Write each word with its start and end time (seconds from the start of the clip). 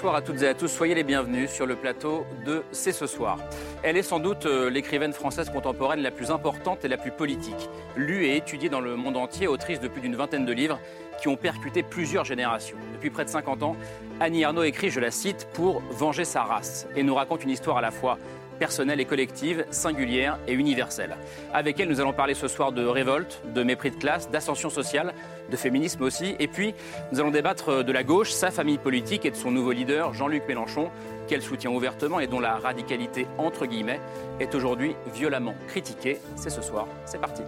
Bonsoir 0.00 0.14
à 0.14 0.22
toutes 0.22 0.40
et 0.40 0.48
à 0.48 0.54
tous, 0.54 0.68
soyez 0.68 0.94
les 0.94 1.04
bienvenus 1.04 1.50
sur 1.50 1.66
le 1.66 1.76
plateau 1.76 2.24
de 2.46 2.62
C'est 2.72 2.90
ce 2.90 3.06
soir. 3.06 3.36
Elle 3.82 3.98
est 3.98 4.02
sans 4.02 4.18
doute 4.18 4.46
euh, 4.46 4.70
l'écrivaine 4.70 5.12
française 5.12 5.50
contemporaine 5.50 6.00
la 6.00 6.10
plus 6.10 6.30
importante 6.30 6.86
et 6.86 6.88
la 6.88 6.96
plus 6.96 7.10
politique. 7.10 7.68
Lue 7.96 8.24
et 8.24 8.34
étudiée 8.34 8.70
dans 8.70 8.80
le 8.80 8.96
monde 8.96 9.18
entier, 9.18 9.46
autrice 9.46 9.78
de 9.78 9.88
plus 9.88 10.00
d'une 10.00 10.16
vingtaine 10.16 10.46
de 10.46 10.54
livres 10.54 10.80
qui 11.20 11.28
ont 11.28 11.36
percuté 11.36 11.82
plusieurs 11.82 12.24
générations. 12.24 12.78
Depuis 12.94 13.10
près 13.10 13.26
de 13.26 13.28
50 13.28 13.62
ans, 13.62 13.76
Annie 14.20 14.40
Ernaux 14.40 14.62
écrit, 14.62 14.88
je 14.88 15.00
la 15.00 15.10
cite, 15.10 15.46
pour 15.52 15.82
venger 15.90 16.24
sa 16.24 16.44
race 16.44 16.86
et 16.96 17.02
nous 17.02 17.14
raconte 17.14 17.44
une 17.44 17.50
histoire 17.50 17.76
à 17.76 17.82
la 17.82 17.90
fois 17.90 18.16
personnelle 18.60 19.00
et 19.00 19.06
collective, 19.06 19.64
singulière 19.70 20.38
et 20.46 20.52
universelle. 20.52 21.16
Avec 21.52 21.80
elle, 21.80 21.88
nous 21.88 22.00
allons 22.00 22.12
parler 22.12 22.34
ce 22.34 22.46
soir 22.46 22.70
de 22.70 22.86
révolte, 22.86 23.42
de 23.52 23.64
mépris 23.64 23.90
de 23.90 23.96
classe, 23.96 24.30
d'ascension 24.30 24.70
sociale, 24.70 25.14
de 25.50 25.56
féminisme 25.56 26.02
aussi. 26.02 26.36
Et 26.38 26.46
puis, 26.46 26.74
nous 27.10 27.18
allons 27.18 27.32
débattre 27.32 27.82
de 27.82 27.92
la 27.92 28.04
gauche, 28.04 28.30
sa 28.30 28.52
famille 28.52 28.78
politique 28.78 29.24
et 29.24 29.30
de 29.30 29.36
son 29.36 29.50
nouveau 29.50 29.72
leader, 29.72 30.14
Jean-Luc 30.14 30.46
Mélenchon, 30.46 30.90
qu'elle 31.26 31.42
soutient 31.42 31.70
ouvertement 31.70 32.20
et 32.20 32.26
dont 32.26 32.40
la 32.40 32.56
radicalité, 32.56 33.26
entre 33.38 33.66
guillemets, 33.66 34.00
est 34.38 34.54
aujourd'hui 34.54 34.94
violemment 35.14 35.54
critiquée. 35.66 36.20
C'est 36.36 36.50
ce 36.50 36.62
soir. 36.62 36.86
C'est 37.06 37.20
parti. 37.20 37.42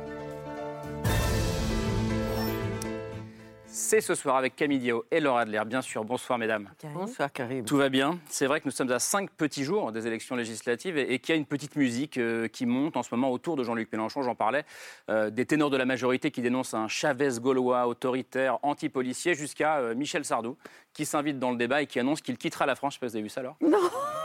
C'est 3.74 4.02
ce 4.02 4.14
soir 4.14 4.36
avec 4.36 4.54
Camille 4.54 4.80
Diao 4.80 5.04
et 5.10 5.18
Laura 5.18 5.40
Adler, 5.40 5.62
bien 5.64 5.80
sûr. 5.80 6.04
Bonsoir, 6.04 6.38
mesdames. 6.38 6.68
Bonsoir, 6.92 7.32
Karim. 7.32 7.64
Tout 7.64 7.78
va 7.78 7.88
bien. 7.88 8.18
C'est 8.28 8.46
vrai 8.46 8.60
que 8.60 8.66
nous 8.66 8.70
sommes 8.70 8.92
à 8.92 8.98
cinq 8.98 9.30
petits 9.30 9.64
jours 9.64 9.92
des 9.92 10.06
élections 10.06 10.36
législatives 10.36 10.98
et, 10.98 11.14
et 11.14 11.18
qu'il 11.18 11.34
y 11.34 11.36
a 11.36 11.38
une 11.38 11.46
petite 11.46 11.76
musique 11.76 12.18
euh, 12.18 12.48
qui 12.48 12.66
monte 12.66 12.98
en 12.98 13.02
ce 13.02 13.14
moment 13.14 13.30
autour 13.30 13.56
de 13.56 13.64
Jean-Luc 13.64 13.90
Mélenchon, 13.90 14.22
j'en 14.22 14.34
parlais, 14.34 14.64
euh, 15.08 15.30
des 15.30 15.46
ténors 15.46 15.70
de 15.70 15.78
la 15.78 15.86
majorité 15.86 16.30
qui 16.30 16.42
dénoncent 16.42 16.74
un 16.74 16.86
Chavez 16.86 17.30
gaulois 17.40 17.86
autoritaire, 17.86 18.58
anti-policier, 18.62 19.32
jusqu'à 19.34 19.78
euh, 19.78 19.94
Michel 19.94 20.26
Sardou, 20.26 20.58
qui 20.92 21.06
s'invite 21.06 21.38
dans 21.38 21.50
le 21.50 21.56
débat 21.56 21.80
et 21.80 21.86
qui 21.86 21.98
annonce 21.98 22.20
qu'il 22.20 22.36
quittera 22.36 22.66
la 22.66 22.74
France. 22.74 22.92
Je 22.92 22.98
sais 22.98 23.00
pas 23.00 23.08
si 23.08 23.12
vous 23.12 23.16
avez 23.16 23.22
vu 23.22 23.30
ça 23.30 23.40
alors 23.40 23.56
Non, 23.62 23.78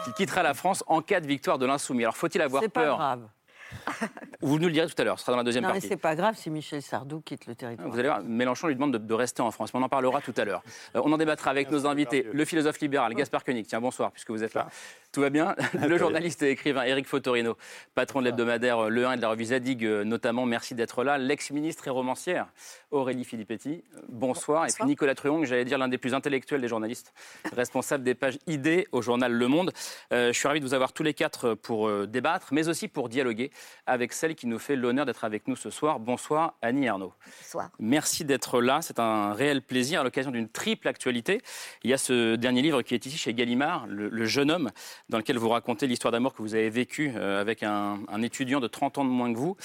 Qu'il 0.04 0.14
quittera 0.14 0.44
la 0.44 0.56
France 0.56 0.84
en 0.88 1.02
cas 1.02 1.22
de 1.22 1.28
victoire 1.28 1.58
de 1.58 1.66
l'insoumis. 1.66 2.04
Alors 2.04 2.18
faut-il 2.18 2.42
avoir 2.42 2.64
c'est 2.64 2.68
pas 2.70 2.84
peur? 2.84 2.98
grave. 2.98 3.30
Vous 4.42 4.60
nous 4.60 4.68
le 4.68 4.72
direz 4.72 4.88
tout 4.88 5.02
à 5.02 5.04
l'heure, 5.04 5.18
ce 5.20 5.26
sera 5.26 5.34
dans 5.34 5.38
la 5.40 5.44
deuxième 5.44 5.64
Non, 5.64 5.70
mais 5.70 5.76
partie. 5.76 5.88
c'est 5.88 5.98
pas 5.98 6.16
grave 6.16 6.36
si 6.36 6.50
Michel 6.50 6.82
Sardou 6.82 7.22
quitte 7.22 7.48
le 7.48 7.56
territoire. 7.56 7.90
Vous 7.90 7.98
allez 7.98 8.08
voir, 8.08 8.22
Mélenchon 8.24 8.68
lui 8.68 8.76
demande 8.76 8.94
de, 8.94 8.98
de 8.98 9.14
rester 9.14 9.42
en 9.42 9.52
France, 9.52 9.74
mais 9.74 9.80
on 9.80 9.84
en 9.84 9.90
parlera 9.90 10.22
tout 10.22 10.34
à 10.38 10.46
l'heure. 10.46 10.62
Euh, 10.96 11.02
on 11.04 11.12
en 11.12 11.18
débattra 11.18 11.50
avec 11.52 11.72
nos 11.72 11.86
invités, 11.88 12.28
le 12.32 12.46
philosophe 12.46 12.80
libéral 12.80 13.14
Gaspard 13.14 13.44
Koenig, 13.44 13.66
tiens 13.68 13.82
bonsoir 13.82 14.12
puisque 14.12 14.30
vous 14.30 14.44
êtes 14.44 14.54
là. 14.54 14.68
Tout 15.12 15.22
va 15.22 15.30
bien? 15.30 15.56
Le 15.88 15.98
journaliste 15.98 16.44
et 16.44 16.52
écrivain 16.52 16.84
Éric 16.84 17.08
Fotorino, 17.08 17.58
patron 17.96 18.20
de 18.20 18.26
l'hebdomadaire 18.26 18.86
euh, 18.86 18.90
Le 18.90 19.08
1 19.08 19.14
et 19.14 19.18
de 19.18 19.22
la 19.22 19.30
revue 19.30 19.46
Zadig 19.46 19.86
euh, 19.86 20.04
notamment, 20.04 20.46
merci 20.46 20.76
d'être 20.76 21.04
là. 21.04 21.18
L'ex-ministre 21.18 21.88
et 21.88 21.90
romancière 21.90 22.48
Aurélie 22.92 23.26
Filippetti, 23.26 23.84
euh, 23.96 24.02
bonsoir. 24.08 24.66
Et 24.66 24.70
puis 24.74 24.86
Nicolas 24.86 25.14
Truong, 25.14 25.44
j'allais 25.44 25.66
dire 25.66 25.78
l'un 25.78 25.90
des 25.90 25.98
plus 25.98 26.14
intellectuels 26.14 26.62
des 26.62 26.70
journalistes, 26.70 27.14
responsable 27.54 28.04
des 28.04 28.16
pages 28.16 28.40
idées 28.48 28.88
au 28.94 29.02
journal 29.02 29.34
Le 29.34 29.48
Monde. 29.48 29.74
Euh, 30.14 30.32
je 30.32 30.38
suis 30.38 30.48
ravi 30.48 30.62
de 30.62 30.66
vous 30.66 30.74
avoir 30.74 30.94
tous 30.94 31.04
les 31.04 31.14
quatre 31.14 31.54
pour 31.54 31.90
euh, 31.90 32.08
débattre, 32.08 32.48
mais 32.54 32.70
aussi 32.70 32.88
pour 32.88 33.10
dialoguer 33.10 33.52
avec 33.86 34.14
celle 34.14 34.36
qui 34.36 34.48
nous 34.48 34.58
fait 34.58 34.78
l'honneur 34.78 35.06
d'être 35.06 35.26
avec 35.26 35.50
nous 35.50 35.58
ce 35.58 35.70
soir. 35.70 36.00
Bonsoir 36.00 36.54
Annie 36.62 36.86
Ernaux. 36.86 37.14
Bonsoir. 37.42 37.72
Merci 37.80 38.24
d'être 38.24 38.62
là. 38.62 38.80
C'est 38.82 39.00
un 39.00 39.34
réel 39.34 39.62
plaisir 39.62 40.00
à 40.00 40.04
l'occasion 40.06 40.32
d'une 40.32 40.48
triple 40.48 40.88
actualité. 40.88 41.42
Il 41.84 41.90
y 41.90 41.94
a 41.94 41.98
ce 41.98 42.36
dernier 42.36 42.62
livre 42.62 42.84
qui 42.84 42.94
est 42.94 43.06
ici 43.06 43.18
chez 43.18 43.34
Gallimard, 43.34 43.86
Le, 43.88 44.08
Le 44.08 44.26
jeune 44.26 44.50
homme, 44.50 44.72
dans 45.10 45.18
lequel 45.18 45.38
vous 45.38 45.50
racontez 45.50 45.88
l'histoire 45.88 46.12
d'amour 46.12 46.34
que 46.34 46.42
vous 46.42 46.56
avez 46.56 46.70
vécue 46.70 47.14
euh, 47.16 47.42
avec 47.42 47.64
un, 47.64 48.00
étudiant 48.22 48.60
de 48.60 48.68
30 48.68 49.00
ans 49.00 49.06
de 49.06 49.10
moins 49.10 49.32
que 49.32 49.38
vous. 49.38 49.56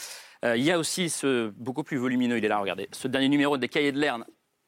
Euh, 0.44 0.56
il 0.56 0.64
y 0.64 0.70
a 0.70 0.78
aussi 0.78 1.08
ce 1.08 1.50
beaucoup 1.50 1.82
plus 1.82 1.96
volumineux, 1.96 2.38
il 2.38 2.44
est 2.44 2.48
là, 2.48 2.58
regardez, 2.58 2.88
ce 2.92 3.08
dernier 3.08 3.28
numéro 3.28 3.56
des 3.56 3.68
Cahiers 3.68 3.92
de 3.92 3.98
Lerne 3.98 4.24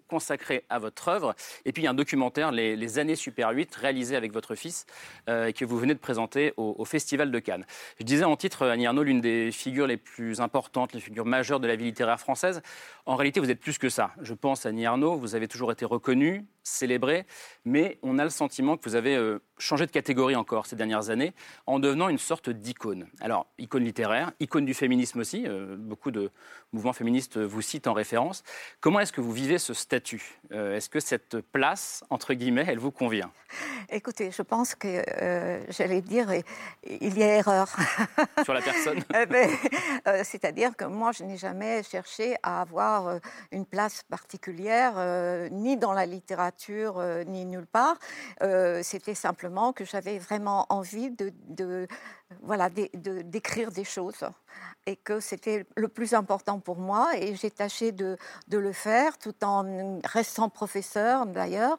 consacré 0.07 0.65
à 0.69 0.79
votre 0.79 1.09
œuvre. 1.09 1.35
Et 1.65 1.73
puis 1.73 1.83
il 1.83 1.85
y 1.87 1.89
a 1.89 1.91
un 1.91 1.95
documentaire, 1.95 2.53
Les, 2.53 2.99
années 2.99 3.17
Super 3.17 3.51
8, 3.51 3.75
réalisé 3.75 4.17
avec 4.17 4.33
votre 4.33 4.55
fils, 4.55 4.87
euh, 5.29 5.51
que 5.51 5.65
vous 5.65 5.79
venez 5.79 5.95
de 5.95 5.99
présenter 5.99 6.53
au, 6.57 6.75
au 6.79 6.85
Festival 6.85 7.31
de 7.31 7.39
Cannes. 7.39 7.65
Je 7.99 8.05
disais 8.05 8.25
en 8.25 8.37
titre, 8.37 8.67
Annie 8.67 8.87
Arnaud, 8.87 9.03
l'une 9.03 9.21
des 9.21 9.51
figures 9.51 9.87
les 9.87 9.97
plus 9.97 10.41
importantes, 10.41 10.93
les 10.93 11.01
figures 11.01 11.25
majeures 11.25 11.59
de 11.59 11.67
la 11.67 11.77
vie 11.77 11.85
littéraire 11.85 12.21
française. 12.21 12.63
En 13.07 13.17
réalité, 13.17 13.41
vous 13.41 13.51
êtes 13.51 13.61
plus 13.61 13.79
que 13.79 13.89
ça. 13.89 14.13
Je 14.21 14.35
pense, 14.35 14.67
Annie 14.67 14.87
Arnaud, 14.87 15.17
vous 15.17 15.35
avez 15.35 15.49
toujours 15.49 15.73
été 15.73 15.85
reconnue, 15.85 16.45
célébrée, 16.65 17.27
mais 17.65 17.99
on 18.03 18.19
a 18.19 18.25
le 18.25 18.31
sentiment 18.31 18.77
que 18.77 18.89
vous 18.89 18.95
avez 18.97 19.15
euh, 19.15 19.41
changé 19.59 19.87
de 19.87 19.91
catégorie 19.91 20.35
encore 20.35 20.67
ces 20.67 20.77
dernières 20.77 21.11
années, 21.11 21.35
en 21.67 21.79
devenant 21.79 22.09
une 22.09 22.19
sorte 22.19 22.49
d'icône. 22.51 23.07
Alors, 23.21 23.47
icône 23.59 23.85
littéraire, 23.85 24.33
icône 24.41 24.65
du 24.65 24.75
féminisme 24.75 25.21
aussi, 25.21 25.45
euh, 25.47 25.77
beaucoup 25.79 26.11
de 26.11 26.31
mouvements 26.73 26.95
féministes 26.95 27.39
vous 27.39 27.63
citent 27.63 27.87
en 27.87 27.93
référence. 27.93 28.43
Comment 28.81 29.01
est-ce 29.01 29.13
que 29.13 29.21
vous 29.21 29.33
vivez 29.33 29.59
ce 29.59 29.75
statut? 29.75 30.41
Euh, 30.53 30.77
Est-ce 30.77 30.89
que 30.89 31.01
cette 31.01 31.41
place, 31.41 32.03
entre 32.11 32.33
guillemets, 32.35 32.65
elle 32.67 32.79
vous 32.79 32.91
convient? 32.91 33.31
Écoutez, 33.91 34.31
je 34.31 34.43
pense 34.43 34.75
que 34.75 35.05
j'allais 35.69 36.01
dire, 36.01 36.29
il 36.83 37.17
y 37.17 37.23
a 37.23 37.37
erreur. 37.37 37.69
sur 38.43 38.55
la 38.55 38.63
personne 38.63 39.05
ben, 39.29 39.51
C'est-à-dire 40.25 40.75
que 40.77 40.87
moi, 40.87 41.13
je 41.13 41.23
n'ai 41.23 41.37
jamais 41.37 41.83
cherché 41.83 42.35
à 42.43 42.63
avoir 42.63 43.21
une 43.53 43.67
place 43.67 44.03
particulière, 44.03 44.95
ni 45.53 45.77
dans 45.77 45.93
la 45.93 46.07
littérature, 46.07 46.54
euh, 46.99 47.25
ni 47.25 47.45
nulle 47.47 47.67
part. 47.67 47.99
Euh, 48.43 48.81
C'était 48.83 49.15
simplement 49.15 49.73
que 49.73 49.85
j'avais 49.85 50.19
vraiment 50.19 50.67
envie 50.69 51.11
de, 51.11 51.33
de- 51.49 51.87
voilà, 52.43 52.69
de- 52.71 53.23
d'écrire 53.23 53.71
des 53.71 53.85
choses 53.85 54.25
et 54.87 54.97
que 54.97 55.19
c'était 55.19 55.67
le 55.77 55.89
plus 55.89 56.15
important 56.15 56.61
pour 56.61 56.77
moi 56.79 57.09
et 57.17 57.35
j'ai 57.35 57.51
tâché 57.51 57.91
de, 57.91 58.17
de 58.49 58.59
le 58.59 58.73
faire 58.73 59.19
tout 59.19 59.35
en 59.43 59.99
restant 60.05 60.49
professeur 60.49 61.27
d'ailleurs, 61.27 61.77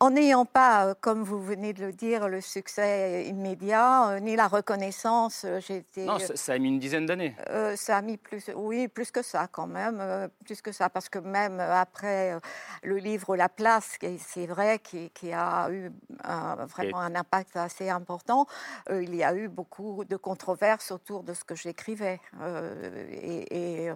en 0.00 0.10
n'ayant 0.10 0.44
pas, 0.46 0.86
euh, 0.86 0.94
comme 1.00 1.22
vous 1.22 1.42
venez 1.42 1.72
de 1.72 1.84
le 1.84 1.92
dire, 1.92 2.28
le 2.28 2.40
succès 2.40 3.26
immédiat, 3.26 4.10
euh, 4.10 4.20
ni 4.20 4.36
la 4.36 4.46
reconnaissance. 4.48 5.42
euh, 5.44 5.60
J'ai 5.60 5.78
été, 5.78 6.04
Non, 6.06 6.18
ça, 6.18 6.36
ça 6.36 6.52
a 6.52 6.58
mis 6.58 6.68
une 6.68 6.78
dizaine 6.78 7.06
d'années. 7.06 7.34
euh, 7.50 7.76
ça 7.76 7.96
a 7.98 8.02
mis 8.02 8.16
plus, 8.16 8.44
oui, 8.54 8.88
plus 8.88 9.10
que 9.10 9.22
ça 9.22 9.46
quand 9.50 9.66
même, 9.66 9.98
euh, 10.00 10.28
plus 10.44 10.62
que 10.62 10.72
ça, 10.72 10.88
parce 10.88 11.08
que 11.08 11.18
même 11.18 11.58
après 11.60 12.32
euh, 12.34 12.40
le 12.84 12.96
livre 12.98 13.36
La 13.36 13.48
Place, 13.48 13.98
c'est 14.26 14.46
vrai, 14.46 14.78
qui, 14.78 15.10
qui 15.10 15.32
a 15.32 15.68
eu 15.70 15.90
un- 16.22 16.64
vraiment 16.66 17.00
un 17.00 17.14
impact 17.14 17.56
assez 17.56 17.90
important, 17.90 18.46
il 18.90 19.14
y 19.14 19.22
a 19.24 19.34
eu 19.34 19.48
beaucoup 19.48 19.93
de 20.02 20.16
controverses 20.16 20.90
autour 20.90 21.22
de 21.22 21.32
ce 21.34 21.44
que 21.44 21.54
j'écrivais. 21.54 22.20
Euh, 22.40 23.06
et, 23.12 23.86
et- 23.86 23.92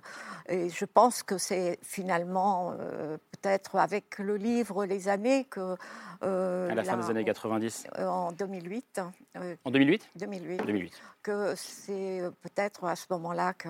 et 0.48 0.68
je 0.70 0.84
pense 0.84 1.22
que 1.24 1.36
c'est 1.38 1.78
finalement 1.82 2.74
euh, 2.78 3.16
peut-être 3.32 3.76
avec 3.76 4.18
le 4.18 4.36
livre 4.36 4.84
Les 4.86 5.08
années 5.08 5.44
que... 5.46 5.76
euh, 6.22 6.70
À 6.70 6.74
la 6.74 6.84
fin 6.84 6.96
là, 6.96 7.02
des 7.02 7.10
années 7.10 7.24
90. 7.24 7.86
euh, 7.98 8.06
En 8.06 8.30
2008, 8.32 9.00
euh, 9.36 9.56
En 9.64 9.70
2008 9.70 10.08
2008 10.16 10.56
2008. 10.64 10.92
que 11.22 11.54
c'est 11.56 12.22
peut-être 12.42 12.84
à 12.84 12.94
ce 12.96 13.06
moment-là 13.10 13.54
que 13.54 13.68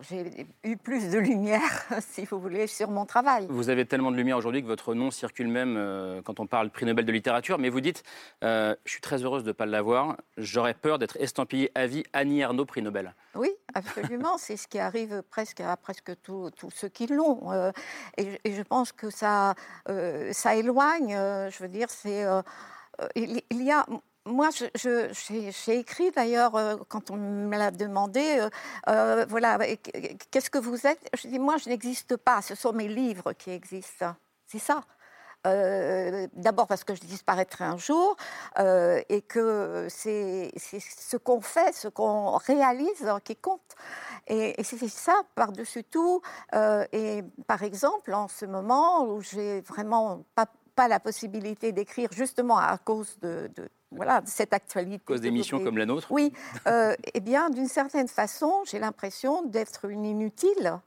j'ai 0.00 0.46
eu 0.64 0.76
plus 0.76 1.10
de 1.10 1.18
lumière, 1.18 1.84
si 2.00 2.24
vous 2.24 2.38
voulez, 2.40 2.66
sur 2.66 2.90
mon 2.90 3.06
travail. 3.06 3.46
Vous 3.48 3.68
avez 3.68 3.86
tellement 3.86 4.10
de 4.10 4.16
lumière 4.16 4.36
aujourd'hui 4.36 4.60
que 4.62 4.66
votre 4.66 4.94
nom 4.94 5.10
circule 5.10 5.48
même 5.48 5.76
euh, 5.76 6.20
quand 6.22 6.40
on 6.40 6.46
parle 6.46 6.70
prix 6.70 6.84
Nobel 6.86 7.04
de 7.04 7.12
littérature. 7.12 7.58
Mais 7.58 7.68
vous 7.68 7.80
dites, 7.80 8.02
euh, 8.42 8.74
je 8.84 8.90
suis 8.92 9.00
très 9.00 9.22
heureuse 9.24 9.44
de 9.44 9.48
ne 9.48 9.52
pas 9.52 9.66
l'avoir. 9.66 10.16
J'aurais 10.36 10.74
peur 10.74 10.98
d'être 10.98 11.16
estampillée 11.20 11.70
à 11.74 11.86
vie 11.86 12.02
Annie 12.12 12.40
Ernaux 12.40 12.64
prix 12.64 12.82
Nobel. 12.82 13.14
Oui, 13.34 13.50
absolument. 13.74 14.36
c'est 14.38 14.56
ce 14.56 14.66
qui 14.68 14.78
arrive 14.78 15.22
presque 15.30 15.60
à 15.60 15.76
presque 15.76 16.12
tous 16.22 16.50
ceux 16.74 16.88
qui 16.88 17.06
l'ont. 17.06 17.52
Euh, 17.52 17.70
et, 18.16 18.30
je- 18.32 18.36
et 18.44 18.52
je 18.52 18.62
pense 18.62 18.90
que 18.92 19.10
ça, 19.10 19.54
ça 20.32 20.54
éloigne. 20.56 21.10
je 21.10 21.62
veux 21.62 21.68
dire, 21.68 21.88
c'est 21.90 22.24
il 23.16 23.42
y 23.50 23.70
a. 23.72 23.86
Moi, 24.26 24.48
j'ai 24.74 25.78
écrit 25.78 26.10
d'ailleurs 26.10 26.54
euh, 26.54 26.76
quand 26.88 27.10
on 27.10 27.16
me 27.16 27.56
l'a 27.58 27.70
demandé. 27.70 28.38
euh, 28.40 28.48
euh, 28.88 29.26
voilà, 29.28 29.58
qu'est-ce 30.30 30.48
que 30.48 30.56
vous 30.58 30.86
êtes? 30.86 31.10
Je 31.14 31.28
dis 31.28 31.38
moi, 31.38 31.58
je 31.58 31.68
n'existe 31.68 32.16
pas. 32.16 32.40
Ce 32.40 32.54
sont 32.54 32.72
mes 32.72 32.88
livres 32.88 33.34
qui 33.34 33.50
existent. 33.50 34.14
C'est 34.46 34.58
ça. 34.58 34.82
D'abord 35.44 36.66
parce 36.66 36.84
que 36.84 36.94
je 36.94 37.00
disparaîtrai 37.00 37.64
un 37.64 37.76
jour 37.76 38.16
et 38.58 39.20
que 39.28 39.86
c'est 39.90 40.50
ce 40.56 41.18
qu'on 41.18 41.42
fait, 41.42 41.74
ce 41.74 41.88
qu'on 41.88 42.38
réalise 42.38 43.06
qui 43.24 43.36
compte. 43.36 43.76
Et, 44.26 44.54
c'est 44.64 44.88
ça 44.88 45.20
par-dessus 45.34 45.84
tout. 45.84 46.22
Et 46.92 47.22
par 47.46 47.62
exemple, 47.62 48.14
en 48.14 48.28
ce 48.28 48.46
moment 48.46 49.04
où 49.04 49.20
j'ai 49.20 49.60
vraiment 49.60 50.24
pas, 50.34 50.46
la 50.88 50.98
possibilité 50.98 51.72
d'écrire 51.72 52.08
justement 52.12 52.56
à 52.56 52.78
cause 52.78 53.18
de- 53.20 53.50
voilà, 53.94 54.22
cette 54.26 54.52
actualité. 54.52 55.02
À 55.04 55.06
cause 55.06 55.20
d'émissions 55.20 55.62
comme 55.62 55.78
la 55.78 55.86
nôtre. 55.86 56.10
Oui, 56.10 56.32
euh, 56.66 56.94
eh 57.12 57.20
bien, 57.20 57.50
d'une 57.50 57.68
certaine 57.68 58.08
façon, 58.08 58.62
j'ai 58.66 58.78
l'impression 58.78 59.44
d'être 59.44 59.86
une 59.86 60.04
inutile 60.04 60.80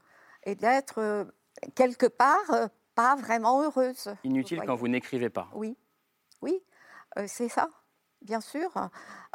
et 0.44 0.54
d'être 0.54 1.26
quelque 1.74 2.06
part 2.06 2.70
pas 2.94 3.16
vraiment 3.16 3.62
heureuse. 3.62 4.14
Inutile 4.24 4.62
quand 4.66 4.74
vous 4.74 4.88
n'écrivez 4.88 5.30
pas. 5.30 5.48
Oui, 5.54 5.76
oui, 6.42 6.60
c'est 7.26 7.48
ça 7.48 7.68
bien 8.22 8.40
sûr, 8.40 8.70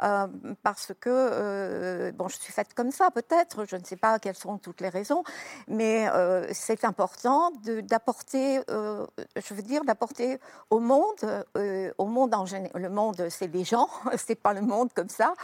euh, 0.02 0.26
parce 0.62 0.92
que, 1.00 1.10
euh, 1.10 2.12
bon, 2.12 2.28
je 2.28 2.36
suis 2.38 2.52
faite 2.52 2.74
comme 2.74 2.90
ça 2.90 3.10
peut-être, 3.10 3.64
je 3.66 3.76
ne 3.76 3.84
sais 3.84 3.96
pas 3.96 4.18
quelles 4.18 4.36
sont 4.36 4.58
toutes 4.58 4.80
les 4.80 4.88
raisons, 4.88 5.24
mais 5.68 6.08
euh, 6.08 6.46
c'est 6.52 6.84
important 6.84 7.50
d'apporter, 7.82 8.60
je 8.68 9.54
veux 9.54 9.62
dire, 9.62 9.84
d'apporter 9.84 10.38
au 10.70 10.80
monde, 10.80 11.44
au 11.98 12.06
monde 12.06 12.34
en 12.34 12.46
général, 12.46 12.82
le 12.82 12.90
monde 12.90 13.28
c'est 13.30 13.48
des 13.48 13.64
gens, 13.64 13.88
c'est 14.16 14.40
pas 14.40 14.52
le 14.52 14.60
monde 14.60 14.92
comme 14.94 15.08
ça, 15.08 15.34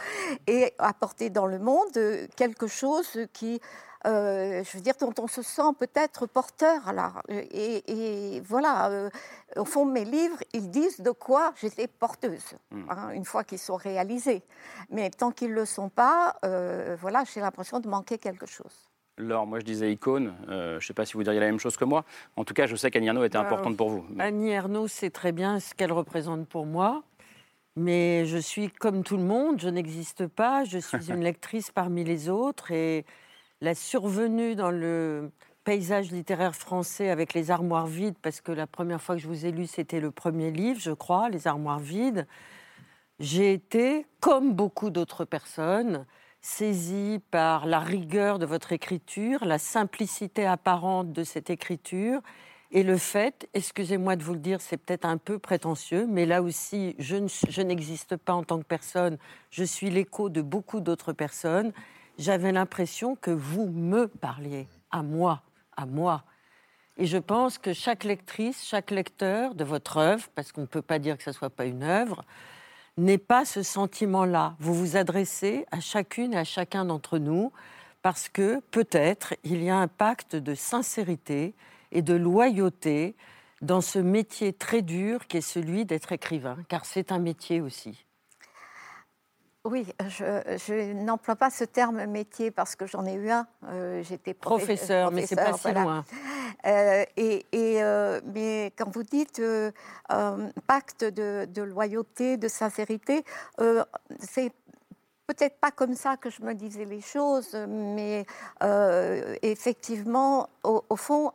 et 0.47 0.73
apporter 0.77 1.29
dans 1.29 1.47
le 1.47 1.59
monde 1.59 1.97
quelque 2.35 2.67
chose 2.67 3.27
qui 3.33 3.61
euh, 4.05 4.63
je 4.63 4.77
veux 4.77 4.83
dire, 4.83 4.93
dont 4.99 5.13
on 5.19 5.27
se 5.27 5.41
sent 5.41 5.73
peut-être 5.77 6.25
porteur. 6.27 6.93
Là. 6.93 7.13
Et, 7.29 8.41
voilà, 8.45 8.89
euh, 8.89 9.09
au 9.55 9.65
fond, 9.65 9.85
mes 9.85 10.05
livres, 10.05 10.37
ils 10.53 10.69
disent 10.69 11.01
de 11.01 11.11
quoi 11.11 11.53
j'étais 11.61 11.87
porteuse, 11.87 12.55
hmm. 12.71 12.83
hein, 12.89 13.09
une 13.13 13.25
fois 13.25 13.43
qu'ils 13.43 13.59
sont 13.59 13.75
réalisés. 13.75 14.41
Mais 14.89 15.09
tant 15.09 15.31
qu'ils 15.31 15.51
ne 15.51 15.55
le 15.55 15.65
sont 15.65 15.89
pas, 15.89 16.35
euh, 16.45 16.95
voilà, 16.99 17.23
j'ai 17.31 17.41
l'impression 17.41 17.79
de 17.79 17.87
manquer 17.87 18.17
quelque 18.17 18.45
chose. 18.45 18.89
Laure, 19.17 19.45
moi 19.45 19.59
je 19.59 19.65
disais 19.65 19.91
icône, 19.91 20.33
je 20.47 20.75
ne 20.75 20.79
sais 20.79 20.93
pas 20.93 21.05
si 21.05 21.13
vous 21.13 21.23
diriez 21.23 21.39
la 21.39 21.45
même 21.45 21.59
chose 21.59 21.77
que 21.77 21.85
moi. 21.85 22.05
En 22.37 22.43
tout 22.43 22.53
cas, 22.53 22.65
je 22.65 22.75
sais 22.75 22.89
qu'Annie 22.89 23.07
Ernaux 23.07 23.23
était 23.23 23.37
importante 23.37 23.77
pour 23.77 23.89
vous. 23.89 24.05
Annie 24.17 24.49
Ernaux, 24.49 24.87
c'est 24.87 25.11
très 25.11 25.31
bien 25.31 25.59
ce 25.59 25.75
qu'elle 25.75 25.91
représente 25.91 26.47
pour 26.47 26.65
moi. 26.65 27.03
Mais 27.75 28.25
je 28.25 28.37
suis 28.37 28.69
comme 28.69 29.03
tout 29.03 29.15
le 29.15 29.23
monde, 29.23 29.59
je 29.61 29.69
n'existe 29.69 30.27
pas, 30.27 30.65
je 30.65 30.77
suis 30.77 30.97
une 31.11 31.23
lectrice 31.23 31.71
parmi 31.71 32.03
les 32.03 32.29
autres 32.29 32.71
et 32.71 33.05
la 33.61 33.75
survenue 33.75 34.55
dans 34.55 34.71
le 34.71 35.31
paysage 35.63 36.11
littéraire 36.11 36.55
français 36.55 37.09
avec 37.11 37.35
les 37.35 37.51
armoires 37.51 37.85
vides, 37.85 38.17
parce 38.21 38.41
que 38.41 38.51
la 38.51 38.65
première 38.65 39.01
fois 39.01 39.15
que 39.15 39.21
je 39.21 39.27
vous 39.27 39.45
ai 39.45 39.51
lu, 39.51 39.67
c'était 39.67 39.99
le 39.99 40.09
premier 40.09 40.51
livre, 40.51 40.79
je 40.79 40.91
crois, 40.91 41.29
Les 41.29 41.47
armoires 41.47 41.79
vides. 41.79 42.27
J'ai 43.19 43.53
été, 43.53 44.07
comme 44.19 44.53
beaucoup 44.53 44.89
d'autres 44.89 45.25
personnes, 45.25 46.07
saisie 46.41 47.19
par 47.29 47.67
la 47.67 47.79
rigueur 47.79 48.39
de 48.39 48.47
votre 48.47 48.71
écriture, 48.71 49.45
la 49.45 49.59
simplicité 49.59 50.47
apparente 50.47 51.13
de 51.13 51.23
cette 51.23 51.51
écriture, 51.51 52.21
et 52.71 52.81
le 52.81 52.97
fait, 52.97 53.47
excusez-moi 53.53 54.15
de 54.15 54.23
vous 54.23 54.33
le 54.33 54.39
dire, 54.39 54.59
c'est 54.59 54.77
peut-être 54.77 55.05
un 55.05 55.17
peu 55.17 55.37
prétentieux, 55.37 56.07
mais 56.09 56.25
là 56.25 56.41
aussi, 56.41 56.95
je 56.97 57.61
n'existe 57.61 58.15
pas 58.15 58.33
en 58.33 58.43
tant 58.43 58.57
que 58.57 58.63
personne, 58.65 59.19
je 59.51 59.63
suis 59.63 59.91
l'écho 59.91 60.29
de 60.29 60.41
beaucoup 60.41 60.79
d'autres 60.79 61.13
personnes, 61.13 61.73
j'avais 62.21 62.51
l'impression 62.51 63.15
que 63.15 63.31
vous 63.31 63.67
me 63.67 64.07
parliez, 64.07 64.67
à 64.91 65.03
moi, 65.03 65.41
à 65.75 65.85
moi. 65.85 66.23
Et 66.97 67.05
je 67.05 67.17
pense 67.17 67.57
que 67.57 67.73
chaque 67.73 68.03
lectrice, 68.03 68.63
chaque 68.63 68.91
lecteur 68.91 69.55
de 69.55 69.63
votre 69.63 69.97
œuvre, 69.97 70.27
parce 70.35 70.51
qu'on 70.51 70.61
ne 70.61 70.67
peut 70.67 70.81
pas 70.81 70.99
dire 70.99 71.17
que 71.17 71.23
ce 71.23 71.31
ne 71.31 71.35
soit 71.35 71.49
pas 71.49 71.65
une 71.65 71.83
œuvre, 71.83 72.23
n'est 72.97 73.17
pas 73.17 73.45
ce 73.45 73.63
sentiment-là. 73.63 74.55
Vous 74.59 74.73
vous 74.73 74.97
adressez 74.97 75.65
à 75.71 75.79
chacune 75.79 76.33
et 76.33 76.37
à 76.37 76.43
chacun 76.43 76.85
d'entre 76.85 77.17
nous 77.17 77.51
parce 78.01 78.29
que 78.29 78.59
peut-être 78.71 79.33
il 79.43 79.63
y 79.63 79.69
a 79.69 79.77
un 79.77 79.87
pacte 79.87 80.35
de 80.35 80.55
sincérité 80.55 81.55
et 81.91 82.01
de 82.01 82.13
loyauté 82.13 83.15
dans 83.61 83.81
ce 83.81 83.99
métier 83.99 84.53
très 84.53 84.81
dur 84.81 85.27
qui 85.27 85.37
est 85.37 85.41
celui 85.41 85.85
d'être 85.85 86.11
écrivain, 86.11 86.57
car 86.67 86.85
c'est 86.85 87.11
un 87.11 87.19
métier 87.19 87.61
aussi. 87.61 88.05
Oui, 89.63 89.85
je, 90.07 90.93
n'emploie 90.93 91.35
pas 91.35 91.51
ce 91.51 91.63
terme 91.63 92.05
métier 92.07 92.49
parce 92.49 92.75
que 92.75 92.87
j'en 92.87 93.05
ai 93.05 93.13
eu 93.13 93.29
un. 93.29 93.45
Euh, 93.67 94.01
j'étais 94.01 94.33
professeur, 94.33 95.11
mais 95.11 95.27
c'est 95.27 95.35
pas 95.35 95.53
si 95.53 95.71
loin. 95.71 96.03
Euh, 96.65 97.05
et, 97.15 97.45
euh, 97.53 98.21
mais 98.25 98.73
quand 98.75 98.89
vous 98.89 99.03
dites 99.03 99.41
pacte 100.65 101.03
de, 101.03 101.61
loyauté, 101.61 102.37
de 102.37 102.47
sincérité, 102.47 103.23
c'est 104.19 104.51
peut-être 105.27 105.59
pas 105.59 105.71
comme 105.71 105.93
ça 105.93 106.17
que 106.17 106.31
je 106.31 106.41
me 106.41 106.53
disais 106.53 106.85
les 106.85 107.01
choses, 107.01 107.55
mais 107.67 108.25
effectivement, 109.43 110.49
au 110.63 110.95
fond 110.95 111.33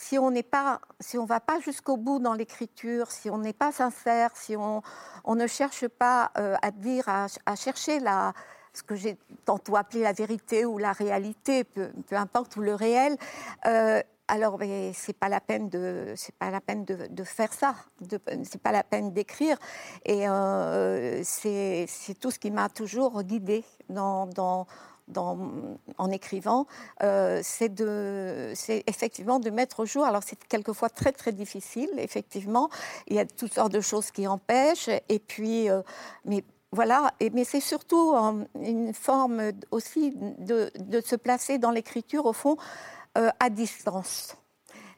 si 0.00 0.18
on 0.18 0.30
n'est 0.30 0.42
pas, 0.42 0.80
si 0.98 1.18
on 1.18 1.26
va 1.26 1.40
pas 1.40 1.60
jusqu'au 1.60 1.98
bout 1.98 2.20
dans 2.20 2.32
l'écriture, 2.32 3.10
si 3.10 3.28
on 3.28 3.36
n'est 3.36 3.52
pas 3.52 3.70
sincère, 3.70 4.30
si 4.34 4.56
on, 4.56 4.82
ne 5.28 5.46
cherche 5.46 5.86
pas 5.88 6.32
euh, 6.38 6.56
à 6.62 6.70
dire, 6.70 7.04
à, 7.06 7.54
chercher 7.54 8.00
la, 8.00 8.32
ce 8.72 8.82
que 8.82 8.94
j'ai 8.94 9.18
tantôt 9.44 9.76
appelé 9.76 10.00
la 10.00 10.14
vérité 10.14 10.64
ou 10.64 10.78
la 10.78 10.92
réalité, 10.92 11.64
peu, 11.64 11.90
importe, 12.12 12.56
ou 12.56 12.62
le 12.62 12.74
réel, 12.74 13.18
euh, 13.66 14.00
alors 14.26 14.58
c'est 14.94 15.18
pas 15.18 15.28
la 15.28 15.40
peine 15.40 15.68
de 15.68 16.14
c'est 16.16 16.34
pas 16.36 16.50
la 16.50 16.60
peine 16.60 16.84
de, 16.84 17.24
faire 17.24 17.52
ça, 17.52 17.74
c'est 18.44 18.62
pas 18.62 18.72
la 18.72 18.84
peine 18.84 19.12
d'écrire. 19.12 19.58
Et 20.06 20.26
euh, 20.28 21.20
c'est 21.24 21.86
tout 22.20 22.30
ce 22.30 22.38
qui 22.38 22.50
m'a 22.50 22.70
toujours 22.70 23.22
guidée 23.22 23.64
dans 23.90 24.66
en 25.18 26.10
écrivant, 26.10 26.66
euh, 27.02 27.40
c'est 27.42 28.84
effectivement 28.86 29.38
de 29.38 29.50
mettre 29.50 29.80
au 29.80 29.86
jour. 29.86 30.04
Alors 30.04 30.22
c'est 30.22 30.38
quelquefois 30.48 30.88
très 30.88 31.12
très 31.12 31.32
difficile, 31.32 31.90
effectivement. 31.98 32.70
Il 33.08 33.16
y 33.16 33.18
a 33.18 33.24
toutes 33.24 33.54
sortes 33.54 33.72
de 33.72 33.80
choses 33.80 34.10
qui 34.10 34.26
empêchent. 34.26 34.90
Et 35.08 35.18
puis, 35.18 35.70
euh, 35.70 35.82
mais 36.24 36.44
voilà. 36.72 37.12
Mais 37.32 37.44
c'est 37.44 37.60
surtout 37.60 38.14
euh, 38.14 38.44
une 38.60 38.94
forme 38.94 39.52
aussi 39.70 40.14
de, 40.16 40.70
se 41.04 41.16
placer 41.16 41.58
dans 41.58 41.70
l'écriture 41.70 42.26
au 42.26 42.32
fond 42.32 42.56
à 43.14 43.50
distance. 43.50 44.36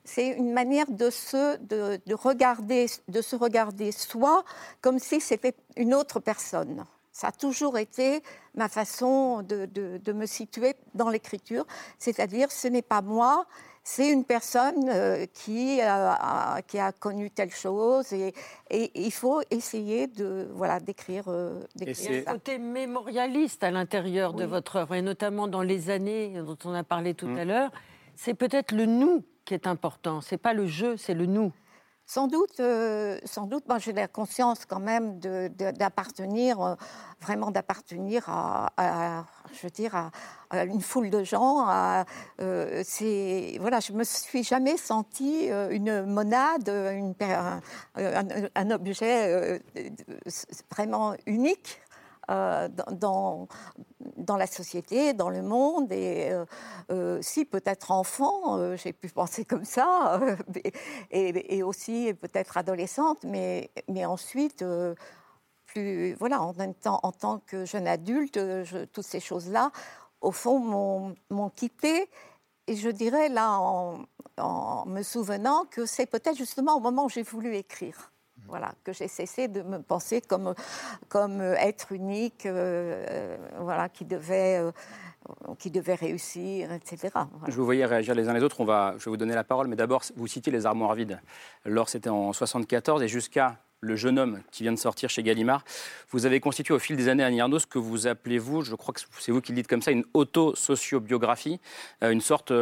C'est 0.05 0.29
une 0.29 0.53
manière 0.53 0.91
de 0.91 1.09
se, 1.11 1.57
de, 1.59 1.99
de, 2.05 2.15
regarder, 2.15 2.87
de 3.09 3.23
se 3.23 3.37
regarder 3.37 3.91
soi 3.93 4.45
comme 4.81 4.99
si 4.99 5.21
c'était 5.21 5.55
une 5.77 5.95
autre 5.95 6.21
personne. 6.21 6.85
Ça 7.13 7.29
a 7.29 7.33
toujours 7.33 7.79
été 7.79 8.23
ma 8.55 8.69
façon 8.69 9.43
de, 9.43 10.13
me 10.13 10.27
situer 10.27 10.75
dans 10.95 11.11
l'écriture, 11.11 11.67
c'est-à-dire 11.99 12.51
ce 12.51 12.69
n'est 12.69 12.83
pas 12.83 13.03
moi, 13.03 13.47
c'est 13.85 14.11
une 14.11 14.25
personne 14.25 14.89
euh, 14.89 15.27
qui, 15.35 15.81
a, 15.81 16.63
qui 16.63 16.79
a 16.79 16.93
connu 16.93 17.31
telle 17.31 17.51
chose 17.51 18.13
et, 18.13 18.33
il 18.71 19.13
faut 19.13 19.43
essayer 19.51 20.07
de 20.07 20.49
voilà 20.55 20.81
d'écrire. 20.81 21.25
Euh, 21.27 21.61
il 21.81 21.89
y 21.89 22.19
a 22.19 22.31
un 22.31 22.35
côté 22.35 22.59
mémorialiste 22.59 23.65
à 23.65 23.71
l'intérieur 23.71 24.33
de 24.33 24.45
votre 24.45 24.77
œuvre 24.77 24.95
et 24.95 25.03
notamment 25.03 25.49
dans 25.49 25.63
les 25.63 25.91
années 25.91 26.41
dont 26.41 26.57
on 26.65 26.73
a 26.73 26.85
parlé 26.85 27.15
tout 27.15 27.27
mm. 27.27 27.39
à 27.39 27.45
l'heure. 27.45 27.73
C'est 28.15 28.35
peut-être 28.35 28.73
le 28.73 28.87
nous 28.87 29.25
qui 29.45 29.55
est 29.55 29.67
important. 29.67 30.21
C'est 30.21 30.39
pas 30.39 30.53
le 30.55 30.67
jeu, 30.67 30.97
c'est 30.97 31.15
le 31.15 31.27
nous. 31.27 31.53
Sans 32.07 32.27
doute, 32.27 32.61
euh, 32.61 33.19
sans 33.25 33.47
doute, 33.47 33.65
j'ai 33.79 33.93
la 33.93 34.09
conscience 34.09 34.67
quand 34.67 34.81
même 34.81 35.19
d'appartenir, 35.19 36.61
euh, 36.61 36.75
vraiment 37.21 37.51
d'appartenir 37.51 38.25
à, 38.29 39.25
je 39.53 39.69
à, 40.51 40.65
une 40.65 40.81
foule 40.81 41.11
de 41.11 41.23
gens. 41.23 41.67
Euh, 42.41 42.83
c'est, 42.85 43.57
voilà, 43.61 43.81
je 43.81 43.93
me 43.93 44.05
suis 44.05 44.43
jamais 44.43 44.77
sentie 44.77 45.49
une 45.71 46.05
monade, 46.05 46.69
un, 47.95 48.71
objet 48.71 49.63
vraiment 50.71 51.15
unique. 51.27 51.82
Euh, 52.31 52.69
dans, 52.93 54.37
la 54.37 54.47
société, 54.47 55.13
dans 55.13 55.29
le 55.29 55.43
monde. 55.43 55.93
Et 55.93 56.31
euh, 56.31 56.45
euh, 56.91 57.19
si 57.21 57.45
peut-être 57.45 57.91
enfant, 57.91 58.77
j'ai 58.77 58.93
pu 58.93 59.09
penser 59.09 59.45
comme 59.45 59.65
ça, 59.65 60.21
et, 61.11 61.63
aussi 61.63 62.15
peut-être 62.15 62.57
adolescente, 62.57 63.19
mais, 63.25 63.71
mais 63.89 64.05
ensuite, 64.05 64.65
plus, 65.67 66.15
voilà, 66.15 66.41
en 66.41 66.55
même 66.55 66.75
en 66.85 67.13
tant 67.13 67.41
que 67.41 67.65
jeune 67.65 67.89
adulte, 67.89 68.39
toutes 68.93 69.07
ces 69.07 69.21
choses-là, 69.21 69.73
au 70.21 70.31
fond, 70.31 71.15
m'ont 71.31 71.51
quitté. 71.51 72.09
Et 72.69 72.77
je 72.77 72.89
dirais 72.89 73.29
là, 73.29 73.59
en 73.59 74.87
me 74.87 75.03
souvenant 75.03 75.65
que 75.65 75.85
c'est 75.87 76.07
peut-être 76.07 76.37
justement 76.37 76.77
au 76.77 76.81
moment 76.81 77.07
où 77.07 77.09
j'ai 77.09 77.25
voulu 77.25 77.57
écrire 77.57 78.13
voilà, 78.53 78.75
que 78.85 78.93
j'ai 78.93 79.09
cessé 79.09 79.49
de 79.49 79.63
me 79.63 79.79
penser 79.79 80.21
comme, 80.21 80.55
comme 81.09 81.41
être 81.41 81.91
unique, 81.93 82.45
euh, 82.45 83.03
euh, 83.09 83.37
voilà, 83.61 83.89
qui 83.89 84.05
devait, 84.05 84.59
euh, 84.59 84.71
qui 85.59 85.71
devait 85.71 85.95
réussir, 85.95 86.71
etc. 86.71 87.15
Je 87.49 87.57
vous 87.57 87.65
voyais 87.65 87.87
réagir 87.87 88.15
les 88.15 88.29
uns 88.29 88.35
les 88.35 88.43
autres. 88.43 88.61
On 88.61 88.67
va, 88.67 88.93
je 88.99 89.07
vais 89.07 89.11
vous 89.11 89.17
donner 89.17 89.35
la 89.35 89.43
parole, 89.43 89.69
mais 89.69 89.77
d'abord, 89.77 90.03
vous 90.17 90.27
citiez 90.27 90.53
les 90.53 90.67
armoires 90.67 90.95
vides. 90.95 91.19
Lors, 91.65 91.89
c'était 91.89 92.11
en 92.11 92.35
74 92.35 93.03
et 93.03 93.09
jusqu'à 93.09 93.57
le 93.81 93.97
jeune 93.97 94.19
homme 94.19 94.43
qui 94.51 94.65
vient 94.65 94.73
de 94.73 94.79
sortir 94.79 95.09
chez 95.09 95.23
Gallimard. 95.23 95.65
Vous 96.11 96.27
avez 96.27 96.39
constitué 96.39 96.75
au 96.75 96.79
fil 96.79 96.95
des 96.95 97.09
années, 97.09 97.25
Annie 97.25 97.41
Arnaud, 97.41 97.59
ce 97.59 97.67
que 97.67 97.79
vous 97.79 98.07
appelez, 98.07 98.39
vous, 98.39 98.61
je 98.61 98.75
crois 98.75 98.93
que 98.93 99.01
c'est 99.19 99.33
vous 99.33 99.41
qui 99.41 99.53
le 99.53 99.57
dites 99.57 99.67
comme 99.67 99.81
ça, 99.81 99.93
une 99.93 100.05
auto-sociobiographie, 100.13 101.59
une 102.03 102.21
sorte 102.21 102.53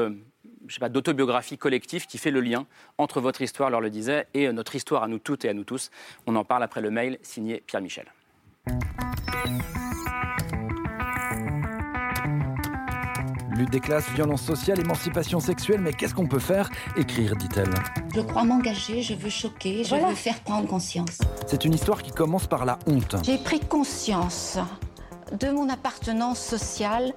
je 0.66 0.74
sais 0.74 0.80
pas, 0.80 0.88
d'autobiographie 0.88 1.58
collective 1.58 2.06
qui 2.06 2.18
fait 2.18 2.30
le 2.30 2.40
lien 2.40 2.66
entre 2.98 3.20
votre 3.20 3.42
histoire, 3.42 3.70
leur 3.70 3.80
le 3.80 3.90
disait, 3.90 4.26
et 4.34 4.50
notre 4.52 4.76
histoire 4.76 5.02
à 5.02 5.08
nous 5.08 5.18
toutes 5.18 5.44
et 5.44 5.48
à 5.48 5.54
nous 5.54 5.64
tous. 5.64 5.90
On 6.26 6.36
en 6.36 6.44
parle 6.44 6.62
après 6.62 6.80
le 6.80 6.90
mail 6.90 7.18
signé 7.22 7.62
Pierre 7.66 7.82
Michel. 7.82 8.06
Lutte 13.52 13.70
des 13.70 13.80
classes, 13.80 14.08
violence 14.12 14.42
sociale, 14.42 14.80
émancipation 14.80 15.38
sexuelle, 15.38 15.80
mais 15.80 15.92
qu'est-ce 15.92 16.14
qu'on 16.14 16.26
peut 16.26 16.38
faire? 16.38 16.70
Écrire, 16.96 17.36
dit-elle. 17.36 17.74
Je 18.14 18.20
crois 18.20 18.44
m'engager, 18.44 19.02
je 19.02 19.14
veux 19.14 19.28
choquer, 19.28 19.84
je 19.84 19.94
veux 19.96 20.14
faire 20.14 20.40
prendre 20.40 20.66
conscience. 20.66 21.18
C'est 21.46 21.64
une 21.64 21.74
histoire 21.74 22.02
qui 22.02 22.10
commence 22.10 22.46
par 22.46 22.64
la 22.64 22.78
honte. 22.86 23.16
J'ai 23.24 23.38
pris 23.38 23.60
conscience 23.60 24.58
de 25.38 25.50
mon 25.50 25.68
appartenance 25.68 26.40
sociale 26.40 27.12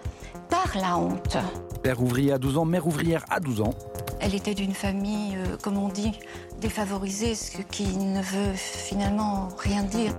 par 0.49 0.75
la 0.79 0.97
honte. 0.97 1.37
Père 1.81 2.01
ouvrier 2.01 2.31
à 2.31 2.37
12 2.37 2.57
ans, 2.57 2.65
mère 2.65 2.87
ouvrière 2.87 3.25
à 3.29 3.39
12 3.39 3.61
ans. 3.61 3.73
Elle 4.19 4.35
était 4.35 4.53
d'une 4.53 4.73
famille, 4.73 5.35
euh, 5.35 5.57
comme 5.61 5.77
on 5.77 5.89
dit, 5.89 6.13
défavorisée, 6.61 7.35
ce 7.35 7.57
qui 7.61 7.97
ne 7.97 8.21
veut 8.21 8.53
finalement 8.55 9.49
rien 9.57 9.83
dire. 9.83 10.13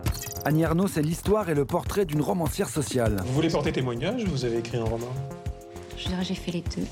Annie 0.44 0.64
Arnaud, 0.64 0.88
c'est 0.88 1.00
l'histoire 1.02 1.48
et 1.48 1.54
le 1.54 1.64
portrait 1.64 2.04
d'une 2.04 2.20
romancière 2.20 2.68
sociale. 2.68 3.22
Vous 3.24 3.32
voulez 3.32 3.48
porter 3.48 3.72
témoignage 3.72 4.24
Vous 4.24 4.44
avez 4.44 4.58
écrit 4.58 4.76
un 4.76 4.84
roman? 4.84 5.06
Je 5.96 6.08
dirais 6.08 6.22
j'ai 6.22 6.34
fait 6.34 6.52
les 6.52 6.60
deux. 6.60 6.86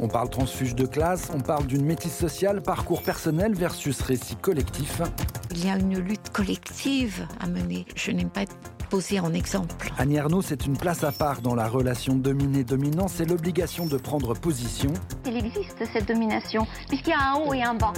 On 0.00 0.06
parle 0.06 0.30
transfuge 0.30 0.76
de 0.76 0.86
classe, 0.86 1.28
on 1.34 1.40
parle 1.40 1.66
d'une 1.66 1.84
métisse 1.84 2.16
sociale, 2.16 2.62
parcours 2.62 3.02
personnel 3.02 3.54
versus 3.54 4.00
récit 4.00 4.36
collectif. 4.36 5.02
Il 5.50 5.66
y 5.66 5.68
a 5.68 5.76
une 5.76 5.98
lutte 5.98 6.30
collective 6.30 7.26
à 7.40 7.48
mener. 7.48 7.84
Je 7.96 8.12
n'aime 8.12 8.30
pas 8.30 8.42
être 8.42 8.54
posée 8.88 9.20
en 9.20 9.32
exemple. 9.32 9.92
Annie 9.98 10.18
Arnaud, 10.18 10.42
c'est 10.42 10.66
une 10.66 10.76
place 10.76 11.04
à 11.04 11.12
part 11.12 11.42
dans 11.42 11.54
la 11.54 11.68
relation 11.68 12.14
dominé-dominant, 12.14 13.08
c'est 13.08 13.24
l'obligation 13.24 13.86
de 13.86 13.96
prendre 13.96 14.34
position. 14.34 14.92
Il 15.26 15.36
existe 15.36 15.84
cette 15.92 16.08
domination, 16.08 16.66
puisqu'il 16.88 17.10
y 17.10 17.12
a 17.12 17.32
un 17.32 17.34
haut 17.34 17.54
et 17.54 17.62
un 17.62 17.74
bas. 17.74 17.92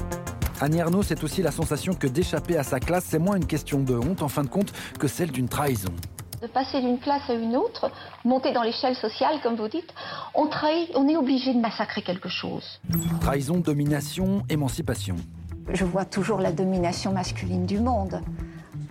Annie 0.60 0.80
Arnaud, 0.80 1.02
c'est 1.02 1.24
aussi 1.24 1.42
la 1.42 1.50
sensation 1.50 1.94
que 1.94 2.06
d'échapper 2.06 2.58
à 2.58 2.62
sa 2.62 2.80
classe, 2.80 3.04
c'est 3.08 3.18
moins 3.18 3.36
une 3.36 3.46
question 3.46 3.80
de 3.80 3.94
honte 3.94 4.22
en 4.22 4.28
fin 4.28 4.44
de 4.44 4.48
compte 4.48 4.72
que 4.98 5.08
celle 5.08 5.30
d'une 5.30 5.48
trahison 5.48 5.92
de 6.40 6.46
passer 6.46 6.80
d'une 6.80 6.98
place 6.98 7.28
à 7.28 7.34
une 7.34 7.54
autre, 7.54 7.90
monter 8.24 8.52
dans 8.52 8.62
l'échelle 8.62 8.96
sociale, 8.96 9.40
comme 9.42 9.56
vous 9.56 9.68
dites, 9.68 9.92
on 10.34 10.46
trahit, 10.46 10.90
on 10.94 11.06
est 11.06 11.16
obligé 11.16 11.52
de 11.52 11.60
massacrer 11.60 12.00
quelque 12.02 12.30
chose. 12.30 12.80
Trahison, 13.20 13.58
domination, 13.58 14.42
émancipation. 14.48 15.16
Je 15.72 15.84
vois 15.84 16.04
toujours 16.04 16.38
la 16.38 16.52
domination 16.52 17.12
masculine 17.12 17.66
du 17.66 17.78
monde. 17.78 18.22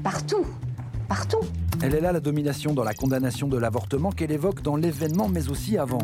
Partout. 0.04 0.46
Partout. 1.10 1.40
Elle 1.82 1.96
est 1.96 2.02
là 2.02 2.12
la 2.12 2.20
domination 2.20 2.72
dans 2.72 2.84
la 2.84 2.94
condamnation 2.94 3.48
de 3.48 3.58
l'avortement 3.58 4.12
qu'elle 4.12 4.32
évoque 4.32 4.62
dans 4.62 4.76
l'événement, 4.76 5.28
mais 5.28 5.50
aussi 5.50 5.76
avant. 5.76 6.04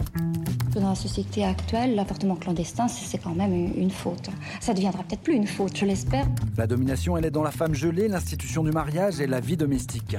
Dans 0.74 0.90
la 0.90 0.96
société 0.96 1.46
actuelle, 1.46 1.94
l'avortement 1.94 2.36
clandestin, 2.36 2.88
c'est 2.88 3.20
quand 3.20 3.36
même 3.36 3.54
une 3.54 3.92
faute. 3.92 4.30
Ça 4.60 4.74
deviendra 4.74 5.04
peut-être 5.04 5.22
plus 5.22 5.36
une 5.36 5.46
faute, 5.46 5.78
je 5.78 5.86
l'espère. 5.86 6.26
La 6.58 6.66
domination, 6.66 7.16
elle 7.18 7.26
est 7.26 7.32
dans 7.32 7.44
la 7.44 7.52
femme 7.52 7.76
gelée, 7.76 8.08
l'institution 8.08 8.64
du 8.64 8.72
mariage 8.72 9.22
et 9.22 9.28
la 9.28 9.40
vie 9.40 9.58
domestique. 9.58 10.18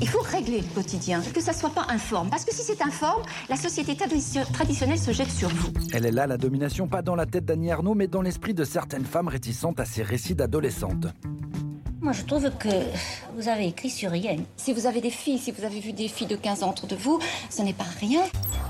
Il 0.00 0.08
faut 0.08 0.22
régler 0.22 0.60
le 0.60 0.74
quotidien, 0.74 1.20
que 1.34 1.42
ça 1.42 1.52
soit 1.52 1.74
pas 1.74 1.86
informe. 1.90 2.30
Parce 2.30 2.44
que 2.44 2.54
si 2.54 2.62
c'est 2.62 2.80
informe, 2.80 3.22
la 3.48 3.56
société 3.56 3.96
traditionnelle 4.52 4.98
se 4.98 5.10
jette 5.10 5.30
sur 5.30 5.48
vous. 5.48 5.72
Elle 5.92 6.06
est 6.06 6.12
là, 6.12 6.28
la 6.28 6.38
domination, 6.38 6.86
pas 6.86 7.02
dans 7.02 7.16
la 7.16 7.26
tête 7.26 7.44
d'Annie 7.46 7.72
Arnaud, 7.72 7.94
mais 7.94 8.06
dans 8.06 8.22
l'esprit 8.22 8.54
de 8.54 8.64
certaines 8.64 9.04
femmes 9.04 9.28
réticentes 9.28 9.80
à 9.80 9.84
ces 9.84 10.04
récits 10.04 10.36
d'adolescentes. 10.36 11.08
Moi, 12.02 12.12
je 12.12 12.22
trouve 12.22 12.50
que 12.58 12.68
vous 13.36 13.48
avez 13.48 13.68
écrit 13.68 13.90
sur 13.90 14.10
rien. 14.10 14.36
Si 14.56 14.72
vous 14.72 14.86
avez 14.86 15.02
des 15.02 15.10
filles, 15.10 15.38
si 15.38 15.52
vous 15.52 15.64
avez 15.64 15.80
vu 15.80 15.92
des 15.92 16.08
filles 16.08 16.26
de 16.26 16.36
15 16.36 16.62
ans 16.62 16.70
autour 16.70 16.88
de 16.88 16.96
vous, 16.96 17.18
ce 17.50 17.60
n'est 17.60 17.74
pas 17.74 17.84
rien. 18.00 18.22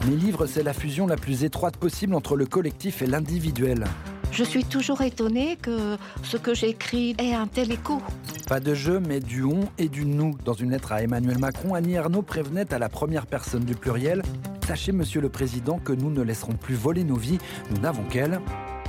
Mes 0.07 0.17
livres, 0.17 0.47
c'est 0.47 0.65
la 0.65 0.73
fusion 0.73 1.07
la 1.07 1.17
plus 1.17 1.45
étroite 1.45 1.77
possible 1.77 2.15
entre 2.15 2.37
le 2.37 2.47
collectif 2.47 3.03
et 3.03 3.07
l'individuel. 3.07 3.85
Je 4.33 4.43
suis 4.43 4.65
toujours 4.65 5.03
étonnée 5.03 5.57
que 5.57 5.97
ce 6.25 6.37
que 6.37 6.55
j'écris 6.55 7.15
ait 7.19 7.35
un 7.35 7.47
tel 7.47 7.71
écho. 7.71 8.03
Pas 8.49 8.59
de 8.59 8.75
jeu, 8.75 8.99
mais 8.99 9.21
du 9.21 9.45
on 9.45 9.69
et 9.79 9.89
du 9.89 10.07
nous. 10.07 10.37
Dans 10.45 10.55
une 10.55 10.73
lettre 10.73 10.91
à 10.91 11.03
Emmanuel 11.03 11.39
Macron, 11.39 11.75
Annie 11.75 11.95
Ernaux 11.95 12.23
prévenait 12.23 12.73
à 12.75 12.81
la 12.81 12.89
première 12.89 13.27
personne 13.27 13.65
du 13.65 13.75
pluriel 13.75 14.23
Sachez, 14.67 14.93
monsieur 14.93 15.21
le 15.21 15.29
président, 15.29 15.79
que 15.79 15.93
nous 15.93 16.11
ne 16.11 16.23
laisserons 16.23 16.55
plus 16.55 16.77
voler 16.77 17.03
nos 17.03 17.17
vies. 17.17 17.39
Nous 17.71 17.79
n'avons 17.79 18.05
qu'elle. 18.05 18.41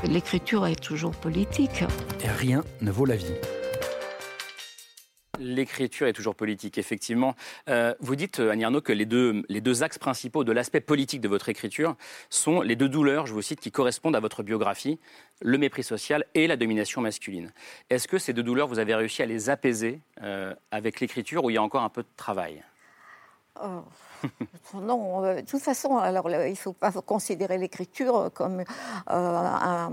L'écriture 0.04 0.68
est 0.68 0.80
toujours 0.80 1.12
politique. 1.12 1.84
Et 2.24 2.30
rien 2.30 2.64
ne 2.82 2.92
vaut 2.92 3.06
la 3.06 3.16
vie. 3.16 3.34
L'écriture 5.42 6.08
est 6.08 6.14
toujours 6.14 6.36
politique, 6.36 6.78
effectivement. 6.78 7.36
Euh, 7.68 7.96
vous 8.00 8.16
dites, 8.16 8.40
Annie 8.40 8.64
Arnaud, 8.64 8.82
que 8.82 8.94
les 8.94 9.08
deux, 9.08 9.44
les 9.50 9.60
deux 9.60 9.82
axes 9.82 9.98
principaux 9.98 10.44
de 10.44 10.52
l'aspect 10.52 10.82
politique 10.82 11.20
de 11.20 11.28
votre 11.28 11.50
écriture 11.50 11.96
sont 12.30 12.62
les 12.62 12.76
deux 12.76 12.90
douleurs, 12.90 13.26
je 13.26 13.34
vous 13.34 13.42
cite, 13.42 13.60
qui 13.60 13.72
correspondent 13.72 14.16
à 14.16 14.20
votre 14.20 14.44
biographie, 14.44 15.00
le 15.42 15.58
mépris 15.58 15.84
social 15.84 16.26
et 16.36 16.46
la 16.46 16.58
domination 16.58 17.02
masculine. 17.02 17.52
Est-ce 17.90 18.08
que 18.08 18.20
ces 18.20 18.34
deux 18.34 18.44
douleurs, 18.44 18.68
vous 18.68 18.78
avez 18.78 18.94
réussi 18.94 19.24
à 19.24 19.26
les 19.26 19.50
apaiser 19.50 20.02
euh, 20.22 20.54
avec 20.70 21.00
l'écriture 21.00 21.44
ou 21.44 21.50
il 21.50 21.54
y 21.54 21.58
a 21.58 21.64
encore 21.64 21.82
un 21.82 21.90
peu 21.90 22.04
de 22.04 22.10
travail? 22.16 22.64
Oh. 23.60 23.84
non, 24.74 25.24
euh, 25.24 25.36
de 25.36 25.42
toute 25.42 25.62
façon, 25.62 25.98
alors 25.98 26.30
il 26.30 26.52
ne 26.52 26.56
faut 26.56 26.74
pas 26.74 26.92
considérer 26.92 27.58
l'écriture 27.58 28.30
comme 28.34 28.60
euh, 28.60 28.64
un, 29.08 29.92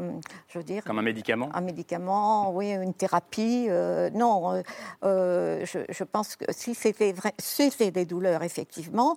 je 0.48 0.58
veux 0.58 0.64
dire, 0.64 0.84
comme 0.84 0.98
un 0.98 1.02
médicament. 1.02 1.50
Un 1.54 1.60
médicament, 1.60 2.52
oui, 2.52 2.72
une 2.72 2.94
thérapie. 2.94 3.66
Euh, 3.68 4.10
non, 4.10 4.62
je, 5.02 6.04
pense 6.04 6.36
que 6.36 6.44
si 6.50 6.74
c'était 6.74 7.12
vrai, 7.12 7.34
si 7.38 7.70
c'est 7.70 7.90
des 7.90 8.06
douleurs 8.06 8.42
effectivement, 8.42 9.16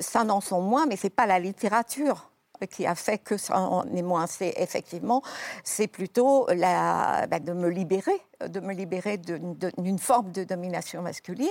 ça 0.00 0.24
n'en 0.24 0.40
sont 0.40 0.60
moins, 0.60 0.86
mais 0.86 0.96
c'est 0.96 1.10
pas 1.10 1.26
la 1.26 1.38
littérature 1.38 2.30
qui 2.66 2.86
a 2.86 2.94
fait 2.94 3.18
que 3.18 3.36
ça 3.36 3.58
en 3.58 3.84
est 3.94 4.02
moins. 4.02 4.26
C'est 4.26 4.54
effectivement, 4.56 5.22
c'est 5.64 5.86
plutôt 5.86 6.46
la, 6.54 7.26
ben, 7.28 7.42
de 7.42 7.52
me 7.52 7.68
libérer, 7.68 8.20
de 8.46 8.60
me 8.60 8.72
libérer 8.72 9.18
d'une 9.18 9.98
forme 9.98 10.32
de 10.32 10.44
domination 10.44 11.02
masculine. 11.02 11.48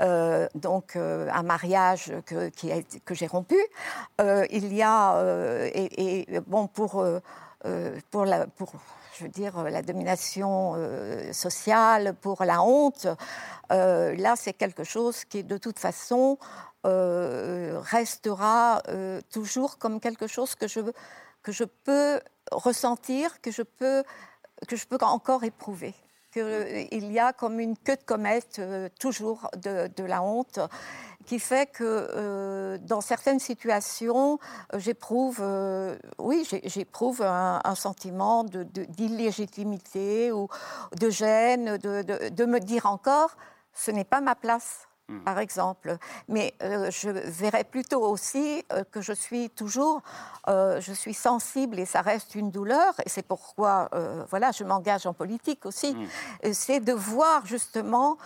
Euh, 0.00 0.48
donc 0.54 0.96
euh, 0.96 1.28
un 1.32 1.42
mariage 1.42 2.12
que, 2.26 2.50
que 3.04 3.14
j'ai 3.14 3.26
rompu. 3.26 3.58
Euh, 4.20 4.46
il 4.50 4.74
y 4.74 4.82
a 4.82 5.22
et, 5.74 6.26
bon 6.46 6.66
pour 6.66 7.04
pour 8.10 8.24
la 8.24 8.46
je 9.18 9.24
veux 9.24 9.30
dire, 9.30 9.62
la 9.62 9.80
domination 9.80 10.74
sociale, 11.32 12.14
pour 12.20 12.44
la 12.44 12.62
honte, 12.62 13.06
là, 13.70 14.34
c'est 14.36 14.52
quelque 14.52 14.84
chose 14.84 15.24
qui, 15.24 15.42
de 15.42 15.56
toute 15.56 15.78
façon, 15.78 16.36
euh, 16.86 17.80
restera 17.82 18.80
euh, 18.88 19.20
toujours 19.32 19.78
comme 19.78 19.98
quelque 19.98 20.26
chose 20.26 20.54
que 20.54 20.68
je, 20.68 20.80
que 21.42 21.50
je 21.50 21.64
peux 21.64 22.20
ressentir, 22.52 23.40
que 23.40 23.50
je 23.50 23.62
peux, 23.62 24.04
que 24.68 24.76
je 24.76 24.86
peux 24.86 24.98
encore 25.00 25.42
éprouver. 25.42 25.94
Qu'il 26.32 26.42
euh, 26.42 26.86
y 26.92 27.18
a 27.18 27.32
comme 27.32 27.58
une 27.58 27.76
queue 27.76 27.96
de 27.96 28.04
comète 28.04 28.60
toujours 29.00 29.50
de, 29.56 30.04
la 30.04 30.22
honte 30.22 30.60
qui 31.24 31.40
fait 31.40 31.66
que 31.66 32.76
dans 32.82 33.00
certaines 33.00 33.40
situations, 33.40 34.38
j'éprouve, 34.76 35.42
oui, 36.18 36.48
j'éprouve 36.64 37.22
un, 37.22 37.60
un, 37.64 37.74
sentiment 37.74 38.44
d'illégitimité 38.44 40.30
ou 40.30 40.46
de 41.00 41.10
gêne, 41.10 41.78
de, 41.78 42.28
de 42.28 42.44
me 42.44 42.60
dire 42.60 42.86
encore, 42.86 43.36
ce 43.72 43.90
n'est 43.90 44.04
pas 44.04 44.20
ma 44.20 44.36
place 44.36 44.85
Hmm. 45.08 45.20
par 45.20 45.38
exemple. 45.38 45.98
Mais 46.28 46.52
euh, 46.62 46.90
je 46.90 47.10
verrais 47.10 47.62
plutôt 47.62 48.02
aussi 48.02 48.64
euh, 48.72 48.82
que 48.90 49.00
je 49.00 49.12
suis 49.12 49.50
toujours, 49.50 50.02
euh, 50.48 50.80
je 50.80 50.92
suis 50.92 51.14
sensible 51.14 51.78
et 51.78 51.84
ça 51.84 52.00
reste 52.00 52.34
une 52.34 52.50
douleur. 52.50 52.92
Et 53.04 53.08
c'est 53.08 53.22
pourquoi, 53.22 53.88
voilà, 54.30 54.50
je 54.50 54.64
m'engage 54.64 55.06
en 55.06 55.12
politique 55.12 55.64
aussi. 55.64 55.94
Hmm. 55.94 56.52
C'est 56.52 56.80
de 56.80 56.92
voir 56.92 57.46
justement 57.46 58.18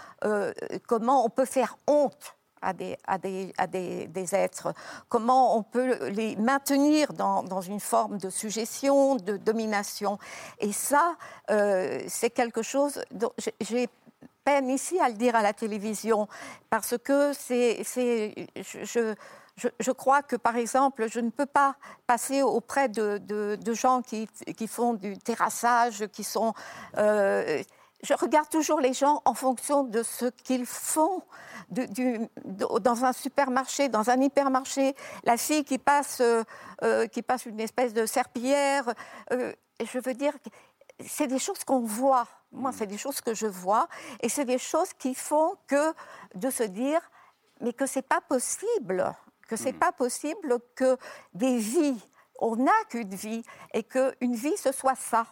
comment 0.87 1.25
on 1.25 1.29
peut 1.29 1.45
faire 1.45 1.77
honte 1.87 2.37
à 2.63 2.73
des, 2.73 2.97
à 3.07 3.19
des, 3.19 3.53
à 3.57 3.67
des, 3.67 4.07
des, 4.07 4.35
êtres, 4.35 4.75
comment 5.09 5.57
on 5.57 5.63
peut 5.63 6.09
les 6.09 6.37
maintenir 6.37 7.13
dans, 7.15 7.43
dans, 7.43 7.63
une 7.63 7.81
forme 7.81 8.19
de 8.19 8.29
suggestion, 8.29 9.17
de 9.17 9.39
domination. 9.39 10.19
Et 10.59 10.73
ça, 10.73 11.17
c'est 11.49 12.31
quelque 12.31 12.63
chose 12.63 13.03
dont 13.13 13.33
j'ai 13.61 13.89
peine 14.45 14.69
ici 14.69 14.99
à 15.01 15.09
le 15.09 15.15
dire 15.15 15.37
à 15.37 15.43
la 15.43 15.53
télévision, 15.53 16.29
parce 16.69 16.97
que 16.99 17.33
c'est, 17.33 17.83
je, 18.57 19.15
je, 19.57 19.69
je, 19.79 19.91
crois 19.91 20.23
que, 20.23 20.37
par 20.37 20.57
exemple, 20.57 21.07
je 21.09 21.21
ne 21.21 21.31
peux 21.31 21.47
pas 21.47 21.77
passer 22.07 22.43
auprès 22.43 22.89
de, 22.89 23.19
de, 23.19 23.75
gens 23.75 24.03
qui, 24.03 24.29
qui, 24.57 24.67
font 24.67 24.95
du 24.95 25.19
terrassage, 25.19 26.07
qui 26.09 26.25
sont... 26.25 26.55
Euh, 26.97 27.63
je 28.03 28.15
regarde 28.15 28.49
toujours 28.49 28.81
les 28.81 28.95
gens 28.95 29.21
en 29.27 29.35
fonction 29.35 29.85
de 29.85 30.03
ce 30.03 30.27
qu'ils 30.27 30.65
font. 30.65 31.23
dans 31.71 33.05
un 33.05 33.13
supermarché, 33.13 33.91
dans 33.91 34.09
un 34.09 34.21
hypermarché, 34.21 34.95
la 35.25 35.37
fille 35.37 35.65
qui 35.65 35.77
passe, 35.77 36.21
euh, 36.23 36.43
euh, 36.83 37.07
qui 37.07 37.21
passe 37.21 37.45
une 37.45 37.61
espèce 37.61 37.93
de 37.93 38.07
serpillière, 38.07 38.95
je 39.31 39.99
veux 39.99 40.15
dire, 40.15 40.33
c'est 41.07 41.27
des 41.27 41.39
choses 41.39 41.65
qu'on 41.65 41.81
voit. 41.81 42.27
Moi, 42.52 42.73
c'est 42.73 42.87
des 42.87 42.99
choses 42.99 43.21
que 43.21 43.35
je 43.35 43.47
vois. 43.47 43.88
Et 44.21 44.28
c'est 44.28 44.45
des 44.45 44.59
choses 44.59 44.92
qui 44.95 45.14
font 45.14 45.57
que 45.66 45.92
de 46.35 46.50
se 46.50 46.64
dire, 46.64 47.00
mais 47.61 47.73
que 47.73 47.87
c'est 47.87 48.02
pas 48.02 48.21
possible, 48.21 49.14
que 49.49 49.57
c'est 49.57 49.73
mm. 49.73 49.78
pas 49.78 49.92
possible 49.92 50.59
que 50.75 50.97
des 51.35 51.59
vies, 51.59 52.00
on 52.38 52.57
n'a 52.57 52.85
qu'une 52.88 53.14
vie, 53.14 53.42
et 53.75 53.83
qu'une 53.83 54.35
vie, 54.35 54.57
ce 54.57 54.73
soit 54.73 54.97
ça. 54.97 55.26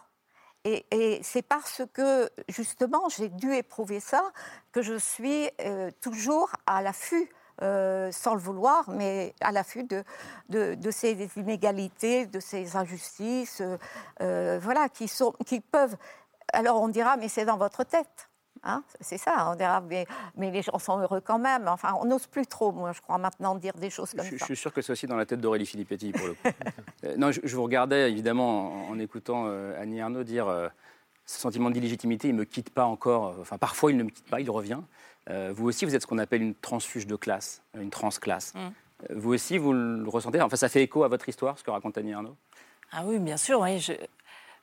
Et, 0.65 1.21
c'est 1.23 1.41
parce 1.41 1.81
que, 1.93 2.29
justement, 2.49 3.07
j'ai 3.09 3.29
dû 3.29 3.53
éprouver 3.53 3.99
ça 3.99 4.31
que 4.71 4.81
je 4.81 4.97
suis 4.97 5.49
euh, 5.61 5.89
toujours 6.01 6.51
à 6.65 6.81
l'affût 6.81 7.29
euh, 7.61 8.09
sans 8.11 8.35
le 8.35 8.39
vouloir, 8.39 8.89
mais 8.89 9.33
à 9.41 9.51
l'affût 9.51 9.83
de, 9.83 10.03
de, 10.47 10.91
ces 10.91 11.29
inégalités, 11.35 12.25
de 12.25 12.39
ces 12.39 12.77
injustices, 12.77 13.61
euh, 14.21 14.59
voilà, 14.61 14.87
qui, 14.89 15.07
sont, 15.07 15.33
qui 15.45 15.59
peuvent. 15.59 15.97
Alors 16.53 16.81
on 16.81 16.87
dira, 16.87 17.17
mais 17.17 17.27
c'est 17.27 17.45
dans 17.45 17.57
votre 17.57 17.83
tête. 17.83 18.29
Hein 18.63 18.83
c'est 18.99 19.17
ça, 19.17 19.49
on 19.51 19.55
dira, 19.55 19.79
mais, 19.79 20.05
mais, 20.35 20.51
les 20.51 20.61
gens 20.61 20.79
sont 20.79 20.99
heureux 20.99 21.21
quand 21.21 21.39
même. 21.39 21.69
Enfin, 21.69 21.95
on 22.01 22.05
n'ose 22.05 22.27
plus 22.27 22.45
trop, 22.45 22.73
moi, 22.73 22.91
je 22.91 22.99
crois, 22.99 23.17
maintenant, 23.17 23.55
dire 23.55 23.73
des 23.75 23.89
choses 23.89 24.11
comme 24.11 24.25
ça. 24.25 24.35
Je 24.35 24.43
suis 24.43 24.57
sûr 24.57 24.73
que 24.73 24.81
c'est 24.81 24.91
aussi 24.91 25.07
dans 25.07 25.15
la 25.15 25.25
tête 25.25 25.39
d'Aurélie 25.39 25.65
Filippetti, 25.65 26.11
pour 26.11 26.27
le 26.27 26.33
coup. 26.33 26.49
non, 27.17 27.31
je, 27.31 27.55
vous 27.55 27.63
regardais, 27.63 28.11
évidemment, 28.11 28.89
en, 28.89 28.99
écoutant 28.99 29.45
Annie 29.77 30.01
Arnaud 30.01 30.25
dire 30.25 30.71
ce 31.29 31.39
sentiment 31.39 31.69
d'illégitimité, 31.69 32.27
il 32.27 32.33
ne 32.33 32.39
me 32.39 32.43
quitte 32.43 32.71
pas 32.71 32.85
encore. 32.85 33.35
Enfin, 33.39 33.57
parfois, 33.59 33.91
il 33.91 33.97
ne 33.97 34.03
me 34.03 34.09
quitte 34.09 34.27
pas, 34.29 34.41
il 34.41 34.49
revient. 34.49 34.79
Euh, 35.29 35.51
vous 35.53 35.67
aussi, 35.67 35.85
vous 35.85 35.93
êtes 35.93 36.01
ce 36.01 36.07
qu'on 36.07 36.17
appelle 36.17 36.41
une 36.41 36.55
transfuge 36.55 37.05
de 37.05 37.15
classe, 37.15 37.61
une 37.79 37.91
transclasse. 37.91 38.53
Mm. 38.55 38.57
Euh, 38.57 39.13
vous 39.15 39.33
aussi, 39.33 39.59
vous 39.59 39.71
le 39.73 40.09
ressentez? 40.09 40.41
Enfin, 40.41 40.55
ça 40.55 40.69
fait 40.69 40.81
écho 40.81 41.03
à 41.03 41.07
votre 41.07 41.29
histoire, 41.29 41.57
ce 41.59 41.63
que 41.63 41.69
raconte 41.69 41.99
Annie 41.99 42.13
Arnaud? 42.13 42.35
Ah 42.91 43.03
oui, 43.05 43.19
bien 43.19 43.37
sûr. 43.37 43.59
Oui. 43.59 43.79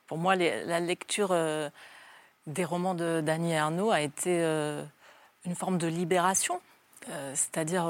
Pour 0.07 0.17
moi, 0.17 0.35
la 0.35 0.79
lecture 0.79 1.29
euh, 1.31 1.69
des 2.47 2.65
romans 2.65 2.95
d'Annie 2.95 3.55
Arnaud 3.55 3.91
a 3.91 4.01
été 4.01 4.41
une 5.45 5.55
forme 5.55 5.77
de 5.77 5.87
libération. 5.87 6.61
C'est-à-dire, 7.33 7.87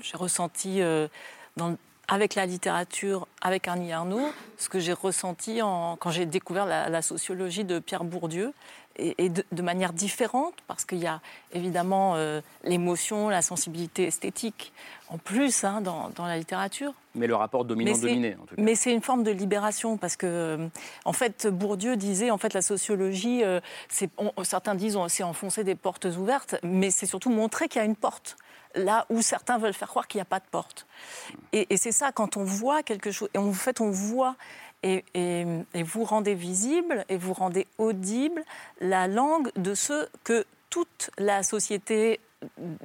j'ai 0.00 0.16
ressenti 0.16 0.80
dans, 1.56 1.76
avec 2.12 2.34
la 2.34 2.44
littérature, 2.44 3.26
avec 3.40 3.68
Annie 3.68 3.90
Arnaud, 3.90 4.30
ce 4.58 4.68
que 4.68 4.78
j'ai 4.78 4.92
ressenti 4.92 5.60
quand 5.60 6.10
j'ai 6.10 6.26
découvert 6.26 6.66
la, 6.66 7.00
sociologie 7.00 7.64
de 7.64 7.78
Pierre 7.78 8.04
Bourdieu, 8.04 8.52
et, 8.96 9.30
de, 9.30 9.62
manière 9.62 9.94
différente, 9.94 10.52
parce 10.66 10.84
qu'il 10.84 10.98
y 10.98 11.06
a 11.06 11.22
évidemment 11.54 12.12
euh, 12.16 12.42
l'émotion, 12.64 13.30
la 13.30 13.40
sensibilité 13.40 14.06
esthétique 14.06 14.74
en 15.08 15.16
plus 15.16 15.64
hein, 15.64 15.80
dans, 15.80 16.26
la 16.26 16.36
littérature. 16.36 16.92
Mais 17.14 17.26
le 17.26 17.34
rapport 17.34 17.64
dominant-dominé, 17.64 18.34
en 18.34 18.44
tout 18.44 18.56
cas. 18.56 18.62
Mais 18.62 18.74
c'est 18.74 18.92
une 18.92 19.00
forme 19.00 19.22
de 19.22 19.30
libération, 19.30 19.96
parce 19.96 20.16
que, 20.16 20.26
euh, 20.26 20.68
en 21.06 21.14
fait, 21.14 21.46
Bourdieu 21.46 21.96
disait, 21.96 22.30
en 22.30 22.36
fait, 22.36 22.52
la 22.52 22.60
sociologie, 22.60 23.42
euh, 23.42 23.60
certains 24.42 24.74
disent, 24.74 24.98
c'est 25.08 25.22
enfoncer 25.22 25.64
des 25.64 25.76
portes 25.76 26.04
ouvertes, 26.04 26.56
mais 26.62 26.90
c'est 26.90 27.06
surtout 27.06 27.30
montrer 27.30 27.68
qu'il 27.68 27.80
y 27.80 27.82
a 27.82 27.86
une 27.86 27.96
porte 27.96 28.36
là 28.74 29.06
où 29.10 29.22
certains 29.22 29.58
veulent 29.58 29.72
faire 29.72 29.88
croire 29.88 30.08
qu'il 30.08 30.18
n'y 30.18 30.22
a 30.22 30.26
pas 30.26 30.40
de 30.40 30.46
porte. 30.50 30.86
Et, 31.52 31.76
c'est 31.76 31.92
ça, 31.92 32.12
quand 32.12 32.36
on 32.36 32.44
voit 32.44 32.82
quelque 32.82 33.10
chose, 33.10 33.28
et 33.34 33.38
en 33.38 33.52
fait 33.52 33.80
on 33.80 33.90
voit 33.90 34.36
et, 34.82 35.04
vous 35.74 36.04
rendez 36.04 36.34
visible 36.34 37.04
et 37.08 37.16
vous 37.16 37.32
rendez 37.32 37.66
audible 37.78 38.44
la 38.80 39.06
langue 39.06 39.50
de 39.56 39.74
ce 39.74 40.08
que 40.24 40.44
toute 40.70 41.10
la 41.18 41.42
société, 41.42 42.20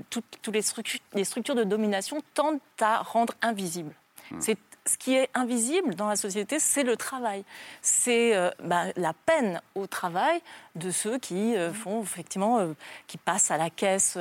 toutes, 0.09 0.47
les, 0.51 0.61
structures, 0.61 0.99
les, 1.13 1.23
structures, 1.23 1.55
de 1.55 1.63
domination 1.63 2.21
tentent 2.33 2.61
à 2.81 3.01
rendre 3.01 3.33
invisible. 3.41 3.93
Hmm. 4.29 4.41
C'est 4.41 4.57
ce 4.87 4.97
qui 4.97 5.15
est 5.15 5.29
invisible 5.33 5.95
dans 5.95 6.07
la 6.07 6.15
société, 6.15 6.59
c'est 6.59 6.83
le 6.83 6.95
travail. 6.95 7.43
C'est 7.81 8.35
euh, 8.35 8.49
bah, 8.63 8.85
la 8.95 9.13
peine 9.13 9.61
au 9.75 9.87
travail 9.87 10.41
de 10.75 10.91
ceux 10.91 11.17
qui 11.19 11.55
euh, 11.55 11.73
font 11.73 12.01
effectivement, 12.01 12.59
euh, 12.59 12.73
qui 13.07 13.17
passent 13.17 13.51
à 13.51 13.57
la 13.57 13.69
caisse 13.69 14.17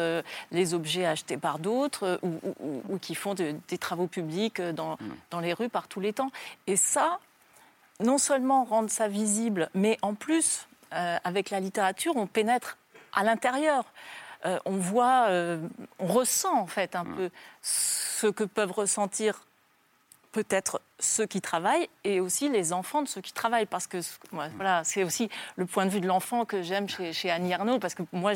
les 0.51 0.75
objets 0.75 1.07
achetés 1.07 1.37
par 1.37 1.59
d'autres 1.59 2.21
ou, 2.23 2.99
qui 2.99 3.15
font 3.15 3.35
des 3.35 3.79
travaux 3.79 4.07
publics 4.07 4.61
dans, 4.61 4.95
mm. 4.95 4.99
dans 5.31 5.41
les 5.41 5.53
rues 5.53 5.69
par 5.69 5.89
tous 5.89 6.01
les 6.01 6.13
temps. 6.13 6.31
Et 6.67 6.77
ça, 6.77 7.21
non 8.01 8.19
seulement 8.19 8.65
rendre 8.65 8.91
ça 8.91 9.09
visible, 9.09 9.71
mais 9.75 9.99
en 10.03 10.15
plus, 10.15 10.69
avec 10.91 11.51
la 11.51 11.61
littérature, 11.61 12.17
on 12.17 12.27
pénètre 12.27 12.79
à 13.13 13.25
l'intérieur. 13.25 13.85
on 14.65 14.77
voit, 14.77 15.29
on 15.99 16.07
ressent 16.07 16.59
en 16.59 16.67
fait 16.67 16.97
un 16.97 17.05
mm. 17.05 17.17
peu 17.17 17.31
ce 17.63 18.27
que 18.27 18.45
peuvent 18.45 18.73
ressentir 18.73 19.47
peut-être 20.37 20.83
ceux 20.99 21.25
qui 21.25 21.41
travaillent 21.41 21.89
et 22.05 22.21
aussi 22.21 22.51
les 22.51 22.75
enfants 22.75 23.01
de 23.01 23.09
ceux 23.09 23.23
qui 23.23 23.33
travaillent. 23.33 23.65
Parce 23.65 23.87
que 23.87 23.97
voilà, 24.33 24.85
c'est 24.85 25.03
aussi 25.03 25.31
le 25.57 25.65
point 25.65 25.87
de 25.87 25.91
vue 25.91 26.03
de 26.03 26.07
l'enfant 26.07 26.45
que 26.45 26.61
j'aime 26.61 26.91
chez, 26.91 27.15
chez, 27.15 27.31
Annie 27.31 27.55
Arnaud. 27.55 27.79
Parce 27.79 27.95
que 27.95 28.03
moi, 28.13 28.33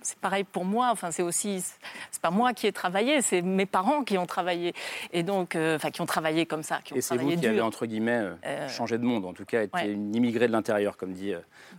c'est 0.00 0.16
pareil 0.18 0.44
pour 0.44 0.64
moi. 0.64 0.88
Enfin, 0.90 1.10
c'est 1.10 1.22
aussi, 1.22 1.62
c'est 2.10 2.22
pas 2.22 2.30
moi 2.30 2.54
qui 2.54 2.66
ai 2.66 2.72
travaillé, 2.72 3.20
c'est 3.20 3.42
mes 3.42 3.66
parents 3.66 4.02
qui 4.02 4.16
ont 4.16 4.24
travaillé. 4.24 4.72
Et 5.12 5.22
donc, 5.22 5.54
euh, 5.54 5.76
enfin, 5.76 5.90
qui 5.90 6.00
ont 6.00 6.06
travaillé 6.06 6.46
comme 6.46 6.62
ça. 6.62 6.80
et 6.94 7.02
c'est 7.02 7.18
vous 7.18 7.36
qui 7.36 7.46
avez, 7.46 7.60
entre 7.60 7.84
guillemets, 7.84 8.12
euh, 8.12 8.34
euh, 8.46 8.68
changé 8.70 8.96
de 8.96 9.04
monde. 9.04 9.26
En 9.26 9.34
tout 9.34 9.44
cas, 9.44 9.62
été 9.64 9.92
une 9.92 10.14
immigrée 10.16 10.46
de 10.46 10.52
l'intérieur, 10.52 10.96
comme 10.96 11.12
dit 11.12 11.34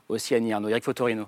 aussi 0.08 0.36
Annie 0.36 0.54
Arnaud. 0.54 0.70
Eric 0.70 0.84
Fotorino. 0.84 1.26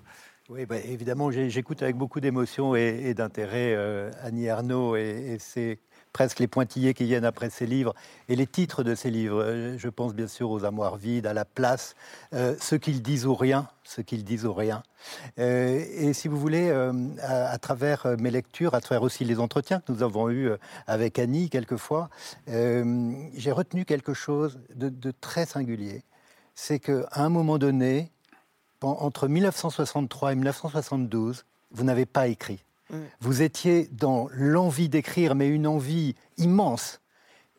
Oui, 0.49 0.67
bah, 0.67 0.77
évidemment, 0.77 1.31
j'écoute 1.31 1.81
avec 1.81 1.95
beaucoup 1.95 2.19
d'émotion 2.19 2.75
et, 2.75 3.15
d'intérêt 3.15 3.75
Annie 4.21 4.49
Arnaud 4.49 4.95
et, 4.95 5.33
et 5.33 5.39
c'est 5.39 5.79
presque 6.15 6.39
les 6.39 6.47
pointillés 6.47 6.93
qui 6.93 7.03
viennent 7.03 7.25
après 7.25 7.49
ces 7.49 7.65
livres 7.65 7.93
et 8.29 8.37
les 8.37 8.47
titres 8.47 8.83
de 8.83 8.95
ces 8.95 9.11
livres. 9.11 9.43
Euh, 9.43 9.77
je 9.77 9.89
pense 9.89 10.13
bien 10.13 10.29
sûr 10.29 10.49
aux 10.49 10.63
amoirs 10.63 10.95
vides, 10.95 11.27
à 11.27 11.33
la 11.33 11.43
place, 11.43 11.93
euh, 12.33 12.55
ce 12.61 12.75
qu'ils 12.75 13.01
disent 13.01 13.25
ou 13.25 13.35
rien, 13.35 13.67
ce 13.83 13.99
qu'ils 13.99 14.23
disent 14.23 14.45
ou 14.45 14.53
rien. 14.53 14.81
Euh, 15.39 15.83
et 15.91 16.13
si 16.13 16.29
vous 16.29 16.37
voulez, 16.37 16.71
à, 17.21 17.57
travers 17.57 18.15
mes 18.17 18.31
lectures, 18.31 18.75
à 18.75 18.79
travers 18.79 19.03
aussi 19.03 19.25
les 19.25 19.41
entretiens 19.41 19.81
que 19.81 19.91
nous 19.91 20.03
avons 20.03 20.29
eus 20.29 20.51
avec 20.87 21.19
Annie 21.19 21.49
quelquefois, 21.49 22.09
j'ai 22.47 23.51
retenu 23.51 23.83
quelque 23.83 24.13
chose 24.13 24.57
de, 24.73 24.87
de 24.87 25.11
très 25.11 25.45
singulier. 25.45 26.01
C'est 26.55 26.79
qu'à 26.79 27.09
un 27.11 27.27
moment 27.27 27.57
donné, 27.57 28.09
entre 28.81 29.27
1963 29.27 30.31
et 30.31 30.35
1972, 30.35 31.43
vous 31.71 31.83
n'avez 31.83 32.05
pas 32.05 32.27
écrit. 32.27 32.63
Vous 33.19 33.41
étiez 33.41 33.89
dans 33.91 34.27
l'envie 34.33 34.89
d'écrire, 34.89 35.35
mais 35.35 35.47
une 35.47 35.67
envie 35.67 36.15
immense. 36.37 37.01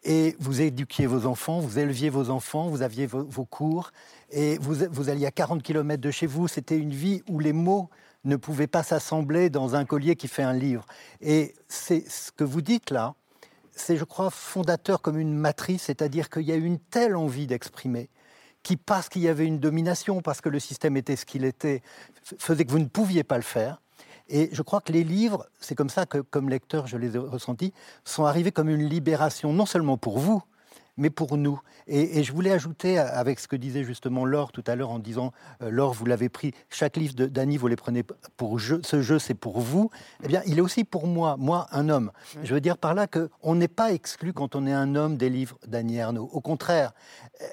Et 0.04 0.36
vous 0.38 0.60
éduquiez 0.60 1.06
vos 1.06 1.26
enfants, 1.26 1.60
vous 1.60 1.78
éleviez 1.78 2.10
vos 2.10 2.30
enfants, 2.30 2.68
vous 2.68 2.82
aviez 2.82 3.06
vos, 3.06 3.44
cours, 3.44 3.90
et 4.30 4.56
vous, 4.58 4.76
vous, 4.90 5.08
alliez 5.08 5.26
à 5.26 5.32
40 5.32 5.62
km 5.62 6.00
de 6.00 6.10
chez 6.10 6.26
vous. 6.26 6.46
C'était 6.46 6.78
une 6.78 6.92
vie 6.92 7.22
où 7.28 7.40
les 7.40 7.52
mots 7.52 7.90
ne 8.24 8.36
pouvaient 8.36 8.66
pas 8.66 8.82
s'assembler 8.82 9.50
dans 9.50 9.74
un 9.74 9.84
collier 9.84 10.14
qui 10.14 10.28
fait 10.28 10.42
un 10.42 10.52
livre. 10.52 10.86
Et 11.20 11.54
c'est 11.68 12.08
ce 12.08 12.30
que 12.30 12.44
vous 12.44 12.62
dites 12.62 12.90
là, 12.90 13.14
c'est, 13.72 13.96
je 13.96 14.04
crois, 14.04 14.30
fondateur 14.30 15.02
comme 15.02 15.18
une 15.18 15.34
matrice, 15.34 15.82
c'est-à-dire 15.82 16.30
qu'il 16.30 16.42
y 16.42 16.52
a 16.52 16.56
une 16.56 16.78
telle 16.78 17.16
envie 17.16 17.46
d'exprimer 17.46 18.08
qui, 18.66 18.76
parce 18.76 19.08
qu'il 19.08 19.22
y 19.22 19.28
avait 19.28 19.46
une 19.46 19.60
domination, 19.60 20.22
parce 20.22 20.40
que 20.40 20.48
le 20.48 20.58
système 20.58 20.96
était 20.96 21.14
ce 21.14 21.24
qu'il 21.24 21.44
était, 21.44 21.82
faisait 22.36 22.64
que 22.64 22.72
vous 22.72 22.80
ne 22.80 22.86
pouviez 22.86 23.22
pas 23.22 23.36
le 23.36 23.44
faire. 23.44 23.80
Et 24.28 24.48
je 24.52 24.62
crois 24.62 24.80
que 24.80 24.92
les 24.92 25.04
livres, 25.04 25.46
c'est 25.60 25.74
comme 25.74 25.90
ça 25.90 26.06
que, 26.06 26.18
comme 26.18 26.48
lecteur, 26.48 26.86
je 26.86 26.96
les 26.96 27.14
ai 27.14 27.18
ressentis, 27.18 27.72
sont 28.04 28.24
arrivés 28.24 28.52
comme 28.52 28.68
une 28.68 28.88
libération, 28.88 29.52
non 29.52 29.66
seulement 29.66 29.96
pour 29.96 30.18
vous, 30.18 30.42
mais 30.96 31.10
pour 31.10 31.36
nous. 31.36 31.60
Et, 31.86 32.24
je 32.24 32.32
voulais 32.32 32.50
ajouter, 32.50 32.98
avec 32.98 33.38
ce 33.38 33.46
que 33.46 33.56
disait 33.56 33.84
justement 33.84 34.24
Laure 34.24 34.50
tout 34.50 34.64
à 34.66 34.74
l'heure 34.74 34.90
en 34.90 34.98
disant, 34.98 35.32
euh, 35.62 35.70
Laure, 35.70 35.92
vous 35.92 36.06
l'avez 36.06 36.28
pris, 36.28 36.52
chaque 36.70 36.96
livre 36.96 37.14
d'Annie, 37.14 37.56
vous 37.56 37.68
les 37.68 37.76
prenez 37.76 38.02
pour 38.36 38.58
jeu, 38.58 38.80
ce 38.82 39.02
jeu, 39.02 39.18
c'est 39.18 39.34
pour 39.34 39.60
vous. 39.60 39.90
Eh 40.24 40.28
bien, 40.28 40.42
il 40.46 40.58
est 40.58 40.62
aussi 40.62 40.84
pour 40.84 41.06
moi, 41.06 41.36
moi, 41.38 41.68
un 41.70 41.88
homme. 41.88 42.10
Je 42.42 42.54
veux 42.54 42.60
dire 42.60 42.78
par 42.78 42.94
là 42.94 43.06
qu'on 43.06 43.54
n'est 43.54 43.68
pas 43.68 43.92
exclu 43.92 44.32
quand 44.32 44.56
on 44.56 44.66
est 44.66 44.72
un 44.72 44.94
homme 44.94 45.16
des 45.16 45.30
livres 45.30 45.58
d'Annie 45.66 45.98
Ernaux. 45.98 46.28
Au 46.32 46.40
contraire, 46.40 46.92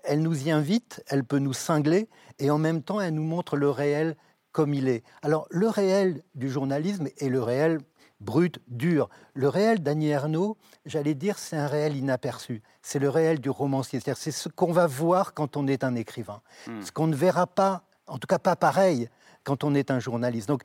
elle 0.03 0.21
nous 0.21 0.47
y 0.47 0.51
invite, 0.51 1.03
elle 1.07 1.23
peut 1.23 1.39
nous 1.39 1.53
cingler, 1.53 2.09
et 2.39 2.49
en 2.49 2.57
même 2.57 2.81
temps, 2.81 3.01
elle 3.01 3.13
nous 3.13 3.23
montre 3.23 3.57
le 3.57 3.69
réel 3.69 4.15
comme 4.53 4.73
il 4.73 4.87
est. 4.87 5.03
Alors, 5.21 5.47
le 5.49 5.67
réel 5.67 6.23
du 6.35 6.49
journalisme 6.49 7.09
est 7.17 7.27
le 7.27 7.43
réel 7.43 7.79
brut, 8.21 8.59
dur. 8.67 9.09
Le 9.33 9.49
réel 9.49 9.83
d'Annie 9.83 10.07
Ernaux, 10.07 10.55
j'allais 10.85 11.15
dire, 11.15 11.37
c'est 11.37 11.57
un 11.57 11.67
réel 11.67 11.97
inaperçu. 11.97 12.61
C'est 12.81 12.99
le 12.99 13.09
réel 13.09 13.41
du 13.41 13.49
romancier. 13.49 13.99
C'est 13.99 14.31
ce 14.31 14.47
qu'on 14.47 14.71
va 14.71 14.87
voir 14.87 15.33
quand 15.33 15.57
on 15.57 15.67
est 15.67 15.83
un 15.83 15.95
écrivain. 15.95 16.41
Hmm. 16.67 16.81
Ce 16.81 16.91
qu'on 16.93 17.07
ne 17.07 17.15
verra 17.15 17.47
pas, 17.47 17.83
en 18.07 18.17
tout 18.17 18.27
cas 18.27 18.39
pas 18.39 18.55
pareil, 18.55 19.09
quand 19.43 19.65
on 19.65 19.75
est 19.75 19.91
un 19.91 19.99
journaliste. 19.99 20.47
Donc, 20.47 20.61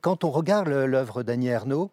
quand 0.00 0.24
on 0.24 0.30
regarde 0.30 0.66
l'œuvre 0.66 1.22
d'Annie 1.22 1.48
Ernaux, 1.48 1.92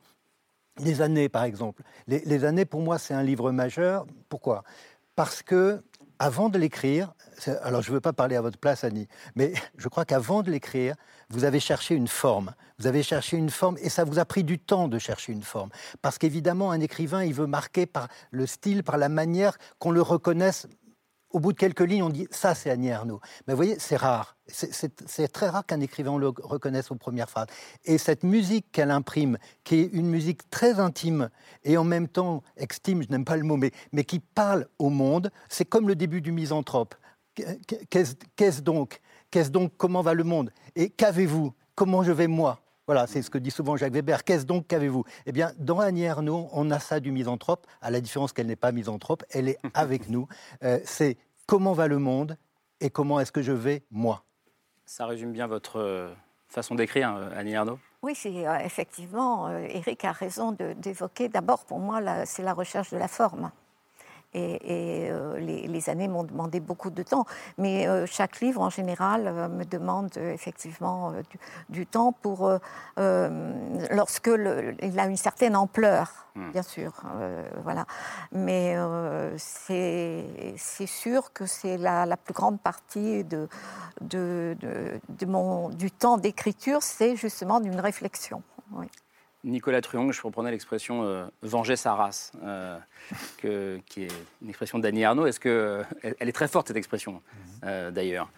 les 0.79 1.01
années, 1.01 1.29
par 1.29 1.43
exemple. 1.43 1.83
Les, 2.07 2.19
les 2.25 2.43
années, 2.43 2.65
pour 2.65 2.81
moi, 2.81 2.97
c'est 2.97 3.13
un 3.13 3.23
livre 3.23 3.51
majeur. 3.51 4.07
Pourquoi? 4.27 4.63
Parce 5.15 5.43
que 5.43 5.83
avant 6.19 6.49
de 6.49 6.57
l'écrire, 6.57 7.13
alors 7.61 7.81
je 7.81 7.89
ne 7.89 7.95
veux 7.95 8.01
pas 8.01 8.13
parler 8.13 8.35
à 8.35 8.41
votre 8.41 8.57
place, 8.57 8.83
Annie, 8.83 9.07
mais 9.35 9.53
je 9.77 9.87
crois 9.87 10.05
qu'avant 10.05 10.43
de 10.43 10.51
l'écrire, 10.51 10.95
vous 11.29 11.43
avez 11.43 11.59
cherché 11.59 11.95
une 11.95 12.07
forme. 12.07 12.53
Vous 12.79 12.87
avez 12.87 13.03
cherché 13.03 13.37
une 13.37 13.49
forme 13.49 13.77
et 13.81 13.89
ça 13.89 14.03
vous 14.03 14.19
a 14.19 14.25
pris 14.25 14.43
du 14.43 14.59
temps 14.59 14.87
de 14.87 14.99
chercher 14.99 15.31
une 15.31 15.43
forme. 15.43 15.69
Parce 16.01 16.17
qu'évidemment, 16.17 16.71
un 16.71 16.79
écrivain, 16.79 17.23
il 17.23 17.33
veut 17.33 17.47
marquer 17.47 17.85
par 17.85 18.07
le 18.31 18.45
style, 18.45 18.83
par 18.83 18.97
la 18.97 19.09
manière 19.09 19.57
qu'on 19.79 19.91
le 19.91 20.01
reconnaisse 20.01 20.67
au 21.35 21.39
bout 21.39 21.51
de 21.51 21.57
quelques 21.57 21.81
lignes, 21.81 22.03
on 22.03 22.09
dit 22.09 22.29
ça, 22.31 22.55
c'est 22.55 22.69
Annie 22.69 22.91
Arnaud. 22.91 23.19
Mais 23.45 23.53
vous 23.53 23.57
voyez, 23.57 23.75
c'est 23.77 23.97
rare. 23.97 24.37
C'est 24.47 25.27
très 25.27 25.49
rare 25.49 25.65
qu'un 25.65 25.81
écrivain 25.81 26.17
le 26.17 26.29
reconnaisse 26.29 26.91
aux 26.91 26.95
premières 26.95 27.29
phrases. 27.29 27.47
Et 27.83 27.97
cette 27.97 28.23
musique 28.23 28.71
qu'elle 28.71 28.89
imprime, 28.89 29.37
qui 29.65 29.81
est 29.81 29.89
une 29.91 30.07
musique 30.07 30.49
très 30.49 30.79
intime 30.79 31.29
et 31.65 31.75
en 31.75 31.83
même 31.83 32.07
temps 32.07 32.41
extime, 32.55 33.03
je 33.03 33.09
n'aime 33.09 33.25
pas 33.25 33.35
le 33.35 33.43
mot, 33.43 33.57
mais, 33.57 33.71
mais 33.91 34.05
qui 34.05 34.19
parle 34.19 34.65
au 34.79 34.89
monde, 34.89 35.29
c'est 35.49 35.65
comme 35.65 35.89
le 35.89 35.95
début 35.95 36.21
du 36.21 36.31
misanthrope. 36.31 36.95
Qu'est-ce 37.89 38.61
donc 38.61 39.01
Qu'est-ce 39.31 39.49
donc 39.49 39.73
Comment 39.77 40.01
va 40.01 40.13
le 40.13 40.23
monde? 40.23 40.51
Et 40.75 40.89
qu'avez-vous? 40.89 41.53
Comment 41.75 42.03
je 42.03 42.11
vais 42.11 42.27
moi? 42.27 42.59
Voilà, 42.87 43.07
c'est 43.07 43.21
ce 43.21 43.29
que 43.29 43.37
dit 43.39 43.51
souvent 43.51 43.75
Jacques 43.77 43.93
Weber. 43.93 44.23
Qu'est-ce 44.23 44.45
donc 44.45 44.67
qu'avez-vous? 44.67 45.03
Eh 45.25 45.31
bien, 45.31 45.51
dans 45.57 45.79
Annie 45.79 46.03
Ernaux, 46.03 46.47
on 46.53 46.69
a 46.71 46.79
ça 46.79 46.99
du 46.99 47.11
misanthrope, 47.11 47.65
à 47.81 47.89
la 47.89 47.99
différence 47.99 48.31
qu'elle 48.31 48.45
n'est 48.47 48.55
pas 48.55 48.71
misanthrope, 48.71 49.23
elle 49.31 49.49
est 49.49 49.57
avec 49.73 50.09
nous. 50.09 50.27
Euh, 50.63 50.79
c'est 50.85 51.17
comment 51.47 51.73
va 51.73 51.87
le 51.87 51.97
monde 51.97 52.37
et 52.81 52.89
comment 52.89 53.19
est-ce 53.19 53.31
que 53.31 53.41
je 53.41 53.51
vais 53.51 53.83
moi? 53.89 54.23
Ça 54.85 55.07
résume 55.07 55.31
bien 55.31 55.47
votre 55.47 55.79
euh, 55.79 56.13
façon 56.47 56.75
d'écrire, 56.75 57.15
euh, 57.15 57.29
Annie 57.35 57.53
Ernaux? 57.53 57.79
Oui, 58.03 58.13
c'est 58.15 58.47
euh, 58.47 58.59
effectivement, 58.59 59.47
euh, 59.47 59.65
Eric 59.67 60.05
a 60.05 60.11
raison 60.11 60.51
de- 60.51 60.73
d'évoquer. 60.73 61.27
D'abord, 61.27 61.65
pour 61.65 61.79
moi, 61.79 61.99
la- 62.01 62.27
c'est 62.27 62.43
la 62.43 62.53
recherche 62.53 62.91
de 62.91 62.97
la 62.97 63.07
forme. 63.07 63.49
Et, 64.37 65.05
et, 65.05 65.09
euh, 65.11 65.37
les, 65.39 65.65
les 65.67 65.89
années 65.89 66.09
m'ont 66.09 66.25
demandé 66.25 66.59
beaucoup 66.59 66.89
de 66.89 67.03
temps. 67.03 67.25
Mais 67.57 67.87
euh, 67.87 68.05
chaque 68.05 68.41
livre, 68.41 68.61
en 68.61 68.69
général, 68.69 69.21
euh, 69.27 69.47
me 69.47 69.63
demande 69.63 70.11
effectivement 70.17 71.11
du, 71.31 71.37
du 71.69 71.85
temps 71.87 72.11
pour. 72.11 72.39
lorsque 73.99 74.27
le- 74.27 74.75
il 74.83 74.99
a 74.99 75.05
une 75.05 75.17
certaine 75.17 75.55
ampleur, 75.55 76.05
Hmm. 76.37 76.51
bien 76.51 76.63
sûr. 76.63 76.91
voilà. 77.63 77.85
Mais 78.33 78.75
c'est 79.37 80.25
c'est 80.57 80.85
sûr 81.03 81.31
que 81.31 81.45
c'est 81.45 81.77
la, 81.77 82.05
la 82.05 82.17
plus 82.17 82.33
grande 82.33 82.59
partie 82.59 83.23
de, 83.23 83.47
de, 84.01 84.57
de- 84.59 84.99
de 85.07 85.25
mon, 85.25 85.69
du 85.69 85.91
temps 85.91 86.17
d'écriture, 86.17 86.81
c'est 86.83 87.15
justement 87.15 87.61
d'une 87.61 87.79
réflexion. 87.79 88.43
Oui. 88.73 88.87
Nicolas 89.45 89.79
Truong, 89.81 90.11
je 90.11 90.21
reprenais 90.23 90.49
l'expression 90.49 91.03
euh, 91.03 91.25
venger 91.43 91.75
sa 91.75 91.93
race, 91.93 92.31
euh, 92.43 92.77
qui 93.39 94.03
est 94.03 94.11
une 94.41 94.49
expression 94.49 94.79
d'Annie 94.79 95.05
Arnaud. 95.05 95.27
Est-ce 95.27 95.39
que 95.39 95.49
euh, 96.03 96.11
elle, 96.19 96.27
est 96.27 96.33
très 96.33 96.47
forte 96.47 96.67
cette 96.67 96.77
expression, 96.77 97.21
d'ailleurs. 97.63 98.29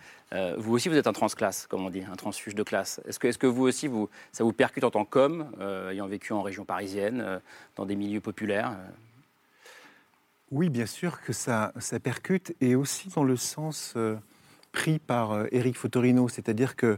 Vous 0.58 0.74
aussi, 0.74 0.90
vous 0.90 0.98
êtes 0.98 1.08
un 1.08 1.14
transclasse, 1.14 1.68
comme 1.68 1.86
on 1.86 1.90
dit, 1.90 2.04
un 2.12 2.16
transfuge 2.18 2.54
de 2.54 2.64
classe. 2.64 3.00
Est-ce 3.08 3.18
que, 3.18 3.28
est-ce 3.28 3.38
que 3.38 3.48
vous 3.48 3.64
aussi, 3.64 3.88
vous, 3.88 4.10
ça 4.34 4.44
vous 4.44 4.52
percute 4.52 4.84
en 4.84 4.92
tant 4.92 5.06
qu'homme, 5.06 5.50
ayant 5.90 6.08
vécu 6.08 6.34
en 6.34 6.42
région 6.42 6.66
parisienne, 6.66 7.40
dans 7.78 7.86
des 7.86 7.96
milieux 7.96 8.20
populaires 8.20 8.76
Oui, 10.52 10.70
bien 10.70 10.86
sûr 10.86 11.22
que 11.22 11.32
ça, 11.32 11.72
ça 11.80 12.02
percute, 12.02 12.54
et 12.60 12.76
aussi 12.76 13.08
dans 13.10 13.24
le 13.24 13.38
sens 13.38 13.96
pris 14.74 15.00
par 15.00 15.46
Éric 15.54 15.78
Fotorino, 15.78 16.28
c'est-à-dire 16.28 16.76
que 16.76 16.98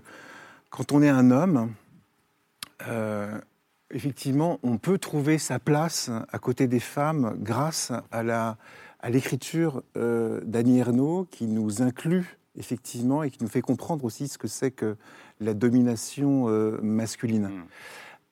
quand 0.71 0.91
on 0.91 1.03
est 1.03 1.09
un 1.09 1.29
homme, 1.29 1.71
effectivement, 3.91 4.59
on 4.63 4.77
peut 4.77 4.97
trouver 4.97 5.37
sa 5.37 5.59
place 5.59 6.09
à 6.31 6.39
côté 6.39 6.67
des 6.67 6.79
femmes 6.79 7.35
grâce 7.39 7.91
à 8.11 8.23
la 8.23 8.57
à 9.01 9.09
l'écriture 9.09 9.83
euh, 9.97 10.41
d'Annie 10.43 10.79
Ernaux 10.79 11.25
qui 11.31 11.47
nous 11.47 11.81
inclut 11.81 12.37
effectivement 12.57 13.23
et 13.23 13.29
qui 13.29 13.41
nous 13.41 13.49
fait 13.49 13.61
comprendre 13.61 14.03
aussi 14.03 14.27
ce 14.27 14.37
que 14.37 14.47
c'est 14.47 14.71
que 14.71 14.97
la 15.39 15.53
domination 15.53 16.49
euh, 16.49 16.79
masculine. 16.81 17.49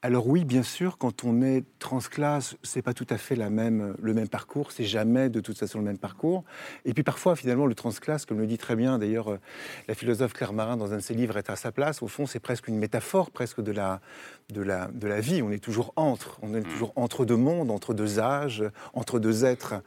Alors 0.03 0.27
oui, 0.27 0.45
bien 0.45 0.62
sûr, 0.62 0.99
quand 0.99 1.23
on 1.23 1.41
est 1.41 1.63
transclasse, 1.79 2.55
c'est 2.62 2.83
pas 2.83 2.93
tout 2.93 3.07
à 3.10 3.17
fait 3.17 3.36
la 3.36 3.49
même, 3.49 3.95
le 3.99 4.13
même 4.13 4.27
parcours, 4.29 4.71
c'est 4.71 4.83
jamais 4.83 5.27
de 5.29 5.39
toute 5.39 5.57
façon 5.57 5.79
le 5.79 5.83
même 5.83 5.97
parcours. 5.97 6.43
Et 6.86 6.93
puis 6.93 7.01
parfois, 7.01 7.36
finalement, 7.36 7.65
le 7.65 7.73
transclasse, 7.73 8.27
comme 8.27 8.38
le 8.38 8.45
dit 8.45 8.60
très 8.60 8.75
bien 8.75 8.99
d'ailleurs 8.99 9.31
euh, 9.31 9.39
la 9.88 9.95
philosophe 9.95 10.33
Claire 10.33 10.53
Marin 10.53 10.77
dans 10.77 10.93
un 10.93 10.97
de 10.97 11.01
ses 11.01 11.15
livres, 11.15 11.36
est 11.38 11.49
à 11.49 11.55
sa 11.55 11.71
place. 11.71 12.03
Au 12.03 12.07
fond, 12.07 12.27
c'est 12.27 12.39
presque 12.39 12.67
une 12.67 12.77
métaphore, 12.77 13.31
presque 13.31 13.60
de 13.60 13.71
la, 13.71 13.99
de 14.53 14.62
la, 14.62 14.88
de 14.93 15.07
la 15.07 15.19
vie. 15.19 15.41
On 15.41 15.49
est 15.51 15.57
toujours 15.57 15.93
entre, 15.95 16.38
on 16.43 16.53
est 16.53 16.62
toujours 16.62 16.93
entre 16.95 17.25
deux 17.25 17.36
mondes, 17.36 17.71
entre 17.71 17.95
deux 17.95 18.19
âges, 18.19 18.63
entre 18.93 19.17
deux 19.17 19.45
êtres. 19.45 19.81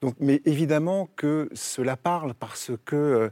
Donc, 0.00 0.14
mais 0.20 0.40
évidemment 0.46 1.10
que 1.16 1.50
cela 1.52 1.98
parle 1.98 2.32
parce 2.32 2.70
que 2.86 2.96
euh, 2.96 3.28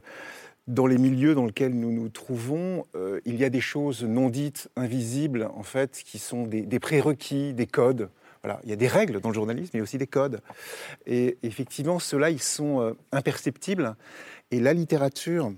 dans 0.69 0.85
les 0.85 0.99
milieux 0.99 1.33
dans 1.33 1.45
lesquels 1.47 1.73
nous 1.73 1.91
nous 1.91 2.09
trouvons, 2.09 2.85
euh, 2.95 3.19
il 3.25 3.35
y 3.35 3.43
a 3.43 3.49
des 3.49 3.59
choses 3.59 4.03
non 4.03 4.29
dites, 4.29 4.69
invisibles, 4.75 5.49
en 5.55 5.63
fait, 5.63 6.03
qui 6.05 6.19
sont 6.19 6.43
des, 6.45 6.79
prérequis, 6.79 7.53
des 7.53 7.65
codes. 7.65 8.09
Voilà, 8.43 8.61
il 8.63 8.69
y 8.69 8.73
a 8.73 8.75
des 8.75 8.87
règles 8.87 9.19
dans 9.19 9.29
le 9.29 9.35
journalisme, 9.35 9.71
mais 9.73 9.81
aussi 9.81 9.97
des 9.97 10.07
codes. 10.07 10.41
Et 11.07 11.37
effectivement, 11.43 11.97
ceux-là, 11.99 12.29
ils 12.29 12.41
sont 12.41 12.81
euh, 12.81 12.93
imperceptibles. 13.11 13.95
Et 14.51 14.59
la 14.59 14.73
littérature, 14.73 15.51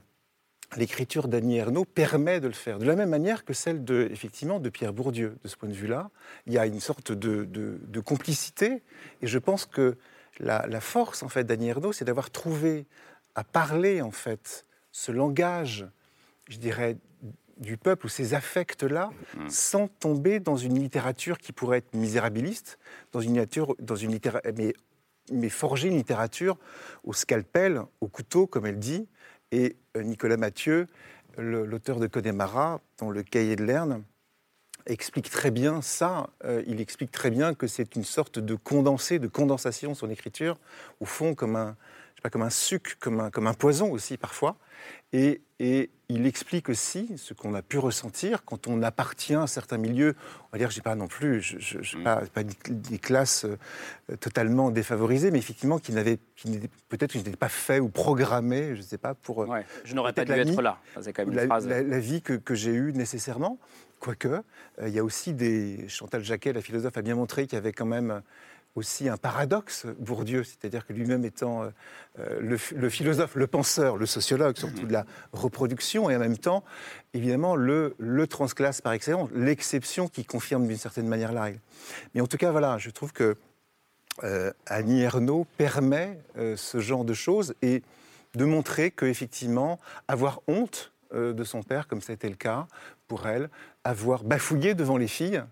l'écriture 0.78 1.28
d'Annie 1.28 1.58
Ernaux 1.58 1.84
permet 1.84 2.39
de 2.39 2.47
le 2.47 2.54
faire. 2.54 2.80
De 2.80 2.86
la 2.86 2.95
même 2.95 3.10
manière 3.10 3.43
que 3.43 3.54
celle 3.54 3.84
de, 3.84 4.08
effectivement, 4.12 4.62
de 4.62 4.69
Pierre 4.69 4.93
Bourdieu. 4.93 5.36
De 5.43 5.50
ce 5.50 5.58
point 5.58 5.67
de 5.69 5.74
vue-là, 5.74 6.10
il 6.47 6.54
y 6.54 6.58
a 6.58 6.65
une 6.65 6.80
sorte 6.80 7.12
de, 7.12 7.43
de- 7.43 7.82
de 7.86 8.00
complicité. 8.00 8.82
Et 9.21 9.28
je 9.28 9.38
pense 9.38 9.65
que 9.65 9.97
la, 10.39 10.65
la 10.67 10.80
force, 10.80 11.21
en 11.21 11.28
fait, 11.30 11.43
d'Annie 11.43 11.67
Ernaux, 11.67 11.91
c'est 11.91 12.06
d'avoir 12.06 12.32
trouvé 12.32 12.86
à 13.36 13.43
parler, 13.43 14.02
en 14.02 14.12
fait, 14.12 14.65
ce 14.91 15.12
langage, 15.12 15.88
je 16.49 16.58
dirais, 16.58 16.97
du 17.58 17.77
peuple 17.77 18.08
ou 18.08 18.10
ces 18.10 18.34
affects-là, 18.34 19.12
sans 19.47 19.88
tomber 19.88 20.39
dans 20.39 20.58
une 20.58 20.80
littérature 20.80 21.38
qui 21.38 21.51
pourrait 21.51 21.77
être 21.77 21.93
misérabiliste, 21.93 22.80
dans 23.12 23.21
une 23.21 23.39
littérature, 23.39 23.75
dans 23.80 23.95
une 23.95 24.19
mais, 24.58 24.73
mais 25.32 25.49
forger 25.49 25.89
une 25.89 25.97
littérature 25.97 26.58
au 27.04 27.13
scalpel, 27.13 27.82
au 28.01 28.08
couteau, 28.08 28.47
comme 28.47 28.65
elle 28.65 28.80
dit. 28.80 29.08
Et 29.51 29.77
euh, 29.95 30.04
Nicolas 30.04 30.38
Mathieu, 30.38 30.88
l'auteur 31.38 31.99
de 31.99 32.08
Connemara, 32.08 32.82
dans 32.97 33.12
le 33.12 33.21
Cahier 33.21 33.56
de 33.56 33.63
Lerne, 33.63 34.04
explique 34.88 35.30
très 35.30 35.51
bien 35.51 35.82
ça. 35.82 36.30
Euh, 36.43 36.63
il 36.65 36.82
explique 36.82 37.12
très 37.12 37.30
bien 37.30 37.54
que 37.54 37.67
c'est 37.67 37.95
une 37.95 38.04
sorte 38.04 38.39
de 38.39 38.56
condensé, 38.56 39.19
de 39.19 39.27
condensation 39.27 39.91
de 39.91 39.97
son 39.97 40.10
écriture, 40.10 40.58
au 40.99 41.06
fond 41.06 41.36
comme 41.36 41.56
un, 41.56 41.75
pas, 42.21 42.29
comme 42.29 42.41
un 42.43 42.49
suc, 42.49 42.97
comme 42.99 43.19
un, 43.19 43.29
comme 43.29 43.47
un 43.47 43.53
poison 43.53 43.91
aussi 43.91 44.17
parfois. 44.17 44.57
Et, 45.13 45.41
et 45.60 45.89
il 46.10 46.25
explique 46.25 46.69
aussi 46.69 47.13
ce 47.17 47.34
qu'on 47.34 47.53
a 47.53 47.62
pu 47.62 47.77
ressentir 47.77 48.43
quand 48.45 48.67
on 48.67 48.81
appartient 48.81 49.36
à 49.36 49.45
certains 49.47 49.77
milieux. 49.77 50.15
On 50.45 50.47
va 50.53 50.57
dire, 50.57 50.69
je 50.69 50.75
sais 50.75 50.81
pas 50.81 50.95
non 50.95 51.07
plus, 51.07 51.41
je, 51.41 51.60
je, 51.60 51.81
je 51.81 51.97
sais 51.97 52.03
pas, 52.03 52.21
pas 52.34 52.43
des, 52.43 52.97
classes 52.97 53.45
euh, 53.45 54.15
totalement 54.17 54.71
défavorisées, 54.71 55.29
mais 55.31 55.38
effectivement 55.39 55.77
qui 55.79 55.91
n'avaient, 55.91 56.17
peut-être 56.89 57.15
n'étaient 57.15 57.36
pas 57.36 57.49
faits 57.49 57.81
ou 57.81 57.89
programmés, 57.89 58.75
je 58.75 58.81
ne 58.81 58.86
sais 58.86 58.97
pas 58.97 59.13
pour. 59.13 59.39
Ouais, 59.39 59.65
je 59.84 59.93
n'aurais 59.93 60.13
pas 60.13 60.25
dû 60.25 60.31
être 60.31 60.49
vie- 60.49 60.55
là. 60.62 60.79
C'est 61.01 61.13
quand 61.13 61.23
même 61.23 61.31
une 61.34 61.36
la, 61.39 61.45
phrase. 61.45 61.67
la- 61.67 61.84
la 61.84 61.99
vie 61.99 62.21
que, 62.21 62.34
que 62.34 62.55
j'ai 62.55 62.71
eue 62.71 62.93
nécessairement. 62.93 63.60
Quoique, 63.99 64.27
euh, 64.29 64.41
il 64.88 64.93
y 64.93 64.99
a 64.99 65.03
aussi 65.03 65.34
des. 65.34 65.88
Chantal 65.88 66.23
Jacquet, 66.23 66.53
la 66.53 66.62
philosophe, 66.62 66.97
a 66.97 67.03
bien 67.03 67.13
montré 67.13 67.45
qu'il 67.45 67.55
y 67.55 67.60
avait 67.60 67.73
quand 67.73 67.86
même 67.86 68.21
aussi 68.75 69.10
un 69.10 69.17
paradoxe, 69.17 69.86
Bourdieu, 69.99 70.43
c'est-à-dire 70.43 70.86
que 70.86 70.93
lui-même 70.93 71.25
étant 71.25 71.63
euh, 71.63 71.69
euh, 72.19 72.39
le, 72.39 72.57
ph- 72.57 72.79
le 72.79 72.89
philosophe, 72.89 73.36
le 73.36 73.47
penseur, 73.47 73.97
le 73.97 74.05
sociologue, 74.05 74.57
surtout 74.57 74.86
de 74.86 74.93
la 74.93 75.05
reproduction, 75.34 76.10
et 76.10 76.15
en 76.15 76.19
même 76.19 76.38
temps, 76.38 76.63
évidemment, 77.13 77.55
le, 77.55 77.95
le 77.99 78.27
transclasse 78.27 78.79
par 78.81 78.93
excellence, 78.93 79.29
l'exception 79.34 80.07
qui 80.07 80.23
confirme 80.23 80.67
d'une 80.67 80.77
certaine 80.77 81.07
manière 81.07 81.34
la 81.34 81.43
règle. 81.43 81.60
Mais 82.13 82.21
en 82.21 82.27
tout 82.27 82.38
cas, 82.38 82.51
voilà, 82.51 82.77
je 82.77 82.89
trouve 82.89 83.12
que 83.12 83.36
euh, 84.23 84.51
Annie 84.67 85.01
Ernaux 85.01 85.45
permet 85.57 86.19
ce 86.55 86.79
genre 86.79 87.05
de 87.05 87.13
choses 87.13 87.53
et 87.62 87.81
de 88.36 88.45
montrer 88.45 88.91
qu'effectivement, 88.91 89.79
avoir 90.07 90.41
honte 90.47 90.93
de 91.13 91.43
son 91.43 91.62
père, 91.63 91.88
comme 91.89 92.01
c'était 92.01 92.29
le 92.29 92.36
cas 92.36 92.67
pour 93.10 93.27
elle, 93.27 93.49
avoir 93.84 94.23
bafouillé 94.23 94.75
devant 94.75 94.95
les 94.95 95.10
filles, 95.10 95.43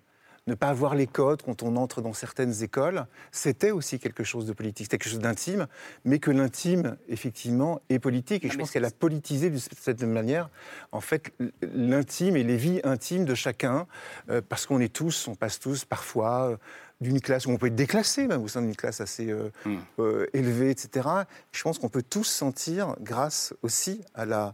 ne 0.49 0.55
pas 0.55 0.67
avoir 0.67 0.95
les 0.95 1.07
codes 1.07 1.41
quand 1.41 1.63
on 1.63 1.75
entre 1.75 2.01
dans 2.01 2.13
certaines 2.13 2.63
écoles, 2.63 3.05
c'était 3.31 3.71
aussi 3.71 3.99
quelque 3.99 4.23
chose 4.23 4.45
de 4.45 4.53
politique, 4.53 4.85
c'était 4.85 4.97
quelque 4.97 5.12
chose 5.12 5.19
d'intime, 5.19 5.67
mais 6.03 6.19
que 6.19 6.31
l'intime, 6.31 6.97
effectivement, 7.07 7.81
est 7.89 7.99
politique. 7.99 8.43
Et 8.43 8.49
je 8.49 8.57
pense 8.57 8.71
qu'elle 8.71 8.85
a 8.85 8.91
politisé 8.91 9.49
de 9.49 9.57
cette 9.57 10.03
manière, 10.03 10.49
en 10.91 11.01
fait, 11.01 11.33
l'intime 11.62 12.35
et 12.35 12.43
les 12.43 12.57
vies 12.57 12.81
intimes 12.83 13.25
de 13.25 13.35
chacun, 13.35 13.88
euh, 14.29 14.41
parce 14.47 14.65
qu'on 14.65 14.79
est 14.79 14.93
tous, 14.93 15.27
on 15.27 15.35
passe 15.35 15.59
tous 15.59 15.85
parfois 15.85 16.51
euh, 16.51 16.57
d'une 17.01 17.21
classe 17.21 17.45
où 17.45 17.51
on 17.51 17.57
peut 17.57 17.67
être 17.67 17.75
déclassé, 17.75 18.27
même 18.27 18.43
au 18.43 18.47
sein 18.47 18.62
d'une 18.62 18.75
classe 18.75 19.01
assez 19.01 19.29
euh, 19.31 19.51
euh, 19.99 20.25
élevée, 20.33 20.69
etc. 20.69 21.07
Je 21.51 21.63
pense 21.63 21.79
qu'on 21.79 21.89
peut 21.89 22.03
tous 22.03 22.25
sentir, 22.25 22.95
grâce 22.99 23.53
aussi 23.62 24.01
à 24.13 24.25
la 24.25 24.53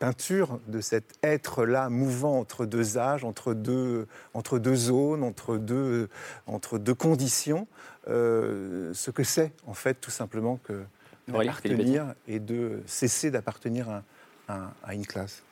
peinture 0.00 0.58
de 0.66 0.80
cet 0.80 1.04
être-là 1.22 1.88
mouvant 1.90 2.38
entre 2.40 2.66
deux 2.66 2.98
âges, 2.98 3.22
entre 3.24 3.54
deux, 3.54 4.08
entre 4.34 4.58
deux 4.58 4.74
zones, 4.74 5.22
entre 5.22 5.56
deux, 5.58 6.08
entre 6.48 6.78
deux 6.78 6.94
conditions, 6.94 7.68
euh, 8.08 8.92
ce 8.94 9.10
que 9.12 9.22
c'est 9.22 9.52
en 9.68 9.74
fait 9.74 9.94
tout 10.00 10.10
simplement 10.10 10.58
que 10.64 10.82
d'appartenir 11.28 12.14
et 12.26 12.40
de 12.40 12.82
cesser 12.86 13.30
d'appartenir 13.30 13.88
à, 13.88 14.02
à- 14.48 14.72
à 14.82 14.94
une 14.94 15.06
classe. 15.06 15.42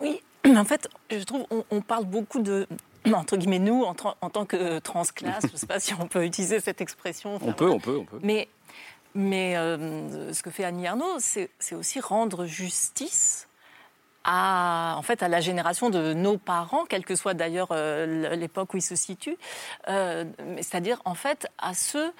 Oui, 0.00 0.20
en 0.44 0.64
fait, 0.64 0.88
je 1.10 1.22
trouve 1.24 1.46
on, 1.50 1.64
on 1.70 1.80
parle 1.80 2.04
beaucoup 2.04 2.40
de 2.42 2.66
entre 3.14 3.36
guillemets 3.36 3.58
nous 3.60 3.84
en, 3.84 3.94
tra- 3.94 4.16
en 4.20 4.28
tant 4.28 4.44
que 4.44 4.80
transclasse. 4.80 5.46
je 5.46 5.52
ne 5.52 5.56
sais 5.56 5.66
pas 5.66 5.80
si 5.80 5.94
on 5.94 6.08
peut 6.08 6.24
utiliser 6.26 6.60
cette 6.60 6.80
expression. 6.80 7.36
Enfin, 7.36 7.46
On 7.46 7.52
peut, 7.54 7.70
on 7.70 7.78
peut, 7.80 7.96
on 7.96 8.04
peut. 8.04 8.18
Mais, 8.22 8.48
mais 9.14 9.56
euh, 9.56 10.32
ce 10.34 10.42
que 10.42 10.50
fait 10.50 10.64
Annie 10.64 10.86
Arnaud, 10.88 11.18
c'est 11.20 11.48
aussi 11.72 12.00
rendre 12.00 12.44
justice 12.44 13.47
à, 14.30 14.94
en 14.98 15.02
fait, 15.02 15.22
à 15.22 15.28
la 15.28 15.40
génération 15.40 15.88
de 15.90 16.12
nos 16.12 16.36
parents, 16.36 16.84
quelle 16.84 17.04
que 17.10 17.16
soit 17.16 17.32
d'ailleurs 17.34 17.68
euh, 17.72 18.36
l'époque 18.36 18.74
où 18.74 18.76
ils 18.76 18.82
se 18.82 18.96
situent, 18.96 19.38
Euh, 19.88 20.24
c'est-à-dire 20.58 21.00
en 21.06 21.14
fait 21.14 21.40
à 21.58 21.72
ceux 21.72 22.12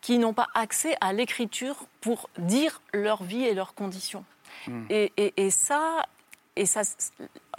qui 0.00 0.18
n'ont 0.18 0.34
pas 0.42 0.46
accès 0.54 0.94
à 1.00 1.12
l'écriture 1.12 1.76
pour 2.00 2.30
dire 2.38 2.80
leur 2.94 3.22
vie 3.24 3.44
et 3.44 3.54
leurs 3.54 3.74
conditions. 3.74 4.24
Et, 4.88 5.12
et- 5.16 5.32
et 5.44 5.50
ça, 5.50 6.06
et 6.54 6.66
ça, 6.66 6.82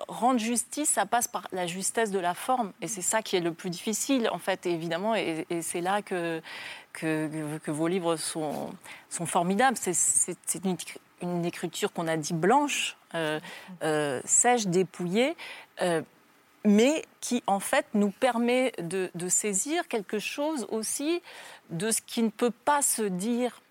rendre 0.08 0.40
justice, 0.40 0.90
ça 0.90 1.06
passe 1.06 1.28
par 1.28 1.48
la 1.52 1.66
justesse 1.68 2.12
de 2.12 2.20
la 2.20 2.34
forme. 2.34 2.72
Et 2.82 2.88
c'est 2.88 3.02
ça 3.14 3.22
qui 3.22 3.36
est 3.38 3.42
le 3.42 3.54
plus 3.54 3.70
difficile, 3.70 4.30
en 4.32 4.40
fait, 4.40 4.66
évidemment. 4.66 5.14
Et, 5.16 5.46
c'est 5.62 5.82
là 5.82 6.02
que, 6.02 6.42
que, 6.94 7.58
que, 7.64 7.72
vos 7.72 7.88
livres 7.88 8.16
sont, 8.18 8.72
sont 9.10 9.26
formidables. 9.26 9.78
C'est 9.78 10.66
une, 10.66 10.78
une, 11.22 11.46
écriture 11.46 11.94
qu'on 11.94 12.08
a 12.08 12.18
dit 12.18 12.34
blanche, 12.34 12.98
euh, 13.16 13.40
euh, 13.84 14.22
sèche, 14.26 14.68
dépouillée. 14.68 15.36
Euh, 15.82 16.02
mais 16.66 17.06
qui 17.22 17.42
en 17.48 17.62
fait 17.62 17.86
nous 17.94 18.12
permet 18.12 18.74
de, 18.80 19.10
de, 19.16 19.30
saisir 19.30 19.88
quelque 19.88 20.20
chose 20.20 20.68
aussi 20.70 21.22
de 21.70 21.90
ce 21.90 22.02
qui 22.02 22.22
ne 22.22 22.30
peut 22.30 22.52
pas 22.52 22.82
se 22.82 23.04
dire 23.04 23.62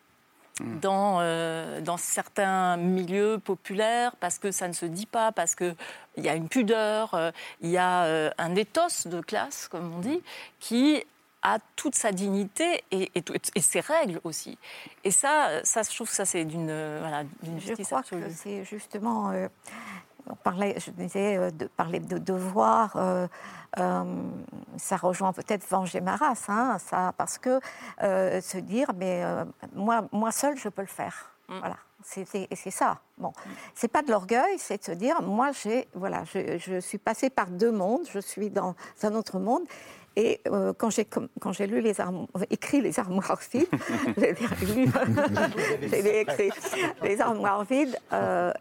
Hmm. 0.61 0.81
dans, 0.81 1.19
euh, 1.21 1.81
dans 1.81 1.97
certains 1.97 2.77
milieux 2.77 3.39
populaires 3.39 4.17
parce 4.17 4.39
que 4.39 4.51
ça 4.51 4.67
ne 4.67 4.73
se 4.73 4.87
dit 4.87 5.07
pas, 5.07 5.31
parce 5.31 5.55
qu'il 5.55 5.75
y 6.17 6.29
a 6.29 6.35
une 6.35 6.49
pudeur, 6.49 7.15
euh, 7.15 7.31
il 7.61 7.71
y 7.71 7.79
a 7.79 8.05
euh, 8.05 8.31
un 8.39 8.57
éthos 8.57 9.07
de 9.07 9.21
classe, 9.21 9.69
comme 9.69 9.95
on 9.95 10.01
dit, 10.01 10.21
qui 10.59 11.05
a 11.43 11.59
toute 11.77 11.95
sa 11.95 12.13
dignité 12.13 12.83
et, 12.91 13.11
et, 13.15 13.61
ses 13.61 13.81
règles 13.81 14.21
aussi. 14.25 14.59
Et 15.05 15.11
ça, 15.11 15.65
ça, 15.65 15.83
je 15.83 15.95
trouve 15.95 16.09
que 16.09 16.15
ça, 16.15 16.25
c'est 16.25 16.45
d'une 16.45 16.99
voilà, 16.99 17.25
justice 17.59 17.77
Je 17.79 17.85
crois 17.85 18.03
que 18.03 18.31
c'est 18.31 18.65
justement... 18.65 19.33
on 20.29 20.35
parlait, 20.35 20.75
je 20.79 20.91
disais, 20.91 21.53
de 21.53 21.67
parler 21.67 22.01
de 22.01 22.19
devoir 22.19 22.97
euh, 23.79 24.31
ça 24.77 24.97
rejoint 24.97 25.33
peut-être 25.33 25.69
venger 25.69 26.01
ma 26.01 26.17
race, 26.17 26.49
hein, 26.49 26.79
ça, 26.79 27.13
parce 27.17 27.39
que 27.39 27.61
euh, 28.03 28.41
se 28.41 28.59
dire, 28.59 28.91
mais 28.97 29.23
euh, 29.25 29.45
moi, 29.75 30.09
moi 30.13 30.33
seul, 30.33 30.57
je 30.57 30.69
peux 30.69 30.83
le 30.83 30.89
faire. 30.89 31.33
Mm. 31.49 31.59
Voilà. 31.59 31.77
C'est 32.05 32.71
ça. 32.71 33.01
Bon, 33.19 33.33
c'est 33.75 33.89
pas 33.89 34.03
de 34.03 34.11
l'orgueil, 34.11 34.57
c'est 34.59 34.79
de 34.79 34.85
se 34.85 34.93
dire, 34.93 35.21
moi, 35.21 35.51
j'ai, 35.51 35.89
voilà, 35.95 36.23
je, 36.25 36.57
je, 36.57 36.79
suis 36.79 36.97
passée 36.97 37.29
par 37.29 37.49
deux 37.49 37.73
mondes, 37.73 38.07
je 38.09 38.21
suis 38.21 38.51
dans 38.51 38.77
un 39.03 39.15
autre 39.15 39.39
monde, 39.41 39.65
et 40.19 40.41
quand 40.79 40.91
j'ai 40.91 41.05
quand 41.05 41.53
j'ai 41.53 41.67
lu 41.67 41.81
les 41.81 41.95
écrit 42.51 42.81
les 42.81 42.99
armoires 42.99 43.41
vides, 43.53 43.69
j'ai 44.17 44.31
écrit 46.21 46.51
les 47.03 47.21
armoires 47.21 47.65
vides. 47.65 47.97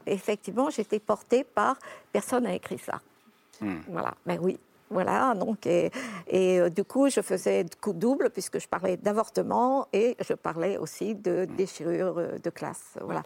effectivement, 0.06 0.70
j'étais 0.70 1.00
portée 1.00 1.44
par 1.44 1.78
personne 2.12 2.44
n'a 2.44 2.54
écrit 2.54 2.78
ça. 2.78 3.02
Mm. 3.60 3.76
Voilà, 3.88 4.14
mais 4.28 4.38
oui, 4.38 4.60
voilà, 4.90 5.36
donc, 5.36 5.66
et, 5.66 5.92
euh, 6.32 6.70
du 6.70 6.86
coup, 6.86 7.10
je 7.10 7.20
faisais 7.20 7.66
coup 7.82 7.92
double 7.92 8.30
puisque 8.30 8.60
je 8.60 8.68
parlais 8.68 8.96
d'avortement 8.96 9.88
et 9.92 10.16
je 10.22 10.34
parlais 10.34 10.78
aussi 10.78 11.14
de 11.14 11.46
déchirure 11.46 12.18
euh, 12.18 12.38
de 12.42 12.50
classe. 12.50 12.94
Voilà. 13.02 13.24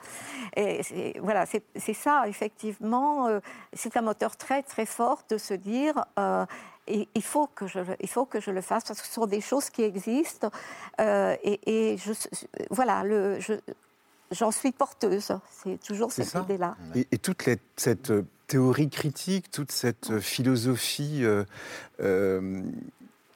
Et 0.55 0.81
voilà, 1.21 1.45
c'est 1.45 1.93
ça, 1.93 2.23
effectivement, 2.27 3.27
euh, 3.27 3.39
c'est 3.73 3.95
un 3.95 4.01
moteur 4.01 4.35
très, 4.37 4.63
très 4.63 4.87
fort 4.87 5.21
de 5.29 5.37
se 5.37 5.53
dire. 5.53 6.03
Il, 6.87 7.23
faut 7.23 7.47
que 7.47 7.67
je, 7.67 7.79
il 7.99 8.09
faut 8.09 8.25
que 8.25 8.39
je 8.39 8.51
le 8.51 8.61
fasse 8.61 8.83
parce 8.83 9.01
que 9.01 9.07
ce 9.07 9.13
sont 9.13 9.27
des 9.27 9.41
choses 9.41 9.69
qui 9.69 9.83
existent 9.83 10.51
et, 10.99 11.97
je, 11.97 12.11
voilà, 12.69 13.03
le, 13.03 13.39
j'en 14.31 14.51
suis 14.51 14.71
porteuse. 14.71 15.31
C'est 15.63 15.79
toujours 15.81 16.11
cette 16.11 16.33
idée-là. 16.33 16.75
Et, 16.95 17.07
et, 17.11 17.17
toute 17.17 17.43
cette 17.77 18.11
théorie 18.51 18.89
critique, 18.89 19.49
toute 19.49 19.71
cette 19.71 20.11
euh, 20.11 20.19
philosophie 20.19 21.19
euh, 21.23 21.45
euh, 22.01 22.61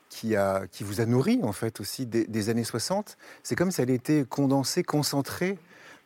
qui, 0.10 0.36
a, 0.36 0.68
qui 0.68 0.84
vous 0.84 1.00
a 1.00 1.06
nourri, 1.06 1.40
en 1.42 1.54
fait, 1.54 1.80
aussi 1.80 2.06
des, 2.06 2.50
années 2.50 2.66
60, 2.66 3.18
c'est 3.42 3.56
comme 3.56 3.72
si 3.72 3.82
elle 3.82 3.92
était 3.92 4.26
condensée, 4.28 4.84
concentrée 4.84 5.58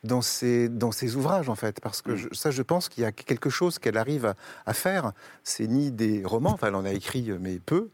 dans 0.04 0.22
ces, 0.22 0.70
dans 0.70 0.92
ces 0.92 1.16
ouvrages, 1.16 1.50
en 1.50 1.56
fait. 1.56 1.80
Parce 1.82 2.02
que 2.02 2.12
mm. 2.12 2.34
ça, 2.34 2.52
je 2.52 2.62
pense 2.62 2.90
qu'il 2.90 3.04
y 3.04 3.06
a 3.06 3.12
quelque 3.12 3.50
chose 3.50 3.80
qu'elle 3.80 3.98
arrive 3.98 4.34
à, 4.66 4.74
faire. 4.74 5.14
C'est 5.44 5.68
ni 5.68 5.92
des 5.92 6.24
romans, 6.26 6.52
enfin, 6.54 6.68
elle 6.68 6.76
en 6.76 6.86
a 6.86 6.92
écrit, 6.92 7.32
mais 7.40 7.60
peu 7.60 7.90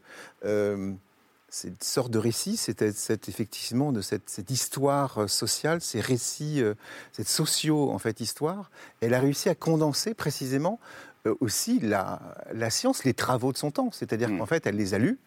cette 1.56 1.84
sorte 1.84 2.10
de 2.10 2.18
récit, 2.18 2.56
c'était 2.56 2.92
effectivement 3.28 3.90
de 3.90 4.02
cette, 4.02 4.50
histoire 4.50 5.22
euh, 5.22 5.26
sociale, 5.26 5.80
ces 5.80 6.00
récits, 6.00 6.62
euh, 6.62 6.74
cette 7.12 7.28
socio 7.28 7.90
en 7.90 7.98
fait 7.98 8.20
histoire. 8.20 8.70
Elle 9.00 9.14
a 9.14 9.20
réussi 9.20 9.48
à 9.48 9.54
condenser 9.54 10.12
précisément 10.12 10.78
euh, 11.26 11.34
aussi 11.40 11.80
la, 11.80 12.20
science, 12.68 13.04
les 13.04 13.14
travaux 13.14 13.52
de 13.52 13.56
son 13.56 13.70
temps. 13.70 13.90
C'est-à-dire 13.90 14.28
mm. 14.28 14.38
qu'en 14.38 14.46
fait, 14.46 14.66
elle 14.66 14.76
les 14.76 14.92
a 14.92 14.98
lus, 14.98 15.18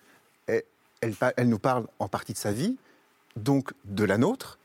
elle, 0.47 0.63
elle, 1.35 1.49
nous 1.49 1.59
parle 1.59 1.87
en 1.97 2.07
partie 2.07 2.33
de 2.33 2.37
sa 2.37 2.51
vie, 2.51 2.77
donc 3.35 3.73
de 3.85 4.03
la 4.03 4.19
nôtre, 4.19 4.58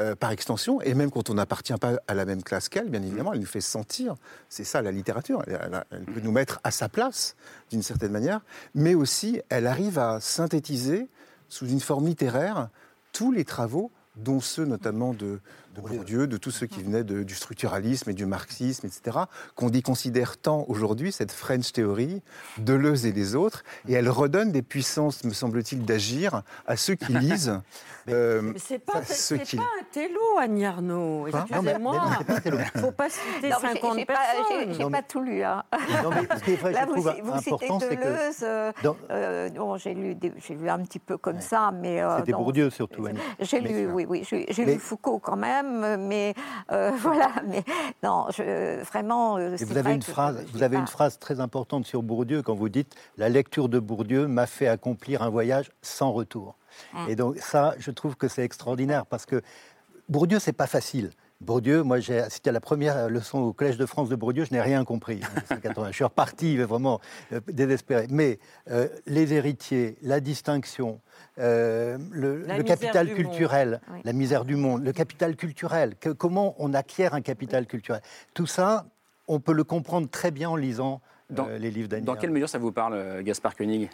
euh, 0.00 0.14
par 0.16 0.30
extension, 0.30 0.80
et 0.80 0.94
même 0.94 1.10
quand 1.10 1.28
on 1.30 1.34
n'appartient 1.34 1.74
pas 1.74 2.00
à 2.08 2.14
la 2.14 2.24
même 2.24 2.42
classe 2.42 2.68
qu'elle, 2.68 2.88
bien 2.88 3.02
évidemment, 3.02 3.32
elle 3.34 3.40
nous 3.40 3.46
fait 3.46 3.60
sentir, 3.60 4.14
c'est 4.48 4.64
ça 4.64 4.80
la 4.80 4.92
littérature, 4.92 5.42
elle, 5.46 6.04
peut 6.04 6.20
nous 6.22 6.32
mettre 6.32 6.58
à 6.64 6.70
sa 6.70 6.88
place 6.88 7.36
d'une 7.70 7.82
certaine 7.82 8.12
manière, 8.12 8.40
mais 8.74 8.94
aussi 8.94 9.42
elle 9.50 9.66
arrive 9.66 9.98
à 9.98 10.18
synthétiser 10.20 11.08
sous 11.48 11.68
une 11.68 11.80
forme 11.80 12.06
littéraire 12.06 12.70
tous 13.12 13.30
les 13.30 13.44
travaux 13.44 13.90
dont 14.16 14.40
ceux 14.40 14.64
notamment 14.64 15.12
de, 15.12 15.40
de 15.74 15.80
Bourdieu, 15.80 16.26
de 16.26 16.36
tous 16.36 16.50
ceux 16.50 16.66
qui 16.66 16.82
venaient 16.82 17.04
du 17.04 17.34
structuralisme 17.34 18.10
et 18.10 18.14
du 18.14 18.26
marxisme, 18.26 18.86
etc., 18.86 19.18
qu'on 19.54 19.68
y 19.68 19.82
considère 19.82 20.36
tant 20.36 20.64
aujourd'hui, 20.68 21.12
cette 21.12 21.32
French 21.32 21.72
théorie, 21.72 22.22
Deleuze 22.58 23.06
et 23.06 23.12
les 23.12 23.36
autres, 23.36 23.62
et 23.88 23.92
elle 23.92 24.08
redonne 24.08 24.50
des 24.52 24.62
puissances, 24.62 25.24
me 25.24 25.32
semble-t-il, 25.32 25.84
d'agir 25.84 26.42
à 26.66 26.76
ceux 26.76 26.94
qui 26.94 27.12
lisent. 27.18 27.60
euh, 28.08 28.52
c'est 28.56 28.78
pas, 28.78 28.94
pas 28.94 28.98
un 29.00 29.84
télo, 29.92 30.20
Annie 30.40 30.66
Arnaud. 30.66 31.26
Excusez-moi. 31.28 32.02
Il 32.44 32.52
ne 32.52 32.80
faut 32.80 32.92
pas 32.92 33.08
citer 33.08 33.50
non, 33.50 33.58
50 33.60 34.06
personnes. 34.06 34.74
J'ai 34.76 34.90
pas 34.90 35.02
tout 35.02 35.20
lu. 35.20 35.42
Hein. 35.42 35.62
Non, 36.02 36.10
mais 36.10 36.36
ce 36.38 36.44
qui 36.44 36.52
est 36.52 36.56
vrai, 36.56 36.72
Là, 36.72 36.80
je 36.82 36.86
vous, 36.86 37.08
trouve 37.08 37.20
vous 37.22 37.32
important, 37.32 37.80
c'est 37.80 37.96
que... 37.96 38.44
Euh, 38.44 38.72
euh, 39.10 39.48
bon, 39.50 39.76
j'ai 39.76 39.94
lu, 39.94 40.14
lu 40.14 40.68
un 40.68 40.80
petit 40.80 40.98
peu 40.98 41.16
comme 41.16 41.40
ça, 41.40 41.70
mais... 41.72 42.02
Euh, 42.02 42.18
C'était 42.18 42.32
Bourdieu, 42.32 42.70
surtout, 42.70 43.06
Annie. 43.06 43.18
J'ai 43.40 43.60
lu, 43.60 43.86
oui, 43.92 44.06
oui. 44.08 44.26
J'ai 44.28 44.64
lu 44.64 44.78
Foucault, 44.78 45.18
quand 45.18 45.36
même 45.36 45.59
mais 45.62 46.34
euh, 46.72 46.90
voilà. 46.98 47.32
Mais 47.46 47.64
non, 48.02 48.26
je, 48.30 48.82
vraiment. 48.82 49.38
Euh, 49.38 49.56
vous 49.60 49.76
avez 49.76 49.94
une 49.94 50.02
phrase. 50.02 50.44
Vous 50.52 50.62
avez 50.62 50.76
une 50.76 50.86
phrase 50.86 51.18
très 51.18 51.40
importante 51.40 51.86
sur 51.86 52.02
Bourdieu 52.02 52.42
quand 52.42 52.54
vous 52.54 52.68
dites 52.68 52.94
la 53.16 53.28
lecture 53.28 53.68
de 53.68 53.78
Bourdieu 53.78 54.26
m'a 54.26 54.46
fait 54.46 54.68
accomplir 54.68 55.22
un 55.22 55.30
voyage 55.30 55.70
sans 55.82 56.12
retour. 56.12 56.56
Et 57.08 57.16
donc 57.16 57.36
ça, 57.38 57.74
je 57.78 57.90
trouve 57.90 58.16
que 58.16 58.28
c'est 58.28 58.44
extraordinaire 58.44 59.04
parce 59.06 59.26
que 59.26 59.42
Bourdieu, 60.08 60.38
c'est 60.38 60.52
pas 60.52 60.66
facile. 60.66 61.10
Bourdieu, 61.40 61.82
moi 61.82 62.00
j'ai 62.00 62.18
assisté 62.18 62.50
à 62.50 62.52
la 62.52 62.60
première 62.60 63.08
leçon 63.08 63.38
au 63.38 63.52
Collège 63.52 63.78
de 63.78 63.86
France 63.86 64.08
de 64.08 64.16
Bourdieu, 64.16 64.44
je 64.44 64.52
n'ai 64.52 64.60
rien 64.60 64.84
compris. 64.84 65.20
je 65.64 65.92
suis 65.92 66.04
reparti 66.04 66.56
vraiment 66.58 67.00
euh, 67.32 67.40
désespéré. 67.48 68.06
Mais 68.10 68.38
les 69.06 69.32
héritiers, 69.32 69.96
la 70.02 70.20
distinction, 70.20 71.00
euh, 71.38 71.96
le, 72.10 72.62
capital 72.64 73.14
culturel, 73.14 73.80
la 74.04 74.12
misère 74.12 74.44
du 74.44 74.56
monde, 74.56 74.84
le 74.84 74.92
capital 74.92 75.36
culturel, 75.36 75.94
comment 76.18 76.54
on 76.58 76.74
acquiert 76.74 77.14
un 77.14 77.22
capital 77.22 77.66
culturel. 77.66 78.02
Tout 78.34 78.46
ça, 78.46 78.86
on 79.26 79.40
peut 79.40 79.54
le 79.54 79.64
comprendre 79.64 80.08
très 80.08 80.30
bien 80.30 80.50
en 80.50 80.56
lisant 80.56 81.00
euh, 81.38 81.56
les 81.56 81.70
livres 81.70 81.88
d'Annie. 81.88 82.04
Dans 82.04 82.16
quelle 82.16 82.30
mesure 82.30 82.48
ça 82.48 82.58
vous 82.58 82.72
parle, 82.72 82.94
euh, 82.94 83.22
Gaspard 83.22 83.56
Koenig? 83.56 83.88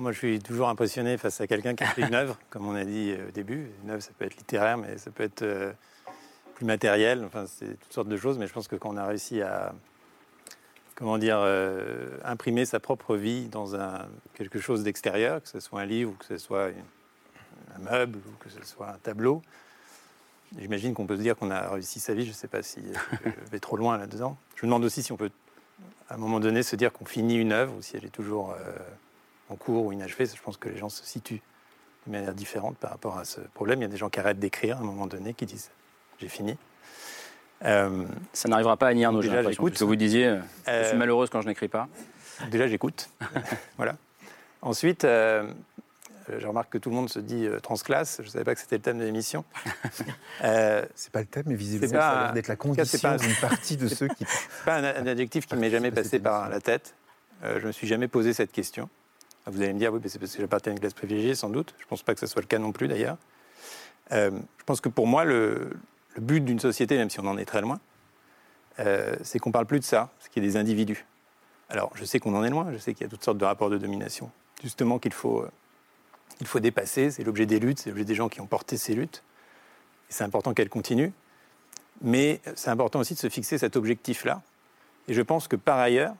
Moi, 0.00 0.12
je 0.12 0.18
suis 0.18 0.38
toujours 0.40 0.68
impressionné 0.68 1.18
face 1.18 1.40
à 1.40 1.46
quelqu'un 1.46 1.74
qui 1.74 1.84
a 1.84 1.88
fait 1.88 2.02
une 2.02 2.14
œuvre, 2.14 2.38
comme 2.48 2.66
on 2.66 2.74
a 2.74 2.84
dit 2.84 3.14
au 3.28 3.30
début. 3.30 3.70
Une 3.84 3.90
œuvre, 3.90 4.02
ça 4.02 4.10
peut 4.18 4.24
être 4.24 4.36
littéraire, 4.36 4.78
mais 4.78 4.96
ça 4.96 5.10
peut 5.10 5.24
être 5.24 5.44
matériel. 6.64 7.24
Enfin, 7.24 7.46
c'est 7.46 7.78
toutes 7.78 7.92
sortes 7.92 8.08
de 8.08 8.16
choses. 8.16 8.38
Mais 8.38 8.46
je 8.46 8.52
pense 8.52 8.68
que 8.68 8.76
quand 8.76 8.90
on 8.90 8.96
a 8.96 9.06
réussi 9.06 9.42
à, 9.42 9.74
comment 11.00 11.18
dire, 11.18 11.38
euh, 11.40 12.18
imprimer 12.24 12.66
sa 12.66 12.78
propre 12.78 13.16
vie 13.16 13.48
dans 13.48 13.74
un, 13.74 14.06
quelque 14.34 14.60
chose 14.60 14.82
d'extérieur, 14.82 15.42
que 15.42 15.48
ce 15.48 15.58
soit 15.58 15.80
un 15.80 15.86
livre 15.86 16.14
que 16.18 16.26
ce 16.26 16.36
soit 16.36 16.70
un 17.74 17.78
meuble 17.78 18.18
ou 18.18 18.44
que 18.44 18.50
ce 18.50 18.62
soit 18.64 18.90
un 18.90 18.98
tableau. 18.98 19.42
J'imagine 20.58 20.94
qu'on 20.94 21.06
peut 21.06 21.16
se 21.16 21.22
dire 21.22 21.36
qu'on 21.36 21.50
a 21.50 21.70
réussi 21.70 22.00
sa 22.00 22.12
vie. 22.12 22.24
Je 22.24 22.30
ne 22.30 22.34
sais 22.34 22.48
pas 22.48 22.62
si 22.62 22.80
je 23.24 23.50
vais 23.50 23.60
trop 23.60 23.76
loin 23.76 23.96
là-dedans. 23.96 24.36
Je 24.56 24.66
me 24.66 24.68
demande 24.68 24.84
aussi 24.84 25.02
si 25.02 25.12
on 25.12 25.16
peut, 25.16 25.30
à 26.08 26.14
un 26.14 26.16
moment 26.16 26.40
donné, 26.40 26.62
se 26.62 26.76
dire 26.76 26.92
qu'on 26.92 27.04
finit 27.04 27.36
une 27.36 27.52
œuvre 27.52 27.74
ou 27.76 27.82
si 27.82 27.96
elle 27.96 28.04
est 28.04 28.10
toujours 28.10 28.50
euh, 28.50 28.76
en 29.48 29.56
cours 29.56 29.86
ou 29.86 29.92
inachevée. 29.92 30.26
Je 30.26 30.42
pense 30.42 30.56
que 30.56 30.68
les 30.68 30.76
gens 30.76 30.88
se 30.88 31.04
situent 31.04 31.42
de 32.06 32.12
manière 32.12 32.34
différente 32.34 32.76
par 32.78 32.90
rapport 32.90 33.16
à 33.16 33.24
ce 33.24 33.40
problème. 33.40 33.78
Il 33.80 33.82
y 33.82 33.86
a 33.86 33.88
des 33.88 33.96
gens 33.96 34.10
qui 34.10 34.18
arrêtent 34.18 34.40
d'écrire 34.40 34.78
à 34.78 34.80
un 34.80 34.84
moment 34.84 35.06
donné, 35.06 35.34
qui 35.34 35.46
disent 35.46 35.70
j'ai 36.20 36.28
fini. 36.28 36.56
Euh, 37.64 38.04
ça 38.32 38.48
n'arrivera 38.48 38.76
pas 38.76 38.88
à 38.88 38.90
Arnaud, 38.90 39.20
déjà, 39.20 39.42
j'écoute. 39.42 39.78
Que 39.78 39.84
vous 39.84 39.96
disiez, 39.96 40.26
euh, 40.26 40.40
je 40.66 40.88
suis 40.88 40.96
malheureuse 40.96 41.30
quand 41.30 41.40
je 41.40 41.46
n'écris 41.46 41.68
pas. 41.68 41.88
Déjà, 42.50 42.66
j'écoute. 42.66 43.10
voilà. 43.76 43.96
Ensuite, 44.62 45.04
euh, 45.04 45.50
je 46.38 46.46
remarque 46.46 46.72
que 46.72 46.78
tout 46.78 46.90
le 46.90 46.96
monde 46.96 47.10
se 47.10 47.18
dit 47.18 47.46
transclasse. 47.62 48.18
Je 48.20 48.26
ne 48.26 48.30
savais 48.30 48.44
pas 48.44 48.54
que 48.54 48.60
c'était 48.60 48.76
le 48.76 48.82
thème 48.82 48.98
de 48.98 49.04
l'émission. 49.04 49.44
euh, 50.44 50.84
c'est 50.94 51.12
pas 51.12 51.20
le 51.20 51.26
thème, 51.26 51.44
mais 51.46 51.54
visiblement, 51.54 51.92
ça 51.92 52.08
a 52.08 52.24
l'air 52.24 52.32
d'être 52.32 52.48
la 52.48 52.56
condition 52.56 53.16
d'une 53.16 53.36
partie 53.36 53.76
de 53.76 53.88
ceux 53.94 54.08
qui. 54.08 54.24
C'est 54.26 54.64
pas 54.64 54.76
un, 54.76 55.06
adjectif 55.06 55.46
qui 55.46 55.56
m'est 55.56 55.70
jamais 55.70 55.90
passé 55.90 56.18
par 56.18 56.48
la 56.48 56.60
tête. 56.60 56.94
je 57.42 57.58
ne 57.58 57.66
me 57.66 57.72
suis 57.72 57.86
jamais 57.86 58.08
posé 58.08 58.32
cette 58.32 58.52
question. 58.52 58.88
Vous 59.46 59.60
allez 59.62 59.72
me 59.72 59.78
dire, 59.78 59.92
oui, 59.92 60.00
c'est 60.06 60.18
parce 60.18 60.34
que 60.34 60.40
j'appartiens 60.40 60.72
à 60.72 60.74
une 60.74 60.80
classe 60.80 60.94
privilégiée, 60.94 61.34
sans 61.34 61.48
doute. 61.48 61.74
Je 61.78 61.84
ne 61.84 61.88
pense 61.88 62.02
pas 62.02 62.14
que 62.14 62.20
ce 62.20 62.26
soit 62.26 62.42
le 62.42 62.46
cas 62.46 62.58
non 62.58 62.72
plus, 62.72 62.88
d'ailleurs. 62.88 63.16
je 64.10 64.30
pense 64.64 64.80
que 64.80 64.88
pour 64.88 65.06
moi, 65.06 65.24
le, 65.24 65.70
le 66.14 66.22
but 66.22 66.40
d'une 66.40 66.58
société, 66.58 66.96
même 66.96 67.10
si 67.10 67.20
on 67.20 67.26
en 67.26 67.38
est 67.38 67.44
très 67.44 67.60
loin, 67.60 67.80
euh, 68.78 69.16
c'est 69.22 69.38
qu'on 69.38 69.52
parle 69.52 69.66
plus 69.66 69.80
de 69.80 69.84
ça, 69.84 70.10
ce 70.20 70.28
qui 70.28 70.38
est 70.38 70.42
des 70.42 70.56
individus. 70.56 71.06
Alors, 71.68 71.92
je 71.94 72.04
sais 72.04 72.18
qu'on 72.18 72.34
en 72.34 72.44
est 72.44 72.50
loin, 72.50 72.68
je 72.72 72.78
sais 72.78 72.94
qu'il 72.94 73.04
y 73.04 73.06
a 73.06 73.10
toutes 73.10 73.24
sortes 73.24 73.38
de 73.38 73.44
rapports 73.44 73.70
de 73.70 73.78
domination, 73.78 74.30
justement 74.62 74.98
qu'il 74.98 75.12
faut, 75.12 75.42
euh, 75.42 75.50
faut 76.44 76.60
dépasser, 76.60 77.10
c'est 77.10 77.24
l'objet 77.24 77.46
des 77.46 77.60
luttes, 77.60 77.80
c'est 77.80 77.90
l'objet 77.90 78.04
des 78.04 78.14
gens 78.14 78.28
qui 78.28 78.40
ont 78.40 78.46
porté 78.46 78.76
ces 78.76 78.94
luttes, 78.94 79.22
et 80.08 80.12
c'est 80.12 80.24
important 80.24 80.54
qu'elles 80.54 80.68
continuent, 80.68 81.12
mais 82.00 82.40
c'est 82.54 82.70
important 82.70 83.00
aussi 83.00 83.14
de 83.14 83.18
se 83.18 83.28
fixer 83.28 83.58
cet 83.58 83.76
objectif-là, 83.76 84.42
et 85.08 85.14
je 85.14 85.22
pense 85.22 85.46
que 85.46 85.56
par 85.56 85.78
ailleurs, 85.78 86.14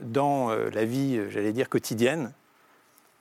dans 0.00 0.50
euh, 0.50 0.68
la 0.70 0.84
vie, 0.84 1.20
j'allais 1.30 1.52
dire, 1.52 1.68
quotidienne, 1.68 2.32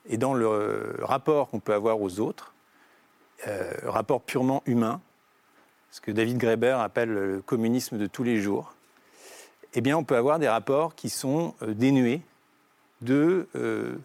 et 0.08 0.18
dans 0.18 0.34
le 0.34 0.98
rapport 1.02 1.50
qu'on 1.50 1.60
peut 1.60 1.74
avoir 1.74 2.00
aux 2.00 2.20
autres, 2.20 2.54
rapport 3.84 4.22
purement 4.22 4.62
humain, 4.68 5.02
ce 5.96 6.02
que 6.02 6.12
David 6.12 6.38
Graeber 6.38 6.78
appelle 6.82 7.08
le 7.08 7.42
communisme 7.42 7.98
de 7.98 8.06
tous 8.06 8.24
les 8.24 8.42
jours, 8.42 8.74
eh 9.76 9.80
bien, 9.80 9.96
on 9.96 10.04
peut 10.04 10.18
avoir 10.18 10.40
des 10.40 10.50
rapports 10.50 10.94
qui 10.94 11.10
sont 11.10 11.56
euh, 11.62 11.74
dénués 11.74 12.20
de 13.00 13.48
euh, 13.56 13.96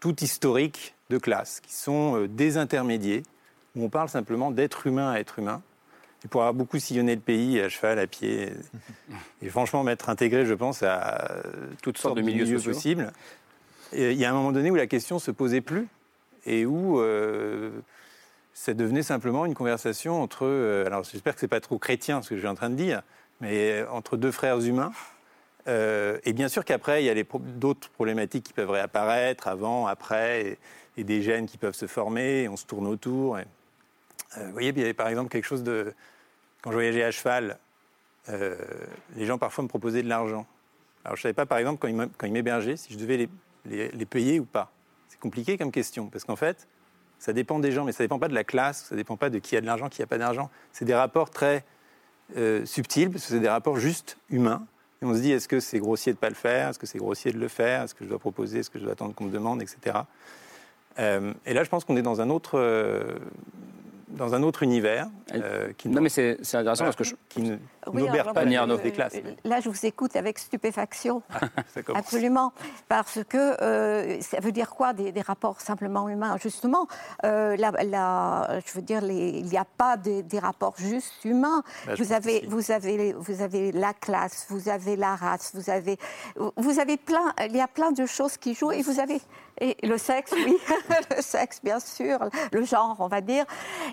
tout 0.00 0.24
historique 0.24 0.96
de 1.08 1.18
classe, 1.18 1.60
qui 1.60 1.72
sont 1.72 2.16
euh, 2.16 2.26
désintermédiés, 2.26 3.22
où 3.76 3.84
on 3.84 3.88
parle 3.88 4.08
simplement 4.08 4.50
d'être 4.50 4.88
humain 4.88 5.12
à 5.12 5.20
être 5.20 5.38
humain. 5.38 5.62
Et 6.24 6.28
pour 6.28 6.40
avoir 6.40 6.54
beaucoup 6.54 6.80
sillonné 6.80 7.14
le 7.14 7.20
pays 7.20 7.60
à 7.60 7.68
cheval, 7.68 8.00
à 8.00 8.08
pied, 8.08 8.52
et 9.42 9.48
franchement 9.48 9.84
m'être 9.84 10.08
intégré, 10.08 10.46
je 10.46 10.54
pense, 10.54 10.82
à 10.82 11.30
euh, 11.30 11.42
toutes 11.80 11.98
sortes 11.98 12.16
de 12.16 12.22
milieux, 12.22 12.58
possibles, 12.58 13.12
il 13.92 14.14
y 14.14 14.24
a 14.24 14.30
un 14.30 14.34
moment 14.34 14.50
donné 14.50 14.72
où 14.72 14.74
la 14.74 14.88
question 14.88 15.20
se 15.20 15.30
posait 15.30 15.60
plus 15.60 15.86
et 16.44 16.66
où 16.66 17.00
ça 18.56 18.72
devenait 18.72 19.02
simplement 19.02 19.44
une 19.44 19.54
conversation 19.54 20.22
entre. 20.22 20.46
euh, 20.46 20.86
alors 20.86 21.04
j'espère 21.04 21.34
que 21.34 21.40
c'est 21.40 21.46
pas 21.46 21.60
trop 21.60 21.78
chrétien 21.78 22.22
ce 22.22 22.30
que 22.30 22.36
je 22.36 22.40
suis 22.40 22.48
en 22.48 22.54
train 22.54 22.70
de 22.70 22.74
dire, 22.74 23.02
mais 23.42 23.82
euh, 23.82 23.90
entre 23.90 24.16
deux 24.16 24.32
frères 24.32 24.58
humains. 24.60 24.92
Euh, 25.68 26.18
et 26.24 26.32
bien 26.32 26.48
sûr 26.48 26.64
qu'après, 26.64 27.02
il 27.02 27.06
y 27.06 27.10
a 27.10 27.24
d'autres 27.38 27.90
problématiques 27.90 28.44
qui 28.44 28.54
peuvent 28.54 28.70
réapparaître 28.70 29.46
avant, 29.46 29.86
après, 29.86 30.58
et, 30.96 31.04
des 31.04 31.20
gènes 31.20 31.46
qui 31.46 31.58
peuvent 31.58 31.74
se 31.74 31.86
former, 31.86 32.48
on 32.48 32.56
se 32.56 32.64
tourne 32.64 32.86
autour. 32.86 33.36
vous 34.36 34.52
voyez, 34.52 34.70
il 34.70 34.78
y 34.78 34.82
avait 34.82 34.94
par 34.94 35.08
exemple 35.08 35.28
quelque 35.28 35.44
chose 35.44 35.62
de. 35.62 35.92
Quand 36.62 36.70
je 36.70 36.76
voyageais 36.76 37.04
à 37.04 37.10
cheval, 37.10 37.58
les 38.28 39.26
gens 39.26 39.36
parfois 39.36 39.64
me 39.64 39.68
proposaient 39.68 40.02
de 40.02 40.08
l'argent. 40.08 40.46
Alors 41.04 41.16
je 41.16 41.20
ne 41.20 41.22
savais 41.24 41.34
pas, 41.34 41.44
par 41.44 41.58
exemple, 41.58 41.78
quand 42.16 42.26
ils 42.26 42.32
m'hébergeaient, 42.32 42.78
si 42.78 42.94
je 42.94 42.98
devais 42.98 43.28
les 43.66 44.06
payer 44.06 44.40
ou 44.40 44.46
pas. 44.46 44.72
C'est 45.08 45.20
compliqué 45.20 45.58
comme 45.58 45.70
question, 45.70 46.06
parce 46.08 46.24
qu'en 46.24 46.36
fait, 46.36 46.66
ça 47.18 47.32
dépend 47.32 47.58
des 47.58 47.72
gens, 47.72 47.84
mais 47.84 47.92
ça 47.92 48.02
ne 48.02 48.06
dépend 48.06 48.18
pas 48.18 48.28
de 48.28 48.34
la 48.34 48.44
classe, 48.44 48.86
ça 48.88 48.94
ne 48.94 49.00
dépend 49.00 49.16
pas 49.16 49.30
de 49.30 49.38
qui 49.38 49.56
a 49.56 49.60
de 49.60 49.66
l'argent, 49.66 49.88
qui 49.88 50.00
n'a 50.00 50.06
pas 50.06 50.18
d'argent. 50.18 50.50
C'est 50.72 50.84
des 50.84 50.94
rapports 50.94 51.30
très 51.30 51.64
euh, 52.36 52.64
subtils, 52.66 53.10
parce 53.10 53.24
que 53.24 53.30
c'est 53.30 53.40
des 53.40 53.48
rapports 53.48 53.78
juste 53.78 54.18
humains. 54.30 54.66
Et 55.02 55.04
on 55.04 55.14
se 55.14 55.20
dit, 55.20 55.32
est-ce 55.32 55.48
que 55.48 55.60
c'est 55.60 55.78
grossier 55.78 56.12
de 56.12 56.16
ne 56.16 56.20
pas 56.20 56.28
le 56.28 56.34
faire? 56.34 56.70
Est-ce 56.70 56.78
que 56.78 56.86
c'est 56.86 56.98
grossier 56.98 57.32
de 57.32 57.38
le 57.38 57.48
faire? 57.48 57.82
Est-ce 57.82 57.94
que 57.94 58.04
je 58.04 58.08
dois 58.08 58.18
proposer? 58.18 58.60
Est-ce 58.60 58.70
que 58.70 58.78
je 58.78 58.84
dois 58.84 58.92
attendre 58.92 59.14
qu'on 59.14 59.24
me 59.24 59.32
demande, 59.32 59.62
etc. 59.62 59.98
Euh, 60.98 61.32
et 61.44 61.54
là, 61.54 61.64
je 61.64 61.68
pense 61.68 61.84
qu'on 61.84 61.96
est 61.96 62.02
dans 62.02 62.20
un 62.20 62.30
autre, 62.30 62.58
euh, 62.58 63.18
dans 64.08 64.34
un 64.34 64.42
autre 64.42 64.62
univers 64.62 65.08
euh, 65.34 65.72
qui 65.76 65.88
Non, 65.88 66.00
mais 66.00 66.08
c'est 66.08 66.38
c'est 66.42 66.56
intéressant 66.56 66.84
Voilà, 66.84 66.96
parce 66.96 67.10
que 67.10 67.16
je... 67.16 67.16
qui 67.28 67.42
ne 67.42 67.56
Oui, 67.92 68.02
n'obère 68.02 68.32
pas 68.32 68.42
euh, 68.42 68.76
des 68.82 68.92
classes. 68.92 69.14
Là, 69.44 69.60
je 69.60 69.68
vous 69.68 69.86
écoute 69.86 70.16
avec 70.16 70.38
stupéfaction. 70.38 71.22
Commence. 71.84 72.00
Absolument. 72.02 72.52
Parce 72.88 73.20
que 73.28 73.62
euh, 73.62 74.20
ça 74.20 74.40
veut 74.40 74.52
dire 74.52 74.70
quoi 74.70 74.92
des, 74.92 75.12
des 75.12 75.20
rapports 75.20 75.60
simplement 75.60 76.08
humains? 76.08 76.36
Justement, 76.42 76.86
euh, 77.24 77.56
la- 77.56 77.70
la- 77.84 78.60
je 78.66 78.72
veux 78.74 78.82
dire, 78.82 79.00
les- 79.02 79.30
il 79.30 79.46
n'y 79.46 79.58
a 79.58 79.64
pas 79.64 79.96
des, 79.96 80.22
des 80.22 80.38
rapports 80.38 80.74
juste 80.76 81.24
humains. 81.24 81.62
Bah, 81.86 81.92
vous, 81.98 82.12
avez, 82.12 82.40
si. 82.40 82.46
vous, 82.46 82.70
avez, 82.70 83.12
vous 83.12 83.42
avez 83.42 83.72
la 83.72 83.92
classe, 83.94 84.46
vous 84.48 84.68
avez 84.68 84.96
la 84.96 85.14
race, 85.16 85.52
vous 85.54 85.70
avez, 85.70 85.98
vous 86.56 86.80
avez 86.80 86.96
plein, 86.96 87.32
il 87.44 87.56
y 87.56 87.60
a 87.60 87.68
plein 87.68 87.92
de 87.92 88.06
choses 88.06 88.36
qui 88.36 88.54
jouent 88.54 88.72
et 88.72 88.82
vous 88.82 89.00
avez. 89.00 89.20
Et 89.58 89.74
le 89.86 89.96
sexe, 89.96 90.32
oui, 90.34 90.58
le 91.16 91.22
sexe, 91.22 91.60
bien 91.64 91.80
sûr, 91.80 92.18
le 92.52 92.62
genre, 92.64 92.96
on 92.98 93.08
va 93.08 93.22
dire. 93.22 93.46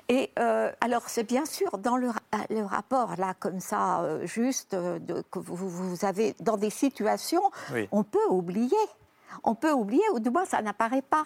Et 0.10 0.30
euh, 0.38 0.70
alors, 0.82 1.04
c'est 1.08 1.24
bien 1.24 1.46
sûr 1.46 1.78
dans 1.78 1.96
le, 1.96 2.10
le 2.50 2.66
rapport, 2.66 3.12
là, 3.18 3.34
comme 3.40 3.62
ça, 3.62 3.78
euh, 4.04 4.26
juste, 4.26 4.74
euh, 4.74 5.00
de- 5.00 5.24
que 5.32 5.40
vous, 5.40 5.70
vous 5.70 6.06
avez 6.06 6.36
dans 6.40 6.58
des 6.58 6.70
situations, 6.70 7.44
Oui. 7.74 7.88
on 7.92 8.04
peut 8.04 8.26
oublier. 8.30 8.76
On 9.44 9.56
peut 9.56 9.72
oublier, 9.72 10.04
ou 10.14 10.20
du 10.20 10.30
moins, 10.30 10.46
ça 10.46 10.62
n'apparaît 10.62 11.02
pas. 11.02 11.26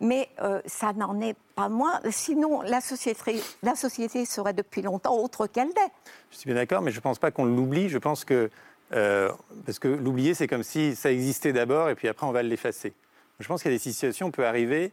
Mais 0.00 0.28
euh, 0.40 0.60
ça 0.66 0.92
n'en 0.92 1.20
est 1.20 1.36
pas 1.56 1.68
moins. 1.68 2.00
Sinon, 2.10 2.60
la 2.62 2.80
société, 2.80 3.42
la 3.62 3.74
société 3.74 4.24
serait 4.26 4.52
depuis 4.52 4.80
longtemps 4.82 5.16
autre 5.16 5.46
qu'elle 5.48 5.68
n'est. 5.68 5.92
Je 6.30 6.36
suis 6.36 6.46
bien 6.46 6.54
d'accord, 6.54 6.82
mais 6.82 6.90
je 6.92 6.96
ne 6.98 7.02
pense 7.02 7.18
pas 7.18 7.30
qu'on 7.30 7.44
l'oublie. 7.44 7.88
Je 7.88 7.98
pense 7.98 8.24
que. 8.24 8.48
euh, 8.92 9.30
parce 9.66 9.78
que 9.78 9.88
l'oublier, 9.88 10.34
c'est 10.34 10.46
comme 10.46 10.62
si 10.62 10.94
ça 10.94 11.10
existait 11.10 11.52
d'abord 11.52 11.88
et 11.88 11.94
puis 11.94 12.06
après, 12.08 12.26
on 12.26 12.32
va 12.32 12.42
l'effacer. 12.42 12.92
Je 13.40 13.48
pense 13.48 13.62
qu'il 13.62 13.70
y 13.72 13.74
a 13.74 13.76
des 13.78 13.82
situations 13.82 14.26
où 14.26 14.28
on 14.28 14.32
peut 14.32 14.46
arriver 14.46 14.92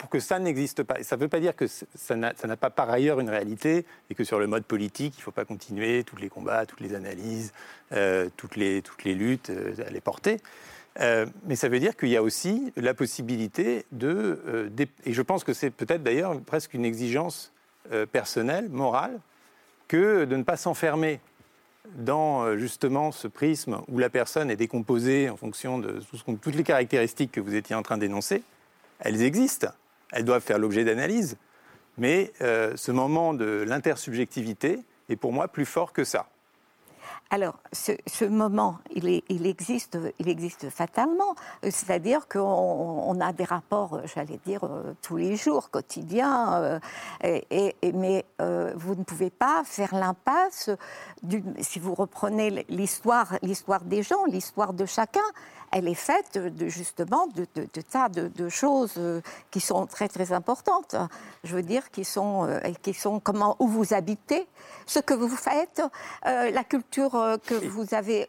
pour 0.00 0.08
que 0.08 0.18
ça 0.18 0.38
n'existe 0.38 0.82
pas. 0.82 1.02
Ça 1.02 1.16
ne 1.16 1.20
veut 1.20 1.28
pas 1.28 1.40
dire 1.40 1.54
que 1.54 1.66
ça 1.66 2.16
n'a 2.16 2.56
pas 2.56 2.70
par 2.70 2.88
ailleurs 2.88 3.20
une 3.20 3.28
réalité 3.28 3.84
et 4.08 4.14
que 4.14 4.24
sur 4.24 4.38
le 4.38 4.46
mode 4.46 4.64
politique, 4.64 5.12
il 5.16 5.20
ne 5.20 5.24
faut 5.24 5.30
pas 5.30 5.44
continuer 5.44 6.04
tous 6.04 6.16
les 6.16 6.30
combats, 6.30 6.64
toutes 6.64 6.80
les 6.80 6.94
analyses, 6.94 7.52
euh, 7.92 8.30
toutes, 8.38 8.56
les, 8.56 8.80
toutes 8.80 9.04
les 9.04 9.14
luttes 9.14 9.50
euh, 9.50 9.74
à 9.86 9.90
les 9.90 10.00
porter. 10.00 10.38
Euh, 11.00 11.26
mais 11.44 11.54
ça 11.54 11.68
veut 11.68 11.80
dire 11.80 11.98
qu'il 11.98 12.08
y 12.08 12.16
a 12.16 12.22
aussi 12.22 12.72
la 12.76 12.94
possibilité 12.94 13.84
de... 13.92 14.72
et 15.04 15.12
je 15.12 15.22
pense 15.22 15.44
que 15.44 15.52
c'est 15.52 15.70
peut-être 15.70 16.02
d'ailleurs 16.02 16.40
presque 16.40 16.72
une 16.72 16.86
exigence 16.86 17.52
personnelle, 18.10 18.70
morale, 18.70 19.20
que 19.86 20.24
de 20.24 20.36
ne 20.36 20.44
pas 20.44 20.56
s'enfermer 20.56 21.20
dans 21.96 22.56
justement 22.56 23.12
ce 23.12 23.28
prisme 23.28 23.82
où 23.88 23.98
la 23.98 24.08
personne 24.08 24.50
est 24.50 24.56
décomposée 24.56 25.28
en 25.28 25.36
fonction 25.36 25.78
de 25.78 26.00
toutes 26.40 26.54
les 26.54 26.64
caractéristiques 26.64 27.32
que 27.32 27.40
vous 27.40 27.54
étiez 27.54 27.76
en 27.76 27.82
train 27.82 27.98
d'énoncer. 27.98 28.42
Elles 29.00 29.22
existent, 29.22 29.68
elles 30.12 30.24
doivent 30.24 30.42
faire 30.42 30.58
l'objet 30.58 30.84
d'analyse, 30.84 31.36
mais 31.98 32.32
euh, 32.40 32.76
ce 32.76 32.92
moment 32.92 33.34
de 33.34 33.64
l'intersubjectivité 33.66 34.80
est 35.08 35.16
pour 35.16 35.32
moi 35.32 35.48
plus 35.48 35.66
fort 35.66 35.92
que 35.92 36.04
ça. 36.04 36.28
Alors, 37.32 37.54
ce, 37.72 38.24
moment, 38.24 38.78
il, 38.90 39.46
existe, 39.46 39.96
il 40.18 40.28
existe 40.28 40.68
fatalement. 40.68 41.36
C'est-à-dire 41.62 42.26
qu'on 42.26 42.40
on 42.40 43.20
a 43.20 43.32
des 43.32 43.44
rapports, 43.44 44.00
j'allais 44.12 44.40
dire, 44.44 44.64
euh, 44.64 44.94
tous 45.00 45.16
les 45.16 45.36
jours, 45.36 45.70
quotidiens. 45.70 46.80
euh, 47.22 47.70
mais 47.94 48.24
euh, 48.40 48.72
vous 48.74 48.96
ne 48.96 49.04
pouvez 49.04 49.30
pas 49.30 49.62
faire 49.64 49.94
l'impasse. 49.94 50.70
Si 51.60 51.78
vous 51.78 51.94
reprenez 51.94 52.66
l'histoire, 52.68 53.38
l'histoire 53.42 53.82
des 53.82 54.02
gens, 54.02 54.24
l'histoire 54.24 54.72
de 54.72 54.84
chacun, 54.84 55.20
elle 55.70 55.86
est 55.86 55.94
faite 55.94 56.36
de, 56.36 56.66
justement 56.66 57.28
de, 57.28 57.44
tas 57.82 58.08
de, 58.08 58.48
choses 58.48 59.00
qui 59.52 59.60
sont 59.60 59.86
très 59.86 60.08
très 60.08 60.32
importantes. 60.32 60.96
Je 61.44 61.54
veux 61.54 61.62
dire, 61.62 61.92
qui 61.92 62.04
sont, 62.04 62.48
qui 62.82 62.92
sont 62.92 63.20
comment 63.20 63.54
où 63.60 63.68
vous 63.68 63.94
habitez, 63.94 64.48
ce 64.86 64.98
que 64.98 65.14
vous 65.14 65.28
faites, 65.28 65.80
la 66.24 66.64
culture 66.64 67.19
euh, 67.20 67.36
que 67.38 67.54
vous 67.54 67.94
avez 67.94 68.28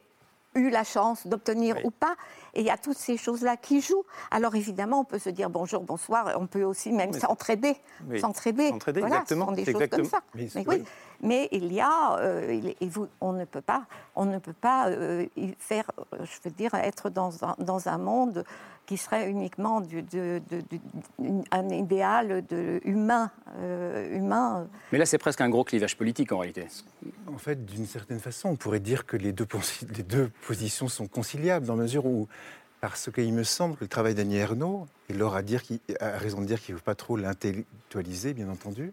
eu 0.55 0.69
la 0.69 0.83
chance 0.83 1.25
d'obtenir 1.27 1.77
ou 1.85 1.91
pas. 1.91 2.15
Et 2.53 2.59
il 2.59 2.65
y 2.65 2.69
a 2.69 2.77
toutes 2.77 2.97
ces 2.97 3.15
choses-là 3.15 3.55
qui 3.55 3.79
jouent. 3.79 4.03
Alors 4.31 4.53
évidemment, 4.55 4.99
on 4.99 5.03
peut 5.05 5.19
se 5.19 5.29
dire 5.29 5.49
bonjour, 5.49 5.81
bonsoir. 5.81 6.33
On 6.37 6.45
peut 6.47 6.63
aussi 6.63 6.91
même 6.91 7.13
s'entraider. 7.13 7.77
Oui. 8.09 8.19
S'entraider. 8.19 8.73
Voilà, 8.85 9.07
exactement, 9.07 9.45
Ce 9.45 9.49
sont 9.49 9.55
des 9.55 9.65
choses 9.65 9.81
exactement. 9.81 10.03
comme 10.03 10.11
ça. 10.11 10.19
Mais 10.35 10.43
Mais, 10.43 10.49
c'est- 10.49 10.67
oui. 10.67 10.83
Mais 11.23 11.47
il 11.51 11.71
y 11.71 11.79
a, 11.79 12.17
euh, 12.19 12.51
il- 12.53 12.75
et 12.81 12.89
vous, 12.89 13.07
on 13.21 13.33
ne 13.33 13.45
peut 13.45 13.61
pas, 13.61 13.85
on 14.15 14.25
ne 14.25 14.39
peut 14.39 14.53
pas 14.53 14.89
euh, 14.89 15.25
y 15.37 15.53
faire, 15.59 15.89
je 16.19 16.37
veux 16.43 16.51
dire, 16.55 16.73
être 16.73 17.09
dans 17.09 17.43
un, 17.43 17.55
dans 17.59 17.87
un 17.87 17.97
monde 17.97 18.43
qui 18.87 18.97
serait 18.97 19.29
uniquement 19.29 19.79
du, 19.81 20.01
de- 20.01 20.41
de- 20.49 20.61
du- 20.61 20.81
un 21.51 21.69
idéal 21.69 22.45
de 22.47 22.81
humain, 22.83 23.29
euh, 23.59 24.17
humain. 24.17 24.67
Mais 24.91 24.97
là, 24.97 25.05
c'est 25.05 25.19
presque 25.19 25.41
un 25.41 25.49
gros 25.49 25.63
clivage 25.63 25.95
politique 25.95 26.31
en 26.31 26.39
réalité. 26.39 26.67
En 27.27 27.37
fait, 27.37 27.65
d'une 27.65 27.85
certaine 27.85 28.19
façon, 28.19 28.49
on 28.49 28.55
pourrait 28.55 28.79
dire 28.79 29.05
que 29.05 29.15
les 29.15 29.31
deux, 29.31 29.45
posi- 29.45 29.85
les 29.95 30.03
deux 30.03 30.29
positions 30.47 30.87
sont 30.87 31.07
conciliables 31.07 31.65
dans 31.67 31.75
la 31.75 31.83
mesure 31.83 32.05
où, 32.05 32.27
parce 32.81 33.11
qu'il 33.11 33.31
me 33.33 33.43
semble 33.43 33.75
que 33.75 33.83
le 33.83 33.87
travail 33.87 34.15
d'Annie 34.15 34.37
Ernaux, 34.37 34.87
et 35.07 35.13
Laure 35.13 35.35
a, 35.35 35.43
dire 35.43 35.61
a 35.99 36.17
raison 36.17 36.41
de 36.41 36.45
dire 36.47 36.59
qu'il 36.59 36.73
ne 36.73 36.79
faut 36.79 36.83
pas 36.83 36.95
trop 36.95 37.15
l'intellectualiser, 37.15 38.33
bien 38.33 38.49
entendu, 38.49 38.91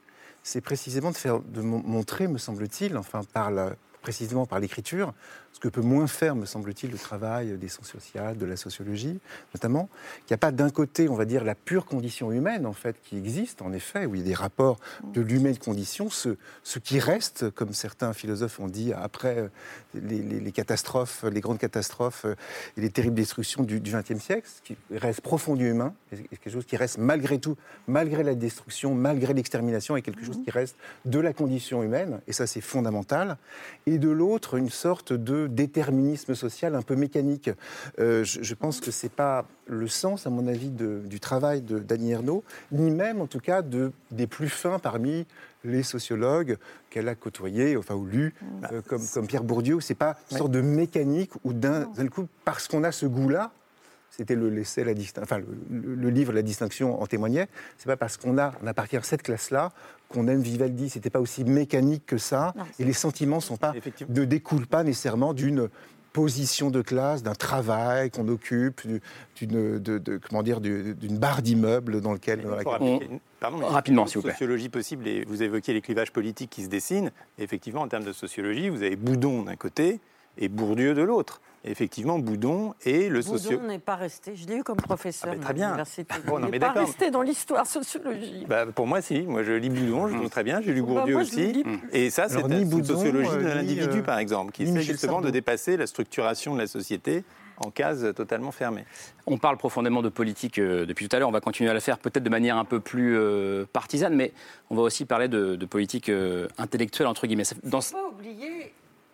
c'est 0.49 0.63
précisément 0.63 1.11
de, 1.11 1.17
faire, 1.17 1.41
de 1.41 1.61
mon- 1.61 1.83
montrer, 1.83 2.27
me 2.27 2.39
semble-t-il, 2.39 2.97
enfin 2.97 3.21
par 3.35 3.51
précisément 4.01 4.47
par 4.47 4.61
l'écriture, 4.61 5.13
ce 5.59 5.61
que 5.61 5.69
peut 5.69 5.81
moins 5.81 6.07
faire, 6.07 6.37
me 6.37 6.47
semble-t-il, 6.47 6.93
le 6.93 6.99
travail 6.99 7.59
des 7.59 7.67
sciences 7.67 7.89
sociales, 7.91 8.39
de 8.39 8.47
la 8.47 8.57
sociologie, 8.57 9.19
notamment, 9.53 9.89
qu'il 10.25 10.31
n'y 10.31 10.35
a 10.35 10.39
pas 10.39 10.53
d'un 10.53 10.71
côté, 10.71 11.09
on 11.09 11.17
va 11.17 11.25
dire, 11.25 11.43
la 11.43 11.57
pure 11.57 11.85
condition 11.85 12.31
humaine, 12.31 12.65
en 12.65 12.73
fait, 12.73 12.95
qui 13.03 13.17
existe, 13.17 13.61
en 13.61 13.73
effet, 13.73 14.07
où 14.07 14.15
il 14.15 14.21
y 14.21 14.25
a 14.25 14.27
des 14.27 14.35
rapports 14.35 14.79
de 15.13 15.21
l'humaine 15.21 15.59
condition, 15.59 16.11
ce, 16.11 16.37
qui 16.79 17.01
reste, 17.01 17.51
comme 17.51 17.73
certains 17.73 18.13
philosophes 18.13 18.61
ont 18.61 18.69
dit, 18.69 18.93
après 18.93 19.37
euh, 19.37 19.49
les, 19.95 20.23
les- 20.23 20.53
catastrophes, 20.53 21.25
les 21.25 21.41
grandes 21.41 21.59
catastrophes 21.59 22.25
euh, 22.25 22.37
et 22.77 22.81
les 22.81 22.91
terribles 22.91 23.17
destructions 23.17 23.65
du 23.65 23.81
XXe 23.81 24.23
siècle, 24.23 24.49
ce 24.49 24.63
qui 24.63 24.77
reste 24.93 25.23
profondément 25.23 25.59
humain, 25.59 25.95
quelque 26.31 26.51
chose 26.51 26.67
qui 26.67 26.77
reste 26.77 26.99
malgré 26.99 27.41
tout, 27.41 27.57
malgré 27.89 28.23
la 28.23 28.37
destruction, 28.37 28.95
malgré 28.95 29.35
l'extermination, 29.35 29.97
et 29.97 30.03
quelque 30.03 30.25
chose 30.25 30.39
qui 30.45 30.53
reste 30.53 30.77
de 31.05 31.19
la 31.19 31.33
condition 31.33 31.83
humaine, 31.83 32.21
et 32.29 32.33
ça 32.33 32.47
c'est 32.47 32.61
fondamental. 32.61 33.39
Et 33.87 33.99
de 33.99 34.09
l'autre 34.09 34.55
une 34.57 34.71
sorte 34.71 35.13
de 35.13 35.48
déterminisme 35.55 36.35
social 36.35 36.75
un 36.75 36.83
peu 36.83 36.97
mécanique. 36.97 37.51
Euh, 37.99 38.25
je, 38.25 38.55
pense 38.55 38.81
que 38.81 38.91
ce 38.91 39.07
n'est 39.07 39.11
pas 39.11 39.47
le 39.67 39.89
sens, 39.89 40.27
à 40.27 40.31
mon 40.31 40.47
avis, 40.47 40.71
du 40.71 41.21
travail 41.21 41.63
de 41.63 41.79
Dany 41.79 42.13
Ernaud, 42.13 42.45
ni 42.73 42.91
même 42.91 43.21
en 43.21 43.27
tout 43.27 43.41
cas 43.41 43.63
de, 43.63 43.93
des 44.11 44.27
plus 44.27 44.49
fins 44.49 44.79
parmi 44.79 45.27
les 45.65 45.83
sociologues 45.83 46.57
qu'elle 46.91 47.09
a 47.09 47.15
côtoyés, 47.15 47.77
enfin, 47.77 47.95
ou 47.95 48.07
lus, 48.07 48.35
euh, 48.73 48.81
comme, 48.87 49.03
comme, 49.13 49.27
Pierre 49.27 49.45
Bourdieu. 49.45 49.81
Ce 49.81 49.93
n'est 49.93 49.97
pas 49.97 50.17
une 50.31 50.39
sorte 50.39 50.53
de 50.53 50.61
mécanique 50.61 51.33
où 51.45 51.53
d'un 51.53 51.87
coup, 52.11 52.29
parce 52.45 52.69
qu'on 52.69 52.85
a 52.85 52.93
ce 52.93 53.07
goût-là, 53.07 53.53
c'était 54.19 54.35
le, 54.35 54.51
la 54.51 54.63
enfin, 55.23 55.41
le, 55.71 56.11
livre 56.11 56.33
La 56.33 56.43
distinction 56.43 57.01
en 57.01 57.07
témoignait. 57.07 57.47
C'est 57.77 57.87
pas 57.87 57.97
parce 57.97 58.17
qu'on 58.17 58.37
a, 58.37 58.53
on 58.63 58.67
appartient 58.67 58.97
à 58.97 59.03
cette 59.03 59.23
classe-là 59.23 59.73
qu'on 60.09 60.27
aime 60.27 60.41
Vivaldi. 60.41 60.91
C'était 60.91 61.11
pas 61.11 61.21
aussi 61.21 61.45
mécanique 61.45 62.05
que 62.05 62.19
ça. 62.19 62.53
et 62.81 62.85
les 62.85 62.93
sentiments 62.93 63.41
sont 63.41 63.57
pas, 63.57 63.75
ne 64.09 64.25
découlent 64.25 64.67
pas 64.67 64.83
nécessairement 64.83 65.35
d'une 65.35 65.69
position 66.13 66.71
de 66.71 66.83
classe, 66.83 67.23
d'un 67.23 67.35
travail 67.35 68.11
qu'on 68.11 68.27
occupe, 68.27 68.81
d'une, 69.37 69.79
de, 69.79 70.21
comment 70.29 70.43
dire, 70.43 70.61
d'une 70.61 71.19
barre 71.19 71.43
d'immeuble 71.43 72.01
dans 72.01 72.13
lequel. 72.13 72.45
Pardon, 73.41 73.59
rapidement, 73.69 74.07
s'il 74.07 74.17
vous 74.17 74.23
plaît. 74.23 74.33
Sociologie 74.33 74.69
possible, 74.69 75.07
et 75.07 75.25
vous 75.25 75.45
évoquiez 75.45 75.73
les 75.75 75.81
clivages 75.81 76.11
politiques 76.11 76.51
qui 76.51 76.65
se 76.65 76.69
dessinent. 76.69 77.13
effectivement, 77.39 77.83
en 77.83 77.89
termes 77.89 78.05
de 78.05 78.13
sociologie, 78.13 78.69
vous 78.69 78.83
avez 78.83 78.97
Boudon 78.97 79.45
d'un 79.45 79.55
côté 79.55 80.01
et 80.39 80.49
Bourdieu 80.49 80.95
de 80.95 81.03
l'autre 81.03 81.41
effectivement, 81.65 82.19
Boudon 82.19 82.75
et 82.85 83.09
le 83.09 83.23
socio... 83.23 83.53
Boudon 83.53 83.69
n'est 83.69 83.79
pas 83.79 83.97
resté. 83.97 84.35
Je 84.37 84.47
l'ai 84.47 84.57
eu 84.57 84.63
comme 84.63 84.77
professeur 84.77 85.35
ah, 85.35 85.43
très 85.43 85.55
bien. 85.55 85.77
Bon, 86.27 86.39
il 86.41 86.51
n'est 86.51 86.59
pas 86.59 86.73
resté 86.73 87.11
dans 87.11 87.23
l'histoire 87.23 87.67
sociologie. 87.67 88.45
Bah, 88.49 88.67
pour 88.67 88.87
moi, 88.87 89.01
si. 89.01 89.23
Moi, 89.23 89.43
je 89.43 89.53
lis 89.53 89.71
Boudon, 89.71 90.09
je 90.09 90.17
le 90.17 90.29
très 90.29 90.45
bien. 90.45 90.61
J'ai 90.61 90.73
lu 90.73 90.83
bah, 90.83 90.89
Bourdieu 90.89 91.17
aussi. 91.17 91.65
Et 91.93 92.11
ça, 92.11 92.29
c'est 92.29 92.41
une 92.41 92.85
sociologie 92.85 93.31
de 93.31 93.45
euh, 93.45 93.55
l'individu, 93.55 93.99
euh, 93.99 94.03
par 94.03 94.19
exemple, 94.19 94.53
qui 94.53 94.65
essaie 94.65 94.83
justement 94.83 95.21
de 95.21 95.31
dépasser 95.31 95.77
la 95.77 95.87
structuration 95.87 96.55
de 96.55 96.61
la 96.61 96.67
société 96.67 97.25
en 97.61 97.73
case 97.73 98.15
totalement 98.15 98.53
fermée. 98.53 98.85
On 99.27 99.37
parle 99.37 99.57
profondément 99.57 100.01
de 100.01 100.09
politique 100.09 100.61
euh, 100.61 100.87
depuis 100.87 101.09
tout 101.09 101.17
à 101.17 101.19
l'heure, 101.19 101.29
on 101.29 101.33
va 101.33 101.41
continuer 101.41 101.69
à 101.69 101.75
le 101.75 101.81
faire 101.81 101.99
peut-être 101.99 102.23
de 102.23 102.31
manière 102.31 102.57
un 102.57 102.65
peu 102.65 102.79
plus 102.79 103.19
partisane, 103.73 104.15
mais 104.15 104.33
on 104.71 104.77
va 104.77 104.83
aussi 104.83 105.05
parler 105.05 105.27
de, 105.27 105.57
politique 105.67 106.11
intellectuelle, 106.57 107.09
entre 107.09 107.27
guillemets. 107.27 107.43
Dans... 107.65 107.81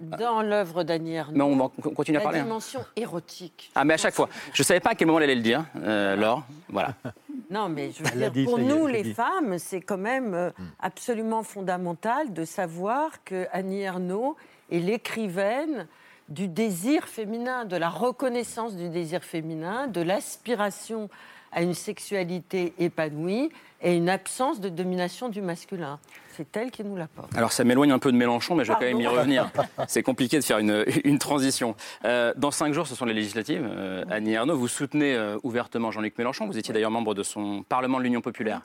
Oublier 0.00 0.18
dans 0.18 0.42
l'œuvre 0.42 0.82
d'Annie 0.82 1.18
Mais 1.32 1.42
on 1.42 1.56
va 1.56 1.70
continuer 1.94 2.18
à 2.18 2.22
parler. 2.22 2.38
La 2.38 2.44
dimension 2.44 2.84
érotique. 2.96 3.70
Ah, 3.74 3.84
mais 3.84 3.94
à 3.94 3.96
chaque 3.96 4.14
fois. 4.14 4.28
Je 4.52 4.62
ne 4.62 4.64
savais 4.64 4.80
pas 4.80 4.90
à 4.90 4.94
quel 4.94 5.06
moment 5.06 5.20
elle 5.20 5.24
allait 5.24 5.36
le 5.36 5.42
dire, 5.42 5.64
euh, 5.76 6.16
Laure. 6.16 6.44
Voilà. 6.68 6.94
Non, 7.50 7.68
mais 7.68 7.90
je 7.92 8.02
veux 8.02 8.30
dire, 8.30 8.46
pour 8.46 8.58
nous, 8.58 8.86
les 8.86 9.04
femmes, 9.12 9.58
c'est 9.58 9.82
quand 9.82 9.98
même 9.98 10.34
euh, 10.34 10.50
hmm. 10.58 10.64
absolument 10.80 11.42
fondamental 11.42 12.32
de 12.32 12.44
savoir 12.44 13.22
que 13.22 13.46
Annie 13.52 13.82
Ernaux 13.82 14.36
est 14.72 14.78
l'écrivaine 14.78 15.86
du 16.28 16.48
désir 16.48 17.04
féminin, 17.04 17.64
de 17.64 17.76
la 17.76 17.90
reconnaissance 17.90 18.76
du 18.76 18.88
désir 18.88 19.22
féminin, 19.22 19.86
de 19.88 20.00
l'aspiration 20.00 21.10
à 21.52 21.62
une 21.62 21.74
sexualité 21.74 22.72
épanouie 22.78 23.50
et 23.82 23.94
une 23.94 24.08
absence 24.08 24.60
de 24.60 24.68
domination 24.68 25.28
du 25.28 25.42
masculin. 25.42 26.00
C'est 26.36 26.56
elle 26.56 26.70
qui 26.70 26.82
nous 26.82 26.96
l'apporte. 26.96 27.34
Alors 27.36 27.52
ça 27.52 27.62
m'éloigne 27.62 27.92
un 27.92 27.98
peu 27.98 28.10
de 28.10 28.16
Mélenchon, 28.16 28.56
mais 28.56 28.64
je 28.64 28.72
vais 28.72 28.78
quand 28.78 28.86
même 28.86 29.00
y 29.00 29.06
revenir. 29.06 29.50
C'est 29.88 30.02
compliqué 30.02 30.38
de 30.38 30.44
faire 30.44 30.58
une, 30.58 30.84
une 31.04 31.18
transition. 31.18 31.76
Euh, 32.04 32.32
dans 32.36 32.50
cinq 32.50 32.72
jours, 32.74 32.86
ce 32.86 32.94
sont 32.94 33.04
les 33.04 33.14
législatives. 33.14 33.64
Euh, 33.64 34.04
Annie 34.10 34.32
Ernaux, 34.32 34.56
vous 34.56 34.66
soutenez 34.66 35.14
euh, 35.14 35.36
ouvertement 35.44 35.92
Jean-Luc 35.92 36.18
Mélenchon. 36.18 36.46
Vous 36.46 36.58
étiez 36.58 36.74
d'ailleurs 36.74 36.90
membre 36.90 37.14
de 37.14 37.22
son 37.22 37.62
Parlement 37.62 37.98
de 37.98 38.04
l'Union 38.04 38.20
populaire 38.20 38.62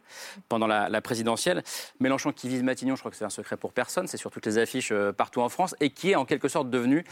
pendant 0.47 0.65
la, 0.65 0.89
la, 0.89 1.01
présidentielle. 1.01 1.63
Mélenchon 1.99 2.31
qui 2.31 2.49
vise 2.49 2.63
Matignon, 2.63 2.95
je 2.95 3.01
crois 3.01 3.11
que 3.11 3.17
c'est 3.17 3.25
un 3.25 3.29
secret 3.29 3.57
pour 3.57 3.71
personne. 3.71 4.07
C'est 4.07 4.17
sur 4.17 4.31
toutes 4.31 4.45
les 4.47 4.57
affiches 4.57 4.93
partout 5.15 5.41
en 5.41 5.49
France 5.49 5.75
et 5.79 5.91
qui 5.91 6.11
est 6.11 6.15
en 6.15 6.25
quelque 6.25 6.47
sorte 6.47 6.69
devenu 6.69 7.05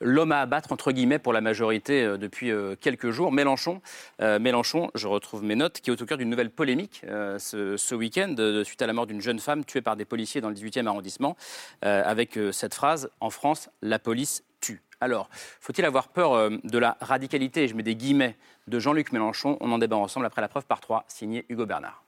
l'homme 0.00 0.32
à 0.32 0.40
abattre, 0.40 0.72
entre 0.72 0.92
guillemets, 0.92 1.18
pour 1.18 1.32
la 1.32 1.40
majorité 1.40 2.02
euh, 2.02 2.16
depuis 2.16 2.50
euh, 2.50 2.74
quelques 2.80 3.10
jours. 3.10 3.32
Mélenchon, 3.32 3.80
euh, 4.20 4.38
Mélenchon, 4.38 4.90
je 4.94 5.06
retrouve 5.06 5.42
mes 5.42 5.56
notes, 5.56 5.80
qui 5.80 5.90
est 5.90 6.02
au 6.02 6.06
cœur 6.06 6.18
d'une 6.18 6.30
nouvelle 6.30 6.50
polémique 6.50 7.02
ce, 7.38 7.94
week-end, 7.94 8.34
suite 8.64 8.82
à 8.82 8.86
la 8.86 8.92
mort 8.92 9.06
d'une 9.06 9.20
jeune 9.20 9.38
femme 9.38 9.64
tuée 9.64 9.80
par 9.80 9.96
des 9.96 10.04
policiers 10.04 10.40
dans 10.40 10.48
le 10.48 10.54
18e 10.54 10.86
arrondissement, 10.86 11.36
avec 11.82 12.38
cette 12.52 12.74
phrase 12.74 13.10
En 13.20 13.30
France, 13.30 13.70
la 13.82 13.98
police 13.98 14.44
tue. 14.60 14.82
Alors, 15.00 15.28
faut-il 15.60 15.84
avoir 15.84 16.08
peur 16.08 16.50
de 16.50 16.78
la 16.78 16.96
radicalité, 17.00 17.68
je 17.68 17.74
mets 17.74 17.82
des 17.82 17.96
guillemets, 17.96 18.36
de 18.66 18.78
Jean-Luc 18.78 19.12
Mélenchon? 19.12 19.56
On 19.60 19.72
en 19.72 19.78
débat 19.78 19.96
ensemble 19.96 20.26
après 20.26 20.42
la 20.42 20.48
preuve 20.48 20.66
par 20.66 20.80
trois, 20.80 21.04
signé 21.08 21.46
Hugo 21.48 21.66
Bernard. 21.66 22.05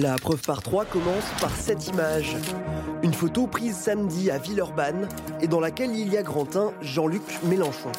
La 0.00 0.14
preuve 0.14 0.40
par 0.42 0.62
trois 0.62 0.84
commence 0.84 1.24
par 1.40 1.50
cette 1.50 1.88
image. 1.88 2.36
Une 3.02 3.12
photo 3.12 3.48
prise 3.48 3.74
samedi 3.76 4.30
à 4.30 4.38
Villeurbanne 4.38 5.08
et 5.40 5.48
dans 5.48 5.58
laquelle 5.58 5.90
il 5.90 6.12
y 6.12 6.16
a 6.16 6.22
Grantin 6.22 6.72
Jean-Luc 6.80 7.22
Mélenchon. 7.42 7.90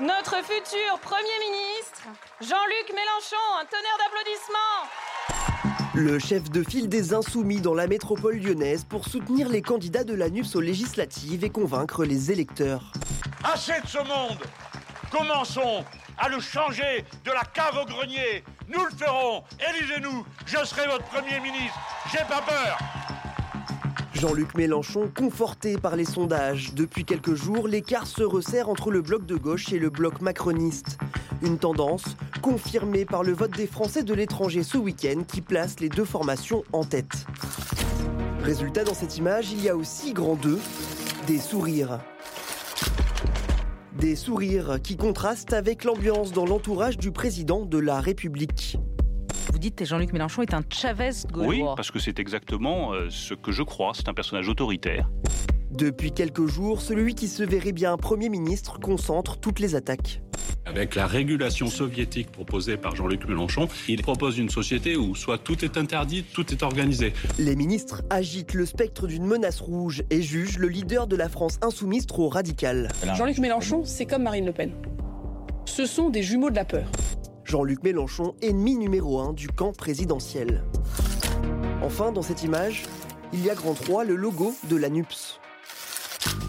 Notre 0.00 0.36
futur 0.44 1.00
Premier 1.02 1.38
ministre, 1.50 2.06
Jean-Luc 2.40 2.94
Mélenchon, 2.94 3.36
un 3.60 3.64
tonnerre 3.64 3.98
d'applaudissements 3.98 4.86
Le 5.94 6.20
chef 6.20 6.48
de 6.50 6.62
file 6.62 6.88
des 6.88 7.14
Insoumis 7.14 7.60
dans 7.60 7.74
la 7.74 7.88
métropole 7.88 8.36
lyonnaise 8.36 8.84
pour 8.84 9.06
soutenir 9.08 9.48
les 9.48 9.62
candidats 9.62 10.04
de 10.04 10.14
l'ANUPS 10.14 10.54
aux 10.54 10.60
législatives 10.60 11.42
et 11.42 11.50
convaincre 11.50 12.04
les 12.04 12.30
électeurs. 12.30 12.92
Assez 13.42 13.80
de 13.80 13.88
ce 13.88 13.98
monde 13.98 14.38
Commençons 15.10 15.84
à 16.18 16.28
le 16.28 16.40
changer 16.40 17.04
de 17.24 17.30
la 17.30 17.42
cave 17.42 17.78
au 17.82 17.86
grenier 17.86 18.44
nous 18.68 18.84
le 18.84 18.90
ferons. 18.90 19.42
Élisez-nous. 19.70 20.26
Je 20.46 20.64
serai 20.64 20.86
votre 20.86 21.04
Premier 21.04 21.40
ministre. 21.40 21.78
J'ai 22.12 22.24
pas 22.28 22.42
peur. 22.42 22.78
Jean-Luc 24.12 24.54
Mélenchon, 24.54 25.10
conforté 25.16 25.78
par 25.78 25.96
les 25.96 26.04
sondages. 26.04 26.74
Depuis 26.74 27.04
quelques 27.04 27.34
jours, 27.34 27.68
l'écart 27.68 28.06
se 28.06 28.22
resserre 28.22 28.68
entre 28.68 28.90
le 28.90 29.00
bloc 29.00 29.24
de 29.24 29.36
gauche 29.36 29.72
et 29.72 29.78
le 29.78 29.90
bloc 29.90 30.20
macroniste. 30.20 30.98
Une 31.40 31.58
tendance 31.58 32.16
confirmée 32.42 33.04
par 33.04 33.22
le 33.22 33.32
vote 33.32 33.52
des 33.52 33.66
Français 33.66 34.02
de 34.02 34.12
l'étranger 34.12 34.62
ce 34.64 34.76
week-end 34.76 35.22
qui 35.26 35.40
place 35.40 35.80
les 35.80 35.88
deux 35.88 36.04
formations 36.04 36.64
en 36.72 36.84
tête. 36.84 37.26
Résultat, 38.42 38.84
dans 38.84 38.94
cette 38.94 39.16
image, 39.16 39.52
il 39.52 39.62
y 39.62 39.68
a 39.68 39.76
aussi 39.76 40.12
grand 40.12 40.34
deux, 40.34 40.58
des 41.26 41.38
sourires. 41.38 42.00
Des 43.98 44.14
sourires 44.14 44.78
qui 44.80 44.96
contrastent 44.96 45.52
avec 45.52 45.82
l'ambiance 45.82 46.30
dans 46.30 46.46
l'entourage 46.46 46.98
du 46.98 47.10
président 47.10 47.66
de 47.66 47.78
la 47.78 48.00
République. 48.00 48.76
Vous 49.52 49.58
dites 49.58 49.74
que 49.74 49.84
Jean-Luc 49.84 50.12
Mélenchon 50.12 50.42
est 50.42 50.54
un 50.54 50.62
Chavez 50.72 51.10
gaulois. 51.32 51.48
Oui, 51.48 51.62
parce 51.74 51.90
que 51.90 51.98
c'est 51.98 52.20
exactement 52.20 52.92
euh, 52.92 53.08
ce 53.10 53.34
que 53.34 53.50
je 53.50 53.64
crois. 53.64 53.90
C'est 53.96 54.08
un 54.08 54.14
personnage 54.14 54.48
autoritaire. 54.48 55.10
Depuis 55.72 56.12
quelques 56.12 56.46
jours, 56.46 56.80
celui 56.80 57.16
qui 57.16 57.26
se 57.26 57.42
verrait 57.42 57.72
bien 57.72 57.96
Premier 57.96 58.28
ministre 58.28 58.78
concentre 58.78 59.36
toutes 59.40 59.58
les 59.58 59.74
attaques. 59.74 60.22
Avec 60.66 60.94
la 60.94 61.06
régulation 61.06 61.68
soviétique 61.68 62.30
proposée 62.30 62.76
par 62.76 62.94
Jean-Luc 62.94 63.26
Mélenchon, 63.26 63.68
il 63.88 64.02
propose 64.02 64.38
une 64.38 64.50
société 64.50 64.96
où 64.96 65.14
soit 65.14 65.38
tout 65.38 65.64
est 65.64 65.76
interdit, 65.76 66.24
tout 66.24 66.52
est 66.52 66.62
organisé. 66.62 67.12
Les 67.38 67.56
ministres 67.56 68.02
agitent 68.10 68.54
le 68.54 68.66
spectre 68.66 69.06
d'une 69.06 69.24
menace 69.24 69.60
rouge 69.60 70.02
et 70.10 70.22
jugent 70.22 70.58
le 70.58 70.68
leader 70.68 71.06
de 71.06 71.16
la 71.16 71.28
France 71.28 71.58
insoumise 71.62 72.06
trop 72.06 72.28
radical. 72.28 72.88
Jean-Luc 73.16 73.38
Mélenchon, 73.38 73.82
c'est 73.84 74.06
comme 74.06 74.22
Marine 74.22 74.46
Le 74.46 74.52
Pen. 74.52 74.72
Ce 75.64 75.86
sont 75.86 76.10
des 76.10 76.22
jumeaux 76.22 76.50
de 76.50 76.56
la 76.56 76.64
peur. 76.64 76.90
Jean-Luc 77.44 77.82
Mélenchon, 77.82 78.34
ennemi 78.42 78.76
numéro 78.76 79.20
un 79.20 79.32
du 79.32 79.48
camp 79.48 79.72
présidentiel. 79.72 80.64
Enfin, 81.82 82.12
dans 82.12 82.22
cette 82.22 82.42
image, 82.42 82.82
il 83.32 83.44
y 83.44 83.50
a 83.50 83.54
grand 83.54 83.74
3 83.74 84.04
le 84.04 84.16
logo 84.16 84.54
de 84.68 84.76
l'ANUPS. 84.76 85.40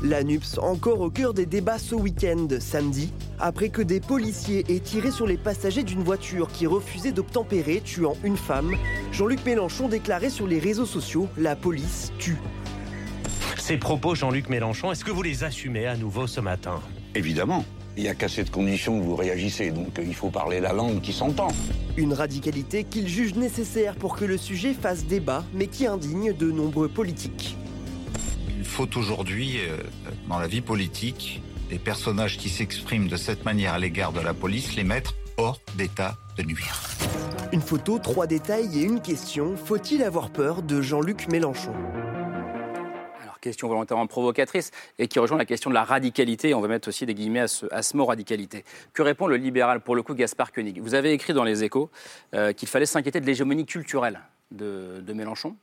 L'ANUPS 0.03 0.57
encore 0.59 1.01
au 1.01 1.09
cœur 1.09 1.33
des 1.33 1.45
débats 1.45 1.77
ce 1.77 1.93
week-end, 1.93 2.47
samedi, 2.59 3.11
après 3.37 3.69
que 3.69 3.81
des 3.81 3.99
policiers 3.99 4.65
aient 4.69 4.79
tiré 4.79 5.11
sur 5.11 5.27
les 5.27 5.37
passagers 5.37 5.83
d'une 5.83 6.03
voiture 6.03 6.49
qui 6.51 6.67
refusait 6.67 7.11
d'obtempérer, 7.11 7.81
tuant 7.83 8.15
une 8.23 8.37
femme. 8.37 8.75
Jean-Luc 9.11 9.45
Mélenchon 9.45 9.89
déclarait 9.89 10.29
sur 10.29 10.47
les 10.47 10.59
réseaux 10.59 10.85
sociaux 10.85 11.27
La 11.37 11.55
police 11.55 12.13
tue. 12.17 12.37
Ces 13.57 13.77
propos, 13.77 14.15
Jean-Luc 14.15 14.49
Mélenchon, 14.49 14.91
est-ce 14.91 15.03
que 15.03 15.11
vous 15.11 15.21
les 15.21 15.43
assumez 15.43 15.85
à 15.85 15.97
nouveau 15.97 16.27
ce 16.27 16.39
matin? 16.39 16.79
Évidemment. 17.13 17.65
Il 17.97 18.03
n'y 18.03 18.09
a 18.09 18.15
qu'à 18.15 18.29
cette 18.29 18.51
condition 18.51 18.97
que 18.97 19.03
vous 19.03 19.15
réagissez, 19.17 19.71
donc 19.71 19.99
il 20.01 20.15
faut 20.15 20.29
parler 20.29 20.61
la 20.61 20.71
langue 20.71 21.01
qui 21.01 21.11
s'entend. 21.11 21.49
Une 21.97 22.13
radicalité 22.13 22.85
qu'il 22.85 23.09
juge 23.09 23.35
nécessaire 23.35 23.95
pour 23.95 24.15
que 24.15 24.23
le 24.23 24.37
sujet 24.37 24.73
fasse 24.73 25.03
débat, 25.03 25.43
mais 25.53 25.67
qui 25.67 25.85
indigne 25.85 26.31
de 26.31 26.49
nombreux 26.49 26.87
politiques 26.87 27.57
faut 28.79 28.97
aujourd'hui, 28.97 29.57
euh, 29.59 29.75
dans 30.29 30.39
la 30.39 30.47
vie 30.47 30.61
politique, 30.61 31.41
les 31.69 31.77
personnages 31.77 32.37
qui 32.37 32.47
s'expriment 32.47 33.09
de 33.09 33.17
cette 33.17 33.43
manière 33.43 33.73
à 33.73 33.77
l'égard 33.77 34.13
de 34.13 34.21
la 34.21 34.33
police, 34.33 34.77
les 34.77 34.85
mettre 34.85 35.15
hors 35.35 35.59
d'état 35.75 36.15
de 36.37 36.43
nuire. 36.43 36.79
Une 37.51 37.59
photo, 37.59 37.99
trois 37.99 38.25
détails 38.25 38.79
et 38.79 38.83
une 38.83 39.01
question. 39.01 39.57
Faut-il 39.57 40.01
avoir 40.01 40.29
peur 40.29 40.61
de 40.61 40.81
Jean-Luc 40.81 41.27
Mélenchon? 41.27 41.73
Alors 43.21 43.37
question 43.41 43.67
volontairement 43.67 44.07
provocatrice, 44.07 44.71
et 44.97 45.09
qui 45.09 45.19
rejoint 45.19 45.37
la 45.37 45.43
question 45.43 45.69
de 45.69 45.75
la 45.75 45.83
radicalité. 45.83 46.53
On 46.53 46.61
va 46.61 46.69
mettre 46.69 46.87
aussi 46.87 47.05
des 47.05 47.13
guillemets 47.13 47.41
à 47.41 47.47
ce, 47.49 47.65
à 47.71 47.83
ce 47.83 47.97
mot 47.97 48.05
radicalité. 48.05 48.63
Que 48.93 49.01
répond 49.01 49.27
le 49.27 49.35
libéral, 49.35 49.81
pour 49.81 49.97
le 49.97 50.03
coup, 50.03 50.15
Gaspard 50.15 50.53
Koenig? 50.53 50.79
Vous 50.81 50.93
avez 50.93 51.11
écrit 51.11 51.33
dans 51.33 51.43
Les 51.43 51.65
Échos 51.65 51.89
euh, 52.33 52.53
qu'il 52.53 52.69
fallait 52.69 52.85
s'inquiéter 52.85 53.19
de 53.19 53.25
l'hégémonie 53.25 53.65
culturelle 53.65 54.21
de, 54.51 55.01
de 55.05 55.13
Mélenchon. 55.13 55.57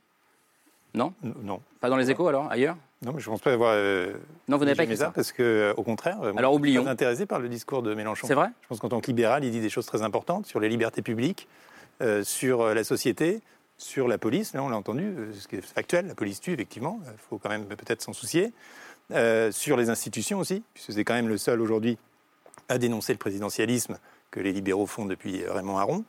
Non 0.93 1.13
Non. 1.23 1.61
Pas 1.79 1.89
dans 1.89 1.97
Les 1.97 2.09
Échos 2.09 2.27
alors 2.27 2.49
Ailleurs 2.51 2.75
Non, 3.03 3.11
mais 3.13 3.19
je 3.19 3.29
ne 3.29 3.33
pense 3.33 3.41
pas 3.41 3.53
avoir. 3.53 3.73
euh, 3.75 4.13
Non, 4.47 4.57
vous 4.57 4.65
n'avez 4.65 4.75
pas 4.75 4.83
écrit 4.83 4.97
ça 4.97 5.11
Parce 5.13 5.31
que, 5.31 5.43
euh, 5.43 5.73
au 5.77 5.83
contraire, 5.83 6.17
euh, 6.21 6.31
moi, 6.31 6.39
Alors, 6.39 6.51
je 6.53 6.55
suis 6.55 6.59
oublions. 6.77 6.87
intéressé 6.87 7.25
par 7.25 7.39
le 7.39 7.49
discours 7.49 7.83
de 7.83 7.93
Mélenchon. 7.93 8.25
C'est 8.27 8.33
vrai 8.33 8.49
Je 8.63 8.67
pense 8.67 8.79
qu'en 8.79 8.89
tant 8.89 8.99
que 9.01 9.07
libéral, 9.07 9.43
il 9.43 9.51
dit 9.51 9.59
des 9.61 9.69
choses 9.69 9.85
très 9.85 10.01
importantes 10.01 10.45
sur 10.47 10.59
les 10.59 10.69
libertés 10.69 11.01
publiques, 11.01 11.47
sur 12.23 12.65
la 12.73 12.83
société, 12.83 13.41
sur 13.77 14.07
la 14.07 14.17
police. 14.17 14.53
Là, 14.53 14.63
on 14.63 14.69
l'a 14.69 14.77
entendu, 14.77 15.13
ce 15.33 15.47
qui 15.47 15.57
est 15.57 15.61
factuel. 15.61 16.07
La 16.07 16.15
police 16.15 16.39
tue, 16.39 16.53
effectivement. 16.53 16.99
Il 17.05 17.19
faut 17.29 17.37
quand 17.37 17.49
même 17.49 17.65
peut-être 17.65 18.01
s'en 18.01 18.13
soucier. 18.13 18.53
Sur 19.51 19.77
les 19.77 19.89
institutions 19.89 20.39
aussi, 20.39 20.63
puisque 20.73 20.93
c'est 20.93 21.03
quand 21.03 21.13
même 21.13 21.27
le 21.29 21.37
seul 21.37 21.61
aujourd'hui 21.61 21.97
à 22.69 22.77
dénoncer 22.77 23.13
le 23.13 23.19
présidentialisme 23.19 23.97
que 24.31 24.39
les 24.39 24.51
libéraux 24.51 24.85
font 24.87 25.05
depuis 25.05 25.43
Raymond 25.47 25.77
Aron. 25.77 26.03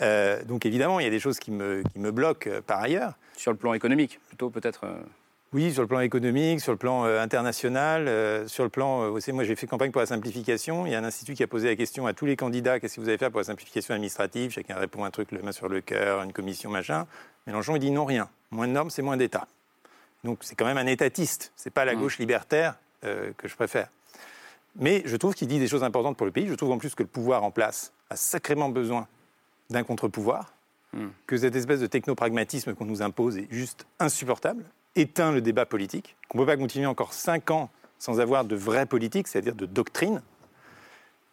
Euh, 0.00 0.42
donc 0.44 0.66
évidemment, 0.66 1.00
il 1.00 1.04
y 1.04 1.06
a 1.06 1.10
des 1.10 1.20
choses 1.20 1.38
qui 1.38 1.50
me, 1.50 1.82
qui 1.92 1.98
me 1.98 2.10
bloquent 2.10 2.48
euh, 2.50 2.60
par 2.60 2.80
ailleurs. 2.80 3.14
Sur 3.36 3.52
le 3.52 3.58
plan 3.58 3.74
économique, 3.74 4.20
plutôt 4.28 4.50
peut-être 4.50 4.84
euh, 4.84 5.00
Oui, 5.52 5.72
sur 5.72 5.82
le 5.82 5.88
plan 5.88 6.00
économique, 6.00 6.60
sur 6.60 6.72
le 6.72 6.78
plan 6.78 7.04
euh, 7.04 7.20
international, 7.20 8.08
euh, 8.08 8.46
sur 8.48 8.64
le 8.64 8.70
plan. 8.70 9.02
euh, 9.02 9.08
vous 9.08 9.20
savez, 9.20 9.32
moi, 9.32 9.44
j'ai 9.44 9.56
fait 9.56 9.66
campagne 9.66 9.90
pour 9.90 10.00
la 10.00 10.06
simplification. 10.06 10.86
Il 10.86 10.92
y 10.92 10.94
a 10.94 10.98
un 10.98 11.04
institut 11.04 11.34
qui 11.34 11.42
a 11.42 11.46
posé 11.46 11.68
la 11.68 11.76
question 11.76 12.06
à 12.06 12.12
tous 12.12 12.26
les 12.26 12.36
candidats 12.36 12.80
qu'est-ce 12.80 12.96
que 12.96 13.00
vous 13.00 13.08
allez 13.08 13.18
faire 13.18 13.30
pour 13.30 13.40
la 13.40 13.44
simplification 13.44 13.94
administrative? 13.94 14.52
Chacun 14.52 14.76
répond 14.76 15.04
un 15.04 15.10
truc, 15.10 15.32
le 15.32 15.42
main 15.42 15.52
sur 15.52 15.68
le 15.68 15.80
cœur, 15.80 16.22
une 16.22 16.32
commission, 16.32 16.70
machin. 16.70 17.06
Mélenchon, 17.46 17.76
il 17.76 17.80
dit 17.80 17.90
non, 17.90 18.04
rien. 18.04 18.28
Moins 18.50 18.68
de 18.68 18.72
normes, 18.72 18.90
c'est 18.90 19.02
moins 19.02 19.16
d'État. 19.16 19.46
Donc, 20.24 20.38
c'est 20.42 20.54
quand 20.54 20.66
même 20.66 20.78
un 20.78 20.86
étatiste. 20.86 21.52
C'est 21.56 21.70
pas 21.72 21.84
la 21.84 21.94
gauche 21.94 22.18
libertaire 22.18 22.74
que 23.00 23.48
je 23.48 23.54
préfère. 23.54 23.88
Mais 24.76 25.02
je 25.06 25.16
trouve 25.16 25.34
qu'il 25.34 25.48
dit 25.48 25.58
des 25.58 25.66
choses 25.66 25.82
importantes 25.82 26.18
pour 26.18 26.26
le 26.26 26.32
pays. 26.32 26.46
Je 26.46 26.54
trouve 26.54 26.70
en 26.72 26.78
plus 26.78 26.94
que 26.94 27.02
le 27.02 27.08
pouvoir 27.08 27.42
en 27.42 27.50
place 27.50 27.92
a 28.10 28.16
sacrément 28.16 28.68
besoin 28.68 29.08
d'un 29.70 29.84
contre-pouvoir 29.84 30.52
que 31.28 31.36
cette 31.36 31.54
espèce 31.54 31.78
de 31.78 31.86
technopragmatisme 31.86 32.74
qu'on 32.74 32.84
nous 32.84 33.00
impose 33.00 33.38
est 33.38 33.46
juste 33.48 33.86
insupportable, 34.00 34.64
éteint 34.96 35.30
le 35.30 35.40
débat 35.40 35.64
politique, 35.64 36.16
qu'on 36.28 36.38
ne 36.38 36.42
peut 36.42 36.46
pas 36.50 36.56
continuer 36.56 36.86
encore 36.86 37.12
cinq 37.12 37.52
ans 37.52 37.70
sans 37.98 38.18
avoir 38.20 38.44
de 38.44 38.56
vraie 38.56 38.86
politique, 38.86 39.28
c'est-à-dire 39.28 39.54
de 39.54 39.66
doctrine, 39.66 40.20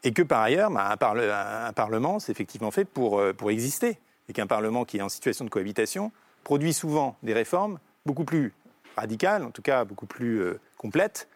et 0.04 0.14
que 0.14 0.22
par 0.22 0.42
ailleurs, 0.42 0.70
bah, 0.70 0.92
un, 0.92 0.98
parle- 0.98 1.22
un 1.32 1.74
Parlement, 1.74 2.20
c'est 2.20 2.32
effectivement 2.32 2.70
fait 2.70 2.86
pour, 2.86 3.20
euh, 3.20 3.34
pour 3.34 3.50
exister, 3.50 3.98
et 4.30 4.34
qu'un 4.34 4.46
Parlement 4.46 4.86
qui 4.86 4.98
est 4.98 5.02
en 5.02 5.10
situation 5.10 5.44
de 5.44 5.50
cohabitation 5.50 6.12
produit 6.44 6.74
souvent 6.74 7.18
des 7.24 7.34
réformes 7.34 7.80
beaucoup 8.06 8.26
plus 8.26 8.54
radicales, 8.96 9.44
en 9.44 9.50
tout 9.52 9.64
cas 9.64 9.86
beaucoup 9.86 10.06
plus 10.06 10.40
euh, 10.42 10.60
complètes, 10.78 11.28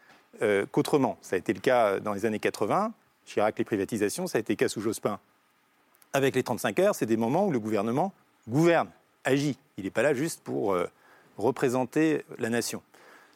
euh, 0.44 0.66
qu'autrement. 0.72 1.18
Ça 1.22 1.38
a 1.38 1.40
été 1.40 1.54
le 1.54 1.60
cas 1.60 2.00
dans 2.00 2.14
les 2.14 2.26
années 2.26 2.40
80, 2.40 2.94
Chirac, 3.26 3.58
les 3.58 3.66
privatisations, 3.66 4.28
ça 4.28 4.38
a 4.38 4.42
été 4.42 4.54
le 4.54 4.58
cas 4.58 4.68
sous 4.70 4.82
Jospin 4.82 5.20
avec 6.14 6.36
les 6.36 6.44
35 6.44 6.80
heures, 6.80 6.96
c'est 6.96 7.06
des 7.06 7.18
moments 7.18 7.48
où 7.48 7.52
le 7.52 7.60
gouvernement 7.60 8.14
gouverne, 8.50 8.90
agit. 9.24 9.58
Il 9.78 9.84
n'est 9.86 9.90
pas 9.92 10.02
là 10.02 10.14
juste 10.14 10.42
pour 10.44 10.74
euh, 10.74 10.88
représenter 11.38 12.24
la 12.38 12.50
nation. 12.50 12.82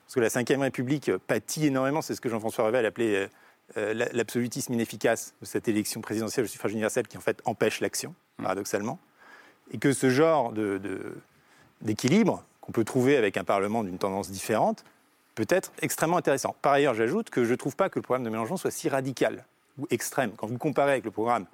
Parce 0.05 0.15
que 0.15 0.19
la 0.19 0.27
Ve 0.57 0.61
République 0.61 1.11
pâtit 1.27 1.65
énormément, 1.67 2.01
c'est 2.01 2.15
ce 2.15 2.21
que 2.21 2.29
Jean-François 2.29 2.65
Revel 2.65 2.85
appelait 2.85 3.15
euh, 3.15 3.27
euh, 3.77 3.93
la- 3.93 4.09
l'absolutisme 4.11 4.73
inefficace 4.73 5.33
de 5.41 5.45
cette 5.45 5.67
élection 5.67 6.01
présidentielle 6.01 6.45
au 6.45 6.47
suffrage 6.47 6.71
universel 6.73 7.07
qui 7.07 7.17
en 7.17 7.21
fait 7.21 7.41
empêche 7.45 7.79
l'action, 7.81 8.13
paradoxalement. 8.41 8.99
Et 9.71 9.79
que 9.79 9.93
ce 9.93 10.09
genre 10.09 10.51
de- 10.51 10.77
de- 10.77 11.15
d'équilibre 11.81 12.43
qu'on 12.61 12.71
peut 12.71 12.83
trouver 12.83 13.17
avec 13.17 13.37
un 13.37 13.43
Parlement 13.43 13.83
d'une 13.83 13.97
tendance 13.97 14.29
différente 14.29 14.83
peut 15.33 15.45
être 15.49 15.71
extrêmement 15.81 16.17
intéressant. 16.17 16.55
Par 16.61 16.73
ailleurs, 16.73 16.93
j'ajoute 16.93 17.29
que 17.29 17.43
je 17.43 17.51
ne 17.51 17.55
trouve 17.55 17.75
pas 17.75 17.89
que 17.89 17.97
le 17.99 18.03
programme 18.03 18.23
de 18.23 18.29
Mélenchon 18.29 18.57
soit 18.57 18.71
si 18.71 18.87
radical 18.89 19.43
ou 19.79 19.87
extrême. 19.89 20.31
Quand 20.37 20.47
vous 20.47 20.57
comparez 20.57 20.91
avec 20.93 21.03
le 21.05 21.11
programme 21.11 21.45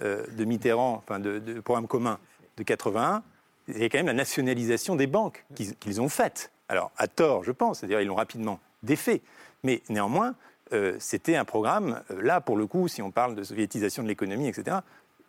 de 0.00 0.44
Mitterrand, 0.44 0.96
enfin 0.96 1.18
de, 1.18 1.38
de 1.38 1.60
programme 1.60 1.86
commun 1.86 2.18
de 2.56 2.62
81, 2.62 3.22
il 3.68 3.78
y 3.78 3.84
a 3.84 3.88
quand 3.88 3.98
même 3.98 4.06
la 4.06 4.12
nationalisation 4.12 4.96
des 4.96 5.06
banques 5.06 5.44
qu'ils 5.80 6.00
ont 6.00 6.08
faite. 6.08 6.50
Alors, 6.68 6.90
à 6.96 7.08
tort, 7.08 7.44
je 7.44 7.52
pense, 7.52 7.80
c'est-à-dire 7.80 8.00
ils 8.00 8.06
l'ont 8.06 8.14
rapidement 8.14 8.60
défait. 8.82 9.22
Mais 9.62 9.82
néanmoins, 9.88 10.34
euh, 10.72 10.96
c'était 10.98 11.36
un 11.36 11.44
programme, 11.44 12.02
euh, 12.10 12.22
là, 12.22 12.40
pour 12.40 12.56
le 12.56 12.66
coup, 12.66 12.88
si 12.88 13.02
on 13.02 13.10
parle 13.10 13.34
de 13.34 13.42
soviétisation 13.42 14.02
de 14.02 14.08
l'économie, 14.08 14.48
etc., 14.48 14.78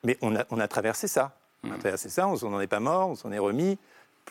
mais 0.03 0.17
on 0.21 0.35
a, 0.35 0.45
on 0.49 0.59
a 0.59 0.67
traversé 0.67 1.07
ça. 1.07 1.37
On 1.63 1.71
a 1.71 1.77
traversé 1.77 2.09
ça, 2.09 2.27
on 2.27 2.49
n'en 2.49 2.61
est 2.61 2.67
pas 2.67 2.79
mort, 2.79 3.09
on 3.09 3.15
s'en 3.15 3.31
est 3.31 3.39
remis. 3.39 3.77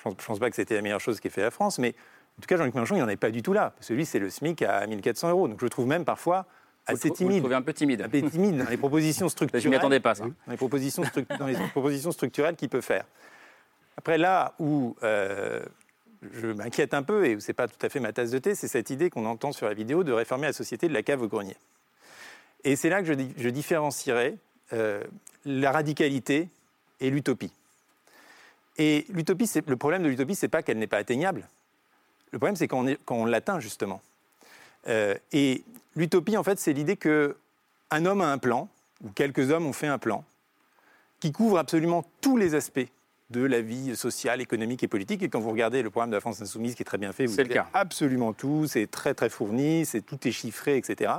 Je 0.05 0.11
je 0.11 0.26
pense 0.26 0.39
pas 0.39 0.49
que 0.49 0.57
c'était 0.57 0.74
la 0.74 0.82
meilleure 0.82 1.01
chose 1.01 1.20
qu'ait 1.20 1.28
fait 1.28 1.43
la 1.43 1.51
France, 1.51 1.78
mais 1.78 1.95
en 2.39 2.43
tout 2.43 2.47
cas, 2.47 2.57
Jean-Luc 2.57 2.74
Mélenchon, 2.74 2.97
il 2.97 3.01
n'en 3.01 3.09
est 3.09 3.16
pas 3.16 3.30
du 3.30 3.43
tout 3.43 3.53
là. 3.53 3.72
Parce 3.76 3.89
que 3.89 3.95
lui, 3.95 4.07
c'est 4.07 4.18
le 4.18 4.30
SMIC 4.30 4.62
à 4.62 4.87
1400 4.87 5.30
euros. 5.30 5.49
Donc 5.49 5.61
je 5.61 5.66
trouve 5.66 5.87
même 5.87 6.05
parfois 6.05 6.47
assez 6.87 7.09
le- 7.09 7.14
vous 7.14 7.20
le 7.22 7.28
timide. 7.28 7.41
trouvez 7.43 7.55
un 7.55 7.62
peu 7.62 7.72
timide. 7.72 8.03
Un 8.03 8.09
peu 8.09 8.22
timide 8.30 8.59
dans 8.59 8.68
les 8.70 8.76
propositions 8.76 9.28
structurelles. 9.28 9.62
Je 9.64 9.68
m'y 9.68 9.76
attendais 9.76 10.01
pas, 10.01 10.14
ça. 10.14 10.24
Dans 10.24 10.32
les 10.51 10.57
propositions, 10.57 11.03
dans 11.39 11.47
les 11.47 11.57
propositions 11.70 12.12
structurelles 12.12 12.57
qu'il 12.57 12.68
peut 12.68 12.80
faire. 12.80 13.05
Après, 13.97 14.18
là 14.18 14.55
où 14.59 14.95
euh, 15.03 15.62
je 16.32 16.49
m'inquiète 16.49 16.93
un 16.95 17.03
peu, 17.03 17.26
et 17.26 17.37
où 17.37 17.41
ce 17.41 17.49
n'est 17.49 17.55
pas 17.55 17.66
tout 17.68 17.84
à 17.84 17.89
fait 17.89 18.01
ma 18.01 18.12
tasse 18.12 18.30
de 18.30 18.39
thé, 18.39 18.55
c'est 18.55 18.68
cette 18.68 18.91
idée 18.91 19.11
qu'on 19.11 19.24
entend 19.26 19.53
sur 19.53 19.66
la 19.66 19.74
vidéo 19.74 20.05
de 20.05 20.12
réformer 20.12 20.47
la 20.47 20.53
société 20.53 20.87
de 20.89 20.93
la 20.93 21.03
cave 21.03 21.22
au 21.22 21.28
grenier. 21.28 21.57
Et 22.64 22.76
c'est 22.76 22.89
là 22.91 23.01
que 23.03 23.07
je, 23.07 23.14
je 23.39 23.49
différencierai 23.49 24.37
euh, 24.72 25.03
la 25.45 25.72
radicalité 25.72 26.49
et 27.01 27.11
l'utopie. 27.11 27.53
Et 28.78 29.07
l'utopie, 29.09 29.49
le 29.66 29.76
problème 29.76 30.03
de 30.03 30.09
l'utopie, 30.09 30.34
c'est 30.34 30.49
pas 30.49 30.62
qu'elle 30.62 30.78
n'est 30.78 30.87
pas 30.87 30.99
atteignable. 30.99 31.49
Le 32.32 32.39
problème, 32.39 32.57
c'est 32.57 32.68
quand 32.68 32.80
on, 32.80 32.87
est- 32.87 32.99
quand 33.05 33.16
on 33.16 33.24
l'atteint, 33.24 33.61
justement. 33.61 34.03
Euh, 34.89 35.14
et 35.32 35.64
l'utopie, 35.95 36.37
en 36.37 36.43
fait, 36.43 36.59
c'est 36.59 36.72
l'idée 36.72 36.97
que 36.97 37.37
un 37.91 38.05
homme 38.07 38.20
a 38.20 38.30
un 38.30 38.39
plan, 38.39 38.68
ou 39.05 39.11
quelques 39.11 39.51
hommes 39.51 39.66
ont 39.66 39.72
fait 39.72 39.87
un 39.87 39.99
plan, 39.99 40.24
qui 41.20 41.32
couvre 41.32 41.59
absolument 41.59 42.05
tous 42.20 42.37
les 42.37 42.55
aspects 42.55 42.87
de 43.30 43.41
la 43.41 43.61
vie 43.61 43.97
sociale, 43.97 44.41
économique 44.41 44.82
et 44.82 44.89
politique. 44.89 45.22
Et 45.22 45.28
quand 45.28 45.41
vous 45.41 45.51
regardez 45.51 45.82
le 45.82 45.91
programme 45.91 46.11
de 46.11 46.16
la 46.16 46.20
France 46.20 46.41
Insoumise, 46.41 46.74
qui 46.74 46.82
est 46.82 46.84
très 46.84 46.99
bien 46.99 47.12
fait, 47.12 47.26
vous 47.26 47.41
avez 47.41 47.61
absolument 47.74 48.32
tout, 48.32 48.66
c'est 48.68 48.89
très 48.89 49.14
très 49.14 49.28
fourni, 49.28 49.84
c'est 49.84 50.01
tout 50.01 50.26
est 50.28 50.32
chiffré, 50.32 50.76
etc. 50.76 51.12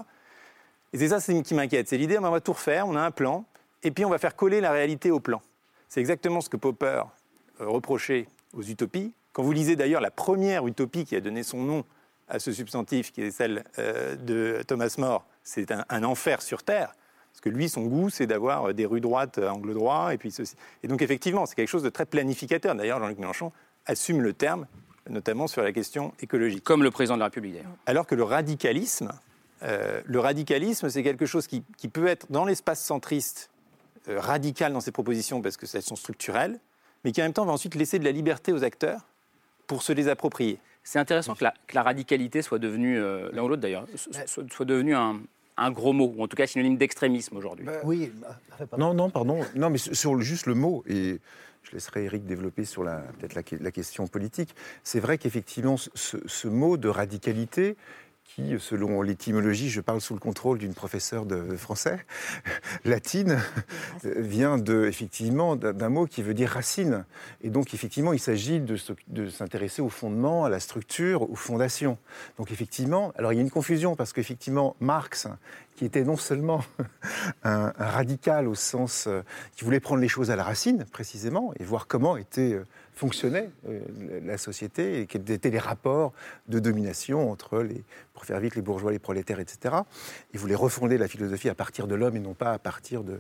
Et 0.93 0.97
c'est 0.97 1.09
ça 1.09 1.20
qui 1.43 1.53
m'inquiète. 1.53 1.89
C'est 1.89 1.97
l'idée, 1.97 2.18
on 2.18 2.30
va 2.30 2.39
tout 2.39 2.53
refaire, 2.53 2.88
on 2.88 2.95
a 2.95 3.01
un 3.01 3.11
plan, 3.11 3.45
et 3.84 3.91
puis 3.91 4.05
on 4.05 4.09
va 4.09 4.18
faire 4.18 4.36
coller 4.36 4.61
la 4.61 4.72
réalité 4.72 5.11
au 5.11 5.20
plan. 5.20 5.41
C'est 5.89 5.99
exactement 5.99 6.41
ce 6.41 6.49
que 6.49 6.57
Popper 6.57 7.03
euh, 7.61 7.68
reprochait 7.68 8.28
aux 8.53 8.63
utopies. 8.63 9.13
Quand 9.34 9.43
vous 9.43 9.51
lisez 9.51 9.76
d'ailleurs 9.76 10.01
la 10.01 10.11
première 10.11 10.65
utopie 10.65 11.05
qui 11.05 11.15
a 11.15 11.22
donné 11.22 11.43
son 11.43 11.61
nom 11.61 11.84
à 12.28 12.39
ce 12.39 12.51
substantif, 12.51 13.11
qui 13.11 13.21
est 13.21 13.32
celle 13.32 13.63
euh, 13.80 14.15
de 14.15 14.63
Thomas 14.67 14.93
More, 14.97 15.25
c'est 15.43 15.71
un, 15.71 15.86
un 15.89 16.03
enfer 16.03 16.41
sur 16.41 16.63
Terre. 16.63 16.93
Parce 17.32 17.41
que 17.41 17.49
lui, 17.49 17.69
son 17.69 17.84
goût, 17.84 18.09
c'est 18.09 18.25
d'avoir 18.25 18.73
des 18.73 18.86
rues 18.86 18.99
droites 18.99 19.38
à 19.38 19.53
angle 19.53 19.73
droit, 19.73 20.13
et 20.13 20.17
puis 20.17 20.32
ceci. 20.32 20.55
Et 20.82 20.88
donc, 20.88 21.01
effectivement, 21.01 21.45
c'est 21.45 21.55
quelque 21.55 21.69
chose 21.69 21.84
de 21.84 21.89
très 21.89 22.05
planificateur. 22.05 22.73
D'ailleurs, 22.73 22.99
Jean-Luc 22.99 23.19
Mélenchon 23.19 23.51
assume 23.86 24.21
le 24.21 24.34
terme, 24.34 24.65
notamment 25.07 25.47
sur 25.47 25.61
la 25.61 25.71
question 25.71 26.13
écologique. 26.19 26.63
Comme 26.63 26.84
le 26.84 26.91
président 26.91 27.15
de 27.15 27.19
la 27.19 27.25
République, 27.25 27.53
d'ailleurs. 27.53 27.71
Alors 27.86 28.07
que 28.07 28.15
le 28.15 28.23
radicalisme, 28.23 29.11
euh, 29.63 30.01
le 30.05 30.19
radicalisme, 30.19 30.89
c'est 30.89 31.03
quelque 31.03 31.25
chose 31.25 31.47
qui, 31.47 31.63
qui 31.78 31.88
peut 31.88 32.07
être 32.07 32.25
dans 32.32 32.43
l'espace 32.43 32.84
centriste 32.84 33.51
euh, 34.09 34.19
radical 34.19 34.73
dans 34.73 34.82
ses 34.82 34.91
propositions 34.91 35.41
parce 35.41 35.57
que 35.57 35.65
elles 35.73 35.82
sont 35.84 35.95
structurelles, 35.95 36.59
mais 37.03 37.11
qui 37.11 37.21
en 37.21 37.25
même 37.25 37.34
temps 37.34 37.45
va 37.45 37.53
ensuite 37.53 37.75
laisser 37.75 37.99
de 37.99 38.03
la 38.03 38.11
liberté 38.11 38.51
aux 38.51 38.63
acteurs 38.63 39.01
pour 39.67 39.84
se 39.84 39.93
les 39.93 40.07
approprier. 40.07 40.59
C'est 40.90 41.00
intéressant 41.00 41.36
que 41.36 41.44
la, 41.44 41.54
que 41.68 41.76
la 41.76 41.84
radicalité 41.84 42.42
soit 42.42 42.60
devenue, 42.60 42.98
euh, 42.98 43.30
l'un 43.34 43.44
ou 43.44 43.50
l'autre 43.50 43.62
d'ailleurs, 43.62 43.86
so- 43.98 44.10
soit, 44.26 44.50
soit 44.50 44.64
devenue 44.64 44.96
un, 44.96 45.20
un 45.58 45.70
gros 45.72 45.92
mot, 45.92 46.14
ou 46.16 46.24
en 46.24 46.30
tout 46.30 46.38
cas 46.38 46.48
synonyme 46.48 46.78
d'extrémisme 46.78 47.36
aujourd'hui. 47.36 47.66
Oui. 47.84 48.14
Non, 48.78 48.94
non, 48.94 49.10
pardon. 49.10 49.42
Non, 49.54 49.70
mais 49.70 49.80
sur 49.80 50.22
juste 50.22 50.46
le 50.46 50.54
mot, 50.54 50.86
et 50.88 51.20
je 51.64 51.72
laisserai 51.74 52.06
Eric 52.06 52.26
développer 52.26 52.64
sur 52.64 52.86
la, 52.86 53.00
peut-être 53.20 53.36
la, 53.36 53.44
que- 53.44 53.58
la 53.62 53.72
question 53.72 54.08
politique. 54.08 54.56
C'est 54.82 55.02
vrai 55.02 55.18
qu'effectivement, 55.18 55.76
ce, 55.76 56.18
ce 56.26 56.48
mot 56.48 56.78
de 56.78 56.88
radicalité, 56.88 57.76
qui, 58.28 58.55
selon 58.59 59.01
l'étymologie, 59.01 59.69
je 59.69 59.82
parle 59.82 60.01
sous 60.01 60.13
le 60.13 60.19
contrôle 60.19 60.57
d'une 60.59 60.73
professeure 60.73 61.25
de 61.25 61.55
français 61.55 61.97
latine, 62.86 63.39
vient 64.03 64.57
de, 64.57 64.86
effectivement 64.86 65.55
d'un 65.55 65.89
mot 65.89 66.05
qui 66.05 66.21
veut 66.21 66.34
dire 66.34 66.49
racine. 66.51 67.05
Et 67.41 67.49
donc, 67.49 67.73
effectivement, 67.73 68.13
il 68.13 68.19
s'agit 68.19 68.59
de, 68.59 68.75
se- 68.75 68.93
de 69.07 69.30
s'intéresser 69.30 69.82
au 69.82 69.89
fondement, 69.89 70.45
à 70.45 70.49
la 70.49 70.59
structure, 70.59 71.30
aux 71.30 71.36
fondations. 71.36 71.97
Donc, 72.38 72.51
effectivement, 72.51 73.11
alors 73.17 73.34
il 73.34 73.38
y 73.38 73.39
a 73.39 73.41
une 73.43 73.49
confusion 73.49 73.95
parce 73.95 74.13
qu'effectivement, 74.13 74.75
Marx, 74.82 75.28
qui 75.75 75.86
était 75.86 76.03
non 76.03 76.17
seulement 76.17 76.63
un, 77.43 77.71
un 77.78 77.86
radical 77.88 78.47
au 78.47 78.55
sens 78.55 79.05
euh, 79.07 79.21
qui 79.55 79.63
voulait 79.63 79.80
prendre 79.80 80.01
les 80.01 80.07
choses 80.07 80.32
à 80.32 80.36
la 80.36 80.43
racine, 80.43 80.86
précisément, 80.91 81.53
et 81.59 81.63
voir 81.63 81.88
comment 81.88 82.17
était, 82.17 82.53
euh, 82.53 82.65
fonctionnait 82.98 83.50
euh, 83.70 83.80
la 84.26 84.38
société 84.38 85.02
et 85.02 85.06
quels 85.06 85.30
étaient 85.32 85.50
les 85.50 85.60
rapports 85.60 86.14
de 86.48 86.60
domination 86.60 87.32
entre, 87.32 87.62
les, 87.62 87.84
pour 88.14 88.26
faire 88.26 88.39
vite, 88.39 88.56
les 88.56 88.62
bourgeois, 88.62 88.91
les 88.91 89.00
prolétaires, 89.00 89.39
etc. 89.39 89.76
Il 90.34 90.39
voulait 90.39 90.56
refonder 90.56 90.98
la 90.98 91.08
philosophie 91.08 91.50
à 91.50 91.56
partir 91.56 91.88
de 91.88 91.95
l'homme 91.95 92.16
et 92.18 92.20
non 92.20 92.34
pas 92.34 92.52
à 92.54 92.60
partir 92.60 93.04
de, 93.04 93.20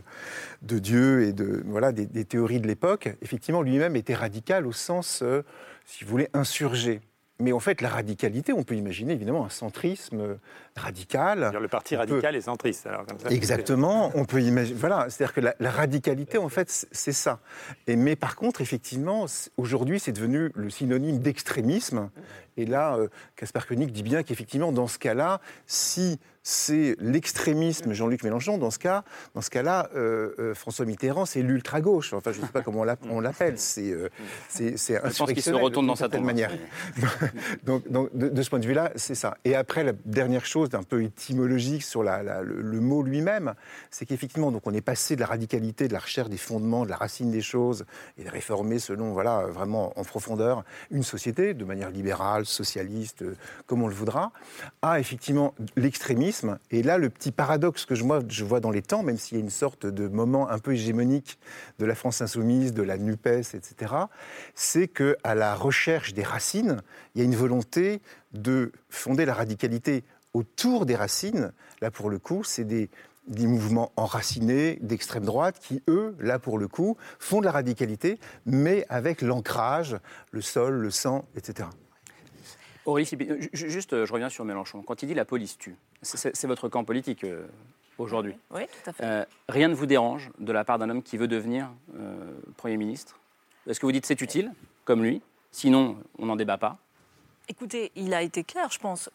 de 0.63 0.79
Dieu 0.79 1.23
et 1.23 1.33
de, 1.33 1.63
voilà, 1.65 1.91
des, 1.91 2.05
des 2.05 2.25
théories 2.25 2.59
de 2.59 2.67
l'époque. 2.67 3.09
Effectivement, 3.21 3.61
lui-même 3.61 3.95
était 3.95 4.15
radical 4.15 4.67
au 4.67 4.73
sens, 4.73 5.21
euh, 5.21 5.43
si 5.85 6.03
vous 6.03 6.09
voulez, 6.09 6.29
insurgé. 6.33 6.99
mais 7.39 7.51
en 7.51 7.59
fait, 7.59 7.81
la 7.81 7.89
radicalité, 7.89 8.53
on 8.53 8.63
peut 8.63 8.75
imaginer 8.75 9.13
évidemment 9.13 9.45
un 9.45 9.49
centrisme 9.49 10.37
radical. 10.77 11.51
Le 11.59 11.67
parti 11.67 11.95
radical 11.95 12.31
peut- 12.33 12.37
est 12.37 12.41
centriste. 12.41 12.87
Alors, 12.87 13.05
comme 13.05 13.19
ça, 13.19 13.29
Exactement, 13.29 14.11
on 14.15 14.25
peut 14.25 14.41
imaginer. 14.41 14.77
Voilà, 14.79 15.07
c'est-à-dire 15.09 15.33
que 15.33 15.41
la, 15.41 15.55
la 15.59 15.71
radicalité, 15.71 16.37
en 16.37 16.49
fait, 16.49 16.87
c'est 16.91 17.11
ça. 17.11 17.39
Et, 17.87 17.95
mais 17.95 18.15
par 18.15 18.35
contre, 18.35 18.61
effectivement, 18.61 19.25
aujourd'hui, 19.57 19.99
c'est 19.99 20.11
devenu 20.13 20.51
le 20.55 20.69
synonyme 20.69 21.19
d'extrémisme. 21.19 22.09
Et 22.59 22.65
là, 22.65 22.95
euh, 22.97 23.07
Caspar 23.35 23.67
Koenig 23.67 23.91
dit 23.91 24.03
bien 24.03 24.23
qu'effectivement, 24.23 24.71
dans 24.71 24.87
ce 24.87 24.97
cas-là, 24.97 25.41
si 25.67 26.19
c'est 26.41 26.95
l'extrémisme 26.99 27.91
Jean-Luc 27.93 28.23
Mélenchon, 28.23 28.57
dans 28.57 28.71
ce 28.71 28.79
cas, 28.79 29.03
dans 29.35 29.41
ce 29.41 29.49
cas-là, 29.49 29.89
euh, 29.95 30.33
euh, 30.39 30.53
François 30.55 30.85
Mitterrand, 30.85 31.25
c'est 31.25 31.41
l'ultra-gauche. 31.41 32.13
Enfin, 32.13 32.31
je 32.31 32.39
ne 32.39 32.45
sais 32.45 32.51
pas 32.51 32.61
comment 32.61 32.79
on 32.79 32.83
l'app- 32.85 33.05
on 33.11 33.19
l'appelle. 33.19 33.59
C'est 33.59 33.91
euh, 33.91 34.07
c'est 34.47 34.77
Je 34.77 35.17
pense 35.17 35.33
qu'il 35.33 35.41
se 35.43 35.51
retourne 35.51 35.85
dans 35.87 35.95
sa 35.97 36.07
tombe. 36.09 36.23
manière. 36.23 36.49
donc, 37.63 37.87
donc, 37.91 38.15
de, 38.15 38.29
de 38.29 38.41
ce 38.41 38.49
point 38.49 38.59
de 38.59 38.65
vue-là, 38.65 38.91
c'est 38.95 39.15
ça. 39.15 39.37
Et 39.45 39.55
après, 39.55 39.83
la 39.83 39.91
dernière 40.05 40.45
chose 40.45 40.66
un 40.75 40.83
peu 40.83 41.03
étymologique 41.03 41.83
sur 41.83 42.03
le, 42.03 42.79
mot 42.79 43.03
lui-même, 43.03 43.53
c'est 43.91 44.05
qu'effectivement, 44.05 44.51
donc 44.51 44.65
on 44.65 44.73
est 44.73 44.81
passé 44.81 45.15
de 45.15 45.21
la 45.21 45.27
radicalité, 45.27 45.87
de 45.87 45.93
la 45.93 45.99
recherche 45.99 46.29
des 46.29 46.37
fondements, 46.37 46.85
de 46.85 46.89
la 46.89 46.97
racine 46.97 47.31
des 47.31 47.41
choses, 47.41 47.85
et 48.17 48.23
de 48.23 48.29
réformer 48.29 48.79
selon, 48.79 49.13
voilà, 49.13 49.45
vraiment 49.47 49.97
en 49.99 50.03
profondeur, 50.03 50.63
une 50.91 51.03
société 51.03 51.53
de 51.53 51.65
manière 51.65 51.89
libérale, 51.89 52.45
socialiste, 52.45 53.21
euh, 53.21 53.35
comme 53.65 53.81
on 53.81 53.87
le 53.87 53.93
voudra, 53.93 54.31
à 54.81 54.99
effectivement 54.99 55.53
l'extrémisme. 55.75 56.59
Et 56.71 56.83
là, 56.83 56.97
le 56.97 57.09
petit 57.09 57.31
paradoxe 57.31 57.85
que 57.85 57.95
je, 57.95 58.03
je 58.29 58.45
vois 58.45 58.59
dans 58.59 58.71
les 58.71 58.81
temps, 58.81 59.03
même 59.03 59.17
s'il 59.17 59.37
y 59.37 59.41
a 59.41 59.43
une 59.43 59.49
sorte 59.49 59.85
de 59.85 60.07
moment 60.07 60.49
un 60.49 60.59
peu 60.59 60.73
hégémonique 60.73 61.39
de 61.79 61.85
la 61.85 61.95
France 61.95 62.21
insoumise, 62.21 62.73
de 62.73 62.83
la 62.83 62.97
NUPES, 62.97 63.53
etc., 63.53 63.93
c'est 64.55 64.87
qu'à 64.87 65.35
la 65.35 65.55
recherche 65.55 66.13
des 66.13 66.23
racines, 66.23 66.81
il 67.15 67.19
y 67.19 67.21
a 67.21 67.25
une 67.25 67.35
volonté 67.35 68.01
de 68.33 68.71
fonder 68.89 69.25
la 69.25 69.33
radicalité 69.33 70.03
autour 70.37 70.85
des 70.85 70.95
racines. 70.95 71.51
Là, 71.81 71.91
pour 71.91 72.09
le 72.09 72.19
coup, 72.19 72.43
c'est 72.43 72.63
des, 72.63 72.89
des 73.27 73.47
mouvements 73.47 73.91
enracinés 73.95 74.77
d'extrême 74.81 75.25
droite 75.25 75.59
qui, 75.59 75.81
eux, 75.87 76.15
là, 76.19 76.39
pour 76.39 76.57
le 76.57 76.67
coup, 76.67 76.97
font 77.19 77.39
de 77.41 77.45
la 77.45 77.51
radicalité, 77.51 78.19
mais 78.45 78.85
avec 78.89 79.21
l'ancrage, 79.21 79.97
le 80.31 80.41
sol, 80.41 80.75
le 80.75 80.91
sang, 80.91 81.25
etc. 81.35 81.67
Aurélie 82.85 83.09
juste, 83.51 83.91
euh, 83.93 84.05
je 84.05 84.13
reviens 84.13 84.29
sur 84.29 84.45
Mélenchon. 84.45 84.81
Quand 84.81 85.01
il 85.03 85.07
dit 85.07 85.13
la 85.13 85.25
police 85.25 85.57
tue, 85.57 85.75
c'est- 86.01 86.45
votre 86.45 86.69
camp 86.69 86.85
politique 86.85 87.25
euh, 87.25 87.45
aujourd'hui. 87.97 88.33
Oui, 88.51 88.61
tout 88.65 88.89
à 88.89 88.93
fait. 88.93 89.03
Euh, 89.03 89.25
rien 89.49 89.67
ne 89.67 89.75
vous 89.75 89.85
dérange 89.87 90.29
de 90.39 90.53
la 90.53 90.63
part 90.63 90.79
d'un 90.79 90.89
homme 90.89 91.03
qui 91.03 91.17
veut 91.17 91.27
devenir 91.27 91.69
euh, 91.99 92.15
Premier 92.55 92.77
ministre? 92.77 93.19
Est-ce 93.67 93.81
que 93.81 93.85
vous 93.85 93.91
dites 93.91 94.05
c'est 94.05 94.21
utile, 94.21 94.53
comme 94.85 95.03
lui? 95.03 95.21
Sinon, 95.51 95.97
on 96.17 96.27
n'en 96.27 96.37
débat 96.37 96.57
pas. 96.57 96.77
Écoutez, 97.49 97.91
il 97.95 98.13
a 98.13 98.21
été 98.21 98.45
clair, 98.45 98.69
je 98.71 98.79
pense. 98.79 99.09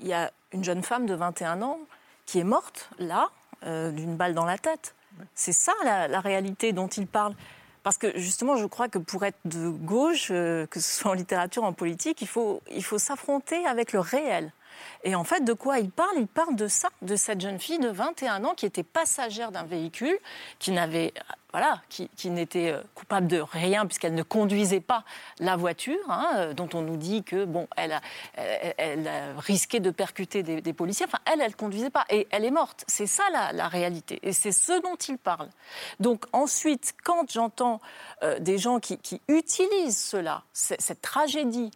Il 0.00 0.06
y 0.06 0.12
a 0.12 0.30
une 0.52 0.64
jeune 0.64 0.82
femme 0.82 1.06
de 1.06 1.14
21 1.14 1.62
ans 1.62 1.78
qui 2.26 2.38
est 2.38 2.44
morte, 2.44 2.90
là, 2.98 3.30
euh, 3.64 3.90
d'une 3.90 4.16
balle 4.16 4.34
dans 4.34 4.44
la 4.44 4.58
tête. 4.58 4.94
C'est 5.34 5.52
ça 5.52 5.72
la, 5.84 6.08
la 6.08 6.20
réalité 6.20 6.72
dont 6.72 6.88
il 6.88 7.06
parle. 7.06 7.34
Parce 7.82 7.96
que 7.96 8.18
justement, 8.18 8.56
je 8.56 8.66
crois 8.66 8.88
que 8.88 8.98
pour 8.98 9.24
être 9.24 9.38
de 9.44 9.68
gauche, 9.68 10.28
euh, 10.30 10.66
que 10.66 10.80
ce 10.80 11.00
soit 11.00 11.10
en 11.10 11.14
littérature, 11.14 11.64
en 11.64 11.72
politique, 11.72 12.20
il 12.20 12.28
faut, 12.28 12.60
il 12.70 12.84
faut 12.84 12.98
s'affronter 12.98 13.64
avec 13.66 13.92
le 13.92 14.00
réel. 14.00 14.52
Et 15.04 15.14
en 15.14 15.24
fait, 15.24 15.44
de 15.44 15.52
quoi 15.52 15.78
il 15.78 15.90
parle? 15.90 16.16
Il 16.18 16.26
parle 16.26 16.56
de 16.56 16.68
ça, 16.68 16.88
de 17.02 17.16
cette 17.16 17.40
jeune 17.40 17.58
fille 17.58 17.78
de 17.78 17.88
21 17.88 18.44
ans 18.44 18.54
qui 18.54 18.66
était 18.66 18.82
passagère 18.82 19.52
d'un 19.52 19.64
véhicule, 19.64 20.18
qui 20.58 20.72
n'avait, 20.72 21.12
voilà, 21.52 21.80
qui, 21.88 22.10
qui 22.16 22.30
n'était 22.30 22.72
euh, 22.72 22.82
coupable 22.94 23.26
de 23.26 23.40
rien 23.40 23.86
puisqu'elle 23.86 24.14
ne 24.14 24.22
conduisait 24.22 24.80
pas 24.80 25.04
la 25.38 25.56
voiture, 25.56 25.98
hein, 26.08 26.32
euh, 26.36 26.52
dont 26.52 26.68
on 26.74 26.82
nous 26.82 26.96
dit 26.96 27.22
que 27.22 27.44
bon, 27.44 27.68
elle 27.76 27.92
a, 27.92 28.00
risqué 29.38 29.80
de 29.80 29.90
percuter 29.90 30.42
des, 30.42 30.72
policiers. 30.72 31.06
Enfin, 31.06 31.20
elle, 31.24 31.40
elle 31.40 31.56
conduisait 31.56 31.90
pas 31.90 32.04
et 32.10 32.26
elle 32.30 32.44
est 32.44 32.50
morte. 32.50 32.84
C'est 32.86 33.06
ça 33.06 33.22
la, 33.32 33.68
réalité 33.68 34.18
et 34.22 34.32
c'est 34.32 34.52
ce 34.52 34.80
dont 34.82 34.96
il 34.96 35.18
parle. 35.18 35.48
Donc 36.00 36.24
ensuite, 36.32 36.94
quand 37.04 37.30
j'entends 37.30 37.80
euh, 38.22 38.38
des 38.38 38.58
gens 38.58 38.78
qui, 38.78 38.98
qui 38.98 39.20
utilisent 39.28 40.02
cela, 40.02 40.42
cette 40.52 41.02
tragédie 41.02 41.70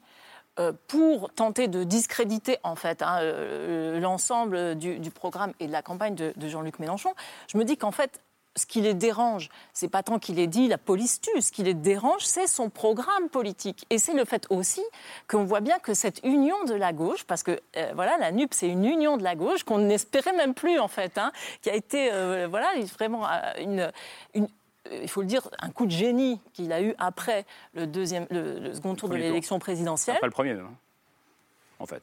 pour 0.87 1.33
tenter 1.33 1.69
de 1.69 1.85
discréditer 1.85 2.59
en 2.63 2.77
fait 2.77 3.03
hein, 3.03 3.19
euh, 3.21 4.01
l'ensemble 4.01 4.75
du, 4.77 5.11
programme 5.11 5.53
et 5.61 5.67
de 5.67 5.73
la 5.73 5.83
campagne 5.83 6.15
de, 6.15 6.33
Jean-Luc 6.49 6.79
Mélenchon, 6.79 7.15
je 7.49 7.59
me 7.59 7.65
dis 7.65 7.77
qu'en 7.77 7.93
fait, 7.93 8.21
ce 8.55 8.67
qui 8.67 8.83
les 8.83 8.93
dérange, 8.93 9.49
c'est 9.73 9.89
pas 9.89 10.03
tant 10.03 10.19
qu'il 10.19 10.39
ait 10.39 10.47
dit 10.47 10.69
la 10.69 10.77
police 10.77 11.23
tue, 11.23 11.41
ce 11.41 11.51
qui 11.53 11.63
les 11.63 11.73
dérange, 11.73 12.27
c'est 12.27 12.47
son 12.47 12.69
programme 12.69 13.31
politique. 13.31 13.87
Et 13.89 13.97
c'est 13.97 14.13
le 14.13 14.27
fait 14.27 14.47
aussi 14.51 14.83
qu'on 15.27 15.45
voit 15.45 15.61
bien 15.61 15.79
que 15.79 15.95
cette 15.95 16.21
union 16.23 16.63
de 16.65 16.75
la 16.75 16.93
gauche, 16.93 17.25
parce 17.25 17.43
que 17.43 17.59
euh, 17.79 17.93
voilà, 17.95 18.19
la 18.19 18.31
NUP, 18.31 18.53
c'est 18.53 18.69
une 18.69 18.85
union 18.85 19.17
de 19.17 19.23
la 19.23 19.37
gauche 19.37 19.65
qu'on 19.65 19.79
n'espérait 19.79 20.35
même 20.35 20.53
plus 20.53 20.79
en 20.79 20.89
fait, 20.89 21.17
hein, 21.17 21.33
qui 21.63 21.71
a 21.71 21.75
été 21.75 22.13
euh, 22.13 22.47
voilà 22.51 22.69
vraiment 22.99 23.27
euh, 23.27 23.31
une, 23.59 23.81
euh, 24.37 24.47
il 24.91 25.09
faut 25.09 25.21
le 25.21 25.27
dire, 25.27 25.49
un 25.61 25.71
coup 25.71 25.87
de 25.87 25.93
génie 25.93 26.41
qu'il 26.53 26.73
a 26.73 26.83
eu 26.83 26.95
après 26.99 27.45
le, 27.75 27.87
deuxième, 27.87 28.27
le, 28.31 28.59
le 28.59 28.75
second 28.75 28.95
tour 28.95 29.09
de 29.09 29.15
Premier 29.15 29.29
l'élection 29.29 29.59
présidentielle. 29.59 30.19
Pas 30.21 30.27
le 30.27 30.33
premier 30.33 30.55
même, 30.55 30.67
hein, 30.67 30.77
en 31.79 31.87
fait. 31.87 32.03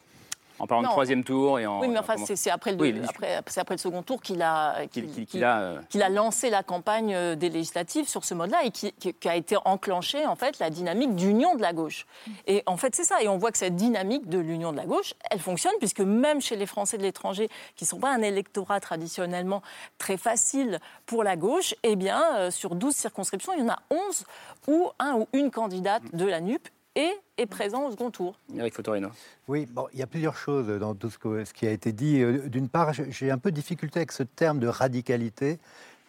En 0.59 0.67
parlant 0.67 0.81
Non. 0.83 0.89
de 0.89 0.93
troisième 0.93 1.23
tour 1.23 1.59
et 1.59 1.65
en. 1.65 1.79
Oui, 1.79 1.87
mais 1.87 1.97
en 1.97 2.01
enfin, 2.01 2.15
c'est 2.17 2.35
c'est 2.35 2.49
après, 2.49 2.71
le, 2.73 2.77
Oui, 2.81 3.01
après, 3.07 3.41
c'est 3.47 3.59
après 3.61 3.75
le 3.75 3.79
second 3.79 4.03
tour 4.03 4.21
qu'il 4.21 4.41
a, 4.41 4.85
Qu'il- 4.87 4.89
qu'il- 4.89 5.03
qu'il- 5.05 5.13
qu'il- 5.13 5.25
qu'il 5.27 5.43
a, 5.43 5.59
euh, 5.61 5.79
qu'il 5.89 6.01
a 6.03 6.09
lancé 6.09 6.49
la 6.49 6.63
campagne 6.63 7.13
euh, 7.15 7.35
des 7.35 7.49
législatives 7.49 8.07
sur 8.07 8.25
ce 8.25 8.33
mode-là 8.33 8.63
et 8.65 8.71
qui, 8.71 8.91
qui- 8.93 9.13
qui 9.13 9.29
a 9.29 9.35
été 9.35 9.57
enclenchée, 9.65 10.25
en 10.25 10.35
fait, 10.35 10.59
la 10.59 10.69
dynamique 10.69 11.15
d'union 11.15 11.55
de 11.55 11.61
la 11.61 11.73
gauche. 11.73 12.05
Et 12.47 12.63
en 12.65 12.77
fait, 12.77 12.95
c'est 12.95 13.03
ça. 13.03 13.21
Et 13.21 13.27
on 13.27 13.37
voit 13.37 13.51
que 13.51 13.57
cette 13.57 13.75
dynamique 13.75 14.27
de 14.29 14.39
l'union 14.39 14.71
de 14.71 14.77
la 14.77 14.85
gauche, 14.85 15.13
elle 15.31 15.39
fonctionne, 15.39 15.73
puisque 15.79 16.01
même 16.01 16.41
chez 16.41 16.55
les 16.55 16.65
Français 16.65 16.97
de 16.97 17.03
l'étranger, 17.03 17.49
qui 17.75 17.83
ne 17.85 17.87
sont 17.89 17.99
pas 17.99 18.11
un 18.13 18.21
électorat 18.21 18.79
traditionnellement 18.79 19.61
très 19.97 20.17
facile 20.17 20.79
pour 21.05 21.23
la 21.23 21.35
gauche, 21.35 21.73
eh 21.83 21.95
bien, 21.95 22.21
euh, 22.37 22.51
sur 22.51 22.75
12 22.75 22.95
circonscriptions, 22.95 23.53
il 23.53 23.59
y 23.61 23.63
en 23.63 23.69
a 23.69 23.79
11 23.89 24.25
où 24.67 24.89
un 24.99 25.13
ou 25.15 25.27
une 25.33 25.51
candidate 25.51 26.03
de 26.13 26.25
la 26.25 26.41
NUP 26.41 26.67
est, 26.99 27.13
est 27.37 27.45
présent 27.45 27.87
au 27.87 27.91
second 27.91 28.11
tour. 28.11 28.37
Eric 28.55 28.73
Fotorino. 28.73 29.09
Oui, 29.47 29.65
bon, 29.65 29.87
il 29.93 29.99
y 29.99 30.03
a 30.03 30.07
plusieurs 30.07 30.35
choses 30.35 30.67
dans 30.79 30.93
tout 30.95 31.09
ce, 31.09 31.17
que- 31.17 31.45
ce 31.45 31.53
qui 31.53 31.65
a 31.67 31.71
été 31.71 31.91
dit. 31.93 32.21
Euh, 32.21 32.49
D'une 32.49 32.69
part, 32.69 32.93
j'ai- 32.93 33.31
un 33.31 33.37
peu 33.37 33.51
de 33.51 33.55
difficulté 33.55 33.99
avec 33.99 34.11
ce 34.11 34.23
terme 34.23 34.59
de 34.59 34.67
radicalité, 34.67 35.59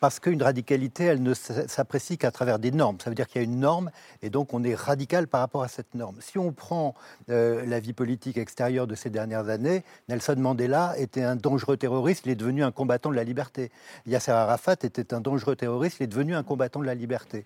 parce 0.00 0.18
qu'une 0.18 0.42
radicalité, 0.42 1.04
elle 1.04 1.22
ne 1.22 1.34
s'apprécie 1.34 2.16
qu'à 2.16 2.30
travers 2.30 2.58
des 2.58 2.70
normes. 2.70 2.98
Ça 3.00 3.10
veut 3.10 3.14
dire 3.14 3.26
qu'il 3.28 3.42
y 3.42 3.44
a 3.44 3.46
une 3.46 3.60
norme, 3.60 3.90
et 4.22 4.30
donc 4.30 4.54
on 4.54 4.64
est 4.64 4.74
radical 4.74 5.28
par 5.28 5.40
rapport 5.42 5.62
à 5.62 5.68
cette 5.68 5.94
norme. 5.94 6.16
Si 6.20 6.38
on 6.38 6.52
prend 6.52 6.94
euh, 7.28 7.66
la 7.66 7.80
vie 7.80 7.92
politique 7.92 8.38
extérieure 8.38 8.86
de 8.86 8.94
ces 8.94 9.10
dernières 9.10 9.50
années, 9.50 9.84
Nelson 10.08 10.36
Mandela 10.38 10.94
était 10.98 11.22
un 11.22 11.36
dangereux 11.36 11.76
terroriste, 11.76 12.22
il 12.24 12.32
est 12.32 12.34
devenu 12.36 12.64
un 12.64 12.72
combattant 12.72 13.10
de 13.10 13.14
la 13.16 13.24
liberté. 13.24 13.70
Yasser 14.06 14.32
Arafat 14.32 14.76
était 14.84 15.12
un 15.12 15.20
dangereux 15.20 15.54
terroriste, 15.54 15.98
il 16.00 16.04
est 16.04 16.06
devenu 16.06 16.34
un 16.34 16.42
combattant 16.42 16.80
de 16.80 16.86
la 16.86 16.94
liberté. 16.94 17.44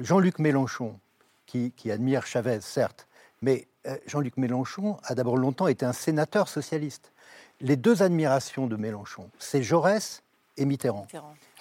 Jean-Luc 0.00 0.40
Mélenchon, 0.40 0.98
qui, 1.46 1.72
qui 1.72 1.90
admire 1.90 2.26
Chavez, 2.26 2.60
certes, 2.60 3.08
mais 3.40 3.68
euh, 3.86 3.96
Jean-Luc 4.06 4.36
Mélenchon 4.36 4.98
a 5.04 5.14
d'abord 5.14 5.36
longtemps 5.36 5.68
été 5.68 5.84
un 5.84 5.92
sénateur 5.92 6.48
socialiste. 6.48 7.12
Les 7.60 7.76
deux 7.76 8.02
admirations 8.02 8.66
de 8.66 8.76
Mélenchon, 8.76 9.30
c'est 9.38 9.62
Jaurès 9.62 10.22
et 10.56 10.64
Mitterrand. 10.64 11.06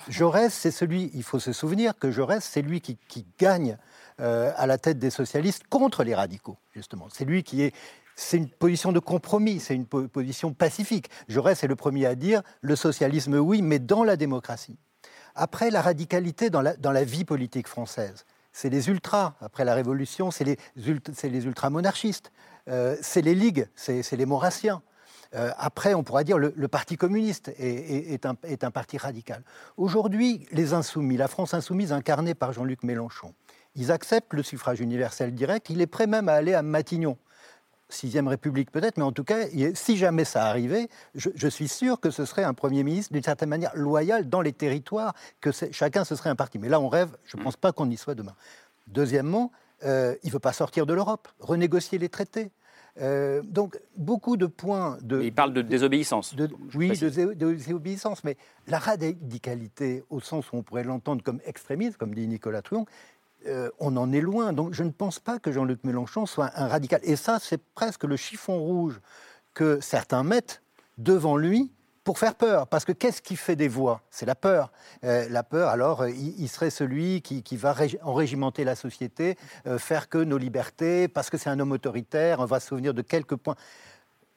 Jaurès, 0.08 0.54
c'est 0.54 0.72
celui, 0.72 1.12
il 1.14 1.24
faut 1.24 1.40
se 1.40 1.54
souvenir 1.54 1.98
que 1.98 2.12
Jaurès, 2.12 2.44
c'est 2.44 2.62
lui 2.62 2.82
qui, 2.82 2.98
qui 3.08 3.26
gagne 3.40 3.78
euh, 4.20 4.52
à 4.56 4.68
la 4.68 4.78
tête 4.78 5.00
des 5.00 5.12
socialistes 5.12 5.64
contre 5.70 6.04
les 6.04 6.16
radicaux, 6.16 6.58
justement. 6.74 7.08
C'est 7.12 7.26
lui 7.26 7.44
qui 7.44 7.62
est. 7.62 7.74
C'est 8.16 8.38
une 8.38 8.50
position 8.50 8.92
de 8.92 9.00
compromis, 9.00 9.60
c'est 9.60 9.74
une 9.74 9.86
po- 9.86 10.08
position 10.08 10.54
pacifique. 10.54 11.10
Jaurès 11.30 11.64
est 11.64 11.68
le 11.68 11.78
premier 11.78 12.06
à 12.06 12.14
dire 12.16 12.44
le 12.62 12.76
socialisme, 12.76 13.36
oui, 13.36 13.62
mais 13.62 13.80
dans 13.80 14.04
la 14.04 14.18
démocratie. 14.18 14.78
Après, 15.34 15.72
la 15.72 15.82
radicalité 15.82 16.50
dans 16.50 16.62
la, 16.62 16.76
dans 16.76 16.92
la 16.92 17.06
vie 17.06 17.24
politique 17.24 17.68
française, 17.68 18.26
c'est 18.52 18.70
les 18.70 18.90
ultras. 18.90 19.36
Après 19.42 19.66
la 19.66 19.74
Révolution, 19.76 20.32
c'est 20.32 20.44
les, 20.44 20.58
les 20.76 21.46
ultramonarchistes. 21.46 22.32
Euh, 22.68 22.96
c'est 23.02 23.22
les 23.22 23.36
ligues, 23.36 23.68
c'est 23.76 24.12
les 24.12 24.26
maurassiens. 24.26 24.82
Euh, 25.34 25.50
après, 25.58 25.94
on 25.94 26.04
pourra 26.04 26.24
dire 26.26 26.38
le, 26.38 26.54
le 26.56 26.68
Parti 26.68 26.98
communiste 26.98 27.50
est, 27.58 27.64
est- 27.64 28.14
est 28.14 28.26
un, 28.26 28.36
est 28.44 28.64
un 28.66 28.72
parti 28.72 28.98
radical. 28.98 29.44
Aujourd'hui, 29.78 30.46
les 30.52 30.74
insoumis, 30.74 31.16
la 31.18 31.30
France 31.30 31.54
insoumise 31.54 31.94
incarnée 31.94 32.34
par 32.34 32.52
Jean-Luc 32.52 32.84
Mélenchon, 32.84 33.34
ils 33.76 33.92
acceptent 33.94 34.34
le 34.34 34.44
suffrage 34.44 34.82
universel 34.82 35.34
direct. 35.34 35.70
Il 35.70 35.80
est 35.80 35.88
prêt 35.88 36.06
même 36.06 36.28
à 36.28 36.34
aller 36.34 36.54
à 36.54 36.62
Matignon. 36.62 37.18
Sixième 37.94 38.28
République 38.28 38.72
peut-être, 38.72 38.98
mais 38.98 39.04
en 39.04 39.12
tout 39.12 39.24
cas, 39.24 39.46
si 39.74 39.98
jamais 39.98 40.24
ça 40.26 40.46
arrivait, 40.46 40.88
je, 41.16 41.30
je 41.36 41.48
suis 41.48 41.68
sûr 41.68 42.00
que 42.00 42.10
ce 42.10 42.26
serait 42.26 42.44
un 42.44 42.54
Premier 42.54 42.84
ministre 42.84 43.14
d'une 43.14 43.24
certaine 43.24 43.50
manière 43.50 43.72
loyal 43.76 44.30
dans 44.30 44.42
les 44.42 44.54
territoires, 44.54 45.14
que 45.40 45.52
chacun 45.72 46.04
ce 46.06 46.16
serait 46.16 46.30
un 46.30 46.36
parti. 46.36 46.60
Mais 46.60 46.70
là, 46.70 46.80
on 46.80 46.90
rêve, 46.90 47.18
je 47.26 47.38
ne 47.38 47.44
pense 47.44 47.58
pas 47.58 47.72
qu'on 47.72 47.90
y 47.90 47.98
soit 47.98 48.16
demain. 48.16 48.36
Deuxièmement, 48.88 49.52
euh, 49.84 50.16
il 50.24 50.28
ne 50.28 50.34
veut 50.34 50.40
pas 50.40 50.54
sortir 50.54 50.86
de 50.86 50.94
l'Europe, 50.94 51.28
renégocier 51.40 51.98
les 51.98 52.10
traités. 52.10 52.52
Euh, 53.00 53.42
donc, 53.44 53.80
beaucoup 53.96 54.36
de 54.36 54.46
points 54.48 54.98
de... 55.02 55.22
Il 55.22 55.34
parle 55.34 55.54
de 55.54 55.62
désobéissance. 55.62 56.36
de- 56.36 56.50
oui, 56.76 56.90
de, 56.98 57.34
désobéissance, 57.34 58.24
mais 58.24 58.36
la 58.68 58.80
radicalité, 58.80 60.04
au 60.10 60.20
sens 60.20 60.52
où 60.52 60.58
on 60.58 60.64
pourrait 60.64 60.84
l'entendre 60.84 61.24
comme 61.24 61.40
extrémiste, 61.46 61.98
comme 61.98 62.14
dit 62.14 62.28
Nicolas 62.28 62.62
Truon, 62.62 62.86
euh, 63.48 63.70
on 63.80 63.96
en 63.98 64.12
est 64.12 64.22
loin. 64.22 64.54
Donc 64.54 64.74
je 64.74 64.84
ne 64.84 64.92
pense 64.92 65.20
pas 65.20 65.40
que 65.40 65.52
Jean-Luc 65.52 65.84
Mélenchon 65.84 66.26
soit 66.26 66.52
un 66.56 66.68
radical. 66.68 67.00
Et 67.04 67.16
ça, 67.16 67.40
c'est 67.40 67.62
presque 67.74 68.04
le 68.04 68.16
chiffon 68.18 68.60
rouge 68.60 69.00
que 69.54 69.80
certains 69.82 70.24
mettent 70.24 70.62
devant 70.98 71.38
lui 71.38 71.72
pour 72.04 72.18
faire 72.18 72.36
peur. 72.36 72.68
Parce 72.68 72.86
que 72.86 72.92
qu'est-ce 72.92 73.22
qui 73.22 73.36
fait 73.36 73.56
des 73.56 73.68
voix? 73.68 74.02
C'est 74.10 74.26
la 74.26 74.36
peur. 74.36 74.72
Euh, 75.04 75.28
la 75.30 75.44
peur, 75.44 75.70
alors, 75.70 76.02
euh, 76.02 76.10
il, 76.10 76.48
serait 76.50 76.70
celui 76.70 77.22
qui, 77.22 77.58
va 77.58 77.74
régi- 77.74 78.00
enrégimenter 78.02 78.64
la 78.64 78.76
société, 78.76 79.38
faire 79.78 80.10
que 80.10 80.18
nos 80.18 80.38
libertés, 80.38 81.08
parce 81.08 81.30
que 81.30 81.38
c'est 81.38 81.50
un 81.50 81.60
homme 81.60 81.72
autoritaire, 81.72 82.40
on 82.40 82.46
va 82.46 82.60
se 82.60 82.68
souvenir 82.68 82.94
de 82.94 83.02
quelques 83.02 83.36
points. 83.36 83.56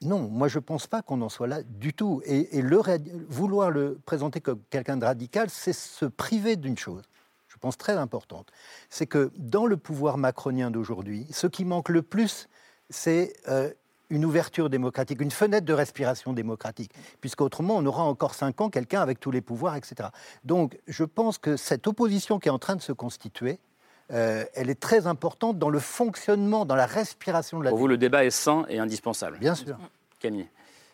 Non, 0.05 0.29
moi 0.29 0.49
je 0.49 0.59
ne 0.59 0.63
pense 0.63 0.87
pas 0.87 1.03
qu'on 1.03 1.21
en 1.23 1.29
soit 1.29 1.47
là 1.47 1.63
du 1.63 1.95
tout. 1.95 2.23
Et, 2.27 2.63
vouloir 3.29 3.71
le 3.71 3.99
présenter 4.05 4.41
comme 4.41 4.61
quelqu'un 4.71 4.97
de 4.97 5.05
radical, 5.05 5.49
c'est 5.51 5.73
se 5.73 6.05
priver 6.05 6.57
d'une 6.57 6.77
chose, 6.77 7.03
pense 7.65 7.79
très 7.79 7.97
importante. 7.97 8.53
C'est 8.91 9.07
que 9.07 9.33
dans 9.39 9.65
le 9.65 9.79
pouvoir 9.79 10.19
macronien 10.19 10.71
d'aujourd'hui, 10.71 11.27
ce 11.31 11.47
qui 11.47 11.65
manque 11.65 11.89
le 11.89 12.03
plus, 12.03 12.47
c'est 12.91 13.33
euh, 13.49 13.71
une 14.11 14.27
ouverture 14.27 14.69
démocratique, 14.69 15.23
une 15.23 15.31
fenêtre 15.31 15.65
de 15.65 15.73
respiration 15.73 16.35
démocratique, 16.35 16.93
puisqu'autrement 17.23 17.77
on 17.79 17.87
aura 17.87 18.03
encore 18.03 18.35
cinq 18.35 18.61
ans 18.61 18.69
quelqu'un 18.69 19.01
avec 19.01 19.19
tous 19.19 19.31
les 19.31 19.41
pouvoirs, 19.41 19.77
etc. 19.77 20.11
Donc 20.45 20.79
je 20.89 21.05
pense 21.05 21.39
que 21.39 21.57
cette 21.57 21.87
opposition 21.87 22.39
qui 22.39 22.49
est 22.49 22.53
en 22.53 22.59
train 22.59 22.77
de 22.77 22.83
se 22.83 22.93
constituer, 22.93 23.59
euh, 24.13 24.45
elle 24.53 24.69
est 24.69 24.79
très 24.79 25.07
importante 25.07 25.59
dans 25.59 25.71
le 25.71 25.79
fonctionnement, 25.79 26.67
dans 26.67 26.77
la 26.77 26.85
respiration 26.85 27.61
de 27.61 27.65
la 27.65 27.71
Pour 27.71 27.79
vous, 27.79 27.89
le 27.89 27.97
débat 27.97 28.27
est 28.27 28.31
sain 28.31 28.67
et 28.69 28.79
indispensable. 28.79 29.39
Bien 29.39 29.55
sûr. 29.55 29.79
Camille. 30.21 30.49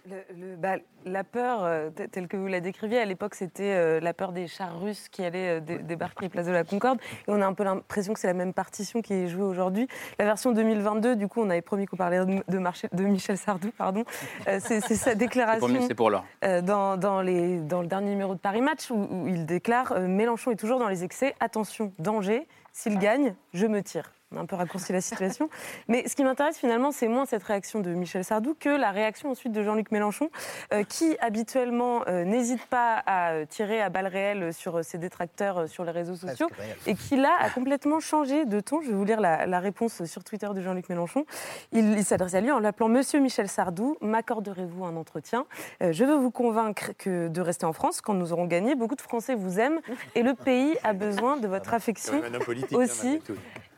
Le- 0.08 0.24
le- 0.34 0.56
bah, 0.56 0.76
la 1.04 1.24
peur, 1.24 1.62
euh, 1.62 1.90
telle 1.90 2.26
que 2.26 2.36
vous 2.36 2.46
la 2.46 2.60
décriviez, 2.60 2.98
à 2.98 3.04
l'époque, 3.04 3.34
c'était 3.34 3.74
euh, 3.74 4.00
la 4.00 4.14
peur 4.14 4.32
des 4.32 4.46
chars 4.48 4.80
russes 4.80 5.08
qui 5.10 5.22
allaient 5.24 5.58
euh, 5.58 5.60
dé- 5.60 5.78
débarquer 5.78 6.28
place 6.28 6.46
de 6.46 6.52
la 6.52 6.64
Concorde. 6.64 6.98
Et 7.02 7.24
on 7.30 7.40
a 7.42 7.46
un 7.46 7.52
peu 7.52 7.64
l'impression 7.64 8.14
que 8.14 8.20
c'est 8.20 8.26
la 8.26 8.32
même 8.34 8.54
partition 8.54 9.02
qui 9.02 9.12
est 9.12 9.28
jouée 9.28 9.42
aujourd'hui. 9.44 9.88
La 10.18 10.24
version 10.24 10.52
2022, 10.52 11.16
du 11.16 11.28
coup, 11.28 11.42
on 11.42 11.50
avait 11.50 11.60
promis 11.60 11.84
qu'on 11.86 11.96
parlait 11.96 12.24
de, 12.24 12.42
de 12.48 12.58
Marché- 12.58 12.88
de 12.92 13.04
Michel 13.04 13.36
Sardou, 13.36 13.70
pardon. 13.76 14.04
Euh, 14.48 14.58
c'est 14.60 14.80
sa 14.80 15.14
déclaration. 15.14 15.66
c'est 15.86 15.94
pour 15.94 16.10
l'heure. 16.10 16.24
Euh, 16.44 16.62
dans, 16.62 16.96
dans 16.96 17.20
les- 17.20 17.60
dans 17.60 17.82
le 17.82 17.86
dernier 17.86 18.10
numéro 18.10 18.34
de 18.34 18.40
Paris 18.40 18.62
Match 18.62 18.90
où, 18.90 18.94
où 19.10 19.28
il 19.28 19.44
déclare 19.44 19.92
euh, 19.92 20.06
Mélenchon 20.08 20.50
est 20.50 20.56
toujours 20.56 20.78
dans 20.78 20.88
les 20.88 21.04
excès, 21.04 21.34
attention, 21.40 21.92
danger, 21.98 22.46
s'il 22.72 22.98
gagne, 22.98 23.34
je 23.52 23.66
me 23.66 23.82
tire. 23.82 24.12
On 24.32 24.36
a 24.36 24.40
un 24.42 24.46
peu 24.46 24.54
raccourci 24.54 24.92
la 24.92 25.00
situation. 25.00 25.50
Mais 25.88 26.06
ce 26.06 26.14
qui 26.14 26.22
m'intéresse 26.22 26.56
finalement, 26.56 26.92
c'est 26.92 27.08
moins 27.08 27.26
cette 27.26 27.42
réaction 27.42 27.80
de 27.80 27.90
Michel 27.90 28.24
Sardou 28.24 28.54
que 28.58 28.68
la 28.68 28.92
réaction 28.92 29.30
ensuite 29.30 29.52
de 29.52 29.62
Jean-Luc 29.64 29.90
Mélenchon, 29.90 30.30
euh, 30.72 30.84
qui 30.84 31.16
habituellement 31.20 32.02
euh, 32.06 32.24
n'hésite 32.24 32.64
pas 32.66 33.02
à 33.06 33.32
euh, 33.32 33.44
tirer 33.44 33.82
à 33.82 33.88
balles 33.88 34.06
réelles 34.06 34.54
sur 34.54 34.84
ses 34.84 34.98
détracteurs 34.98 35.68
sur 35.68 35.84
les 35.84 35.90
réseaux 35.90 36.14
sociaux 36.14 36.48
et 36.86 36.94
qui 36.94 37.16
là 37.16 37.36
a 37.40 37.50
complètement 37.50 37.98
changé 37.98 38.44
de 38.44 38.60
ton. 38.60 38.82
Je 38.82 38.90
vais 38.90 38.94
vous 38.94 39.04
lire 39.04 39.20
la, 39.20 39.46
la 39.46 39.58
réponse 39.58 40.04
sur 40.04 40.22
Twitter 40.22 40.48
de 40.54 40.60
Jean-Luc 40.60 40.88
Mélenchon. 40.88 41.24
Il, 41.72 41.98
il 41.98 42.04
s'adresse 42.04 42.34
à 42.34 42.40
lui 42.40 42.52
en 42.52 42.60
l'appelant 42.60 42.88
Monsieur 42.88 43.18
Michel 43.18 43.48
Sardou. 43.48 43.96
M'accorderez-vous 44.00 44.84
un 44.84 44.94
entretien? 44.94 45.44
Euh, 45.82 45.90
Je 45.90 46.04
veux 46.04 46.16
vous 46.16 46.30
convaincre 46.30 46.92
que 46.98 47.26
de 47.26 47.40
rester 47.40 47.66
en 47.66 47.72
France 47.72 48.00
quand 48.00 48.14
nous 48.14 48.32
aurons 48.32 48.46
gagné. 48.46 48.76
Beaucoup 48.76 48.94
de 48.94 49.02
Français 49.02 49.34
vous 49.34 49.58
aiment 49.58 49.80
et 50.14 50.22
le 50.22 50.34
pays 50.44 50.76
a 50.84 50.92
besoin 50.92 51.36
de 51.36 51.48
votre 51.48 51.74
affection 51.74 52.22
un 52.22 52.34
homme 52.34 52.44
politique, 52.44 52.72
hein, 52.72 52.76
aussi. 52.76 53.20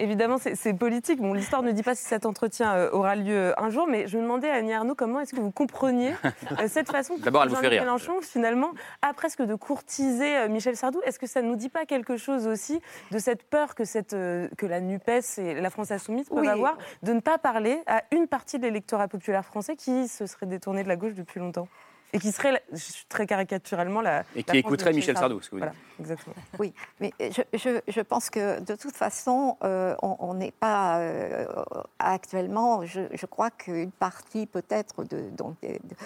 Évidemment, 0.03 0.36
c'est 0.38 0.74
politique. 0.74 1.20
Bon, 1.20 1.32
l'histoire 1.32 1.62
ne 1.62 1.70
dit 1.70 1.84
pas 1.84 1.94
si 1.94 2.03
cet 2.05 2.26
entretien 2.26 2.74
euh, 2.74 2.90
aura 2.90 3.14
lieu 3.14 3.36
euh, 3.36 3.53
un 3.57 3.70
jour, 3.70 3.86
mais 3.86 4.09
je 4.09 4.16
me 4.16 4.22
demandais 4.22 4.50
à 4.50 4.55
Annie 4.55 4.72
Arnaud 4.72 4.96
comment 4.96 5.20
est-ce 5.20 5.32
que 5.32 5.38
vous 5.40 5.53
compreniez 5.53 6.11
euh, 6.59 6.66
cette 6.66 6.90
façon 6.90 7.14
que 7.14 7.20
D'abord, 7.20 7.44
elle 7.44 7.50
vous 7.50 7.55
fait 7.55 7.62
Jean-Luc 7.62 7.78
rire. 7.78 7.82
Mélenchon, 7.84 8.20
finalement, 8.20 8.72
a 9.00 9.14
presque 9.14 9.42
de 9.42 9.55
courtiser 9.55 10.38
euh, 10.38 10.48
Michel 10.48 10.76
Sardou. 10.76 11.00
Est-ce 11.07 11.20
que 11.20 11.28
ça 11.28 11.40
ne 11.40 11.46
nous 11.46 11.55
dit 11.55 11.68
pas 11.68 11.86
quelque 11.86 12.16
chose 12.16 12.48
aussi 12.48 12.80
de 13.12 13.18
cette 13.20 13.44
peur 13.44 13.76
que, 13.76 13.84
cette, 13.84 14.12
euh, 14.12 14.48
que 14.59 14.66
la 14.66 14.80
NUPES 14.80 15.38
et 15.38 15.55
la 15.61 15.70
France 15.70 15.92
Insoumise 15.92 16.28
peuvent 16.28 16.40
Oui. 16.40 16.48
avoir 16.48 16.76
de 17.05 17.12
ne 17.12 17.20
pas 17.20 17.38
parler 17.38 17.80
à 17.86 18.03
une 18.11 18.26
partie 18.26 18.59
de 18.59 18.64
l'électorat 18.64 19.07
populaire 19.07 19.44
français 19.44 19.76
qui 19.76 20.09
se 20.09 20.26
serait 20.26 20.46
détourné 20.46 20.82
de 20.82 20.88
la 20.88 20.96
gauche 20.96 21.14
depuis 21.14 21.38
longtemps? 21.38 21.68
Et 22.13 22.19
qui 22.19 22.33
serait, 22.33 22.63
très 23.09 23.27
caricaturalement, 23.27 24.01
la. 24.01 24.25
Et 24.37 24.43
qui 24.43 24.59
écouterait 24.59 24.93
Michel 24.93 25.17
Sardou, 25.17 25.41
ce 25.41 25.49
que 25.51 25.55
vous 25.57 25.59
Voilà, 25.61 25.73
dites. 25.73 26.01
exactement. 26.01 26.35
Oui, 26.59 26.75
mais 27.01 27.13
je, 27.21 27.43
je- 27.57 27.81
je 27.89 28.01
pense 28.01 28.29
que 28.31 28.61
de 28.61 28.75
toute 28.75 28.95
façon, 28.95 29.57
euh, 29.65 29.95
on 30.03 30.35
n'est 30.35 30.51
pas 30.53 30.99
euh, 30.99 31.47
actuellement. 31.99 32.85
Je, 32.85 33.01
je 33.13 33.27
crois 33.27 33.51
qu'une 33.51 33.91
partie 33.93 34.47
peut-être 34.47 35.05
de, 35.05 35.31
donc, 35.31 35.57
de- 35.63 35.69
de- 35.69 35.97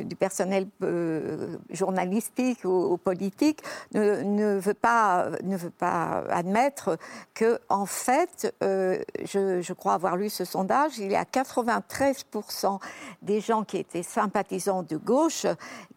du, 0.00 0.04
du 0.04 0.16
personnel 0.16 0.66
euh, 0.82 1.56
journalistique 1.70 2.64
ou, 2.64 2.92
ou 2.92 2.96
politique 2.96 3.62
ne, 3.94 4.22
ne 4.22 4.58
veut 4.58 4.74
pas 4.74 5.30
ne 5.42 5.56
veut 5.56 5.70
pas 5.70 6.24
admettre 6.30 6.98
que 7.34 7.60
en 7.68 7.86
fait, 7.86 8.54
euh, 8.62 8.98
je, 9.24 9.60
je 9.60 9.72
crois 9.72 9.94
avoir 9.94 10.16
lu 10.16 10.28
ce 10.30 10.44
sondage, 10.44 10.98
il 10.98 11.12
y 11.12 11.16
a 11.16 11.24
93% 11.24 12.80
des 13.22 13.40
gens 13.40 13.64
qui 13.64 13.76
étaient 13.78 14.02
sympathisants 14.02 14.82
de 14.82 14.96
gauche 14.96 15.35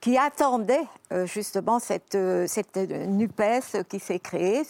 qui 0.01 0.17
attendaient 0.17 0.87
euh, 1.13 1.25
justement 1.25 1.79
cette, 1.79 2.15
euh, 2.15 2.47
cette 2.47 2.75
NUPES 2.75 3.83
qui 3.87 3.99
s'est 3.99 4.19
créée. 4.19 4.63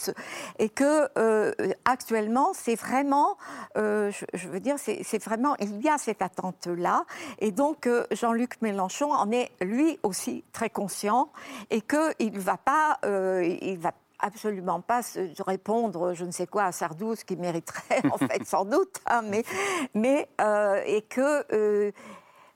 Et 0.60 0.70
que 0.70 1.08
euh, 1.18 1.54
actuellement 1.86 2.52
c'est 2.54 2.76
vraiment, 2.76 3.38
euh, 3.78 4.12
je, 4.12 4.26
je 4.34 4.48
veux 4.50 4.60
dire, 4.60 4.76
c'est 4.78 5.24
vraiment, 5.24 5.56
il 5.60 5.82
y 5.82 5.90
a 5.90 5.98
cette 5.98 6.22
attente-là. 6.22 7.06
Et 7.40 7.52
donc 7.52 7.88
euh, 7.88 8.06
Jean-Luc 8.12 8.62
Mélenchon 8.62 9.12
en 9.12 9.32
est 9.32 9.52
lui 9.62 10.00
aussi 10.04 10.44
très 10.54 10.70
conscient. 10.70 11.30
Et 11.70 11.82
qu'il 11.82 12.34
ne 12.34 12.40
va 12.40 12.58
pas, 12.58 13.00
euh, 13.06 13.58
il 13.62 13.78
va 13.80 13.94
absolument 14.22 14.82
pas 14.82 15.02
se 15.02 15.42
répondre 15.42 16.14
je 16.14 16.26
ne 16.26 16.32
sais 16.32 16.46
quoi 16.46 16.66
à 16.66 16.72
Sardou, 16.74 17.16
ce 17.16 17.24
qui 17.24 17.38
mériterait 17.38 18.02
en 18.12 18.18
fait 18.18 18.44
sans 18.46 18.66
doute, 18.76 18.98
hein, 19.08 19.22
mais, 19.24 19.46
mais 19.94 20.28
euh, 20.42 20.82
et 20.86 21.04
que 21.04 21.46
euh, 21.54 21.92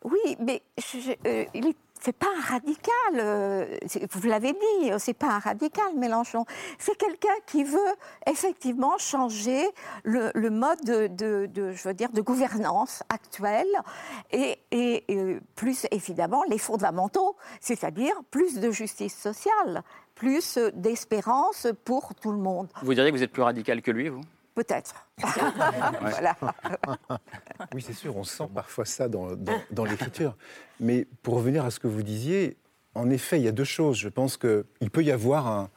oui, 0.03 0.36
mais 0.39 0.61
je- 0.78 0.99
je- 0.99 1.11
euh, 1.26 1.45
il 1.53 1.68
est- 1.68 1.78
c'est 2.04 2.12
pas 2.12 2.28
un 2.38 2.41
radical, 2.41 3.14
euh, 3.16 3.78
vous 4.12 4.28
l'avez 4.28 4.51
dit, 4.51 4.91
euh, 4.91 4.97
c'est 4.99 5.14
pas 5.14 5.36
un 5.36 5.39
radical 5.39 5.95
Mélenchon. 5.95 6.43
C'est 6.78 6.97
quelqu'un 6.97 7.34
qui 7.45 7.64
veut 7.64 7.80
effectivement 8.28 8.97
changer 8.97 9.70
le, 10.04 10.49
mode 10.49 10.84
de, 10.84 11.47
je 11.72 11.88
veux 11.88 11.93
dire, 11.93 12.12
de 12.12 12.20
gouvernance 12.20 13.04
actuelle 13.08 13.72
et, 14.32 14.60
et, 14.72 15.39
plus 15.56 15.88
évidemment 15.91 16.43
les 16.49 16.58
fondamentaux, 16.58 17.38
c'est-à-dire 17.62 18.16
plus 18.32 18.60
de 18.60 18.70
justice 18.70 19.18
sociale, 19.18 19.82
plus 20.14 20.58
euh, 20.58 20.72
d'espérance 20.74 21.68
pour 21.86 22.14
tout 22.16 22.32
le 22.32 22.38
monde. 22.38 22.68
Vous 22.82 22.93
diriez 22.93 23.12
que 23.12 23.16
vous 23.16 23.24
êtes 23.24 23.32
plus 23.32 23.43
radical 23.43 23.82
que 23.82 23.91
lui, 23.91 24.10
vous? 24.10 24.22
Peut-être. 24.56 25.08
voilà. 26.01 26.36
Oui, 27.74 27.82
c'est 27.82 27.93
sûr, 27.93 28.16
on 28.16 28.24
sent 28.24 28.47
parfois 28.54 28.86
ça 28.86 29.08
dans, 29.08 29.36
dans- 29.36 29.62
dans 29.72 29.86
l'écriture. 29.86 30.36
Mais 30.80 31.08
pour 31.24 31.36
revenir 31.36 31.66
à 31.66 31.72
ce 31.72 31.80
que 31.80 31.88
vous 31.88 32.04
disiez, 32.04 32.58
en 32.95 33.10
effet, 33.10 33.39
il 33.39 33.43
y 33.43 33.47
a 33.47 33.51
deux 33.51 33.64
choses. 33.64 33.97
Je 33.97 34.10
pense 34.10 34.38
qu'il 34.38 34.89
peut 34.91 35.04
y 35.04 35.12
avoir 35.12 35.47
un, 35.47 35.70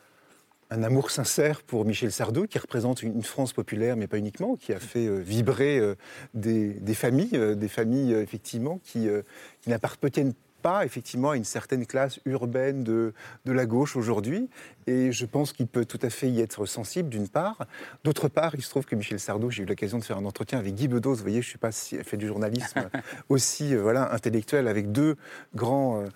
un 0.70 0.82
amour 0.82 1.10
sincère 1.10 1.62
pour 1.62 1.84
Michel 1.86 2.12
Sardou, 2.12 2.46
qui 2.46 2.58
représente 2.58 3.02
une 3.02 3.14
une 3.14 3.22
France 3.22 3.52
populaire, 3.54 3.96
mais 3.96 4.06
pas 4.08 4.18
uniquement, 4.18 4.56
qui 4.56 4.72
a 4.74 4.80
fait 4.80 5.06
euh, 5.06 5.18
vibrer 5.20 5.78
euh, 5.78 5.94
des, 6.34 6.74
des 6.74 6.94
familles, 6.94 7.30
euh, 7.34 7.54
des 7.54 7.68
familles 7.68 8.12
euh, 8.12 8.22
effectivement 8.22 8.78
qui, 8.84 9.08
euh, 9.08 9.22
qui 9.62 9.70
n'appartiennent 9.70 10.34
pas 10.66 10.84
effectivement 10.84 11.30
à 11.30 11.36
une 11.36 11.44
certaine 11.44 11.86
classe 11.86 12.18
urbaine 12.24 12.82
de, 12.82 13.14
de 13.44 13.52
la 13.52 13.66
gauche 13.66 13.94
aujourd'hui. 13.94 14.50
Et 14.88 15.12
je 15.12 15.24
pense 15.24 15.52
qu'il 15.52 15.68
peut 15.68 15.84
tout 15.84 16.00
à 16.02 16.10
fait 16.10 16.28
y 16.28 16.40
être 16.40 16.66
sensible, 16.66 17.08
d'une 17.08 17.28
part. 17.28 17.68
D'autre 18.02 18.26
part, 18.26 18.56
il 18.56 18.62
se 18.62 18.70
trouve 18.70 18.84
que 18.84 18.96
Michel 18.96 19.20
Sardou, 19.20 19.48
j'ai 19.48 19.62
eu 19.62 19.66
l'occasion 19.66 20.00
de 20.00 20.02
faire 20.02 20.18
un 20.18 20.24
entretien 20.24 20.58
avec 20.58 20.74
Guy 20.74 20.88
Bedos, 20.88 21.14
vous 21.14 21.22
voyez, 21.22 21.40
je 21.40 21.46
ne 21.46 21.50
suis 21.50 21.58
pas 21.58 21.70
si, 21.70 21.96
fait 22.02 22.16
du 22.16 22.26
journalisme 22.26 22.90
aussi 23.28 23.76
euh, 23.76 23.80
voilà, 23.80 24.12
intellectuel, 24.12 24.66
avec 24.66 24.90
deux 24.90 25.14
grands... 25.54 26.00
euh, 26.00 26.06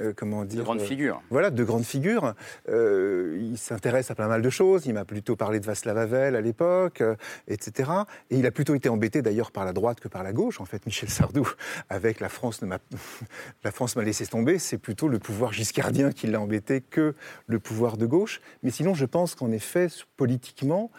euh, 0.00 0.12
comment 0.14 0.44
dire 0.44 0.62
grandes 0.62 0.80
euh, 0.80 0.84
figures. 0.84 1.22
Voilà, 1.30 1.50
de 1.50 1.64
grandes 1.64 1.84
figures. 1.84 2.34
Euh, 2.68 3.38
il 3.40 3.56
s'intéresse 3.56 4.10
à 4.10 4.14
pas 4.14 4.28
mal 4.28 4.42
de 4.42 4.50
choses. 4.50 4.84
Il 4.86 4.92
m'a 4.92 5.04
plutôt 5.06 5.36
parlé 5.36 5.58
de 5.58 5.64
Václav 5.64 5.96
Havel 5.96 6.36
à 6.36 6.40
l'époque, 6.40 7.02
etc. 7.48 7.90
Et 8.30 8.38
il 8.38 8.46
a 8.46 8.50
plutôt 8.50 8.74
été 8.74 8.88
embêté 8.88 9.22
d'ailleurs 9.22 9.52
par 9.52 9.64
la 9.64 9.72
droite 9.72 10.00
que 10.00 10.08
par 10.08 10.22
la 10.22 10.32
gauche, 10.32 10.60
en 10.60 10.66
fait, 10.66 10.84
Michel 10.84 11.08
Sardou, 11.08 11.48
avec 11.88 12.20
la 12.20 12.28
France 12.28 12.60
ne 12.60 12.66
m'a 12.66 12.78
la 13.64 13.72
France 13.72 13.96
m'a 13.96 14.02
laissé 14.02 14.26
tomber. 14.26 14.58
C'est 14.58 14.78
plutôt 14.78 15.08
le 15.08 15.18
pouvoir 15.18 15.52
giscardien 15.52 16.12
qui 16.12 16.26
l'a 16.26 16.40
embêté 16.40 16.82
que 16.82 17.14
le 17.46 17.58
pouvoir 17.58 17.96
de 17.96 18.04
gauche. 18.06 18.40
Mais 18.62 18.70
sinon, 18.70 18.94
je 18.94 19.06
pense 19.06 19.34
qu'en 19.34 19.50
effet, 19.50 19.88
politiquement, 20.16 20.90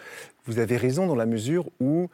vous 0.46 0.60
avez 0.60 0.78
raison 0.78 1.06
dans 1.06 1.16
la 1.16 1.26
mesure 1.26 1.70
où 1.80 2.10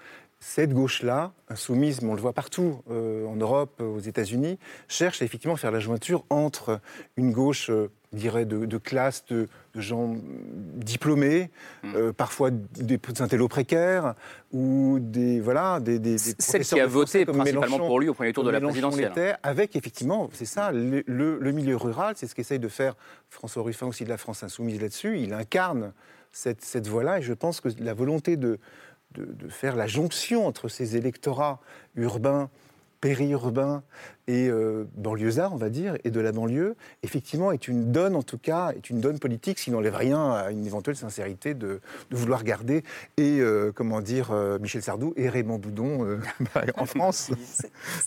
cette 0.45 0.73
gauche-là, 0.73 1.31
insoumise, 1.47 2.01
mais 2.01 2.09
on 2.09 2.15
le 2.15 2.21
voit 2.21 2.33
partout, 2.33 2.81
euh, 2.91 3.25
en 3.27 3.35
Europe, 3.37 3.81
aux 3.81 3.99
États-Unis, 3.99 4.59
cherche 4.89 5.21
à 5.21 5.25
effectivement 5.25 5.55
faire 5.55 5.71
la 5.71 5.79
jointure 5.79 6.25
entre 6.29 6.81
une 7.15 7.31
gauche, 7.31 7.69
euh, 7.69 7.89
dirais, 8.11 8.43
de, 8.45 8.65
de 8.65 8.77
classe, 8.77 9.23
de, 9.27 9.47
de 9.73 9.81
gens 9.81 10.15
diplômés, 10.75 11.49
euh, 11.85 12.11
parfois 12.11 12.51
des 12.51 12.99
intellos 13.19 13.47
précaires, 13.47 14.15
ou 14.51 14.97
des, 14.99 15.39
voilà, 15.39 15.79
des, 15.79 15.97
des, 15.97 16.15
des 16.15 16.17
Celle 16.39 16.63
qui 16.63 16.79
a 16.79 16.87
voté 16.87 17.25
principalement 17.25 17.77
pour 17.79 17.99
lui 17.99 18.09
au 18.09 18.13
premier 18.13 18.33
tour 18.33 18.43
de 18.43 18.49
la 18.51 18.59
présidentielle. 18.59 19.37
avec 19.43 19.75
effectivement, 19.77 20.29
c'est 20.33 20.45
ça, 20.45 20.71
le, 20.71 21.03
le- 21.07 21.39
le 21.39 21.51
milieu 21.51 21.77
rural, 21.77 22.15
c'est 22.17 22.27
ce 22.27 22.35
qu'essaye 22.35 22.59
de 22.59 22.67
faire 22.67 22.95
François 23.29 23.63
Ruffin 23.63 23.87
aussi 23.87 24.03
de 24.03 24.09
la 24.09 24.17
France 24.17 24.43
insoumise 24.43 24.81
là-dessus. 24.81 25.19
Il 25.19 25.33
incarne 25.33 25.93
cette, 26.31 26.63
cette 26.63 26.87
voie-là. 26.87 27.19
Et 27.19 27.21
je 27.21 27.33
pense 27.33 27.61
que 27.61 27.69
la 27.79 27.93
volonté 27.93 28.37
de, 28.37 28.59
de, 29.13 29.49
faire 29.49 29.75
la 29.75 29.87
jonction 29.87 30.47
entre 30.47 30.67
ces 30.67 30.95
électorats 30.95 31.59
urbains 31.95 32.49
périurbain 33.01 33.83
et 34.27 34.47
euh, 34.49 34.85
banlieusard, 34.95 35.53
on 35.53 35.57
va 35.57 35.69
dire, 35.69 35.95
et 36.03 36.11
de 36.11 36.19
la 36.19 36.31
banlieue, 36.31 36.75
effectivement, 37.03 37.51
est 37.51 37.67
une 37.67 37.91
donne, 37.91 38.15
en 38.15 38.23
tout 38.23 38.37
cas, 38.37 38.71
est 38.75 38.89
une 38.89 39.01
donne 39.01 39.19
politique, 39.19 39.59
s'il 39.59 39.73
n'enlève 39.73 39.95
rien 39.95 40.31
à 40.33 40.51
une 40.51 40.65
éventuelle 40.65 40.95
sincérité 40.95 41.53
de, 41.53 41.81
de 42.09 42.15
vouloir 42.15 42.43
garder, 42.43 42.83
et, 43.17 43.39
euh, 43.39 43.71
comment 43.73 44.01
dire, 44.01 44.29
euh, 44.31 44.59
Michel 44.59 44.81
Sardou 44.81 45.13
et 45.17 45.27
Raymond 45.29 45.57
Boudon 45.59 46.05
euh, 46.05 46.19
en 46.77 46.85
France. 46.85 47.31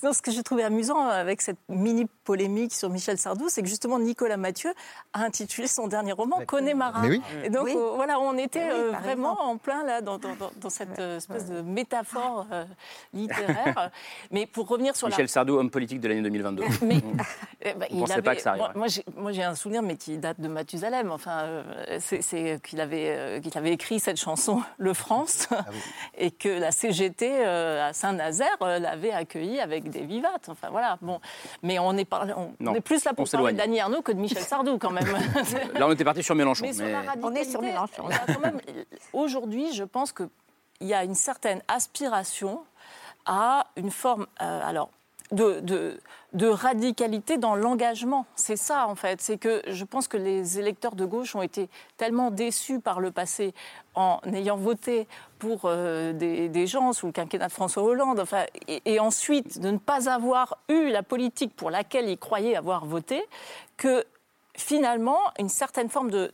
Non, 0.03 0.13
ce 0.13 0.23
que 0.23 0.31
j'ai 0.31 0.43
trouvé 0.43 0.63
amusant 0.65 1.07
avec 1.09 1.43
cette 1.43 1.59
mini 1.69 2.07
polémique 2.25 2.73
sur 2.75 2.89
Michel 2.91 3.19
Sardou, 3.19 3.49
c'est 3.49 3.63
que 3.63 3.69
justement 3.69 3.99
Nicolas 3.99 4.37
Mathieu 4.37 4.71
a 5.13 5.23
intitulé 5.23 5.67
son 5.69 5.87
dernier 5.87 6.13
roman 6.13 6.41
Connemara. 6.47 7.03
Oui. 7.07 7.21
Et 7.45 7.51
donc 7.51 7.65
Oui. 7.67 7.75
euh, 7.77 7.91
voilà, 7.95 8.19
on 8.21 8.37
était 8.39 8.65
Oui, 8.65 8.71
euh, 8.73 8.91
vraiment 9.03 9.33
exemple. 9.35 9.51
en 9.51 9.57
plein 9.59 9.85
là 9.85 10.01
dans, 10.01 10.19
dans- 10.19 10.35
dans- 10.37 10.51
dans 10.61 10.71
cette 10.71 10.99
espèce 10.99 11.47
de 11.47 11.61
métaphore 11.61 12.47
euh, 12.53 12.65
littéraire. 13.13 13.91
Mais 14.31 14.47
pour 14.47 14.69
revenir 14.69 14.97
sur 14.97 15.07
la 15.09 15.11
Michel 15.13 15.29
Sardou, 15.29 15.55
homme 15.57 15.71
politique 15.71 16.01
de 16.01 16.06
l'année 16.09 16.23
2022. 16.23 16.65
mais 16.83 16.97
eh 17.63 17.73
ben, 17.75 17.87
On 17.93 18.01
pensait 18.01 18.23
pas 18.23 18.35
que 18.37 18.43
ça 18.43 18.55
moi, 18.57 18.67
arriverait. 18.67 18.79
moi, 18.79 18.89
j'ai- 18.89 19.05
moi, 19.17 19.33
j'ai 19.33 19.43
un 19.43 19.55
souvenir, 19.55 19.83
mais 19.83 19.97
qui 19.97 20.19
date 20.19 20.41
de 20.41 20.49
Mathusalem. 20.49 21.11
Enfin, 21.11 21.41
euh, 21.43 21.99
c'est 22.01 22.23
c'est 22.23 22.61
qu'il 22.63 22.81
avait, 22.81 23.09
euh, 23.17 23.41
qu'il 23.41 23.57
avait 23.59 23.73
écrit 23.73 23.99
cette 24.01 24.19
chanson 24.19 24.63
Le 24.79 24.95
France 24.95 25.49
Ah 25.51 25.65
et 26.19 26.31
que 26.31 26.49
la 26.49 26.71
CGT 26.71 27.31
euh, 27.45 27.89
à 27.89 27.93
Saint-Nazaire 27.93 28.57
euh, 28.63 28.79
l'avait 28.79 29.13
accueilli 29.13 29.61
avec 29.61 29.89
des 29.91 30.03
vivates. 30.03 30.49
Enfin 30.49 30.69
voilà. 30.71 30.99
Bon, 31.03 31.21
mais 31.63 31.79
on 31.79 31.97
est, 31.97 32.05
parlé- 32.05 32.35
on, 32.37 32.53
Non, 32.61 32.75
est 32.75 32.81
plus 32.81 33.05
là 33.05 33.13
pour 33.15 33.29
parler 33.29 33.53
d'Annie 33.55 33.81
Arnaud 33.81 34.03
que 34.03 34.13
de 34.13 34.19
Michel 34.19 34.43
Sardou 34.43 34.79
quand 34.79 34.91
même. 34.91 35.07
Là, 35.75 35.87
on 35.87 35.93
était 35.93 36.05
parti 36.05 36.23
sur 36.23 36.35
Mélenchon. 36.35 36.65
Mais 36.65 36.73
sur 36.73 36.85
mais- 36.85 36.93
la 36.93 36.99
radicalité, 37.03 37.27
On 37.29 37.35
est 37.35 37.45
sur 37.45 37.61
Mélenchon. 37.63 38.05
Aujourd'hui, 39.13 39.73
je 39.73 39.85
pense 39.85 40.13
qu'il 40.13 40.29
y 40.81 40.95
a 40.95 41.05
une 41.05 41.15
certaine 41.15 41.63
aspiration 41.69 42.61
à 43.25 43.67
une 43.77 43.91
forme, 43.91 44.27
euh, 44.41 44.61
alors, 44.69 44.91
de, 45.33 45.61
de- 45.61 46.01
de 46.33 46.47
radicalité 46.49 47.39
dans 47.39 47.55
l'engagement. 47.55 48.27
C'est 48.37 48.57
ça, 48.57 48.87
en 48.89 48.95
fait. 48.95 49.21
C'est 49.23 49.39
que 49.39 49.63
je 49.67 49.85
pense 49.85 50.07
que 50.07 50.17
les 50.19 50.59
électeurs 50.59 50.95
de 50.95 51.05
gauche 51.07 51.35
ont 51.35 51.41
été 51.43 51.69
tellement 51.97 52.31
déçus 52.31 52.79
par 52.81 53.01
le 53.01 53.11
passé 53.11 53.55
en 53.95 54.21
ayant 54.33 54.57
voté 54.57 55.09
pour 55.39 55.63
euh, 55.65 56.13
des, 56.13 56.49
des 56.51 56.67
gens 56.67 56.93
sous 56.93 57.07
le 57.07 57.13
quinquennat 57.13 57.47
de 57.49 57.53
François 57.53 57.83
Hollande, 57.85 58.21
enfin, 58.21 58.45
et, 58.69 58.83
et 58.85 59.01
ensuite 59.01 59.59
de 59.61 59.71
ne 59.71 59.79
pas 59.79 60.11
avoir 60.11 60.59
eu 60.69 60.89
la 60.91 61.03
politique 61.03 61.57
pour 61.57 61.71
laquelle 61.71 62.09
ils 62.09 62.19
croyaient 62.19 62.57
avoir 62.57 62.85
voté, 62.85 63.25
que 63.79 64.05
finalement, 64.57 65.19
une 65.39 65.49
certaine 65.49 65.89
forme 65.89 66.11
de, 66.11 66.31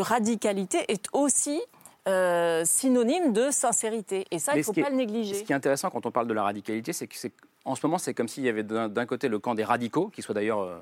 radicalité 0.00 0.84
est 0.92 1.06
aussi 1.12 1.60
euh, 2.08 2.64
synonyme 2.64 3.32
de 3.32 3.50
sincérité. 3.50 4.26
Et 4.30 4.38
ça, 4.38 4.54
il 4.54 4.58
ne 4.58 4.62
faut 4.62 4.72
est- 4.72 4.82
pas 4.82 4.90
le 4.90 4.96
négliger. 4.96 5.34
Ce 5.34 5.42
qui 5.44 5.52
est 5.52 5.56
intéressant 5.56 5.90
quand 5.90 6.06
on 6.06 6.10
parle 6.10 6.26
de 6.26 6.34
la 6.34 6.42
radicalité, 6.42 6.92
c'est 6.92 7.06
que 7.06 7.16
c'est 7.16 7.32
en 7.70 7.74
ce 7.74 7.86
moment, 7.86 7.98
c'est 7.98 8.14
comme 8.14 8.28
s'il 8.28 8.44
y 8.44 8.48
avait 8.48 8.62
d'un 8.62 9.06
côté 9.06 9.28
le 9.28 9.38
camp 9.38 9.54
des 9.54 9.64
radicaux, 9.64 10.08
qui 10.08 10.22
soit 10.22 10.34
d'ailleurs 10.34 10.60
euh, 10.60 10.78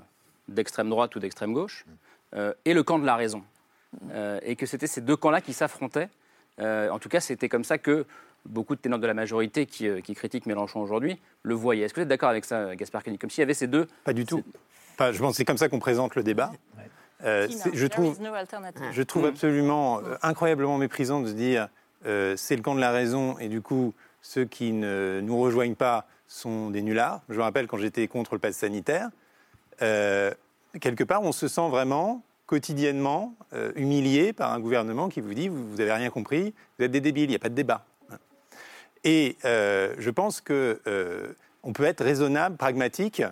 d'extrême 0.49 0.89
droite 0.89 1.14
ou 1.16 1.18
d'extrême 1.18 1.53
gauche, 1.53 1.84
euh, 2.34 2.53
et 2.64 2.74
le 2.74 2.82
camp 2.82 2.99
de 2.99 3.07
la 3.07 3.16
raison. 3.16 3.43
Euh, 4.11 4.39
et 4.43 4.57
que 4.57 4.66
c'était 4.66 4.86
ces 4.86 5.01
deux 5.01 5.16
camps-là 5.16 5.41
qui 5.41 5.53
s'affrontaient. 5.53 6.09
Euh, 6.61 6.91
en 6.91 6.99
tout 6.99 7.09
cas, 7.09 7.20
c'était 7.20 7.49
comme 7.49 7.64
ça 7.64 7.78
que 7.78 8.05
beaucoup 8.45 8.74
de 8.74 8.80
ténors 8.80 8.99
de 8.99 9.07
la 9.07 9.14
majorité 9.14 9.66
qui, 9.66 9.89
euh, 9.89 10.01
qui 10.01 10.14
critiquent 10.14 10.47
Mélenchon 10.47 10.80
aujourd'hui 10.80 11.18
le 11.43 11.55
voyaient. 11.55 11.84
Est-ce 11.84 11.95
que 11.95 12.01
vous 12.01 12.03
êtes 12.03 12.09
d'accord 12.09 12.28
avec 12.28 12.45
ça, 12.45 12.76
Gaspard 12.76 13.03
Koenig? 13.03 13.18
Comme 13.18 13.30
s'il 13.30 13.41
y 13.41 13.45
avait 13.45 13.55
ces 13.55 13.66
deux. 13.66 13.86
Pas 14.05 14.12
du 14.12 14.24
tout. 14.24 14.43
Enfin, 14.95 15.12
je 15.12 15.18
pense 15.18 15.32
que 15.32 15.36
c'est 15.39 15.45
comme 15.45 15.59
ça 15.59 15.68
qu'on 15.68 15.78
présente 15.78 16.16
le 16.16 16.22
débat. 16.22 16.53
Euh, 17.24 17.49
je 17.72 17.86
trouve, 17.86 18.20
no 18.20 18.30
je 18.93 19.03
trouve 19.03 19.24
absolument 19.26 20.01
incroyablement 20.22 20.78
méprisant 20.78 21.20
de 21.20 21.26
se 21.26 21.32
dire 21.32 21.68
euh, 22.07 22.36
c'est 22.36 22.55
le 22.55 22.62
camp 22.62 22.76
de 22.76 22.80
la 22.80 22.93
raison 22.93 23.36
et 23.39 23.49
du 23.49 23.61
coup 23.61 23.93
ceux 24.22 24.45
qui 24.45 24.72
ne 24.72 25.20
nous 25.20 25.36
rejoignent 25.41 25.74
pas 25.74 26.07
sont 26.29 26.70
des 26.70 26.83
nullards. 26.83 27.22
Je 27.29 27.35
me 27.35 27.43
rappelle 27.43 27.66
quand 27.66 27.79
j'étais 27.79 28.07
contre 28.07 28.35
le 28.35 28.39
pass 28.39 28.57
sanitaire, 28.57 29.11
euh, 29.83 30.31
quelque 30.81 31.05
part 31.05 31.22
on 31.22 31.33
se 31.33 31.49
sent 31.49 31.68
vraiment 31.70 32.22
quotidiennement 32.47 33.35
euh, 33.53 33.72
humilié 33.74 34.33
par 34.33 34.53
un 34.53 34.61
gouvernement 34.61 35.09
qui 35.09 35.20
vous 35.20 35.35
dit 35.35 35.49
vous 35.49 35.76
n'avez 35.76 35.93
rien 35.93 36.11
compris, 36.11 36.55
vous 36.79 36.85
êtes 36.85 36.91
des 36.91 37.01
débiles, 37.01 37.24
il 37.24 37.31
n'y 37.31 37.37
a 37.37 37.41
pas 37.41 37.49
de 37.49 37.55
débat. 37.55 37.85
Et 39.05 39.37
euh, 39.45 39.95
je 39.99 40.11
pense 40.11 40.41
que 40.41 40.81
on 41.62 41.72
peut 41.72 41.85
être 41.85 42.05
raisonnable, 42.05 42.57
pragmatique, 42.57 43.22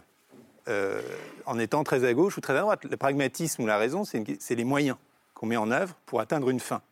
en 1.46 1.58
étant 1.60 1.84
très 1.84 2.04
à 2.04 2.12
gauche 2.12 2.36
ou 2.36 2.40
très 2.40 2.56
à 2.56 2.60
droite. 2.60 2.84
Le 2.84 2.96
pragmatisme 2.96 3.62
ou 3.62 3.66
la 3.66 3.78
raison, 3.78 4.04
c'est 4.04 4.54
les 4.54 4.64
moyens 4.64 4.96
qu'on 5.34 5.46
met 5.46 5.56
en 5.56 5.70
œuvre 5.70 5.94
pour 6.06 6.20
atteindre 6.20 6.50
une 6.50 6.58
fin. 6.58 6.82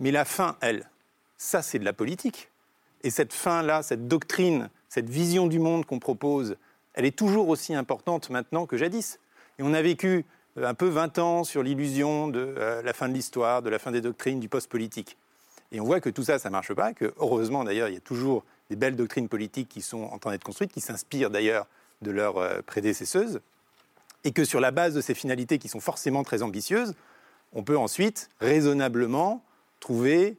Mais 0.00 0.10
la 0.10 0.24
fin, 0.24 0.56
elle, 0.60 0.88
ça, 1.36 1.62
c'est 1.62 1.78
de 1.78 1.84
la 1.84 1.92
politique. 1.92 2.50
Et 3.02 3.10
cette 3.10 3.32
fin-là, 3.32 3.82
cette 3.82 4.08
doctrine, 4.08 4.70
cette 4.90 5.08
vision 5.08 5.46
du 5.46 5.58
monde 5.58 5.86
qu'on 5.86 6.00
propose, 6.00 6.56
elle 6.94 7.06
est 7.06 7.16
toujours 7.16 7.48
aussi 7.48 7.74
importante 7.74 8.28
maintenant 8.28 8.66
que 8.66 8.76
jadis. 8.76 9.20
Et 9.58 9.62
on 9.62 9.72
a 9.72 9.80
vécu 9.80 10.26
euh, 10.58 10.66
un 10.66 10.74
peu 10.74 10.88
20 10.88 11.18
ans 11.18 11.44
sur 11.44 11.62
l'illusion 11.62 12.28
de 12.28 12.54
euh, 12.58 12.82
la 12.82 12.92
fin 12.92 13.08
de 13.08 13.14
l'histoire, 13.14 13.62
de 13.62 13.70
la 13.70 13.78
fin 13.78 13.92
des 13.92 14.00
doctrines, 14.00 14.40
du 14.40 14.48
post-politique. 14.48 15.16
Et 15.70 15.80
on 15.80 15.84
voit 15.84 16.00
que 16.00 16.10
tout 16.10 16.24
ça, 16.24 16.40
ça 16.40 16.48
ne 16.48 16.52
marche 16.52 16.74
pas, 16.74 16.92
que 16.92 17.14
heureusement 17.18 17.62
d'ailleurs, 17.62 17.88
il 17.88 17.94
y 17.94 17.96
a 17.96 18.00
toujours 18.00 18.44
des 18.68 18.74
belles 18.74 18.96
doctrines 18.96 19.28
politiques 19.28 19.68
qui 19.68 19.80
sont 19.80 20.02
en 20.02 20.18
train 20.18 20.32
d'être 20.32 20.42
construites, 20.42 20.72
qui 20.72 20.80
s'inspirent 20.80 21.30
d'ailleurs 21.30 21.68
de 22.02 22.10
leurs 22.10 22.38
euh, 22.38 22.60
prédécesseuses, 22.60 23.40
et 24.24 24.32
que 24.32 24.44
sur 24.44 24.58
la 24.58 24.72
base 24.72 24.94
de 24.94 25.00
ces 25.00 25.14
finalités 25.14 25.58
qui 25.58 25.68
sont 25.68 25.80
forcément 25.80 26.24
très 26.24 26.42
ambitieuses, 26.42 26.94
on 27.52 27.62
peut 27.62 27.78
ensuite 27.78 28.28
raisonnablement 28.40 29.42
trouver 29.78 30.36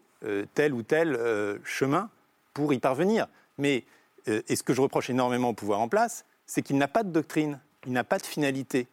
tel 0.54 0.72
ou 0.72 0.84
tel 0.84 1.20
chemin 1.64 2.12
pour 2.54 2.74
y 2.74 2.80
parvenir. 2.80 3.28
Mais 3.58 3.84
et 4.28 4.56
ce 4.56 4.64
que 4.64 4.74
je 4.74 4.82
reproche 4.82 5.10
énormément 5.10 5.50
au 5.50 5.54
pouvoir 5.54 5.80
en 5.80 5.88
place, 5.88 6.26
c'est 6.46 6.62
qu'il 6.62 6.78
n'a 6.78 6.88
pas 6.88 7.04
de 7.04 7.10
doctrine, 7.10 7.60
il 7.86 7.94
n'a 7.94 8.04
pas 8.04 8.18
de 8.18 8.26
finalité. 8.26 8.88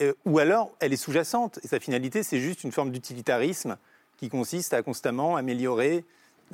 Euh, 0.00 0.12
ou 0.24 0.38
alors, 0.38 0.70
elle 0.80 0.92
est 0.92 0.98
sous-jacente, 0.98 1.58
et 1.64 1.68
sa 1.68 1.80
finalité, 1.80 2.22
c'est 2.22 2.40
juste 2.40 2.64
une 2.64 2.72
forme 2.72 2.90
d'utilitarisme 2.90 3.76
qui 4.18 4.28
consiste 4.28 4.74
à 4.74 4.82
constamment 4.82 5.36
améliorer 5.36 6.04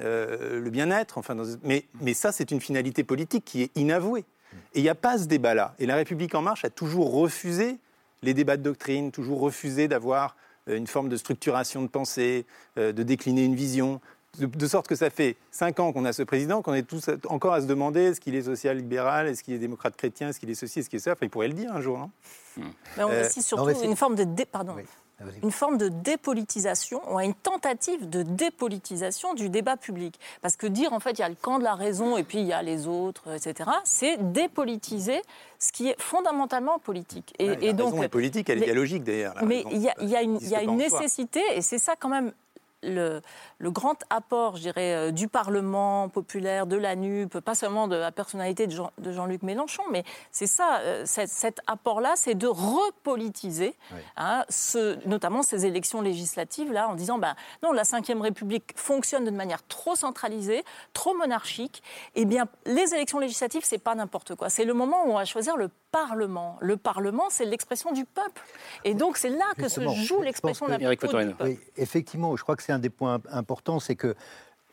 euh, 0.00 0.60
le 0.60 0.70
bien-être. 0.70 1.18
Enfin, 1.18 1.36
mais, 1.62 2.14
ça, 2.14 2.32
c'est 2.32 2.50
une 2.50 2.60
finalité 2.60 3.04
politique 3.04 3.44
qui 3.44 3.62
est 3.62 3.76
inavouée. 3.76 4.24
Et 4.74 4.80
il 4.80 4.82
n'y 4.82 4.88
a 4.88 4.94
pas 4.94 5.18
ce 5.18 5.24
débat-là. 5.24 5.74
Et 5.78 5.86
La 5.86 5.96
République 5.96 6.34
En 6.34 6.42
Marche 6.42 6.64
a 6.64 6.70
toujours 6.70 7.12
refusé 7.12 7.78
les 8.22 8.34
débats 8.34 8.56
de 8.56 8.62
doctrine, 8.62 9.10
toujours 9.10 9.40
refusé 9.40 9.88
d'avoir 9.88 10.36
euh, 10.68 10.76
une 10.76 10.86
forme 10.86 11.08
de 11.08 11.16
structuration 11.16 11.82
de 11.82 11.88
pensée, 11.88 12.46
euh, 12.78 12.92
de 12.92 13.02
décliner 13.02 13.44
une 13.44 13.54
vision. 13.54 14.00
De, 14.38 14.46
de 14.46 14.66
sorte 14.66 14.88
que 14.88 14.94
ça 14.94 15.10
fait 15.10 15.36
cinq 15.50 15.78
ans 15.78 15.92
qu'on 15.92 16.06
a 16.06 16.14
ce 16.14 16.22
président, 16.22 16.62
qu'on 16.62 16.72
est 16.72 16.84
tous 16.84 17.10
encore 17.28 17.52
à 17.52 17.60
se 17.60 17.66
demander 17.66 18.00
est-ce 18.00 18.20
qu'il 18.20 18.34
est 18.34 18.44
social-libéral, 18.44 19.28
est-ce 19.28 19.42
qu'il 19.44 19.52
est 19.52 19.58
démocrate 19.58 19.94
chrétien, 19.94 20.30
est-ce 20.30 20.40
qu'il 20.40 20.48
est 20.48 20.54
ceci, 20.54 20.78
est-ce 20.78 20.88
qu'il 20.88 20.96
est 20.96 21.00
ça. 21.00 21.12
Enfin, 21.12 21.26
il 21.26 21.28
pourrait 21.30 21.48
le 21.48 21.52
dire 21.54 21.70
un 21.70 21.82
jour. 21.82 21.98
non 21.98 22.10
Mais 22.96 23.04
on 23.04 23.10
Euh, 23.10 23.20
assiste 23.20 23.48
surtout 23.48 23.64
non, 23.64 23.68
mais 23.68 23.74
c'est- 23.74 23.84
une 23.84 23.94
forme 23.96 24.14
de 24.14 24.24
dé- 24.24 24.46
pardon. 24.46 24.74
Ah, 25.20 25.24
Une 25.42 25.50
forme 25.52 25.76
de 25.76 25.88
dépolitisation, 25.88 27.00
ou 27.12 27.18
à 27.18 27.24
une 27.24 27.34
tentative 27.34 28.08
de 28.08 28.22
dépolitisation 28.22 29.34
du 29.34 29.50
débat 29.50 29.76
public. 29.76 30.18
Parce 30.40 30.56
que 30.56 30.66
dire, 30.66 30.94
en 30.94 30.98
fait, 31.00 31.10
il 31.12 31.18
y 31.20 31.22
a 31.22 31.28
le 31.28 31.34
camp 31.36 31.58
de 31.58 31.64
la 31.64 31.74
raison 31.74 32.16
et 32.16 32.24
puis 32.24 32.38
il 32.38 32.46
y 32.46 32.52
a 32.54 32.62
les 32.62 32.86
autres, 32.88 33.34
etc., 33.34 33.70
c'est 33.84 34.16
dépolitiser 34.32 35.20
ce 35.58 35.70
qui 35.72 35.88
est 35.90 36.00
fondamentalement 36.00 36.78
politique. 36.78 37.34
Et, 37.38 37.50
Ouais, 37.50 37.58
et 37.60 37.66
la 37.68 37.72
donc, 37.74 37.90
raison 37.92 38.02
est 38.02 38.08
politique, 38.08 38.48
elle 38.48 38.56
est 38.56 38.60
les- 38.60 38.66
dialogique 38.66 39.04
d'ailleurs. 39.04 39.34
mais 39.44 39.62
il 39.70 39.78
y 39.82 39.88
a, 39.90 39.94
il 40.00 40.08
y 40.08 40.16
a 40.16 40.22
une, 40.22 40.38
y 40.40 40.54
a 40.56 40.64
nécessité, 40.66 41.40
et 41.54 41.60
c'est 41.60 41.78
ça 41.78 41.94
quand 41.96 42.08
même 42.08 42.32
le, 42.82 43.20
le 43.58 43.70
grand 43.70 43.96
apport, 44.10 44.56
je 44.56 44.62
dirais, 44.62 44.94
euh, 44.94 45.10
du 45.10 45.28
Parlement 45.28 46.08
populaire, 46.08 46.66
de 46.66 46.76
la 46.76 46.96
NUP, 46.96 47.38
pas 47.40 47.54
seulement 47.54 47.88
de 47.88 47.96
la 47.96 48.12
personnalité 48.12 48.66
de, 48.66 48.72
Jean, 48.72 48.90
de 48.98 49.12
Jean-Luc 49.12 49.42
Mélenchon, 49.42 49.82
mais 49.90 50.04
c'est 50.30 50.46
ça, 50.46 50.78
euh, 50.80 51.02
cet, 51.06 51.60
apport-là, 51.66 52.14
c'est 52.16 52.34
de 52.34 52.46
repolitiser, 52.46 53.74
hein, 54.16 54.44
ce- 54.48 54.98
notamment 55.06 55.42
ces 55.42 55.66
élections 55.66 56.00
législatives, 56.00 56.72
là, 56.72 56.88
en 56.88 56.94
disant, 56.94 57.18
ben, 57.18 57.34
non, 57.62 57.72
la 57.72 57.82
Ve 57.82 58.20
République 58.20 58.72
fonctionne 58.76 59.24
de 59.24 59.30
manière 59.30 59.66
trop 59.66 59.94
centralisée, 59.94 60.64
trop 60.92 61.14
monarchique, 61.14 61.82
eh 62.14 62.24
bien, 62.24 62.46
les 62.66 62.94
élections 62.94 63.18
législatives, 63.18 63.62
c'est 63.64 63.78
pas 63.78 63.94
n'importe 63.94 64.34
quoi. 64.34 64.48
C'est 64.50 64.64
le 64.64 64.74
moment 64.74 65.04
où 65.06 65.10
on 65.10 65.16
va 65.16 65.24
choisir 65.24 65.56
le 65.56 65.70
Parlement. 65.92 66.56
Le 66.60 66.76
Parlement, 66.76 67.24
c'est 67.30 67.44
l'expression 67.44 67.92
du 67.92 68.04
peuple. 68.04 68.42
Et 68.84 68.94
donc, 68.94 69.16
c'est 69.18 69.28
là 69.28 69.44
que 69.56 69.68
se 69.68 69.80
joue 70.06 70.22
l'expression 70.22 70.66
de 70.66 70.72
que- 70.78 70.82
la 70.82 70.88
peuple. 70.96 71.44
Oui, 71.44 71.60
effectivement, 71.76 72.34
je 72.34 72.42
crois 72.42 72.56
que 72.56 72.62
c'est 72.62 72.72
un 72.72 72.78
des 72.78 72.90
points 72.90 73.20
importants, 73.30 73.78
c'est 73.78 73.94
que 73.94 74.14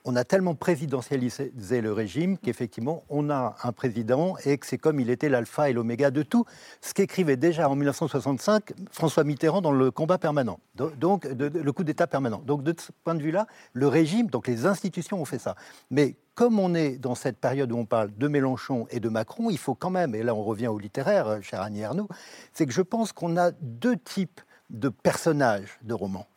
on 0.06 0.16
a 0.16 0.24
tellement 0.24 0.56
présidentialisé 0.56 1.82
le 1.82 1.92
régime 1.94 2.38
qu'effectivement, 2.38 3.04
on 3.10 3.30
a 3.30 3.56
un 3.64 3.72
président 3.72 4.36
et 4.46 4.58
que 4.58 4.66
c'est 4.66 4.78
comme 4.78 5.00
il 5.00 5.10
était 5.10 5.30
l'alpha 5.30 5.70
et 5.70 5.74
l'oméga 5.74 6.10
de 6.12 6.24
tout. 6.24 6.46
Ce 6.82 6.94
qu'écrivait 6.94 7.38
déjà 7.38 7.70
en 7.70 7.76
1965 7.76 8.74
François 8.92 9.24
Mitterrand 9.24 9.62
dans 9.62 9.72
le 9.72 9.92
combat 9.92 10.18
permanent, 10.18 10.60
Do- 10.76 10.92
donc 10.92 11.26
le 11.26 11.72
coup 11.72 11.84
d'État 11.84 12.08
permanent. 12.08 12.42
Donc 12.46 12.64
de 12.64 12.74
ce 12.80 12.92
point 13.04 13.16
de 13.16 13.22
vue-là, 13.22 13.46
le 13.74 13.88
régime, 13.88 14.28
donc 14.28 14.48
les 14.48 14.66
institutions 14.66 15.22
ont 15.22 15.26
fait 15.26 15.40
ça. 15.40 15.56
Mais 15.92 16.16
comme 16.36 16.60
on 16.60 16.74
est 16.74 16.98
dans 16.98 17.16
cette 17.16 17.38
période 17.38 17.72
où 17.72 17.78
on 17.78 17.86
parle 17.86 18.12
de 18.18 18.28
Mélenchon 18.30 18.88
et 18.92 19.00
de 19.02 19.10
Macron, 19.10 19.50
il 19.50 19.58
faut 19.58 19.76
quand 19.76 19.90
même, 19.90 20.16
et 20.16 20.24
là 20.24 20.34
on 20.34 20.44
revient 20.44 20.68
au 20.68 20.80
littéraire, 20.80 21.28
euh, 21.28 21.42
cher 21.42 21.62
Annie 21.62 21.82
Ernaux, 21.82 22.08
c'est 22.54 22.66
que 22.66 22.72
je 22.72 22.82
pense 22.82 23.12
qu'on 23.12 23.36
a 23.36 23.52
deux 23.52 23.98
types 23.98 24.40
de 24.70 24.88
personnages 24.88 25.78
de 25.84 25.94
romans. 25.94 26.28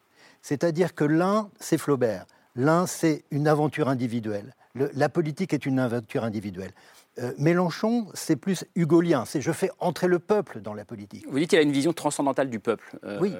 C'est-à-dire 0.40 0.94
que 0.94 1.04
l'un, 1.04 1.50
c'est 1.60 1.78
Flaubert. 1.78 2.26
L'un, 2.56 2.86
c'est 2.86 3.24
une 3.30 3.48
aventure 3.48 3.88
individuelle. 3.88 4.54
Le- 4.74 4.90
la 4.94 5.08
politique 5.08 5.52
est 5.52 5.66
une 5.66 5.78
aventure 5.78 6.24
individuelle. 6.24 6.72
Euh, 7.18 7.32
Mélenchon, 7.38 8.06
c'est 8.14 8.36
plus 8.36 8.64
hugolien. 8.74 9.24
C'est 9.26 9.40
je 9.42 9.52
fais 9.52 9.70
entrer 9.80 10.06
le 10.06 10.18
peuple 10.18 10.60
dans 10.60 10.72
la 10.74 10.84
politique. 10.84 11.26
Vous 11.28 11.38
dites 11.38 11.50
qu'il 11.50 11.58
a 11.58 11.62
une 11.62 11.72
vision 11.72 11.92
transcendantale 11.92 12.48
du 12.48 12.58
peuple. 12.58 12.98
euh, 13.04 13.18
Oui. 13.20 13.34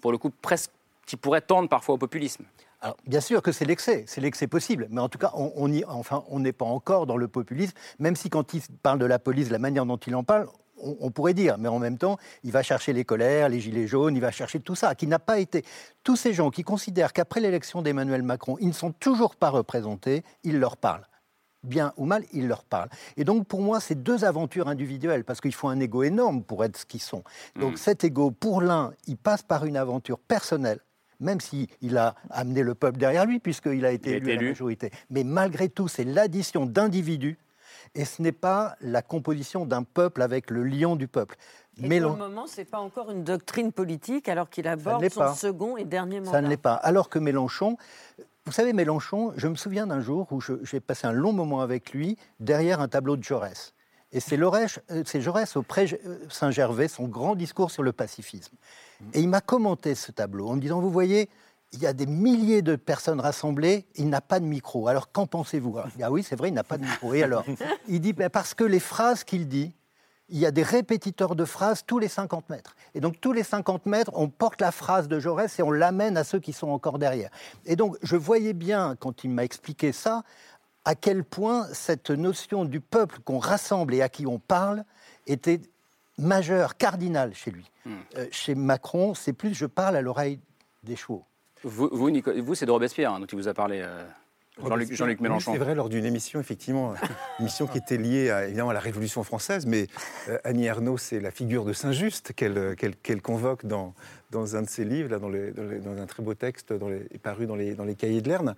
Pour 0.00 0.10
le 0.12 0.18
coup, 0.18 0.30
presque 0.42 0.70
qui 1.06 1.16
pourrait 1.16 1.40
tendre 1.40 1.68
parfois 1.68 1.94
au 1.94 1.98
populisme. 1.98 2.44
Alors, 2.80 2.96
bien 3.06 3.20
sûr 3.20 3.42
que 3.42 3.52
c'est 3.52 3.64
l'excès, 3.64 4.04
c'est 4.08 4.20
l'excès 4.20 4.48
possible, 4.48 4.88
mais 4.90 5.00
en 5.00 5.08
tout 5.08 5.18
cas, 5.18 5.30
on 5.34 5.52
on 5.56 5.72
y- 5.72 5.84
enfin, 5.86 6.24
on 6.28 6.40
n'est 6.40 6.52
pas 6.52 6.64
encore 6.66 7.06
dans 7.06 7.16
le 7.16 7.28
populisme, 7.28 7.74
même 8.00 8.16
si 8.16 8.28
quand 8.28 8.54
il 8.54 8.60
parle 8.82 8.98
de 8.98 9.06
la 9.06 9.18
police, 9.20 9.50
la 9.50 9.58
manière 9.60 9.86
dont 9.86 9.96
il 9.98 10.14
en 10.16 10.24
parle, 10.24 10.48
on, 10.82 10.96
on 11.00 11.10
pourrait 11.10 11.34
dire, 11.34 11.56
mais 11.58 11.68
en 11.68 11.78
même 11.78 11.98
temps, 11.98 12.18
il 12.44 12.52
va 12.52 12.62
chercher 12.62 12.92
les 12.92 13.04
colères, 13.04 13.48
les 13.48 13.60
gilets 13.60 13.86
jaunes, 13.86 14.14
il 14.16 14.20
va 14.20 14.30
chercher 14.30 14.60
tout 14.60 14.74
ça, 14.74 14.94
qui 14.94 15.06
n'a 15.06 15.18
pas 15.18 15.38
été. 15.38 15.64
Tous 16.04 16.16
ces 16.16 16.32
gens 16.32 16.50
qui 16.50 16.62
considèrent 16.62 17.12
qu'après 17.12 17.40
l'élection 17.40 17.82
d'Emmanuel 17.82 18.22
Macron, 18.22 18.56
ils 18.60 18.68
ne 18.68 18.72
sont 18.72 18.92
toujours 18.92 19.36
pas 19.36 19.50
représentés, 19.50 20.22
il 20.44 20.58
leur 20.58 20.76
parle. 20.76 21.06
Bien 21.62 21.92
ou 21.96 22.04
mal, 22.04 22.24
il 22.32 22.46
leur 22.46 22.62
parle. 22.62 22.88
Et 23.16 23.24
donc, 23.24 23.46
pour 23.46 23.60
moi, 23.60 23.80
c'est 23.80 24.00
deux 24.00 24.24
aventures 24.24 24.68
individuelles, 24.68 25.24
parce 25.24 25.40
qu'il 25.40 25.54
faut 25.54 25.68
un 25.68 25.80
ego 25.80 26.04
énorme 26.04 26.42
pour 26.42 26.64
être 26.64 26.76
ce 26.76 26.86
qu'ils 26.86 27.02
sont. 27.02 27.24
Donc, 27.58 27.78
cet 27.78 28.04
ego, 28.04 28.30
pour 28.30 28.60
l'un, 28.60 28.92
il 29.06 29.16
passe 29.16 29.42
par 29.42 29.64
une 29.64 29.76
aventure 29.76 30.18
personnelle, 30.18 30.78
même 31.18 31.40
s'il 31.40 31.66
il 31.80 31.96
a 31.96 32.14
amené 32.30 32.62
le 32.62 32.74
peuple 32.74 32.98
derrière 32.98 33.26
lui, 33.26 33.40
puisqu'il 33.40 33.84
a 33.84 33.90
été 33.90 34.10
Il 34.10 34.16
élu 34.16 34.32
à 34.32 34.34
la 34.36 34.48
majorité. 34.50 34.90
Mais 35.10 35.24
malgré 35.24 35.68
tout, 35.68 35.88
c'est 35.88 36.04
l'addition 36.04 36.66
d'individus, 36.66 37.38
et 37.94 38.04
ce 38.04 38.20
n'est 38.22 38.32
pas 38.32 38.76
la 38.80 39.02
composition 39.02 39.64
d'un 39.66 39.82
peuple 39.82 40.22
avec 40.22 40.50
le 40.50 40.64
lion 40.64 40.96
du 40.96 41.08
peuple. 41.08 41.36
Et 41.78 41.86
Mélen- 41.88 42.02
pour 42.08 42.12
le 42.12 42.28
moment, 42.28 42.46
ce 42.46 42.58
n'est 42.58 42.64
pas 42.64 42.78
encore 42.78 43.10
une 43.10 43.24
doctrine 43.24 43.72
politique 43.72 44.28
alors 44.28 44.48
qu'il 44.48 44.66
aborde 44.66 45.06
son 45.08 45.20
pas. 45.20 45.34
second 45.34 45.76
et 45.76 45.84
dernier 45.84 46.20
mandat. 46.20 46.32
Ça 46.32 46.40
ne 46.40 46.48
l'est 46.48 46.56
pas. 46.56 46.74
Alors 46.74 47.08
que 47.08 47.18
Mélenchon, 47.18 47.76
vous 48.46 48.52
savez, 48.52 48.72
Mélenchon, 48.72 49.32
je 49.36 49.48
me 49.48 49.56
souviens 49.56 49.86
d'un 49.86 50.00
jour 50.00 50.26
où 50.32 50.40
j'ai 50.40 50.80
passé 50.80 51.06
un 51.06 51.12
long 51.12 51.32
moment 51.32 51.60
avec 51.60 51.92
lui 51.92 52.16
derrière 52.40 52.80
un 52.80 52.88
tableau 52.88 53.16
de 53.16 53.24
Jaurès. 53.24 53.74
Et 54.12 54.20
c'est 54.20 54.38
euh, 54.40 55.20
Jaurès 55.20 55.56
au 55.56 55.62
Pré 55.62 55.86
euh, 56.06 56.18
Saint-Gervais, 56.30 56.88
son 56.88 57.08
grand 57.08 57.34
discours 57.34 57.70
sur 57.70 57.82
le 57.82 57.92
pacifisme. 57.92 58.56
Et 59.12 59.20
il 59.20 59.28
m'a 59.28 59.40
commenté 59.40 59.94
ce 59.94 60.12
tableau 60.12 60.48
en 60.48 60.54
me 60.56 60.60
disant, 60.60 60.80
vous 60.80 60.90
voyez, 60.90 61.28
il 61.72 61.80
y 61.80 61.86
a 61.86 61.92
des 61.92 62.06
milliers 62.06 62.62
de 62.62 62.76
personnes 62.76 63.20
rassemblées, 63.20 63.86
il 63.96 64.08
n'a 64.08 64.20
pas 64.20 64.40
de 64.40 64.44
micro. 64.44 64.88
Alors 64.88 65.10
qu'en 65.12 65.26
pensez-vous 65.26 65.78
dis, 65.96 66.02
Ah 66.02 66.10
oui, 66.10 66.22
c'est 66.22 66.36
vrai, 66.36 66.48
il 66.48 66.54
n'a 66.54 66.64
pas 66.64 66.78
de 66.78 66.84
micro. 66.84 67.12
Et 67.14 67.22
alors 67.22 67.44
Il 67.88 68.00
dit, 68.00 68.12
Ben, 68.12 68.30
parce 68.30 68.54
que 68.54 68.64
les 68.64 68.80
phrases 68.80 69.24
qu'il 69.24 69.48
dit, 69.48 69.74
il 70.28 70.38
y 70.38 70.46
a 70.46 70.50
des 70.50 70.62
répétiteurs 70.62 71.36
de 71.36 71.44
phrases 71.44 71.84
tous 71.86 71.98
les 71.98 72.08
50 72.08 72.50
mètres. 72.50 72.74
Et 72.94 73.00
donc, 73.00 73.20
tous 73.20 73.32
les 73.32 73.44
50 73.44 73.86
mètres, 73.86 74.10
on 74.14 74.28
porte 74.28 74.60
la 74.60 74.72
phrase 74.72 75.06
de 75.06 75.20
Jaurès 75.20 75.56
et 75.58 75.62
on 75.62 75.70
l'amène 75.70 76.16
à 76.16 76.24
ceux 76.24 76.40
qui 76.40 76.52
sont 76.52 76.68
encore 76.68 76.98
derrière. 76.98 77.30
Et 77.64 77.76
donc, 77.76 77.96
je 78.02 78.16
voyais 78.16 78.52
bien, 78.52 78.96
quand 78.98 79.22
il 79.22 79.30
m'a 79.30 79.44
expliqué 79.44 79.92
ça, 79.92 80.24
à 80.84 80.94
quel 80.94 81.24
point 81.24 81.66
cette 81.72 82.10
notion 82.10 82.64
du 82.64 82.80
peuple 82.80 83.18
qu'on 83.24 83.38
rassemble 83.38 83.94
et 83.94 84.02
à 84.02 84.08
qui 84.08 84.26
on 84.26 84.38
parle 84.38 84.84
était 85.26 85.60
majeure, 86.18 86.76
cardinale 86.76 87.34
chez 87.34 87.50
lui. 87.50 87.70
Euh, 88.16 88.26
chez 88.30 88.54
Macron, 88.54 89.14
c'est 89.14 89.32
plus 89.32 89.54
je 89.54 89.66
parle 89.66 89.96
à 89.96 90.00
l'oreille 90.00 90.40
des 90.82 90.96
chevaux. 90.96 91.24
Vous, 91.66 91.88
vous, 91.92 92.54
c'est 92.54 92.66
de 92.66 92.70
Robespierre 92.70 93.12
hein, 93.12 93.20
dont 93.20 93.26
il 93.26 93.36
vous 93.36 93.48
a 93.48 93.54
parlé, 93.54 93.80
euh, 93.82 94.04
Jean-Luc 94.64 95.18
Oui, 95.18 95.22
Mélenchon. 95.22 95.52
C'est 95.52 95.58
vrai, 95.58 95.74
lors 95.74 95.88
d'une 95.88 96.04
émission, 96.06 96.40
effectivement, 96.40 96.94
une 97.38 97.44
émission 97.46 97.66
qui 97.66 97.76
était 97.78 97.96
liée 97.98 98.30
à, 98.30 98.46
évidemment 98.46 98.70
à 98.70 98.74
la 98.74 98.80
Révolution 98.80 99.22
française, 99.24 99.66
mais 99.66 99.86
euh, 100.28 100.38
Annie 100.44 100.64
Ernaux, 100.66 100.96
c'est 100.96 101.20
la 101.20 101.30
figure 101.30 101.64
de 101.64 101.72
Saint-Just 101.72 102.32
qu'elle 102.34 102.56
euh, 102.56 102.74
qu'elle- 102.74 102.96
qu'elle 102.96 103.20
convoque 103.20 103.66
dans, 103.66 103.94
dans 104.30 104.56
un 104.56 104.62
de 104.62 104.68
ses 104.68 104.84
livres, 104.84 105.10
là, 105.10 105.18
dans, 105.18 105.28
les- 105.28 105.50
dans 105.50 105.64
les- 105.64 105.80
dans 105.80 105.96
un 106.00 106.06
très 106.06 106.22
beau 106.22 106.34
texte 106.34 106.72
dans 106.72 106.88
les, 106.88 107.00
paru 107.22 107.46
dans 107.46 107.56
les, 107.56 107.74
dans 107.74 107.84
les 107.84 107.96
cahiers 107.96 108.20
de 108.22 108.28
Lerne. 108.28 108.54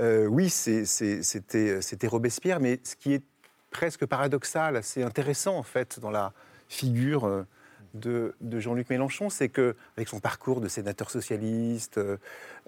Euh, 0.00 0.26
oui, 0.26 0.48
c'était 0.50 1.80
c'était 1.82 2.06
Robespierre, 2.08 2.58
mais 2.58 2.80
ce 2.82 2.96
qui 2.96 3.12
est 3.14 3.22
presque 3.70 4.06
paradoxal, 4.06 4.76
assez 4.76 5.02
intéressant 5.02 5.56
en 5.56 5.62
fait 5.62 6.00
dans 6.00 6.10
la 6.10 6.32
figure 6.68 7.24
euh, 7.26 7.42
de, 7.98 8.34
Jean-Luc 8.58 8.90
Mélenchon, 8.90 9.30
c'est 9.30 9.48
que 9.48 9.76
avec 9.96 10.08
son 10.08 10.20
parcours 10.20 10.60
de 10.60 10.68
sénateur 10.68 11.10
socialiste, 11.10 11.98
euh, 11.98 12.16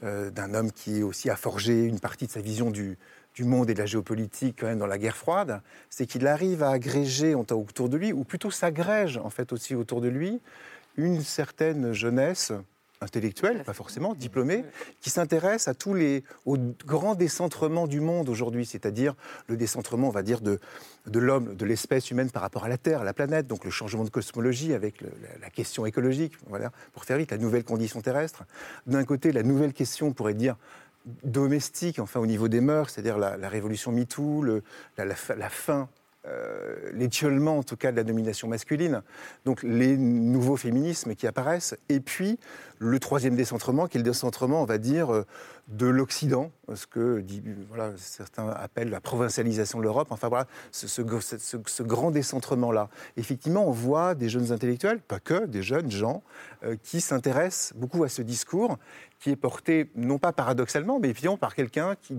euh, 0.03 0.31
d'un 0.31 0.55
homme 0.55 0.73
qui 0.73 1.03
aussi 1.03 1.31
a 1.31 1.37
forgé 1.37 1.85
une 1.85 2.01
partie 2.01 2.27
de 2.27 2.33
sa 2.33 2.41
vision 2.41 2.71
du, 2.71 2.99
du 3.35 3.45
monde 3.45 3.71
et 3.71 3.75
de 3.75 3.79
la 3.79 3.87
géopolitique 3.87 4.57
quand 4.61 4.67
même 4.67 4.79
dans 4.79 4.87
la 4.87 4.99
guerre 4.99 5.17
froide, 5.17 5.63
c'est 5.91 6.07
qu'il 6.07 6.27
arrive 6.27 6.63
à 6.63 6.71
agréger 6.71 7.35
autour 7.35 7.89
de 7.89 7.97
lui, 7.97 8.13
ou 8.13 8.25
plutôt 8.25 8.51
s'agrège 8.51 9.19
en 9.19 9.31
fait 9.31 9.53
aussi 9.53 9.75
autour 9.75 10.01
de 10.01 10.09
lui, 10.09 10.41
une 10.97 11.23
certaine 11.23 11.93
jeunesse 11.93 12.53
intellectuelle, 13.01 13.63
pas 13.65 13.73
forcément 13.73 14.15
diplômée, 14.15 14.65
qui 15.01 15.11
s'intéresse 15.11 15.69
à 15.69 15.75
tous 15.75 15.95
les 15.95 16.25
aux 16.47 16.57
grands 16.87 17.15
décentrements 17.15 17.87
du 17.87 18.01
monde 18.01 18.29
aujourd'hui, 18.29 18.67
c'est-à-dire 18.67 19.15
le 19.47 19.57
décentrement, 19.57 20.09
on 20.09 20.13
va 20.13 20.23
dire, 20.23 20.41
de, 20.41 20.59
de 21.07 21.19
l'homme, 21.19 21.55
de 21.55 21.65
l'espèce 21.65 22.11
humaine 22.11 22.31
par 22.31 22.43
rapport 22.43 22.65
à 22.65 22.69
la 22.69 22.79
Terre, 22.79 23.01
à 23.03 23.05
la 23.05 23.15
planète, 23.15 23.47
donc 23.47 23.65
le 23.65 23.71
changement 23.71 24.05
de 24.05 24.11
cosmologie 24.11 24.75
avec 24.75 25.01
le- 25.01 25.11
la, 25.23 25.39
la 25.41 25.51
question 25.51 25.87
écologique, 25.87 26.35
voilà, 26.49 26.73
pour 26.93 27.05
faire 27.05 27.19
vite, 27.19 27.31
la 27.31 27.39
nouvelle 27.39 27.65
condition 27.65 28.01
terrestre. 28.01 28.45
D'un 28.87 29.05
côté, 29.05 29.33
la 29.33 29.43
nouvelle 29.43 29.73
question, 29.73 30.09
on 30.09 30.13
pourrait 30.13 30.35
dire, 30.35 30.57
domestique, 31.25 32.01
enfin 32.01 32.21
au 32.21 32.27
niveau 32.27 32.49
des 32.49 32.61
mœurs, 32.61 32.91
c'est-à-dire 32.91 33.19
la, 33.19 33.37
la 33.37 33.49
révolution 33.49 33.93
MeToo, 33.93 34.43
le- 34.43 34.63
la, 34.97 35.05
la 35.05 35.15
fa- 35.15 35.37
la 35.37 35.49
fin, 35.49 35.89
euh, 36.29 36.77
l'étiolement 36.93 37.59
en 37.59 37.63
tout 37.63 37.77
cas 37.77 37.91
de 37.91 37.97
la 37.97 38.05
domination 38.05 38.49
masculine, 38.49 39.03
donc 39.45 39.63
les 39.63 39.97
nouveaux 39.97 40.57
féminismes 40.57 41.15
qui 41.15 41.27
apparaissent, 41.27 41.77
et 41.89 42.01
puis 42.01 42.39
le 42.79 42.99
troisième 42.99 43.35
décentrement, 43.35 43.87
qui 43.87 43.99
est 43.99 44.01
le 44.01 44.05
décentrement, 44.05 44.63
on 44.63 44.67
va 44.67 44.79
dire, 44.79 45.13
euh, 45.13 45.27
de 45.69 45.87
l'Occident, 45.87 46.51
ce 46.75 46.87
que 46.87 47.23
certains 47.97 48.49
appellent 48.49 48.89
la 48.89 49.03
provincialisation 49.03 49.79
de 49.79 49.85
l'Europe, 49.85 50.09
enfin 50.11 50.29
voilà, 50.29 50.47
ce, 50.73 50.87
ce- 50.89 51.83
grand 51.83 52.11
décentrement-là. 52.11 52.89
Effectivement, 53.19 53.69
on 53.69 53.71
voit 53.71 54.15
des 54.15 54.31
jeunes 54.31 54.51
intellectuels, 54.51 55.01
pas 55.01 55.21
que, 55.21 55.45
des 55.45 55.63
jeunes 55.63 55.91
gens, 55.91 56.23
euh, 56.65 56.77
qui 56.83 57.03
s'intéressent 57.03 57.75
beaucoup 57.77 58.03
à 58.03 58.09
ce 58.09 58.23
discours, 58.23 58.79
qui 59.21 59.31
est 59.31 59.37
porté, 59.37 59.91
non 59.95 60.19
pas 60.19 60.33
paradoxalement, 60.33 61.01
mais 61.01 61.11
évidemment 61.11 61.37
par 61.37 61.55
quelqu'un 61.55 61.97
qui, 62.01 62.15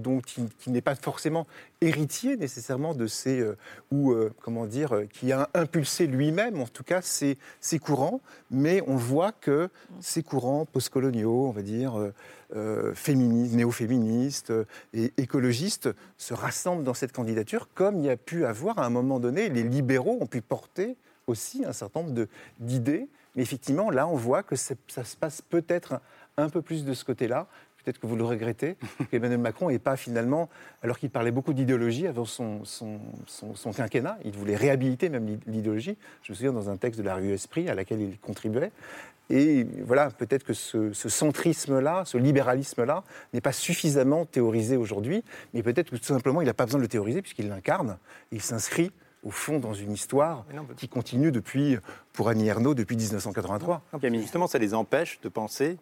n'est 0.67 0.81
pas 0.81 0.95
forcément 0.95 1.47
héritier 1.81 2.37
nécessairement 2.37 2.93
de 2.93 3.07
ces, 3.07 3.39
euh, 3.39 3.57
ou 3.89 4.11
euh, 4.11 4.31
comment 4.43 4.67
dire, 4.67 5.03
qui 5.11 5.31
a 5.31 5.49
impulsé 5.55 6.05
lui-même, 6.05 6.61
en 6.61 6.67
tout 6.67 6.83
cas, 6.83 7.01
ces, 7.01 7.37
ces 7.61 7.79
courants, 7.79 8.21
mais 8.51 8.83
on 8.85 8.95
voit 8.95 9.31
que 9.31 9.69
ces 10.01 10.21
courants 10.21 10.65
postcoloniaux, 10.65 11.47
on 11.47 11.51
va 11.51 11.61
dire, 11.61 12.11
euh, 12.55 12.93
féministes, 12.95 13.53
néo-féministes 13.53 14.49
euh, 14.49 14.65
et 14.93 15.13
écologistes 15.17 15.89
se 16.17 16.33
rassemblent 16.33 16.83
dans 16.83 16.93
cette 16.93 17.11
candidature, 17.11 17.69
comme 17.73 17.99
il 17.99 18.05
y 18.05 18.09
a 18.09 18.17
pu 18.17 18.45
avoir 18.45 18.79
à 18.79 18.85
un 18.85 18.89
moment 18.89 19.19
donné, 19.19 19.49
les 19.49 19.63
libéraux 19.63 20.17
ont 20.19 20.25
pu 20.25 20.41
porter 20.41 20.97
aussi 21.27 21.63
un 21.65 21.73
certain 21.73 22.01
nombre 22.01 22.27
d'idées. 22.59 23.07
Mais 23.35 23.43
effectivement, 23.43 23.91
là, 23.91 24.07
on 24.07 24.15
voit 24.15 24.41
que 24.41 24.55
ça 24.55 24.75
se 24.87 25.15
passe 25.15 25.41
peut-être 25.41 26.01
un 26.37 26.49
peu 26.49 26.61
plus 26.61 26.85
de 26.85 26.93
ce 26.93 27.05
côté-là. 27.05 27.47
Peut-être 27.89 28.01
que 28.01 28.05
vous 28.05 28.15
le 28.15 28.23
regrettez, 28.23 28.75
qu'Emmanuel 29.11 29.39
Macron 29.39 29.69
n'est 29.71 29.79
pas 29.79 29.97
finalement, 29.97 30.47
alors 30.83 30.99
qu'il 30.99 31.09
parlait 31.09 31.31
beaucoup 31.31 31.53
d'idéologie 31.53 32.05
avant 32.05 32.23
son, 32.25 32.63
son, 32.63 32.99
son- 33.25 33.55
son 33.55 33.71
quinquennat, 33.73 34.19
il 34.25 34.31
voulait 34.33 34.55
réhabiliter 34.55 35.09
même 35.09 35.25
l'i- 35.25 35.39
l'idéologie. 35.47 35.97
Je 36.21 36.31
me 36.31 36.35
souviens 36.35 36.53
dans 36.53 36.69
un 36.69 36.77
texte 36.77 36.99
de 36.99 37.03
la 37.05 37.15
revue 37.15 37.31
Esprit 37.33 37.67
à 37.67 37.73
laquelle 37.73 37.99
il 37.99 38.19
contribuait. 38.19 38.71
Et 39.31 39.65
voilà, 39.83 40.11
peut-être 40.11 40.43
que 40.43 40.53
ce, 40.53 40.93
ce 40.93 41.09
centrisme-là, 41.09 42.03
ce 42.05 42.19
libéralisme-là, 42.19 43.03
n'est 43.33 43.41
pas 43.41 43.53
suffisamment 43.53 44.25
théorisé 44.27 44.77
aujourd'hui, 44.77 45.23
mais 45.55 45.63
peut-être 45.63 45.89
que 45.89 45.95
tout 45.95 46.03
simplement 46.03 46.41
il 46.41 46.45
n'a 46.45 46.53
pas 46.53 46.65
besoin 46.65 46.77
de 46.77 46.83
le 46.83 46.89
théoriser 46.89 47.23
puisqu'il 47.23 47.47
l'incarne. 47.49 47.97
Il 48.31 48.41
s'inscrit 48.43 48.91
au 49.23 49.31
fond 49.31 49.57
dans 49.57 49.73
une 49.73 49.91
histoire 49.93 50.45
qui 50.77 50.87
continue 50.87 51.31
depuis, 51.31 51.77
pour 52.13 52.29
Annie 52.29 52.47
Ernaux, 52.47 52.75
depuis 52.75 52.95
1983. 52.97 53.81
Non, 53.93 53.99
Justement, 54.21 54.45
ça 54.45 54.59
les 54.59 54.75
empêche 54.75 55.19
de 55.21 55.29
penser 55.29 55.77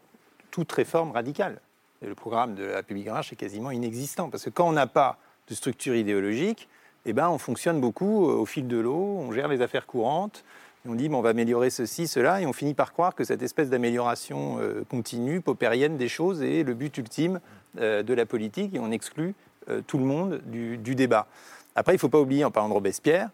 toute 0.51 0.71
réforme 0.71 1.11
radicale. 1.11 1.59
Le 2.01 2.15
programme 2.15 2.53
de 2.55 2.63
la 2.63 2.79
en 2.79 3.13
marche 3.13 3.33
est 3.33 3.37
quasiment 3.37 3.71
inexistant. 3.71 4.29
Parce 4.29 4.45
que 4.45 4.49
quand 4.49 4.67
on 4.67 4.73
n'a 4.73 4.87
pas 4.87 5.17
de 5.49 5.55
structure 5.55 5.95
idéologique, 5.95 6.67
eh 7.05 7.13
ben, 7.13 7.29
on 7.29 7.37
fonctionne 7.37 7.79
beaucoup 7.79 8.29
euh, 8.29 8.33
au 8.33 8.45
fil 8.45 8.67
de 8.67 8.77
l'eau, 8.77 9.17
on 9.19 9.31
gère 9.31 9.47
les 9.47 9.61
affaires 9.61 9.87
courantes, 9.87 10.43
et 10.85 10.89
on 10.89 10.95
dit 10.95 11.09
bon, 11.09 11.19
on 11.19 11.21
va 11.21 11.29
améliorer 11.29 11.69
ceci, 11.69 12.05
cela, 12.05 12.41
et 12.41 12.45
on 12.45 12.53
finit 12.53 12.73
par 12.73 12.91
croire 12.91 13.15
que 13.15 13.23
cette 13.23 13.41
espèce 13.41 13.69
d'amélioration 13.69 14.57
euh, 14.59 14.83
continue, 14.89 15.39
paupérienne 15.39 15.97
des 15.97 16.09
choses 16.09 16.43
est 16.43 16.63
le 16.63 16.73
but 16.73 16.95
ultime 16.97 17.39
euh, 17.79 18.03
de 18.03 18.13
la 18.13 18.25
politique, 18.25 18.75
et 18.75 18.79
on 18.79 18.91
exclut 18.91 19.33
tout 19.85 19.97
le 19.97 20.05
monde 20.05 20.39
du, 20.45 20.77
du 20.77 20.95
débat. 20.95 21.27
Après, 21.75 21.91
il 21.91 21.97
ne 21.97 21.99
faut 21.99 22.07
pas 22.07 22.21
oublier, 22.21 22.45
en 22.45 22.51
parlant 22.51 22.69
de 22.69 22.73
Robespierre, 22.73 23.29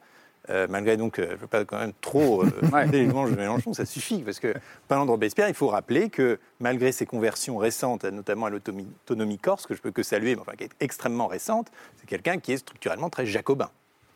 euh, 0.50 0.68
malgré 0.70 0.98
donc, 0.98 1.20
euh, 1.20 1.28
je 1.30 1.32
ne 1.34 1.38
veux 1.38 1.48
pas 1.48 1.64
quand 1.64 1.80
même 1.80 1.94
trop 2.02 2.44
euh, 2.44 2.86
d'éléments 2.88 3.28
de 3.28 3.36
Mélenchon, 3.36 3.74
ça 3.74 3.86
suffit, 3.86 4.20
parce 4.20 4.40
que 4.40 4.54
parlant 4.88 5.06
de 5.06 5.12
Robespierre, 5.12 5.48
il 5.48 5.54
faut 5.54 5.70
rappeler 5.70 6.10
que 6.10 6.40
malgré 6.60 6.92
ses 6.92 7.06
conversions 7.06 7.58
récentes, 7.58 8.04
notamment 8.06 8.48
à 8.48 8.50
l'autonomie 8.50 8.88
autonomie 9.06 9.40
corse, 9.40 9.66
que 9.66 9.74
je 9.74 9.82
peux 9.82 9.92
que 9.92 10.04
saluer, 10.04 10.36
mais 10.36 10.42
enfin 10.42 10.54
qui 10.58 10.66
est 10.66 10.72
extrêmement 10.80 11.28
récente, 11.28 11.72
c'est 11.98 12.08
quelqu'un 12.08 12.40
qui 12.40 12.52
est 12.52 12.58
structurellement 12.58 13.10
très 13.10 13.26
jacobin. 13.26 13.70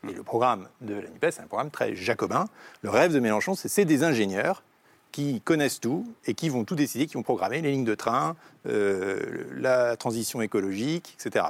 Et 0.08 0.14
le 0.14 0.24
programme 0.24 0.68
de 0.82 0.96
la 0.96 1.10
NUPES, 1.10 1.32
c'est 1.32 1.42
un 1.42 1.48
programme 1.48 1.72
très 1.72 1.96
jacobin. 1.96 2.46
Le 2.82 2.90
rêve 2.90 3.14
de 3.14 3.20
Mélenchon, 3.20 3.56
c'est 3.56 3.68
c'est 3.68 3.86
des 3.86 4.04
ingénieurs 4.04 4.64
qui 5.12 5.42
connaissent 5.42 5.80
tout 5.80 6.06
et 6.26 6.34
qui 6.34 6.50
vont 6.50 6.64
tout 6.64 6.76
décider, 6.76 7.08
qui 7.08 7.16
vont 7.16 7.24
programmer 7.24 7.62
les 7.62 7.72
lignes 7.72 7.86
de 7.86 7.96
train, 7.96 8.36
euh, 8.68 9.46
la 9.56 9.98
transition 9.98 10.42
écologique, 10.42 11.18
etc. 11.20 11.46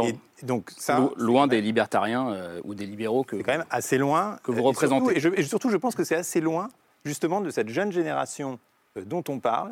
et 0.00 0.16
donc 0.42 0.70
ça, 0.76 1.10
loin 1.16 1.46
des 1.46 1.60
libertariens 1.60 2.32
euh, 2.32 2.60
ou 2.64 2.74
des 2.74 2.86
libéraux 2.86 3.24
que 3.24 3.36
c'est 3.36 3.42
quand 3.42 3.52
même 3.52 3.66
assez 3.70 3.98
loin 3.98 4.38
que 4.42 4.50
vous 4.50 4.62
représentez. 4.62 5.16
Et 5.16 5.20
surtout, 5.20 5.38
et, 5.38 5.42
surtout, 5.44 5.70
je 5.70 5.76
pense 5.76 5.94
que 5.94 6.04
c'est 6.04 6.16
assez 6.16 6.40
loin 6.40 6.68
justement 7.04 7.40
de 7.40 7.50
cette 7.50 7.68
jeune 7.68 7.92
génération 7.92 8.58
euh, 8.96 9.04
dont 9.04 9.24
on 9.28 9.38
parle, 9.38 9.70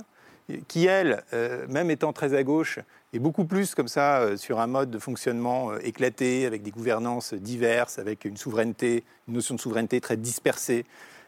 qui 0.67 0.87
elle, 0.87 1.23
même 1.69 1.93
étant 1.93 2.13
très 2.13 2.35
à 2.35 2.43
gauche, 2.43 2.81
est 3.13 3.21
beaucoup 3.21 3.45
plus 3.45 3.77
comme 3.77 3.87
ça 3.87 4.37
sur 4.37 4.59
un 4.59 4.67
mode 4.67 4.91
de 4.91 4.99
fonctionnement 4.99 5.77
éclaté, 5.77 6.45
avec 6.45 6.65
des 6.65 6.73
gouvernances 6.73 7.35
diverses, 7.35 8.01
avec 8.01 8.25
une 8.25 8.37
souveraineté, 8.37 9.05
une 9.29 9.35
notion 9.35 9.55
de 9.55 9.61
souveraineté 9.61 10.01
très 10.01 10.17
dispersée. 10.17 10.87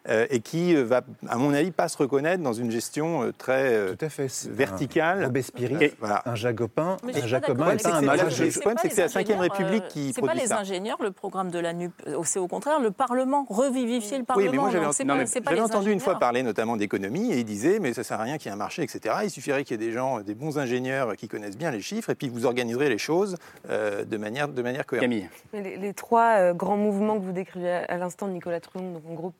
Euh, 0.08 0.26
et 0.30 0.40
qui 0.40 0.74
euh, 0.74 0.82
va, 0.82 1.02
à 1.28 1.36
mon 1.36 1.54
avis, 1.54 1.70
pas 1.70 1.86
se 1.86 1.96
reconnaître 1.96 2.42
dans 2.42 2.52
une 2.52 2.72
gestion 2.72 3.22
euh, 3.22 3.32
très 3.32 3.94
Tout 3.94 4.04
à 4.04 4.08
fait. 4.08 4.28
verticale. 4.50 5.22
Un 5.22 5.26
Robespierre, 5.26 5.90
voilà. 6.00 6.22
un 6.26 6.34
Jacobin, 6.34 6.96
un 7.04 7.26
Jacobin 7.26 7.76
pas 7.76 7.88
un. 7.94 8.00
Le 8.00 8.06
problème, 8.08 8.78
c'est 8.82 8.88
que 8.88 8.94
c'est 8.94 9.02
la 9.02 9.08
5 9.08 9.28
République 9.28 9.86
qui 9.88 10.12
C'est 10.12 10.20
pas 10.20 10.34
les 10.34 10.52
ingénieurs, 10.52 10.98
le 11.00 11.12
programme 11.12 11.50
de 11.50 11.58
la 11.60 11.72
NUP. 11.72 11.92
C'est 12.24 12.40
au 12.40 12.48
contraire 12.48 12.80
le 12.80 12.90
Parlement, 12.90 13.46
revivifier 13.48 14.18
le 14.18 14.24
Parlement. 14.24 14.50
Oui, 14.50 14.52
mais 14.52 14.60
moi 14.60 14.70
j'avais 14.70 15.60
entendu 15.60 15.92
une 15.92 16.00
fois 16.00 16.18
parler 16.18 16.42
notamment 16.42 16.76
d'économie 16.76 17.32
et 17.32 17.38
il 17.38 17.44
disait 17.44 17.78
mais 17.80 17.92
ça 17.92 18.02
sert 18.02 18.20
à 18.20 18.24
rien 18.24 18.38
qu'il 18.38 18.46
y 18.46 18.48
ait 18.50 18.54
un 18.54 18.56
marché, 18.58 18.82
etc. 18.82 19.14
Il 19.24 19.30
suffirait 19.30 19.62
qu'il 19.62 19.80
y 19.80 19.84
ait 19.84 19.86
des 19.86 19.92
gens, 19.92 20.20
des 20.20 20.34
bons 20.34 20.58
ingénieurs 20.58 21.16
qui 21.16 21.28
connaissent 21.28 21.56
bien 21.56 21.70
les 21.70 21.80
chiffres 21.80 22.10
et 22.10 22.14
puis 22.14 22.28
vous 22.28 22.44
organiserez 22.44 22.88
les 22.88 22.98
choses 22.98 23.36
de 23.68 24.16
manière 24.16 24.48
de 24.48 24.62
manière 24.62 24.84
cohérente. 24.84 25.02
Camille. 25.02 25.28
Les, 25.52 25.92
trois 25.94 26.52
grands 26.54 26.76
mouvements 26.76 27.18
que 27.18 27.24
vous 27.24 27.32
décrivez 27.32 27.70
à 27.70 27.96
l'instant, 27.96 28.26
Nicolas 28.26 28.60
Truon, 28.60 28.92
donc 28.92 29.02
en 29.08 29.14
groupe 29.14 29.34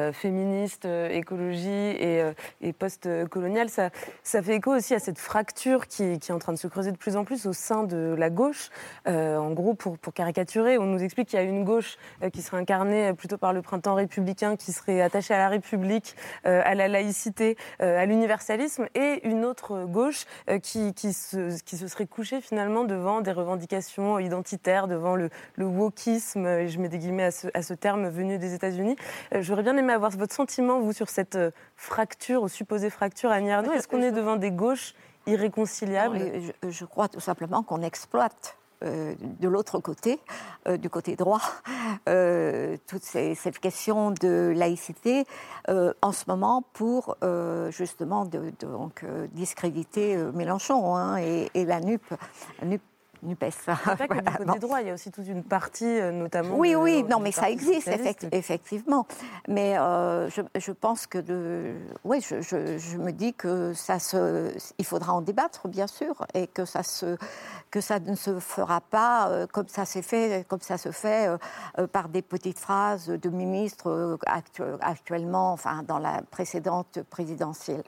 féministe, 0.11 0.85
euh, 0.85 1.09
écologie 1.09 1.69
et, 1.69 2.21
euh, 2.21 2.33
et 2.61 2.73
post-colonial, 2.73 3.69
ça, 3.69 3.89
ça 4.23 4.41
fait 4.41 4.55
écho 4.55 4.75
aussi 4.75 4.93
à 4.93 4.99
cette 4.99 5.19
fracture 5.19 5.87
qui, 5.87 6.19
qui, 6.19 6.31
est 6.31 6.33
en 6.33 6.39
train 6.39 6.53
de 6.53 6.57
se 6.57 6.67
creuser 6.67 6.91
de 6.91 6.97
plus 6.97 7.15
en 7.15 7.23
plus 7.23 7.45
au 7.45 7.53
sein 7.53 7.83
de 7.83 8.15
la 8.17 8.29
gauche. 8.29 8.69
en 9.05 9.51
gros, 9.51 9.73
pour, 9.73 9.97
pour, 9.97 10.13
caricaturer, 10.13 10.77
on 10.77 10.85
nous 10.85 11.03
explique 11.03 11.29
qu'il 11.29 11.39
y 11.39 11.41
a 11.41 11.45
une 11.45 11.63
gauche 11.63 11.97
qui 12.33 12.41
serait 12.41 12.57
incarnée 12.57 13.13
plutôt 13.13 13.37
par 13.37 13.53
le 13.53 13.61
printemps 13.61 13.95
républicain, 13.95 14.55
qui 14.55 14.71
serait 14.71 15.01
attachée 15.01 15.33
à 15.33 15.37
la 15.37 15.49
République, 15.49 16.15
à 16.43 16.75
la 16.75 16.87
laïcité, 16.87 17.57
à 17.79 18.05
l'universalisme, 18.05 18.87
et 18.95 19.27
une 19.27 19.45
autre 19.45 19.85
gauche 19.85 20.25
qui, 20.61 20.93
qui, 20.93 21.13
se, 21.13 21.61
qui 21.63 21.77
se 21.77 21.87
serait 21.87 22.07
couchée 22.07 22.41
finalement 22.41 22.83
devant 22.83 23.21
des 23.21 23.31
revendications 23.31 24.19
identitaires, 24.19 24.87
devant 24.87 25.15
le, 25.15 25.29
le 25.55 25.65
wokisme, 25.65 26.45
et 26.45 26.67
je 26.67 26.79
mets 26.79 26.89
des 26.89 26.99
guillemets 26.99 27.25
à 27.25 27.31
ce, 27.31 27.47
à 27.53 27.61
ce 27.61 27.73
terme 27.73 28.09
venu 28.09 28.37
des 28.37 28.53
États-Unis. 28.53 28.95
J'aurais 29.39 29.63
bien 29.63 29.77
aimé 29.77 29.90
avoir 29.91 30.11
votre 30.11 30.33
sentiment, 30.33 30.79
vous, 30.79 30.93
sur 30.93 31.09
cette 31.09 31.35
euh, 31.35 31.51
fracture, 31.75 32.43
ou 32.43 32.47
supposée 32.47 32.89
fracture 32.89 33.31
à 33.31 33.35
Arnaud. 33.35 33.71
Est-ce 33.71 33.87
qu'on 33.87 34.01
est 34.01 34.11
devant 34.11 34.35
des 34.35 34.51
gauches 34.51 34.93
irréconciliables? 35.27 36.19
Je, 36.67 36.85
crois 36.85 37.07
tout 37.07 37.19
simplement 37.19 37.63
qu'on 37.63 37.81
exploite 37.81 38.57
euh, 38.83 39.13
de 39.39 39.47
l'autre 39.47 39.79
côté, 39.79 40.19
euh, 40.67 40.77
du 40.77 40.89
côté 40.89 41.15
droit, 41.15 41.41
toute 42.87 43.03
cette 43.03 43.59
question 43.59 44.11
de 44.11 44.53
laïcité 44.55 45.25
en 45.67 46.11
ce 46.11 46.23
moment 46.27 46.63
pour 46.73 47.17
justement 47.69 48.25
de, 48.25 48.51
donc, 48.61 49.05
discréditer 49.33 50.17
Mélenchon 50.33 50.95
hein, 50.95 51.17
et, 51.17 51.49
et, 51.53 51.65
la 51.65 51.79
NUP. 51.79 52.03
La 52.61 52.67
NUP 52.67 52.81
NUPES. 53.23 53.51
Pas 53.65 53.97
des 54.53 54.59
droits, 54.59 54.81
il 54.81 54.87
y 54.87 54.89
a 54.89 54.93
aussi 54.93 55.11
toute 55.11 55.27
une 55.27 55.43
partie, 55.43 55.85
euh, 55.85 56.11
notamment. 56.11 56.55
Oui, 56.57 56.75
oui, 56.75 57.03
non, 57.03 57.19
mais 57.19 57.31
ça 57.31 57.49
existe, 57.49 57.89
effectivement. 58.31 59.05
Mais 59.47 59.77
euh, 59.77 60.29
je, 60.29 60.71
pense 60.71 61.07
que. 61.07 61.17
De, 61.17 61.75
oui, 62.03 62.21
je, 62.21 62.97
me 62.97 63.11
dis 63.11 63.33
que 63.33 63.73
ça 63.73 63.99
se. 63.99 64.51
Il 64.77 64.85
faudra 64.85 65.13
en 65.13 65.21
débattre, 65.21 65.67
bien 65.67 65.87
sûr, 65.87 66.25
et 66.33 66.47
que 66.47 66.65
ça, 66.65 66.83
se, 66.83 67.17
que 67.69 67.81
ça 67.81 67.99
ne 67.99 68.15
se 68.15 68.39
fera 68.39 68.81
pas 68.81 69.29
euh, 69.29 69.47
comme 69.47 69.67
ça 69.67 69.85
s'est 69.85 70.01
fait, 70.01 70.45
comme 70.47 70.61
ça 70.61 70.77
se 70.77 70.91
fait 70.91 71.29
par 71.91 72.09
des 72.09 72.21
petites 72.21 72.59
phrases 72.59 73.07
de 73.07 73.29
ministres 73.29 74.17
actuellement, 74.81 75.53
enfin, 75.53 75.83
dans 75.87 75.99
la 75.99 76.21
précédente 76.31 76.99
présidentielle. 77.09 77.83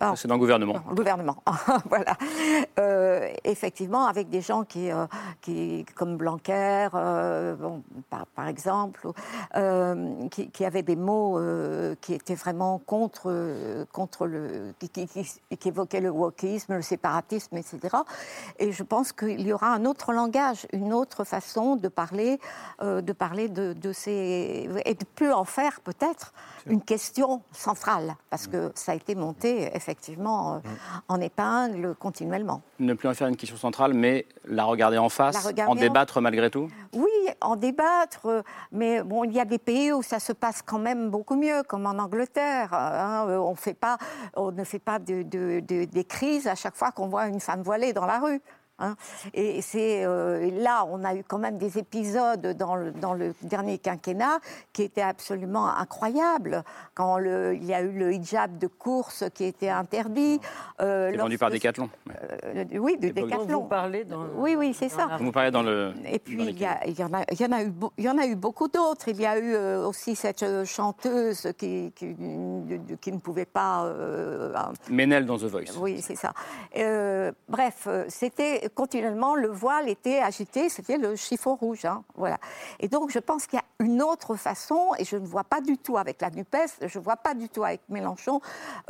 Ah, 0.00 0.12
C'est 0.16 0.28
dans 0.28 0.34
le 0.34 0.40
gouvernement. 0.40 0.80
gouvernement, 0.94 1.42
voilà. 1.88 2.16
Euh, 2.78 3.32
effectivement, 3.44 4.06
avec 4.06 4.30
des 4.30 4.40
gens 4.40 4.64
qui, 4.64 4.90
euh, 4.90 5.06
qui 5.40 5.84
comme 5.96 6.16
Blanquer, 6.16 6.88
euh, 6.94 7.54
bon, 7.56 7.82
par, 8.10 8.46
exemple, 8.46 9.08
qui, 10.30 10.50
qui, 10.50 10.64
avaient 10.64 10.82
des 10.82 10.96
mots 10.96 11.40
qui 12.00 12.14
étaient 12.14 12.34
vraiment 12.34 12.78
contre, 12.78 13.86
contre 13.92 14.26
le, 14.26 14.72
qui, 14.78 14.88
qui, 14.88 15.68
évoquaient 15.68 16.00
le 16.00 16.10
wokisme, 16.10 16.74
le 16.74 16.82
séparatisme, 16.82 17.56
etc. 17.56 17.96
Et 18.58 18.72
je 18.72 18.82
pense 18.82 19.12
qu'il 19.12 19.40
y 19.40 19.52
aura 19.52 19.68
un 19.68 19.84
autre 19.84 20.12
langage, 20.12 20.66
une 20.72 20.92
autre 20.92 21.24
façon 21.24 21.76
de 21.76 21.88
parler, 21.88 22.38
de 22.82 23.12
parler 23.12 23.48
de, 23.48 23.72
de, 23.72 23.92
ces 23.92 24.68
et 24.84 24.94
de 24.94 25.04
plus 25.04 25.32
en 25.32 25.44
faire 25.44 25.80
peut-être 25.80 26.32
une 26.66 26.82
question 26.82 27.42
centrale, 27.52 28.14
parce 28.30 28.46
que 28.46 28.72
ça 28.74 28.92
a 28.92 28.94
été 28.94 29.14
monté 29.14 29.70
effectivement 29.74 30.62
en 31.08 31.20
épingle 31.20 31.94
continuellement 31.96 32.59
ne 32.78 32.94
plus 32.94 33.08
en 33.08 33.14
faire 33.14 33.28
une 33.28 33.36
question 33.36 33.56
centrale, 33.56 33.94
mais 33.94 34.26
la 34.46 34.64
regarder 34.64 34.98
en 34.98 35.08
face, 35.08 35.48
en 35.66 35.74
débattre 35.74 36.20
malgré 36.20 36.50
tout 36.50 36.68
Oui, 36.94 37.08
en 37.40 37.56
débattre, 37.56 38.42
mais 38.72 39.02
bon, 39.02 39.24
il 39.24 39.32
y 39.32 39.40
a 39.40 39.44
des 39.44 39.58
pays 39.58 39.92
où 39.92 40.02
ça 40.02 40.18
se 40.18 40.32
passe 40.32 40.62
quand 40.62 40.78
même 40.78 41.10
beaucoup 41.10 41.36
mieux, 41.36 41.62
comme 41.62 41.86
en 41.86 41.98
Angleterre. 41.98 42.72
Hein. 42.72 43.26
on, 43.28 43.54
fait 43.54 43.74
pas, 43.74 43.98
on 44.34 44.52
ne 44.52 44.64
fait 44.64 44.78
pas 44.78 44.98
de, 44.98 45.22
des 45.22 46.04
crises 46.04 46.46
à 46.46 46.54
chaque 46.54 46.76
fois 46.76 46.90
qu'on 46.92 47.08
voit 47.08 47.26
une 47.26 47.40
femme 47.40 47.62
voilée 47.62 47.92
dans 47.92 48.06
la 48.06 48.18
rue. 48.18 48.40
Hein. 48.80 48.96
Et 49.34 49.60
c'est 49.62 50.04
euh, 50.04 50.50
là, 50.62 50.84
on 50.88 51.04
a 51.04 51.14
eu 51.14 51.22
quand 51.22 51.38
même 51.38 51.58
des 51.58 51.78
épisodes 51.78 52.56
dans 52.56 52.76
le, 52.76 52.92
dans 52.92 53.12
le, 53.14 53.34
dernier 53.42 53.78
quinquennat 53.78 54.38
qui 54.72 54.82
étaient 54.82 55.02
absolument 55.02 55.68
incroyables. 55.68 56.64
Quand 56.94 57.18
le, 57.18 57.54
il 57.54 57.64
y 57.64 57.74
a 57.74 57.82
eu 57.82 57.92
le 57.92 58.12
hijab 58.12 58.58
de 58.58 58.66
course 58.66 59.24
qui 59.34 59.44
était 59.44 59.68
interdit. 59.68 60.40
Euh, 60.80 61.12
vendu 61.16 61.38
par 61.38 61.50
Decathlon. 61.50 61.90
Euh, 62.08 62.64
oui, 62.78 62.96
de 62.96 63.08
Decathlon. 63.08 63.60
Vous 63.60 63.68
parlez 63.68 64.04
dans 64.04 64.24
oui, 64.36 64.56
oui, 64.56 64.74
c'est 64.74 64.88
ça. 64.88 65.18
Vous 65.20 65.32
parlez 65.32 65.50
dans 65.50 65.62
le. 65.62 65.92
Et 66.06 66.18
puis 66.18 66.42
il 66.42 66.58
y, 66.58 66.66
il 66.86 66.98
y, 66.98 67.04
en 67.04 67.12
a, 67.12 67.24
il 67.30 67.40
y 67.40 67.44
en 67.44 67.52
a 67.52 67.62
eu, 67.62 67.72
il 67.98 68.04
y 68.04 68.08
en 68.08 68.18
a 68.18 68.26
eu 68.26 68.34
beaucoup 68.34 68.68
d'autres. 68.68 69.08
Il 69.08 69.20
y 69.20 69.26
a 69.26 69.38
eu 69.38 69.54
euh, 69.54 69.86
aussi 69.86 70.16
cette 70.16 70.64
chanteuse 70.64 71.52
qui, 71.58 71.92
qui, 71.94 72.16
qui 73.00 73.12
ne 73.12 73.18
pouvait 73.18 73.44
pas. 73.44 73.92
Ménel 74.88 75.26
dans 75.26 75.36
The 75.36 75.44
Voice. 75.44 75.78
Oui, 75.78 76.00
c'est 76.00 76.16
ça. 76.16 76.32
bref, 77.48 77.88
c'était 78.08 78.69
continuellement, 78.74 79.34
le 79.34 79.48
voile 79.48 79.88
était 79.88 80.18
agité, 80.20 80.68
c'était 80.68 80.98
le 80.98 81.16
chiffon 81.16 81.54
rouge. 81.54 81.84
Hein, 81.84 82.04
voilà. 82.14 82.38
Et 82.78 82.88
donc, 82.88 83.10
je 83.10 83.18
pense 83.18 83.46
qu'il 83.46 83.58
y 83.58 83.62
a 83.62 83.84
une 83.84 84.02
autre 84.02 84.34
façon, 84.36 84.92
et 84.98 85.04
je 85.04 85.16
ne 85.16 85.26
vois 85.26 85.44
pas 85.44 85.60
du 85.60 85.78
tout 85.78 85.96
avec 85.98 86.20
la 86.20 86.30
NUPES, 86.30 86.86
je 86.86 86.98
ne 86.98 87.04
vois 87.04 87.16
pas 87.16 87.34
du 87.34 87.48
tout 87.48 87.64
avec 87.64 87.80
Mélenchon, 87.88 88.40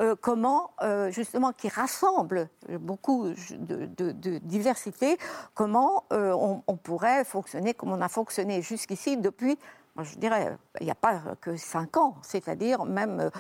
euh, 0.01 0.15
comment, 0.21 0.71
euh, 0.83 1.11
justement, 1.11 1.53
qui 1.53 1.69
rassemble 1.69 2.49
beaucoup 2.81 3.29
de, 3.29 4.39
diversité, 4.39 5.17
comment 5.55 6.05
euh, 6.13 6.33
on, 6.67 6.77
pourrait 6.77 7.25
fonctionner 7.25 7.75
comme 7.75 7.93
on 7.93 8.01
a 8.01 8.09
fonctionné 8.09 8.63
jusqu'ici 8.63 9.17
depuis 9.17 9.59
je 10.03 10.17
dirais, 10.17 10.57
il 10.81 10.85
n'y 10.85 10.91
a 10.91 10.95
pas 10.95 11.21
que 11.43 11.57
5 11.57 11.99
ans, 11.99 12.17
c'est-à-dire 12.23 12.87
même 12.87 13.31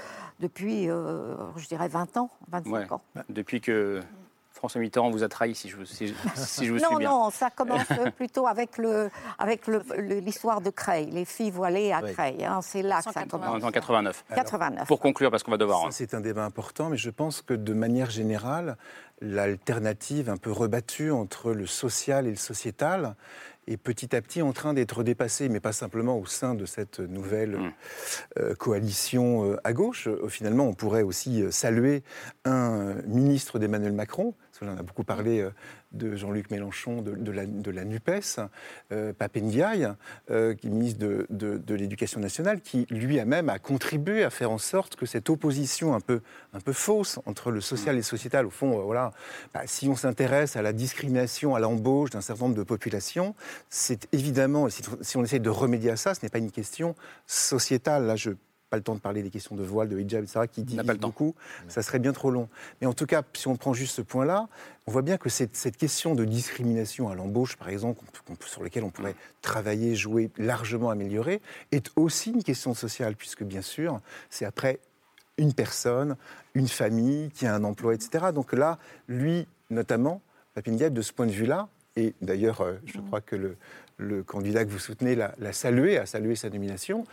depuis, 0.41 0.87
je 0.87 1.69
dirais, 1.69 1.89
20 1.89 2.19
ans, 2.19 2.29
25 2.49 2.93
ans. 2.93 3.01
Depuis 3.31 3.63
que 3.63 4.03
François 4.61 4.83
Mitterrand 4.83 5.11
vous 5.11 5.23
a 5.23 5.29
trahi, 5.29 5.55
si 5.55 5.71
je, 5.71 5.83
si, 5.85 6.15
si 6.35 6.67
je 6.67 6.73
vous 6.73 6.81
non, 6.81 6.89
suis 6.89 6.97
bien. 6.99 7.09
Non, 7.09 7.31
ça 7.31 7.49
commence 7.49 7.87
plutôt 8.15 8.47
avec 8.47 8.77
le, 8.77 9.11
avec 9.39 9.63
l'histoire 9.67 10.61
de 10.61 10.69
Creil, 10.69 11.11
les 11.11 11.25
filles 11.25 11.51
voilées 11.51 11.93
à 11.93 12.03
Creil. 12.03 12.45
Hein, 12.45 12.61
c'est 12.63 12.83
là 12.83 13.01
que 13.03 13.11
ça 13.11 13.25
commence. 13.25 13.65
En 13.65 13.71
89. 13.71 14.23
89. 14.35 14.87
Pour 14.87 15.01
conclure, 15.01 15.31
parce 15.31 15.43
qu'on 15.43 15.51
va 15.51 15.57
devoir. 15.57 15.91
C'est 15.93 16.13
un 16.13 16.21
débat 16.21 16.45
important, 16.45 16.91
mais 16.91 16.99
je 16.99 17.09
pense 17.09 17.41
que 17.41 17.55
de 17.55 17.73
manière 17.73 18.11
générale, 18.11 18.77
l'alternative 19.23 20.29
un 20.29 20.37
peu 20.37 20.53
rebattue 20.53 21.11
entre 21.11 21.53
le 21.53 21.67
social 21.67 22.27
et 22.27 22.31
le 22.31 22.37
sociétal 22.37 23.17
est 23.67 23.77
petit 23.77 24.15
à 24.17 24.21
petit 24.21 24.43
en 24.43 24.53
train 24.53 24.75
d'être 24.75 25.03
dépassée, 25.03 25.49
mais 25.49 25.61
pas 25.61 25.73
simplement 25.73 26.19
au 26.19 26.27
sein 26.27 26.55
de 26.55 26.67
cette 26.67 27.01
nouvelle 27.01 27.57
mmh. 27.57 27.73
euh, 28.39 28.55
coalition 28.55 29.45
euh, 29.45 29.57
à 29.65 29.73
gauche. 29.73 30.09
Euh, 30.09 30.29
finalement, 30.29 30.67
on 30.67 30.75
pourrait 30.75 31.03
aussi 31.03 31.45
saluer 31.51 32.03
un 32.45 32.95
ministre 33.07 33.59
d'Emmanuel 33.59 33.93
Macron, 33.93 34.35
j'en 34.67 34.77
ai 34.77 34.83
beaucoup 34.83 35.05
parlé 35.05 35.41
euh, 35.41 35.51
de 35.93 36.17
Jean-Luc 36.17 36.51
Mélenchon, 36.51 37.03
de, 37.03 37.31
la, 37.31 37.85
NUPES, 37.85 38.41
euh, 38.93 39.13
Papendiaï, 39.13 39.89
euh, 40.31 40.55
qui 40.55 40.67
est 40.67 40.71
ministre 40.71 41.01
de, 41.01 41.75
l'Éducation 41.75 42.21
nationale, 42.21 42.61
qui 42.61 42.87
lui-même 42.91 43.49
a 43.49 43.59
contribué 43.59 44.23
à 44.23 44.31
faire 44.31 44.51
en 44.51 44.59
sorte 44.59 44.97
que 44.97 45.07
cette 45.07 45.31
opposition 45.31 45.95
un 45.95 46.01
peu, 46.01 46.21
fausse 46.73 47.19
entre 47.27 47.51
le 47.51 47.61
social 47.61 47.95
et 47.97 47.99
le 47.99 48.05
sociétal, 48.05 48.47
au 48.47 48.51
fond, 48.51 48.81
voilà, 48.83 49.13
bah, 49.53 49.63
si 49.67 49.89
on 49.89 49.97
s'intéresse 49.97 50.57
à 50.57 50.63
la 50.63 50.73
discrimination, 50.73 51.55
à 51.55 51.61
l'embauche 51.61 52.11
d'un 52.11 52.21
certain 52.21 52.45
nombre 52.45 52.57
de 52.57 52.63
populations, 52.63 53.35
c'est 53.69 54.09
évidemment, 54.13 54.69
si, 54.69 54.83
si 55.01 55.17
on 55.17 55.25
essaie 55.25 55.41
de 55.41 55.51
remédier 55.51 55.91
à 55.91 55.97
ça, 55.97 56.15
ce 56.15 56.21
n'est 56.23 56.31
pas 56.31 56.39
une 56.39 56.53
question 56.53 56.95
sociétale. 57.27 58.07
Là, 58.07 58.17
je 58.17 58.31
pas 58.71 58.77
le 58.77 58.83
temps 58.83 58.95
de 58.95 59.01
parler 59.01 59.23
des 59.23 59.31
questions 59.31 59.57
de 59.57 59.63
voile, 59.63 59.89
de 59.89 59.99
hijab, 59.99 60.23
etc., 60.23 60.47
qui 60.51 60.63
disent 60.63 60.81
beaucoup. 61.01 61.35
Ça 61.69 61.83
serait 61.83 61.99
bien 61.99 62.13
trop 62.13 62.31
long. 62.31 62.49
Mais 62.81 62.87
en 62.87 62.93
tout 62.93 63.07
cas, 63.07 63.23
si 63.35 63.49
on 63.49 63.57
prend 63.57 63.75
juste 63.75 63.97
ce 63.97 64.03
point-là, 64.03 64.49
on 64.87 64.93
voit 64.93 65.03
bien 65.03 65.19
que 65.19 65.29
cette, 65.29 65.57
cette 65.57 65.77
question 65.77 66.15
de 66.15 66.25
discrimination 66.25 67.09
à 67.09 67.15
l'embauche, 67.15 67.57
par 67.57 67.69
exemple, 67.69 68.01
sur 68.47 68.63
laquelle 68.63 68.85
on 68.85 68.91
pourrait 68.91 69.17
travailler, 69.43 69.95
jouer, 69.97 70.31
largement 70.39 70.91
améliorer, 70.91 71.43
est 71.73 71.91
aussi 71.97 72.31
une 72.31 72.45
question 72.45 72.73
sociale, 72.73 73.17
puisque 73.17 73.43
bien 73.43 73.63
sûr, 73.63 74.01
c'est 74.31 74.45
après 74.45 74.79
une 75.37 75.53
personne, 75.53 76.17
une 76.55 76.69
famille 76.69 77.31
qui 77.31 77.47
a 77.47 77.55
un 77.55 77.65
emploi, 77.65 77.95
etc. 77.95 78.27
Donc 78.33 78.53
là, 78.53 78.79
lui, 79.09 79.47
notamment, 79.71 80.23
Papine 80.55 80.77
de 80.77 81.03
ce 81.03 81.13
point 81.13 81.27
de 81.27 81.31
vue-là, 81.31 81.69
et 81.97 82.15
d'ailleurs, 82.21 82.61
euh, 82.61 82.75
je 82.87 82.99
crois 83.01 83.21
que 83.21 83.37
le, 83.37 83.57
le 84.01 84.23
candidat 84.23 84.65
que 84.65 84.71
vous 84.71 84.79
soutenez 84.79 85.15
l'a, 85.15 85.53
salué, 85.53 85.99
a 85.99 86.07
salué 86.07 86.35
sa 86.35 86.51
nomination, 86.51 87.05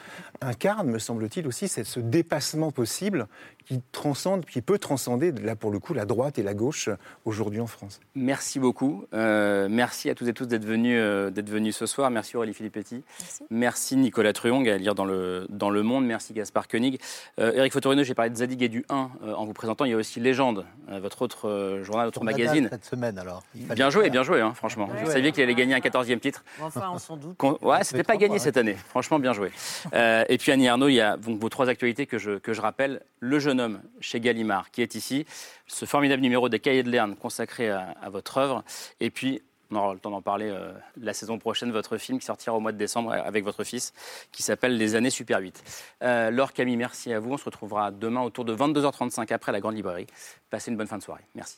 incarne, 0.42 0.90
me 0.90 1.00
semble-t-il, 1.00 1.48
aussi 1.48 1.68
ce 1.68 2.00
dépassement 2.00 2.72
possible 2.72 3.28
qui 3.68 3.82
transcende, 3.92 4.46
qui 4.46 4.62
peut 4.62 4.80
transcender, 4.80 5.32
là 5.34 5.58
pour 5.58 5.72
le 5.72 5.80
coup, 5.80 5.94
la 5.94 6.06
droite 6.06 6.40
et 6.40 6.44
la 6.44 6.54
gauche 6.54 6.90
aujourd'hui 7.26 7.60
en 7.60 7.68
France. 7.68 8.00
Merci 8.16 8.60
beaucoup. 8.60 9.04
Euh, 9.14 9.68
merci 9.70 10.10
à 10.10 10.16
tous 10.16 10.28
et 10.30 10.34
tous 10.34 10.46
d'être 10.46 10.64
venus, 10.64 10.98
euh, 10.98 11.30
d'être 11.30 11.50
venus 11.50 11.76
ce 11.76 11.86
soir. 11.86 12.10
Merci 12.10 12.38
Aurélie 12.38 12.54
Filippetti. 12.54 13.04
Merci. 13.20 13.44
merci 13.50 13.98
Nicolas 13.98 14.32
Truong 14.32 14.70
à 14.70 14.78
lire 14.78 14.96
dans 14.96 15.04
le, 15.04 15.48
dans 15.50 15.70
le 15.70 15.84
Monde. 15.84 16.06
Merci 16.06 16.34
Gaspard 16.34 16.70
Koenig. 16.70 17.02
Euh, 17.40 17.52
Eric 17.56 17.74
Fotorino, 17.74 18.04
j'ai 18.04 18.14
parlé 18.14 18.32
de 18.32 18.38
Zadig 18.38 18.64
et 18.64 18.70
du 18.70 18.86
1 18.88 19.10
en 19.36 19.46
vous 19.46 19.54
présentant. 19.54 19.84
Il 19.84 19.92
y 19.92 19.94
a 19.94 19.98
aussi 19.98 20.22
Légende, 20.22 20.66
votre 20.88 21.22
autre 21.22 21.82
journal, 21.84 22.06
votre 22.06 22.24
magazine. 22.24 22.70
Cette 22.72 22.86
semaine 22.86 23.20
alors. 23.20 23.44
Bien 23.54 23.90
joué, 23.90 24.10
bien 24.10 24.24
joué, 24.24 24.40
hein, 24.40 24.54
franchement. 24.54 24.88
Vous 25.04 25.12
saviez 25.12 25.34
qu'il 25.34 25.44
allait 25.44 25.56
gagner 25.56 25.76
un 25.76 25.80
14e 25.80 26.20
titre. 26.20 26.46
Enfin, 26.62 26.77
on 26.94 27.00
s'en 27.00 27.18
doute. 27.18 27.38
Ouais, 27.62 27.84
c'était 27.84 28.04
pas 28.04 28.18
gagné 28.18 28.40
cette 28.40 28.58
année. 28.58 28.76
Franchement, 28.76 29.20
bien 29.20 29.34
joué. 29.34 29.52
et 29.94 30.38
puis 30.38 30.52
Annie 30.52 30.68
Arnaud, 30.68 30.88
il 30.88 30.96
y 30.96 31.02
a 31.02 31.18
donc, 31.18 31.40
vos 31.40 31.50
trois 31.50 31.70
actualités 31.70 32.06
que 32.06 32.18
je, 32.18 32.38
que 32.38 32.54
je 32.54 32.62
rappelle. 32.62 33.02
Le 33.20 33.40
jeune 33.40 33.60
homme 33.60 33.82
chez 34.00 34.20
Gallimard, 34.20 34.72
qui 34.72 34.82
est 34.82 34.96
ici. 34.96 35.26
Ce 35.68 35.86
formidable 35.86 36.22
numéro 36.22 36.50
des 36.50 36.60
Cahiers 36.60 36.84
de 36.84 36.90
Lerne 36.90 37.16
consacré 37.16 37.70
à, 37.70 38.10
votre 38.10 38.38
œuvre. 38.38 38.64
Et 39.00 39.10
puis, 39.10 39.42
on 39.72 39.76
aura 39.76 39.94
le 39.94 40.00
temps 40.00 40.12
d'en 40.12 40.22
parler 40.22 40.50
euh, 40.50 40.72
la 41.00 41.14
saison 41.14 41.40
prochaine, 41.40 41.72
votre 41.72 41.98
film 41.98 42.20
qui 42.20 42.26
sortira 42.26 42.56
au 42.56 42.60
mois 42.60 42.72
de 42.72 42.78
décembre 42.78 43.12
avec 43.12 43.44
votre 43.44 43.64
fils, 43.64 43.94
qui 44.32 44.44
s'appelle 44.44 44.78
Les 44.78 44.96
années 44.96 45.10
Super 45.10 45.40
8. 45.40 45.64
Euh, 46.04 46.32
Laure, 46.32 46.54
Camille, 46.54 46.78
merci 46.78 47.12
à 47.12 47.20
vous. 47.20 47.34
On 47.34 47.38
se 47.38 47.46
retrouvera 47.46 47.92
demain 47.92 48.22
autour 48.22 48.46
de 48.46 48.56
22h35 48.56 49.34
après 49.34 49.52
la 49.52 49.60
Grande 49.60 49.76
Librairie. 49.76 50.08
Passez 50.50 50.72
une 50.72 50.78
bonne 50.78 50.88
fin 50.88 50.98
de 50.98 51.04
soirée. 51.04 51.26
Merci. 51.36 51.58